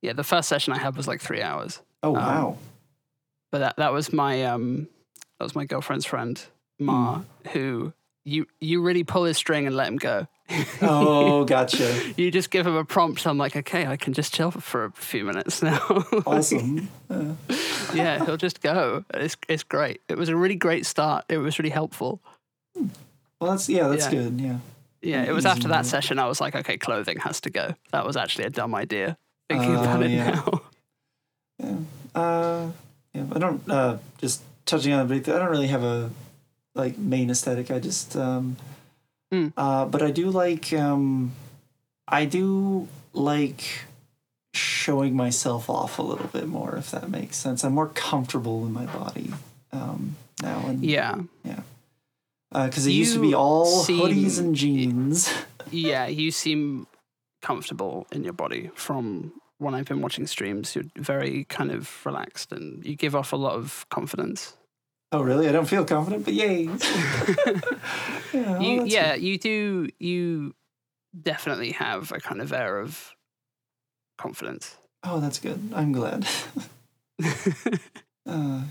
yeah, 0.03 0.12
the 0.14 0.24
first 0.24 0.49
session 0.49 0.72
I 0.72 0.78
had 0.78 0.97
was 0.97 1.07
like 1.07 1.20
three 1.20 1.43
hours. 1.43 1.80
Oh 2.03 2.16
um, 2.16 2.22
wow. 2.22 2.59
But 3.53 3.59
that 3.59 3.76
that 3.76 3.93
was 3.93 4.12
my 4.12 4.45
um 4.45 4.88
that 5.38 5.45
was 5.45 5.55
my 5.55 5.64
girlfriend's 5.64 6.07
friend 6.07 6.41
Ma, 6.78 7.16
Hmm. 7.16 7.49
who 7.51 7.93
you 8.24 8.47
you 8.61 8.80
really 8.82 9.05
pull 9.05 9.24
his 9.24 9.36
string 9.36 9.66
and 9.66 9.76
let 9.76 9.86
him 9.88 9.97
go. 9.97 10.26
Oh, 10.83 11.45
gotcha. 11.45 12.13
You 12.17 12.31
just 12.31 12.51
give 12.51 12.67
him 12.67 12.75
a 12.75 12.85
prompt. 12.85 13.27
I'm 13.27 13.39
like, 13.39 13.55
okay, 13.57 13.87
I 13.87 13.97
can 13.97 14.13
just 14.13 14.35
chill 14.35 14.51
for 14.51 14.85
a 14.87 14.91
few 14.93 15.25
minutes 15.25 15.63
now. 15.63 15.79
Awesome. 16.27 16.89
Uh, 17.09 17.35
yeah, 17.95 18.25
he'll 18.25 18.37
just 18.37 18.61
go. 18.61 19.05
It's 19.15 19.37
it's 19.49 19.63
great. 19.63 20.01
It 20.09 20.17
was 20.19 20.29
a 20.29 20.37
really 20.37 20.57
great 20.57 20.87
start. 20.87 21.25
It 21.29 21.39
was 21.39 21.59
really 21.59 21.71
helpful. 21.71 22.21
well, 22.75 23.51
that's 23.53 23.69
yeah. 23.69 23.89
That's 23.89 24.05
Yeah. 24.07 24.11
good. 24.11 24.41
Yeah. 24.41 24.59
Yeah, 25.03 25.23
it 25.25 25.33
was 25.33 25.45
Easy 25.47 25.53
after 25.53 25.69
that 25.69 25.87
session 25.87 26.19
I 26.19 26.27
was 26.27 26.41
like, 26.43 26.55
okay, 26.55 26.77
clothing 26.77 27.19
has 27.21 27.41
to 27.43 27.51
go. 27.51 27.75
That 27.93 28.05
was 28.05 28.17
actually 28.19 28.45
a 28.45 28.51
dumb 28.51 28.75
idea. 28.75 29.17
Thinking 29.49 29.77
Oh, 29.77 29.81
about 29.83 30.03
it 30.03 30.11
yeah. 30.11 30.31
now. 30.31 30.61
Yeah. 31.59 31.77
Uh, 32.15 32.71
yeah. 33.15 33.25
I 33.33 33.39
don't. 33.39 33.71
Uh, 33.71 33.99
just 34.19 34.43
touching 34.67 34.93
on 34.93 35.11
it, 35.11 35.25
but 35.25 35.35
I 35.35 35.39
don't 35.39 35.51
really 35.51 35.69
have 35.69 35.83
a 35.85 36.11
like 36.75 36.99
main 36.99 37.31
aesthetic. 37.31 37.71
I 37.71 37.79
just. 37.79 38.17
Um, 38.17 38.57
Mm. 39.33 39.53
uh, 39.57 39.85
but 39.87 40.03
I 40.03 40.11
do 40.11 40.31
like. 40.31 40.72
Um, 40.72 41.33
I 42.09 42.24
do 42.24 42.89
like 43.12 43.62
showing 44.53 45.14
myself 45.14 45.70
off 45.70 45.99
a 45.99 46.03
little 46.03 46.26
bit 46.26 46.49
more, 46.49 46.74
if 46.76 46.91
that 46.91 47.09
makes 47.09 47.37
sense. 47.37 47.62
I'm 47.62 47.74
more 47.74 47.89
comfortable 47.89 48.66
in 48.66 48.72
my 48.72 48.87
body 48.87 49.33
um, 49.72 50.16
now, 50.43 50.64
and 50.66 50.85
Yeah. 50.85 51.20
yeah, 51.45 51.61
because 52.53 52.87
it 52.87 52.91
used 52.93 53.14
to 53.14 53.20
be 53.20 53.28
You 53.28 53.37
all 53.37 53.85
hoodies 53.85 54.41
and 54.41 54.57
jeans. 54.57 55.33
Yeah, 55.70 56.07
you 56.20 56.33
seem 56.33 56.89
comfortable 57.43 58.07
in 58.11 58.24
your 58.24 58.33
body 58.33 58.70
from 58.74 59.33
when 59.59 59.74
I've 59.74 59.87
been 59.87 60.01
watching 60.01 60.26
streams. 60.26 60.74
You're 60.74 60.85
very 60.97 61.45
kind 61.45 61.70
of 61.70 62.05
relaxed 62.05 62.51
and 62.51 62.85
you 62.85 62.97
give 62.97 63.14
off 63.14 63.33
a 63.33 63.37
lot 63.37 63.55
of 63.55 63.87
confidence. 63.91 64.55
Oh, 65.13 65.23
really? 65.23 65.49
I 65.49 65.53
don't 65.53 65.67
feel 65.67 65.85
confident, 65.85 66.25
but 66.25 66.35
yay! 66.35 66.63
yeah, 68.33 68.61
you, 68.61 68.85
yeah, 68.85 69.15
you 69.15 69.39
do. 69.39 69.89
You 69.99 70.55
definitely 71.21 71.73
have 71.73 72.13
a 72.13 72.21
kind 72.21 72.41
of 72.41 72.53
air 72.53 72.79
of 72.79 73.13
confidence. 74.19 74.77
Oh, 75.03 75.19
that's 75.19 75.41
good. 75.41 75.73
I'm 75.75 75.91
glad. 75.93 76.27
uh, 77.25 77.27
yeah, 78.27 78.63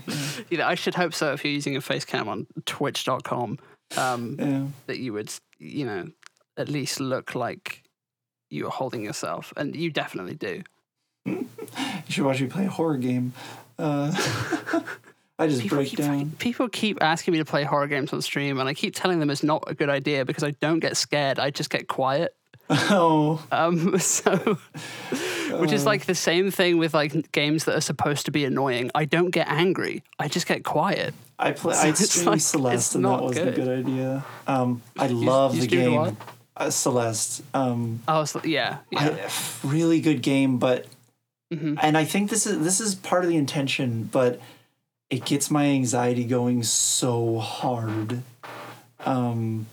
you 0.48 0.58
know, 0.58 0.66
I 0.66 0.76
should 0.76 0.94
hope 0.94 1.12
so 1.12 1.32
if 1.32 1.44
you're 1.44 1.52
using 1.52 1.76
a 1.76 1.80
face 1.82 2.06
cam 2.06 2.28
on 2.28 2.46
twitch.com, 2.64 3.58
um, 3.98 4.36
yeah. 4.38 4.66
that 4.86 4.98
you 4.98 5.12
would, 5.12 5.30
you 5.58 5.84
know, 5.84 6.08
at 6.56 6.68
least 6.68 7.00
look 7.00 7.34
like 7.34 7.82
you 8.48 8.66
are 8.66 8.70
holding 8.70 9.04
yourself. 9.04 9.52
And 9.56 9.76
you 9.76 9.90
definitely 9.90 10.34
do. 10.34 10.62
You 12.06 12.14
should 12.14 12.24
watch 12.24 12.40
me 12.40 12.48
play 12.48 12.66
a 12.66 12.70
horror 12.70 12.96
game. 12.96 13.34
Uh, 13.78 14.10
I 15.40 15.46
just 15.48 15.62
People 15.62 15.78
break 15.78 15.88
keep, 15.88 15.98
down. 15.98 16.32
people 16.38 16.68
keep 16.68 17.02
asking 17.02 17.32
me 17.32 17.38
to 17.38 17.44
play 17.44 17.64
horror 17.64 17.86
games 17.88 18.12
on 18.12 18.20
stream, 18.22 18.60
and 18.60 18.68
I 18.68 18.74
keep 18.74 18.94
telling 18.94 19.18
them 19.20 19.30
it's 19.30 19.42
not 19.42 19.64
a 19.66 19.74
good 19.74 19.88
idea 19.88 20.24
because 20.24 20.44
I 20.44 20.50
don't 20.60 20.78
get 20.80 20.96
scared. 20.96 21.38
I 21.38 21.50
just 21.50 21.70
get 21.70 21.88
quiet. 21.88 22.34
Oh, 22.70 23.44
Um, 23.50 23.98
so, 24.20 24.36
which 25.58 25.72
is 25.72 25.84
like 25.84 26.06
the 26.06 26.14
same 26.14 26.50
thing 26.52 26.78
with 26.78 26.94
like 26.94 27.32
games 27.32 27.64
that 27.64 27.74
are 27.76 27.80
supposed 27.80 28.26
to 28.26 28.30
be 28.30 28.44
annoying. 28.44 28.90
I 28.94 29.04
don't 29.06 29.30
get 29.30 29.48
angry. 29.48 30.02
I 30.20 30.28
just 30.28 30.46
get 30.46 30.62
quiet. 30.62 31.14
I 31.38 31.50
play. 31.60 31.74
So 31.74 31.80
I 31.80 31.88
it's 31.88 32.08
streamed 32.10 32.26
like- 32.28 32.40
Celeste, 32.40 32.94
and 32.94 33.04
that 33.04 33.22
wasn't 33.22 33.54
good. 33.56 33.58
a 33.58 33.64
good 33.64 33.86
idea. 33.86 34.24
Um, 34.46 34.82
I 34.98 35.08
love 35.08 35.54
you 35.56 35.62
the 35.62 35.66
game. 35.66 36.16
Uh, 36.56 36.70
Celeste. 36.70 37.42
Um, 37.54 38.00
I 38.06 38.18
was 38.18 38.34
like, 38.34 38.44
yeah, 38.44 38.78
I- 38.94 39.28
really 39.64 40.00
good 40.00 40.22
game, 40.22 40.58
but 40.58 40.86
Mhm. 41.52 41.76
and 41.82 41.96
I 41.98 42.04
think 42.04 42.30
this 42.30 42.46
is 42.46 42.62
this 42.62 42.80
is 42.80 42.94
part 42.94 43.24
of 43.24 43.30
the 43.30 43.36
intention, 43.36 44.08
but 44.12 44.40
it 45.10 45.24
gets 45.24 45.50
my 45.50 45.64
anxiety 45.66 46.24
going 46.24 46.62
so 46.62 47.38
hard 47.38 48.22
um, 49.04 49.66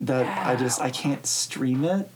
that 0.00 0.46
I 0.46 0.56
just 0.56 0.80
I 0.80 0.90
can't 0.90 1.26
stream 1.26 1.84
it. 1.84 2.08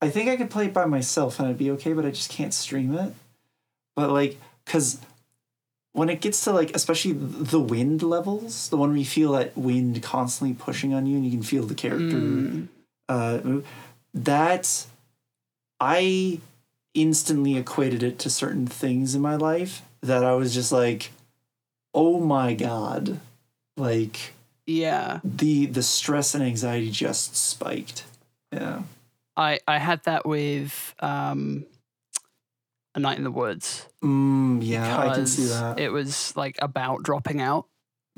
I 0.00 0.08
think 0.10 0.28
I 0.28 0.36
could 0.36 0.50
play 0.50 0.66
it 0.66 0.74
by 0.74 0.84
myself 0.86 1.38
and 1.38 1.48
I'd 1.48 1.58
be 1.58 1.70
okay, 1.72 1.92
but 1.92 2.04
I 2.06 2.10
just 2.10 2.30
can't 2.30 2.54
stream 2.54 2.94
it. 2.96 3.12
But 3.94 4.10
like, 4.10 4.38
cause 4.66 5.00
when 5.92 6.08
it 6.08 6.20
gets 6.20 6.42
to 6.44 6.52
like, 6.52 6.74
especially 6.74 7.12
the 7.12 7.60
wind 7.60 8.02
levels, 8.02 8.68
the 8.70 8.76
one 8.76 8.90
where 8.90 8.98
you 8.98 9.04
feel 9.04 9.32
that 9.32 9.56
wind 9.56 10.02
constantly 10.02 10.54
pushing 10.54 10.94
on 10.94 11.06
you 11.06 11.16
and 11.16 11.24
you 11.24 11.30
can 11.30 11.42
feel 11.42 11.64
the 11.64 11.74
character 11.74 12.16
Mm. 12.16 12.68
uh, 13.08 13.40
move, 13.44 13.66
that 14.14 14.86
I 15.80 16.40
instantly 16.94 17.56
equated 17.56 18.02
it 18.02 18.18
to 18.20 18.30
certain 18.30 18.66
things 18.66 19.14
in 19.14 19.22
my 19.22 19.36
life 19.36 19.82
that 20.02 20.24
I 20.24 20.34
was 20.34 20.54
just 20.54 20.72
like, 20.72 21.10
oh 21.94 22.20
my 22.20 22.54
god, 22.54 23.20
like 23.76 24.34
Yeah, 24.66 25.20
the 25.24 25.66
the 25.66 25.82
stress 25.82 26.34
and 26.34 26.44
anxiety 26.44 26.90
just 26.90 27.36
spiked. 27.36 28.04
Yeah. 28.52 28.82
I 29.36 29.60
I 29.66 29.78
had 29.78 30.02
that 30.04 30.26
with 30.26 30.94
um, 31.00 31.64
a 32.94 33.00
night 33.00 33.18
in 33.18 33.24
the 33.24 33.30
woods. 33.30 33.86
Mm, 34.02 34.60
yeah, 34.62 34.98
I 34.98 35.14
can 35.14 35.26
see 35.26 35.46
that. 35.46 35.80
It 35.80 35.90
was 35.90 36.36
like 36.36 36.56
about 36.60 37.02
dropping 37.02 37.40
out. 37.40 37.66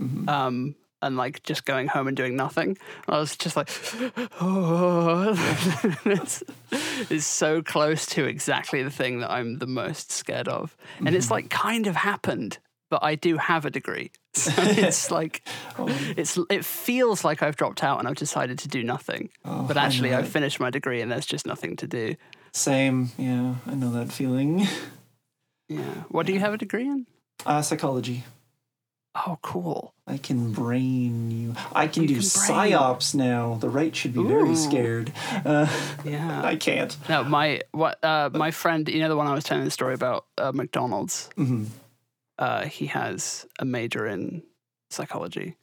Mhm. 0.01 0.29
um, 0.29 0.75
and 1.05 1.17
like 1.17 1.43
just 1.43 1.65
going 1.67 1.87
home 1.87 2.09
and 2.09 2.17
doing 2.17 2.35
nothing. 2.35 2.79
I 3.07 3.19
was 3.19 3.37
just 3.37 3.57
like, 3.57 3.69
oh, 4.41 5.35
it's, 6.07 6.43
is 7.11 7.27
so 7.27 7.63
close 7.63 8.07
to 8.07 8.25
exactly 8.25 8.83
the 8.83 8.91
thing 8.91 9.21
that 9.21 9.31
I'm 9.31 9.59
the 9.59 9.67
most 9.67 10.11
scared 10.11 10.49
of. 10.49 10.77
And 10.99 11.15
it's 11.15 11.31
like 11.31 11.51
kind 11.51 11.87
of 11.87 11.95
happened, 11.95 12.59
but 12.91 13.03
I 13.03 13.15
do 13.15 13.37
have 13.37 13.65
a 13.67 13.71
degree. 13.71 14.11
So 14.35 14.51
it's 14.57 15.13
like 15.13 15.47
Oh, 15.79 15.87
it's 16.17 16.37
it 16.51 16.65
feels 16.65 17.25
like 17.25 17.41
I've 17.41 17.55
dropped 17.57 17.85
out 17.85 18.01
and 18.01 18.09
I've 18.09 18.17
decided 18.17 18.59
to 18.61 18.69
do 18.69 18.83
nothing. 18.83 19.31
oh, 19.45 19.63
But 19.63 19.77
actually 19.77 20.13
I've 20.13 20.29
finished 20.29 20.59
my 20.59 20.71
degree 20.71 21.01
and 21.01 21.11
there's 21.13 21.25
just 21.27 21.47
nothing 21.47 21.77
to 21.77 21.87
do. 21.87 22.17
Same. 22.53 23.11
Yeah, 23.17 23.55
I 23.67 23.75
know 23.77 23.91
that 23.93 24.11
feeling. 24.13 24.67
Yeah. 25.69 25.81
What 26.09 26.27
do 26.27 26.33
you 26.33 26.41
have 26.41 26.53
a 26.53 26.59
degree 26.59 26.85
in? 26.87 27.07
Uh, 27.47 27.63
psychology. 27.63 28.25
Oh, 29.15 29.39
cool. 29.43 29.95
I 30.07 30.19
can 30.19 30.53
brain 30.53 31.31
you. 31.31 31.55
I 31.73 31.87
can 31.87 32.03
You 32.03 32.09
do 32.09 32.15
can 32.17 32.23
psyops 32.25 33.15
now. 33.15 33.55
The 33.61 33.69
right 33.71 33.95
should 33.95 34.13
be 34.13 34.23
very 34.25 34.55
scared. 34.57 35.13
Uh, 35.45 35.67
Yeah. 36.05 36.43
I 36.45 36.57
can't. 36.57 36.97
No, 37.09 37.25
my 37.25 37.61
what 37.71 38.03
uh, 38.05 38.29
my 38.35 38.51
friend, 38.51 38.89
you 38.89 38.99
know 38.99 39.09
the 39.09 39.17
one 39.17 39.27
I 39.29 39.35
was 39.35 39.45
telling 39.45 39.65
the 39.65 39.71
story 39.71 39.95
about 39.95 40.27
uh, 40.37 40.53
McDonald's. 40.53 41.31
hmm 41.37 41.65
Uh, 42.39 42.65
he 42.67 42.87
has 42.87 43.47
a 43.59 43.65
major 43.65 44.07
in 44.07 44.43
psychology 44.91 45.57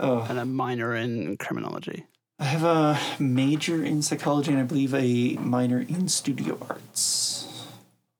Oh, 0.00 0.26
and 0.28 0.38
a 0.38 0.44
minor 0.44 0.96
in 0.96 1.36
criminology. 1.36 2.06
I 2.40 2.44
have 2.44 2.64
a 2.64 2.98
major 3.22 3.84
in 3.84 4.02
psychology 4.02 4.50
and 4.50 4.58
I 4.60 4.64
believe 4.64 4.92
a 4.94 5.34
minor 5.36 5.78
in 5.80 6.08
studio 6.08 6.58
arts. 6.68 7.66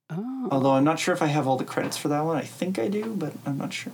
Oh, 0.09 0.49
Although 0.53 0.73
I'm 0.73 0.85
not 0.85 1.01
sure 1.01 1.13
if 1.15 1.23
I 1.23 1.27
have 1.27 1.49
all 1.49 1.57
the 1.57 1.65
credits 1.65 1.97
for 1.97 2.07
that 2.09 2.21
one. 2.21 2.37
I 2.37 2.43
think 2.43 2.79
I 2.79 2.87
do, 2.87 3.15
but 3.17 3.33
I'm 3.45 3.59
not 3.59 3.73
sure. 3.73 3.93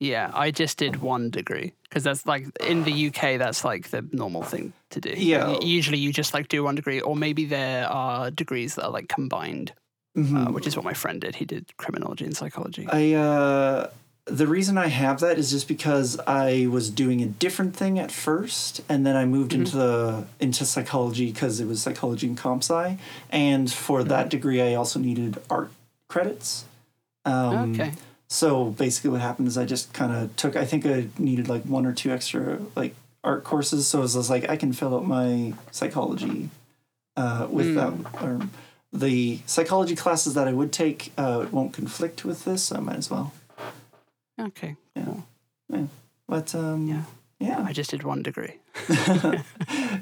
yeah. 0.00 0.30
I 0.34 0.50
just 0.50 0.78
did 0.78 0.96
one 1.02 1.30
degree 1.30 1.72
because 1.88 2.02
that's 2.02 2.26
like 2.26 2.46
in 2.66 2.82
the 2.82 3.08
UK, 3.08 3.38
that's 3.38 3.64
like 3.64 3.90
the 3.90 4.04
normal 4.10 4.42
thing 4.42 4.72
to 4.90 5.00
do. 5.00 5.10
Yeah. 5.16 5.58
Usually, 5.60 5.98
you 5.98 6.12
just 6.12 6.34
like 6.34 6.48
do 6.48 6.64
one 6.64 6.74
degree, 6.74 7.00
or 7.00 7.14
maybe 7.14 7.44
there 7.44 7.86
are 7.88 8.30
degrees 8.32 8.74
that 8.74 8.86
are 8.86 8.90
like 8.90 9.08
combined, 9.08 9.72
Mhm. 10.16 10.48
uh, 10.48 10.52
which 10.52 10.66
is 10.66 10.76
what 10.76 10.84
my 10.84 10.94
friend 10.94 11.20
did. 11.20 11.36
He 11.36 11.44
did 11.44 11.76
criminology 11.76 12.24
and 12.24 12.36
psychology. 12.36 12.86
I 12.90 13.14
uh 13.14 13.90
the 14.24 14.46
reason 14.46 14.76
I 14.76 14.88
have 14.88 15.20
that 15.20 15.38
is 15.38 15.50
just 15.50 15.66
because 15.68 16.18
I 16.26 16.66
was 16.70 16.90
doing 16.90 17.22
a 17.22 17.26
different 17.26 17.74
thing 17.74 17.98
at 17.98 18.12
first, 18.12 18.82
and 18.88 19.06
then 19.06 19.16
I 19.16 19.24
moved 19.24 19.54
into 19.54 19.76
the 19.76 20.24
into 20.38 20.64
psychology 20.66 21.32
because 21.32 21.60
it 21.60 21.66
was 21.66 21.80
psychology 21.80 22.26
and 22.26 22.36
comp 22.36 22.62
sci, 22.62 22.98
and 23.30 23.72
for 23.72 24.04
that 24.04 24.28
degree 24.28 24.60
I 24.60 24.74
also 24.74 24.98
needed 24.98 25.38
art 25.48 25.70
credits. 26.08 26.64
Um, 27.24 27.72
okay. 27.74 27.92
So 28.28 28.66
basically, 28.66 29.10
what 29.10 29.20
happened 29.22 29.48
is 29.48 29.56
I 29.56 29.64
just 29.64 29.92
kind 29.94 30.12
of 30.12 30.34
took. 30.36 30.56
I 30.56 30.66
think 30.66 30.84
I 30.84 31.08
needed 31.18 31.48
like 31.48 31.62
one 31.64 31.86
or 31.86 31.94
two 31.94 32.10
extra 32.10 32.58
like 32.76 32.94
art 33.24 33.44
courses, 33.44 33.86
so 33.86 34.00
it 34.00 34.02
was 34.02 34.14
just 34.14 34.28
like 34.28 34.48
I 34.50 34.56
can 34.56 34.72
fill 34.74 34.94
out 34.94 35.06
my 35.06 35.54
psychology 35.70 36.50
uh, 37.16 37.46
with 37.50 37.74
that. 37.76 37.92
Or 38.22 38.40
the 38.92 39.40
psychology 39.46 39.94
classes 39.96 40.34
that 40.34 40.48
I 40.48 40.52
would 40.52 40.72
take 40.72 41.12
uh, 41.18 41.46
won't 41.50 41.72
conflict 41.72 42.24
with 42.24 42.44
this, 42.44 42.64
so 42.64 42.76
I 42.76 42.80
might 42.80 42.96
as 42.96 43.10
well. 43.10 43.32
Okay. 44.40 44.76
Yeah. 44.96 45.04
cool. 45.70 45.88
But 46.28 46.54
um, 46.54 46.86
Yeah. 46.88 47.02
yeah, 47.40 47.62
I 47.66 47.72
just 47.72 47.90
did 47.90 48.02
one 48.02 48.22
degree. 48.22 48.54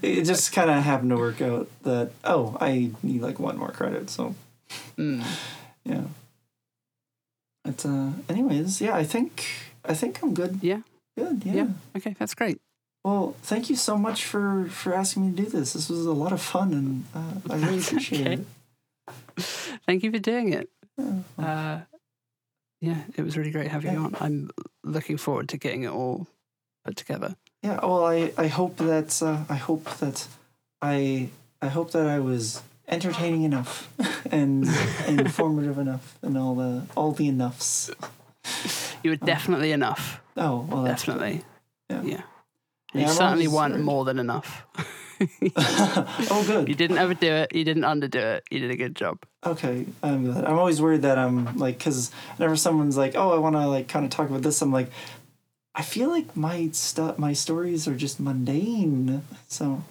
it 0.03 0.25
just 0.25 0.53
kind 0.53 0.71
of 0.71 0.83
happened 0.83 1.11
to 1.11 1.17
work 1.17 1.41
out 1.41 1.69
that 1.83 2.11
oh, 2.25 2.57
I 2.61 2.91
need 3.03 3.23
like 3.23 3.39
one 3.39 3.57
more 3.59 3.71
credit, 3.73 4.11
so 4.11 4.35
Mm. 4.99 5.23
yeah. 5.85 6.03
But 7.65 7.85
uh, 7.87 8.11
anyways, 8.29 8.81
yeah, 8.81 8.95
I 8.95 9.05
think 9.05 9.45
I 9.85 9.95
think 9.95 10.23
I'm 10.23 10.35
good. 10.35 10.59
Yeah. 10.63 10.81
Good. 11.17 11.43
Yeah. 11.45 11.53
Yeah. 11.55 11.69
Okay, 11.97 12.15
that's 12.19 12.35
great. 12.35 12.61
Well, 13.05 13.37
thank 13.43 13.71
you 13.71 13.77
so 13.77 13.97
much 13.97 14.25
for 14.25 14.67
for 14.71 14.93
asking 14.95 15.27
me 15.27 15.37
to 15.37 15.43
do 15.45 15.49
this. 15.49 15.73
This 15.73 15.89
was 15.89 16.07
a 16.07 16.13
lot 16.13 16.33
of 16.33 16.41
fun, 16.41 16.73
and 16.73 17.05
uh, 17.15 17.53
I 17.53 17.57
really 17.59 17.79
appreciate 17.85 18.21
okay. 18.27 18.33
it. 18.35 18.47
Thank 19.87 20.03
you 20.03 20.11
for 20.11 20.19
doing 20.19 20.53
it. 20.53 20.69
Yeah. 20.99 21.19
Uh, 21.39 21.81
yeah, 22.81 23.03
it 23.17 23.23
was 23.23 23.37
really 23.37 23.51
great 23.51 23.69
having 23.69 23.93
you 23.93 23.99
on. 23.99 24.17
I'm 24.21 24.51
looking 24.85 25.17
forward 25.17 25.49
to 25.51 25.57
getting 25.57 25.85
it 25.85 25.91
all 25.91 26.27
put 26.85 26.97
together. 26.97 27.37
Yeah. 27.63 27.81
Well, 27.83 28.05
I 28.05 28.33
I 28.37 28.47
hope 28.49 28.77
that 28.77 29.23
uh, 29.23 29.45
I 29.49 29.57
hope 29.57 29.85
that 29.99 30.29
I 30.83 31.29
I 31.63 31.69
hope 31.69 31.93
that 31.93 32.07
I 32.07 32.21
was 32.21 32.63
entertaining 32.89 33.43
enough 33.43 33.89
and 34.31 34.67
informative 35.09 35.79
enough 35.79 36.19
and 36.23 36.37
all 36.37 36.55
the 36.55 36.87
all 36.97 37.13
the 37.13 37.29
enoughs. 37.29 37.91
You 39.03 39.11
were 39.11 39.17
definitely 39.17 39.73
enough. 39.73 40.21
Oh 40.37 40.67
well, 40.69 40.83
that's 40.83 41.05
Definitely. 41.05 41.45
Yeah. 41.91 42.03
Yeah. 42.03 42.23
Yeah, 42.95 43.09
you 43.09 43.13
certainly 43.13 43.49
weren't 43.49 43.81
more 43.81 44.05
than 44.05 44.19
enough. 44.19 44.65
oh, 45.57 46.45
good. 46.47 46.69
You 46.69 46.75
didn't 46.75 46.99
overdo 46.99 47.27
it. 47.33 47.55
You 47.55 47.65
didn't 47.65 47.85
underdo 47.85 48.37
it. 48.37 48.45
You 48.51 48.61
did 48.61 48.71
a 48.71 48.77
good 48.77 48.95
job. 48.97 49.19
Okay, 49.45 49.87
I'm 50.03 50.25
glad. 50.25 50.45
I'm 50.45 50.59
always 50.59 50.81
worried 50.83 51.03
that 51.03 51.19
I'm 51.19 51.57
like, 51.57 51.79
because 51.79 52.11
whenever 52.37 52.57
someone's 52.57 52.97
like, 52.97 53.15
"Oh, 53.17 53.33
I 53.35 53.39
want 53.39 53.55
to 53.57 53.67
like 53.67 53.89
kind 53.89 54.05
of 54.05 54.11
talk 54.11 54.29
about 54.29 54.43
this," 54.43 54.61
I'm 54.63 54.73
like, 54.73 54.91
I 55.75 55.83
feel 55.83 56.11
like 56.11 56.37
my 56.37 56.69
stuff, 56.73 57.19
my 57.19 57.33
stories 57.33 57.87
are 57.89 57.95
just 57.95 58.19
mundane. 58.21 59.23
So 59.49 59.85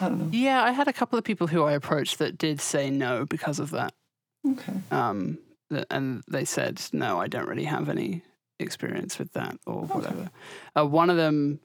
I 0.00 0.08
don't 0.08 0.18
know. 0.18 0.28
Yeah, 0.32 0.62
I 0.62 0.70
had 0.72 0.88
a 0.88 0.92
couple 0.92 1.18
of 1.18 1.24
people 1.24 1.46
who 1.48 1.62
I 1.64 1.72
approached 1.72 2.18
that 2.18 2.38
did 2.38 2.60
say 2.60 2.90
no 2.90 3.26
because 3.26 3.58
of 3.58 3.70
that. 3.70 3.92
Okay. 4.46 4.72
Um, 4.90 5.38
and 5.90 6.22
they 6.28 6.44
said, 6.44 6.80
no, 6.92 7.20
I 7.20 7.28
don't 7.28 7.48
really 7.48 7.64
have 7.64 7.88
any 7.88 8.22
experience 8.58 9.18
with 9.18 9.32
that 9.34 9.56
or 9.66 9.82
Okay. 9.84 9.94
whatever. 9.94 10.30
Uh, 10.78 10.86
one 10.86 11.10
of 11.10 11.16
them, 11.16 11.60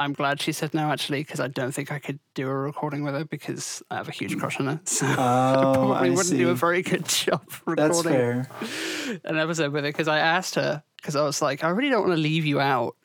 I'm 0.00 0.14
glad 0.14 0.40
she 0.40 0.50
said 0.52 0.72
no, 0.74 0.90
actually, 0.90 1.20
because 1.22 1.38
I 1.40 1.46
don't 1.48 1.72
think 1.72 1.92
I 1.92 1.98
could 2.00 2.18
do 2.34 2.48
a 2.48 2.54
recording 2.54 3.04
with 3.04 3.14
her 3.14 3.24
because 3.24 3.82
I 3.90 3.96
have 3.96 4.08
a 4.08 4.12
huge 4.12 4.36
crush 4.38 4.58
on 4.58 4.66
her. 4.66 4.80
So 4.86 5.06
I 5.06 5.12
Oh, 5.12 5.72
probably 5.74 5.96
I 5.96 6.10
wouldn't 6.10 6.26
see. 6.26 6.38
do 6.38 6.48
a 6.50 6.54
very 6.54 6.80
good 6.82 7.04
job 7.06 7.42
recording 7.66 7.86
That's 7.86 8.02
fair. 8.02 9.20
an 9.24 9.38
episode 9.38 9.72
with 9.72 9.84
her 9.84 9.90
because 9.90 10.08
I 10.08 10.18
asked 10.18 10.54
her, 10.56 10.82
because 10.96 11.14
I 11.16 11.22
was 11.22 11.40
like, 11.42 11.62
I 11.62 11.68
really 11.68 11.90
don't 11.90 12.00
want 12.06 12.14
to 12.16 12.20
leave 12.22 12.46
you 12.46 12.58
out 12.60 12.96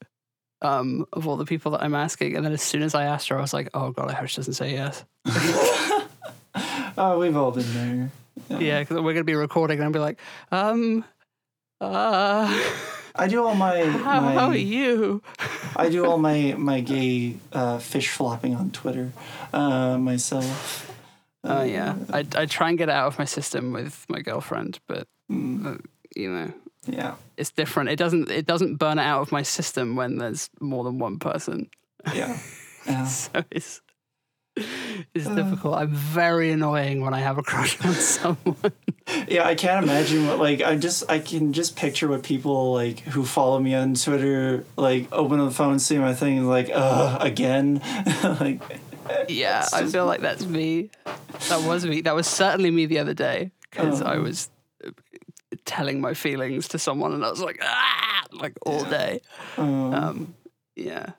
um, 0.61 1.05
of 1.13 1.27
all 1.27 1.35
the 1.35 1.45
people 1.45 1.73
that 1.73 1.83
I'm 1.83 1.93
asking. 1.95 2.35
And 2.37 2.45
then 2.45 2.53
as 2.53 2.61
soon 2.61 2.81
as 2.81 2.95
I 2.95 3.03
asked 3.03 3.27
her, 3.29 3.37
I 3.37 3.41
was 3.41 3.53
like, 3.53 3.69
oh 3.73 3.91
God, 3.91 4.09
I 4.09 4.13
hope 4.13 4.29
she 4.29 4.37
doesn't 4.37 4.53
say 4.53 4.71
yes. 4.71 5.03
oh, 6.97 7.17
we've 7.19 7.35
all 7.35 7.51
been 7.51 7.73
there. 7.73 8.59
Yeah, 8.59 8.79
because 8.79 8.95
we're 8.97 9.01
going 9.13 9.17
to 9.17 9.23
be 9.25 9.35
recording 9.35 9.79
and 9.79 9.85
I'll 9.85 9.91
be 9.91 9.99
like, 9.99 10.19
um, 10.51 11.03
uh, 11.81 12.47
I 13.17 13.27
do 13.27 13.43
all 13.45 13.55
my, 13.55 13.85
how, 13.85 14.19
my 14.21 14.33
how 14.33 14.47
are 14.49 14.55
you? 14.57 15.21
I 15.75 15.89
do 15.89 16.05
all 16.05 16.17
my 16.17 16.55
my 16.57 16.81
gay 16.81 17.37
uh, 17.53 17.79
fish 17.79 18.09
flopping 18.09 18.55
on 18.55 18.71
Twitter 18.71 19.11
uh, 19.53 19.97
myself. 19.97 20.91
Oh, 21.43 21.63
yeah. 21.63 21.95
I, 22.11 22.25
I 22.35 22.45
try 22.47 22.69
and 22.69 22.77
get 22.77 22.89
out 22.89 23.05
of 23.07 23.19
my 23.19 23.25
system 23.25 23.71
with 23.71 24.03
my 24.09 24.19
girlfriend, 24.21 24.79
but, 24.87 25.07
Mm, 25.31 25.65
uh, 25.65 25.77
you 26.15 26.31
know, 26.31 26.51
yeah. 26.87 27.15
it's 27.37 27.51
different. 27.51 27.89
It 27.89 27.97
doesn't, 27.97 28.29
it 28.31 28.45
doesn't 28.47 28.77
burn 28.77 28.97
it 28.99 29.03
out 29.03 29.21
of 29.21 29.31
my 29.31 29.43
system 29.43 29.95
when 29.95 30.17
there's 30.17 30.49
more 30.59 30.83
than 30.83 30.97
one 30.99 31.19
person. 31.19 31.69
Yeah. 32.13 32.37
Yeah. 32.87 33.05
So 33.07 33.43
it's, 33.49 33.81
it's 35.13 35.27
Uh. 35.27 35.35
difficult. 35.35 35.75
I'm 35.75 35.91
very 35.93 36.51
annoying 36.51 37.01
when 37.01 37.13
I 37.13 37.19
have 37.19 37.37
a 37.37 37.43
crush 37.43 37.79
on 37.85 37.93
someone. 38.15 38.71
Yeah, 39.27 39.45
I 39.45 39.55
can't 39.55 39.83
imagine 39.83 40.27
what 40.27 40.39
like 40.39 40.61
I 40.61 40.75
just 40.77 41.03
I 41.09 41.19
can 41.19 41.53
just 41.53 41.75
picture 41.75 42.07
what 42.07 42.23
people 42.23 42.73
like 42.73 42.99
who 43.01 43.25
follow 43.25 43.59
me 43.59 43.75
on 43.75 43.93
Twitter 43.95 44.65
like 44.77 45.07
open 45.11 45.39
the 45.39 45.51
phone, 45.51 45.79
see 45.79 45.97
my 45.97 46.13
thing, 46.13 46.39
and 46.39 46.49
like 46.49 46.69
uh 46.73 47.17
again, 47.21 47.81
like 48.39 48.61
Yeah, 49.27 49.67
I 49.73 49.85
feel 49.85 50.05
like 50.05 50.21
that's 50.21 50.45
me. 50.45 50.89
That 51.49 51.61
was 51.67 51.85
me. 51.85 52.01
That 52.01 52.15
was 52.15 52.25
certainly 52.27 52.71
me 52.71 52.85
the 52.87 52.99
other 52.99 53.13
day 53.13 53.51
because 53.69 54.01
I 54.01 54.15
Oh. 54.15 54.21
was 54.23 54.49
uh, 54.85 54.89
telling 55.65 56.01
my 56.01 56.13
feelings 56.13 56.67
to 56.69 56.79
someone 56.79 57.13
and 57.13 57.23
I 57.23 57.29
was 57.29 57.41
like, 57.41 57.59
ah, 57.61 58.23
like 58.31 58.53
all 58.65 58.83
day. 58.85 59.21
um, 59.57 59.93
Um, 59.93 60.33
yeah. 60.75 61.11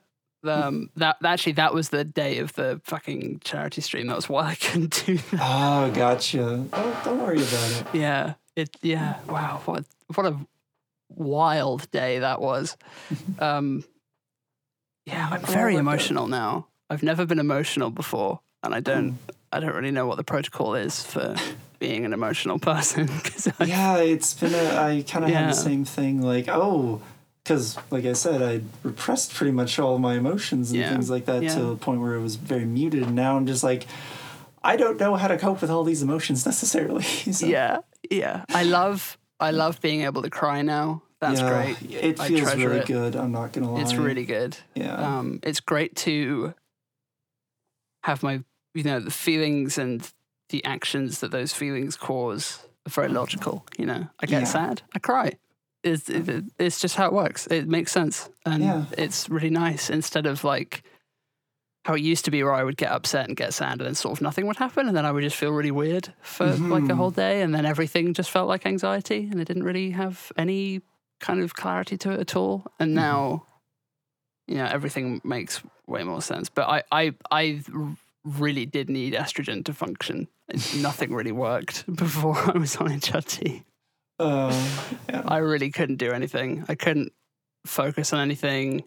Um, 0.48 0.90
that 0.97 1.16
actually 1.24 1.52
that 1.52 1.74
was 1.74 1.90
the 1.90 2.05
day 2.05 2.39
of 2.39 2.52
the 2.55 2.81
fucking 2.85 3.40
charity 3.44 3.81
stream. 3.81 4.06
That 4.06 4.16
was 4.16 4.28
why 4.28 4.48
I 4.48 4.55
couldn't 4.55 5.05
do 5.06 5.16
that. 5.16 5.40
oh 5.40 5.90
gotcha. 5.93 6.66
Don't, 6.70 7.05
don't 7.05 7.23
worry 7.23 7.39
about 7.39 7.70
it. 7.73 7.86
Yeah. 7.93 8.35
It. 8.55 8.70
Yeah. 8.82 9.18
Wow. 9.28 9.62
What 9.64 9.85
what 10.14 10.27
a 10.27 10.39
wild 11.09 11.90
day 11.90 12.20
that 12.20 12.40
was. 12.40 12.77
Um, 13.39 13.85
yeah, 15.05 15.28
I'm 15.31 15.43
very 15.43 15.77
emotional 15.77 16.27
now. 16.27 16.66
I've 16.90 17.05
never 17.05 17.27
been 17.27 17.39
emotional 17.39 17.90
before, 17.90 18.40
and 18.64 18.74
I 18.74 18.81
don't. 18.81 19.12
Mm. 19.12 19.35
I 19.52 19.60
don't 19.60 19.74
really 19.74 19.93
know 19.93 20.06
what 20.06 20.16
the 20.16 20.24
protocol 20.24 20.74
is 20.74 21.02
for 21.02 21.36
being 21.78 22.05
an 22.05 22.12
emotional 22.12 22.59
person 22.59 23.09
I 23.60 23.64
Yeah, 23.64 23.97
it's 23.98 24.35
been 24.35 24.55
a 24.55 24.77
I 24.77 25.05
kind 25.06 25.24
of 25.24 25.31
had 25.31 25.51
the 25.51 25.55
same 25.55 25.85
thing 25.85 26.20
like 26.23 26.48
oh 26.48 27.01
because 27.47 27.78
like 27.93 28.05
I 28.05 28.12
said 28.12 28.43
I 28.43 28.60
repressed 28.82 29.32
pretty 29.32 29.52
much 29.52 29.78
all 29.78 29.98
my 29.98 30.14
emotions 30.14 30.73
and 30.73 30.81
Yeah. 30.81 30.90
things 30.90 31.09
like 31.09 31.27
that 31.27 31.44
Yeah. 31.44 31.55
to 31.55 31.60
the 31.62 31.77
point 31.77 32.01
where 32.01 32.14
it 32.14 32.20
was 32.20 32.35
very 32.35 32.64
muted 32.64 33.05
and 33.05 33.14
now 33.14 33.36
I'm 33.36 33.47
just 33.47 33.62
like 33.62 33.86
I 34.64 34.74
don't 34.77 34.98
know 34.98 35.14
how 35.14 35.28
to 35.28 35.39
cope 35.39 35.60
with 35.60 35.70
all 35.70 35.85
these 35.85 36.02
emotions 36.02 36.44
necessarily. 36.52 37.05
So, 37.05 37.47
yeah 37.47 37.78
yeah 38.10 38.44
I 38.52 38.64
love 38.64 39.16
I 39.39 39.52
love 39.52 39.81
being 39.81 40.02
able 40.02 40.23
to 40.23 40.31
cry 40.31 40.62
now. 40.62 41.02
That's 41.20 41.40
yeah, 41.40 41.48
great. 41.48 41.82
It 41.93 42.20
I 42.20 42.28
feels 42.28 42.43
treasure 42.43 42.68
really 42.68 42.81
it. 42.81 42.86
good. 42.86 43.14
I'm 43.16 43.32
not 43.32 43.52
gonna 43.52 43.73
lie. 43.73 43.81
It's 43.82 43.94
really 43.94 44.24
good. 44.24 44.56
yeah. 44.74 44.94
Um, 45.18 45.40
it's 45.43 45.60
great 45.60 45.94
to 46.06 46.52
have 48.02 48.23
my 48.23 48.43
you 48.74 48.82
know 48.82 48.98
the 49.01 49.10
feelings 49.10 49.78
and 49.78 50.10
the 50.51 50.64
actions 50.64 51.20
that 51.20 51.31
those 51.31 51.52
feelings 51.52 51.97
cause 51.97 52.60
are 52.86 52.90
very 52.90 53.09
logical. 53.09 53.66
You 53.78 53.86
know, 53.86 54.09
I 54.20 54.27
get 54.27 54.43
Yeah. 54.43 54.44
sad, 54.48 54.82
I 54.94 54.98
cry. 54.98 55.32
It's, 55.87 56.11
it's 56.59 56.81
just 56.81 56.97
how 56.97 57.07
it 57.07 57.13
works. 57.13 57.47
It 57.47 57.69
makes 57.69 57.93
sense, 57.93 58.29
and 58.45 58.63
Yeah. 58.63 58.85
it's 58.99 59.29
really 59.29 59.51
nice 59.51 59.89
instead 59.91 60.27
of 60.27 60.45
like 60.45 60.83
how 61.85 61.95
it 61.95 62.03
used 62.03 62.25
to 62.25 62.31
be, 62.33 62.43
where 62.43 62.53
I 62.53 62.65
would 62.65 62.77
get 62.77 62.91
upset 62.91 63.29
and 63.29 63.37
get 63.37 63.55
sad, 63.55 63.75
and 63.75 63.83
then 63.87 63.95
sort 63.95 64.19
of 64.19 64.21
nothing 64.21 64.47
would 64.49 64.57
happen, 64.57 64.89
and 64.89 64.97
then 64.97 65.07
I 65.07 65.13
would 65.13 65.23
just 65.23 65.37
feel 65.37 65.53
really 65.53 65.71
weird 65.71 66.13
for 66.23 66.47
like 66.47 66.85
a 66.85 66.93
Mhm. 66.95 66.97
whole 66.97 67.11
day, 67.13 67.43
and 67.43 67.55
then 67.55 67.65
everything 67.65 68.13
just 68.13 68.31
felt 68.31 68.49
like 68.49 68.67
anxiety, 68.67 69.29
and 69.31 69.41
it 69.41 69.45
didn't 69.47 69.63
really 69.63 69.91
have 69.93 70.33
any 70.37 70.83
kind 71.21 71.41
of 71.41 71.55
clarity 71.55 71.97
to 71.99 72.11
it 72.11 72.21
at 72.21 72.35
all. 72.37 72.65
And 72.81 72.91
Mhm. 72.91 72.95
now, 72.95 73.47
you 74.49 74.57
know, 74.57 74.65
everything 74.67 75.21
makes 75.25 75.63
way 75.87 76.03
more 76.05 76.21
sense. 76.23 76.49
But 76.49 76.69
I, 76.69 76.83
I, 76.91 77.15
I 77.31 77.63
really 78.25 78.67
did 78.67 78.91
need 78.91 79.15
estrogen 79.15 79.65
to 79.65 79.73
function. 79.73 80.27
Nothing 80.77 81.15
really 81.15 81.33
worked 81.33 81.85
before 81.95 82.37
I 82.37 82.59
was 82.59 82.77
on 82.77 82.89
HRT. 82.89 83.63
Uh, 84.19 84.53
yeah. 85.09 85.23
I 85.27 85.39
really 85.39 85.71
couldn't 85.71 85.97
do 85.97 86.13
anything. 86.13 86.65
I 86.69 86.75
couldn't 86.75 87.13
focus 87.67 88.13
on 88.13 88.21
anything. 88.21 88.85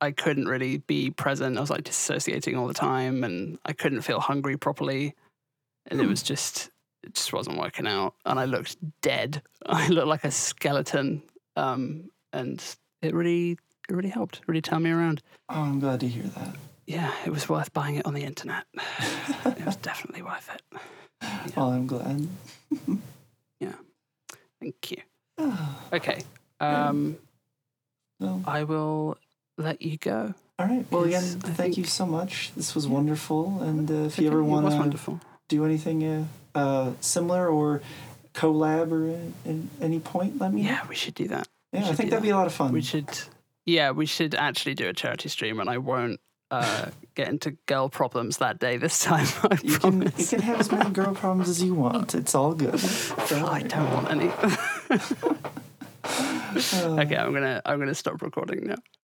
I 0.00 0.10
couldn't 0.10 0.46
really 0.46 0.78
be 0.78 1.10
present. 1.10 1.56
I 1.56 1.60
was 1.60 1.70
like 1.70 1.84
dissociating 1.84 2.56
all 2.56 2.66
the 2.66 2.74
time 2.74 3.24
and 3.24 3.58
I 3.64 3.72
couldn't 3.72 4.02
feel 4.02 4.20
hungry 4.20 4.56
properly. 4.58 5.14
And 5.86 6.00
it 6.00 6.04
Hmm. 6.04 6.10
was 6.10 6.22
just, 6.22 6.70
it 7.02 7.14
just 7.14 7.32
wasn't 7.32 7.58
working 7.58 7.86
out. 7.86 8.14
And 8.26 8.38
I 8.38 8.44
looked 8.44 8.76
dead. 9.00 9.42
I 9.66 9.88
looked 9.88 10.08
like 10.08 10.24
a 10.24 10.30
skeleton. 10.30 11.22
Um, 11.56 12.10
and 12.32 12.62
it 13.00 13.14
really, 13.14 13.52
it 13.88 13.94
really 13.94 14.10
helped, 14.10 14.42
really 14.46 14.60
turned 14.60 14.84
me 14.84 14.90
around. 14.90 15.22
Oh, 15.48 15.62
I'm 15.62 15.80
glad 15.80 16.00
to 16.00 16.08
hear 16.08 16.24
that. 16.24 16.56
Yeah, 16.86 17.12
it 17.24 17.30
was 17.30 17.48
worth 17.48 17.72
buying 17.72 17.94
it 17.96 18.04
on 18.06 18.12
the 18.14 18.22
internet. 18.22 18.64
it 19.46 19.64
was 19.64 19.76
definitely 19.76 20.22
worth 20.22 20.50
it. 20.54 20.62
Well, 21.56 21.70
I'm 21.70 21.86
glad. 21.86 22.28
Thank 24.60 24.90
you. 24.90 24.98
Okay. 25.92 26.22
Um, 26.58 27.16
well, 28.18 28.42
I 28.46 28.64
will 28.64 29.18
let 29.58 29.82
you 29.82 29.98
go. 29.98 30.34
all 30.58 30.66
right. 30.66 30.84
Well, 30.90 31.04
again, 31.04 31.22
thank 31.22 31.76
you 31.76 31.84
so 31.84 32.06
much. 32.06 32.52
This 32.56 32.74
was 32.74 32.88
wonderful. 32.88 33.62
And 33.62 33.90
uh, 33.90 33.94
if 34.06 34.18
you 34.18 34.26
ever 34.26 34.42
want 34.42 34.68
to 34.70 35.20
do 35.48 35.64
anything 35.64 36.04
uh, 36.04 36.24
uh, 36.54 36.92
similar 37.00 37.48
or 37.48 37.82
collab 38.34 38.90
or 38.90 39.10
at, 39.10 39.50
at 39.50 39.60
any 39.80 40.00
point, 40.00 40.38
let 40.38 40.52
me 40.52 40.62
know. 40.62 40.70
Yeah, 40.70 40.86
we 40.88 40.94
should 40.94 41.14
do 41.14 41.28
that. 41.28 41.46
Yeah, 41.72 41.88
I 41.88 41.94
think 41.94 42.10
that'd 42.10 42.22
be 42.22 42.30
a 42.30 42.36
lot 42.36 42.46
of 42.46 42.54
fun. 42.54 42.72
We 42.72 42.82
should. 42.82 43.08
Yeah, 43.64 43.90
we 43.90 44.06
should 44.06 44.34
actually 44.34 44.74
do 44.74 44.88
a 44.88 44.92
charity 44.92 45.28
stream, 45.28 45.60
and 45.60 45.68
I 45.68 45.78
won't 45.78 46.20
uh, 46.50 46.86
get 47.14 47.28
into 47.28 47.52
girl 47.66 47.88
problems 47.88 48.38
that 48.38 48.58
day 48.58 48.76
this 48.76 49.00
time. 49.00 49.26
I 49.42 49.58
You 49.62 49.78
can 49.78 50.02
you 50.16 50.26
can 50.26 50.40
have 50.40 50.60
as 50.60 50.70
many 50.70 50.90
girl 50.90 51.14
problems 51.14 51.48
as 51.48 51.62
you 51.62 51.74
want. 51.74 52.14
It's 52.14 52.34
all 52.34 52.54
good. 52.54 52.74
I 53.30 53.62
don't 53.62 53.92
want 53.92 54.10
any. 54.10 54.30
Uh, 56.72 57.00
okay, 57.00 57.16
I'm 57.16 57.32
gonna 57.32 57.60
I'm 57.64 57.80
gonna 57.80 57.94
stop 57.94 58.22
recording 58.22 58.64
now. 58.68 58.76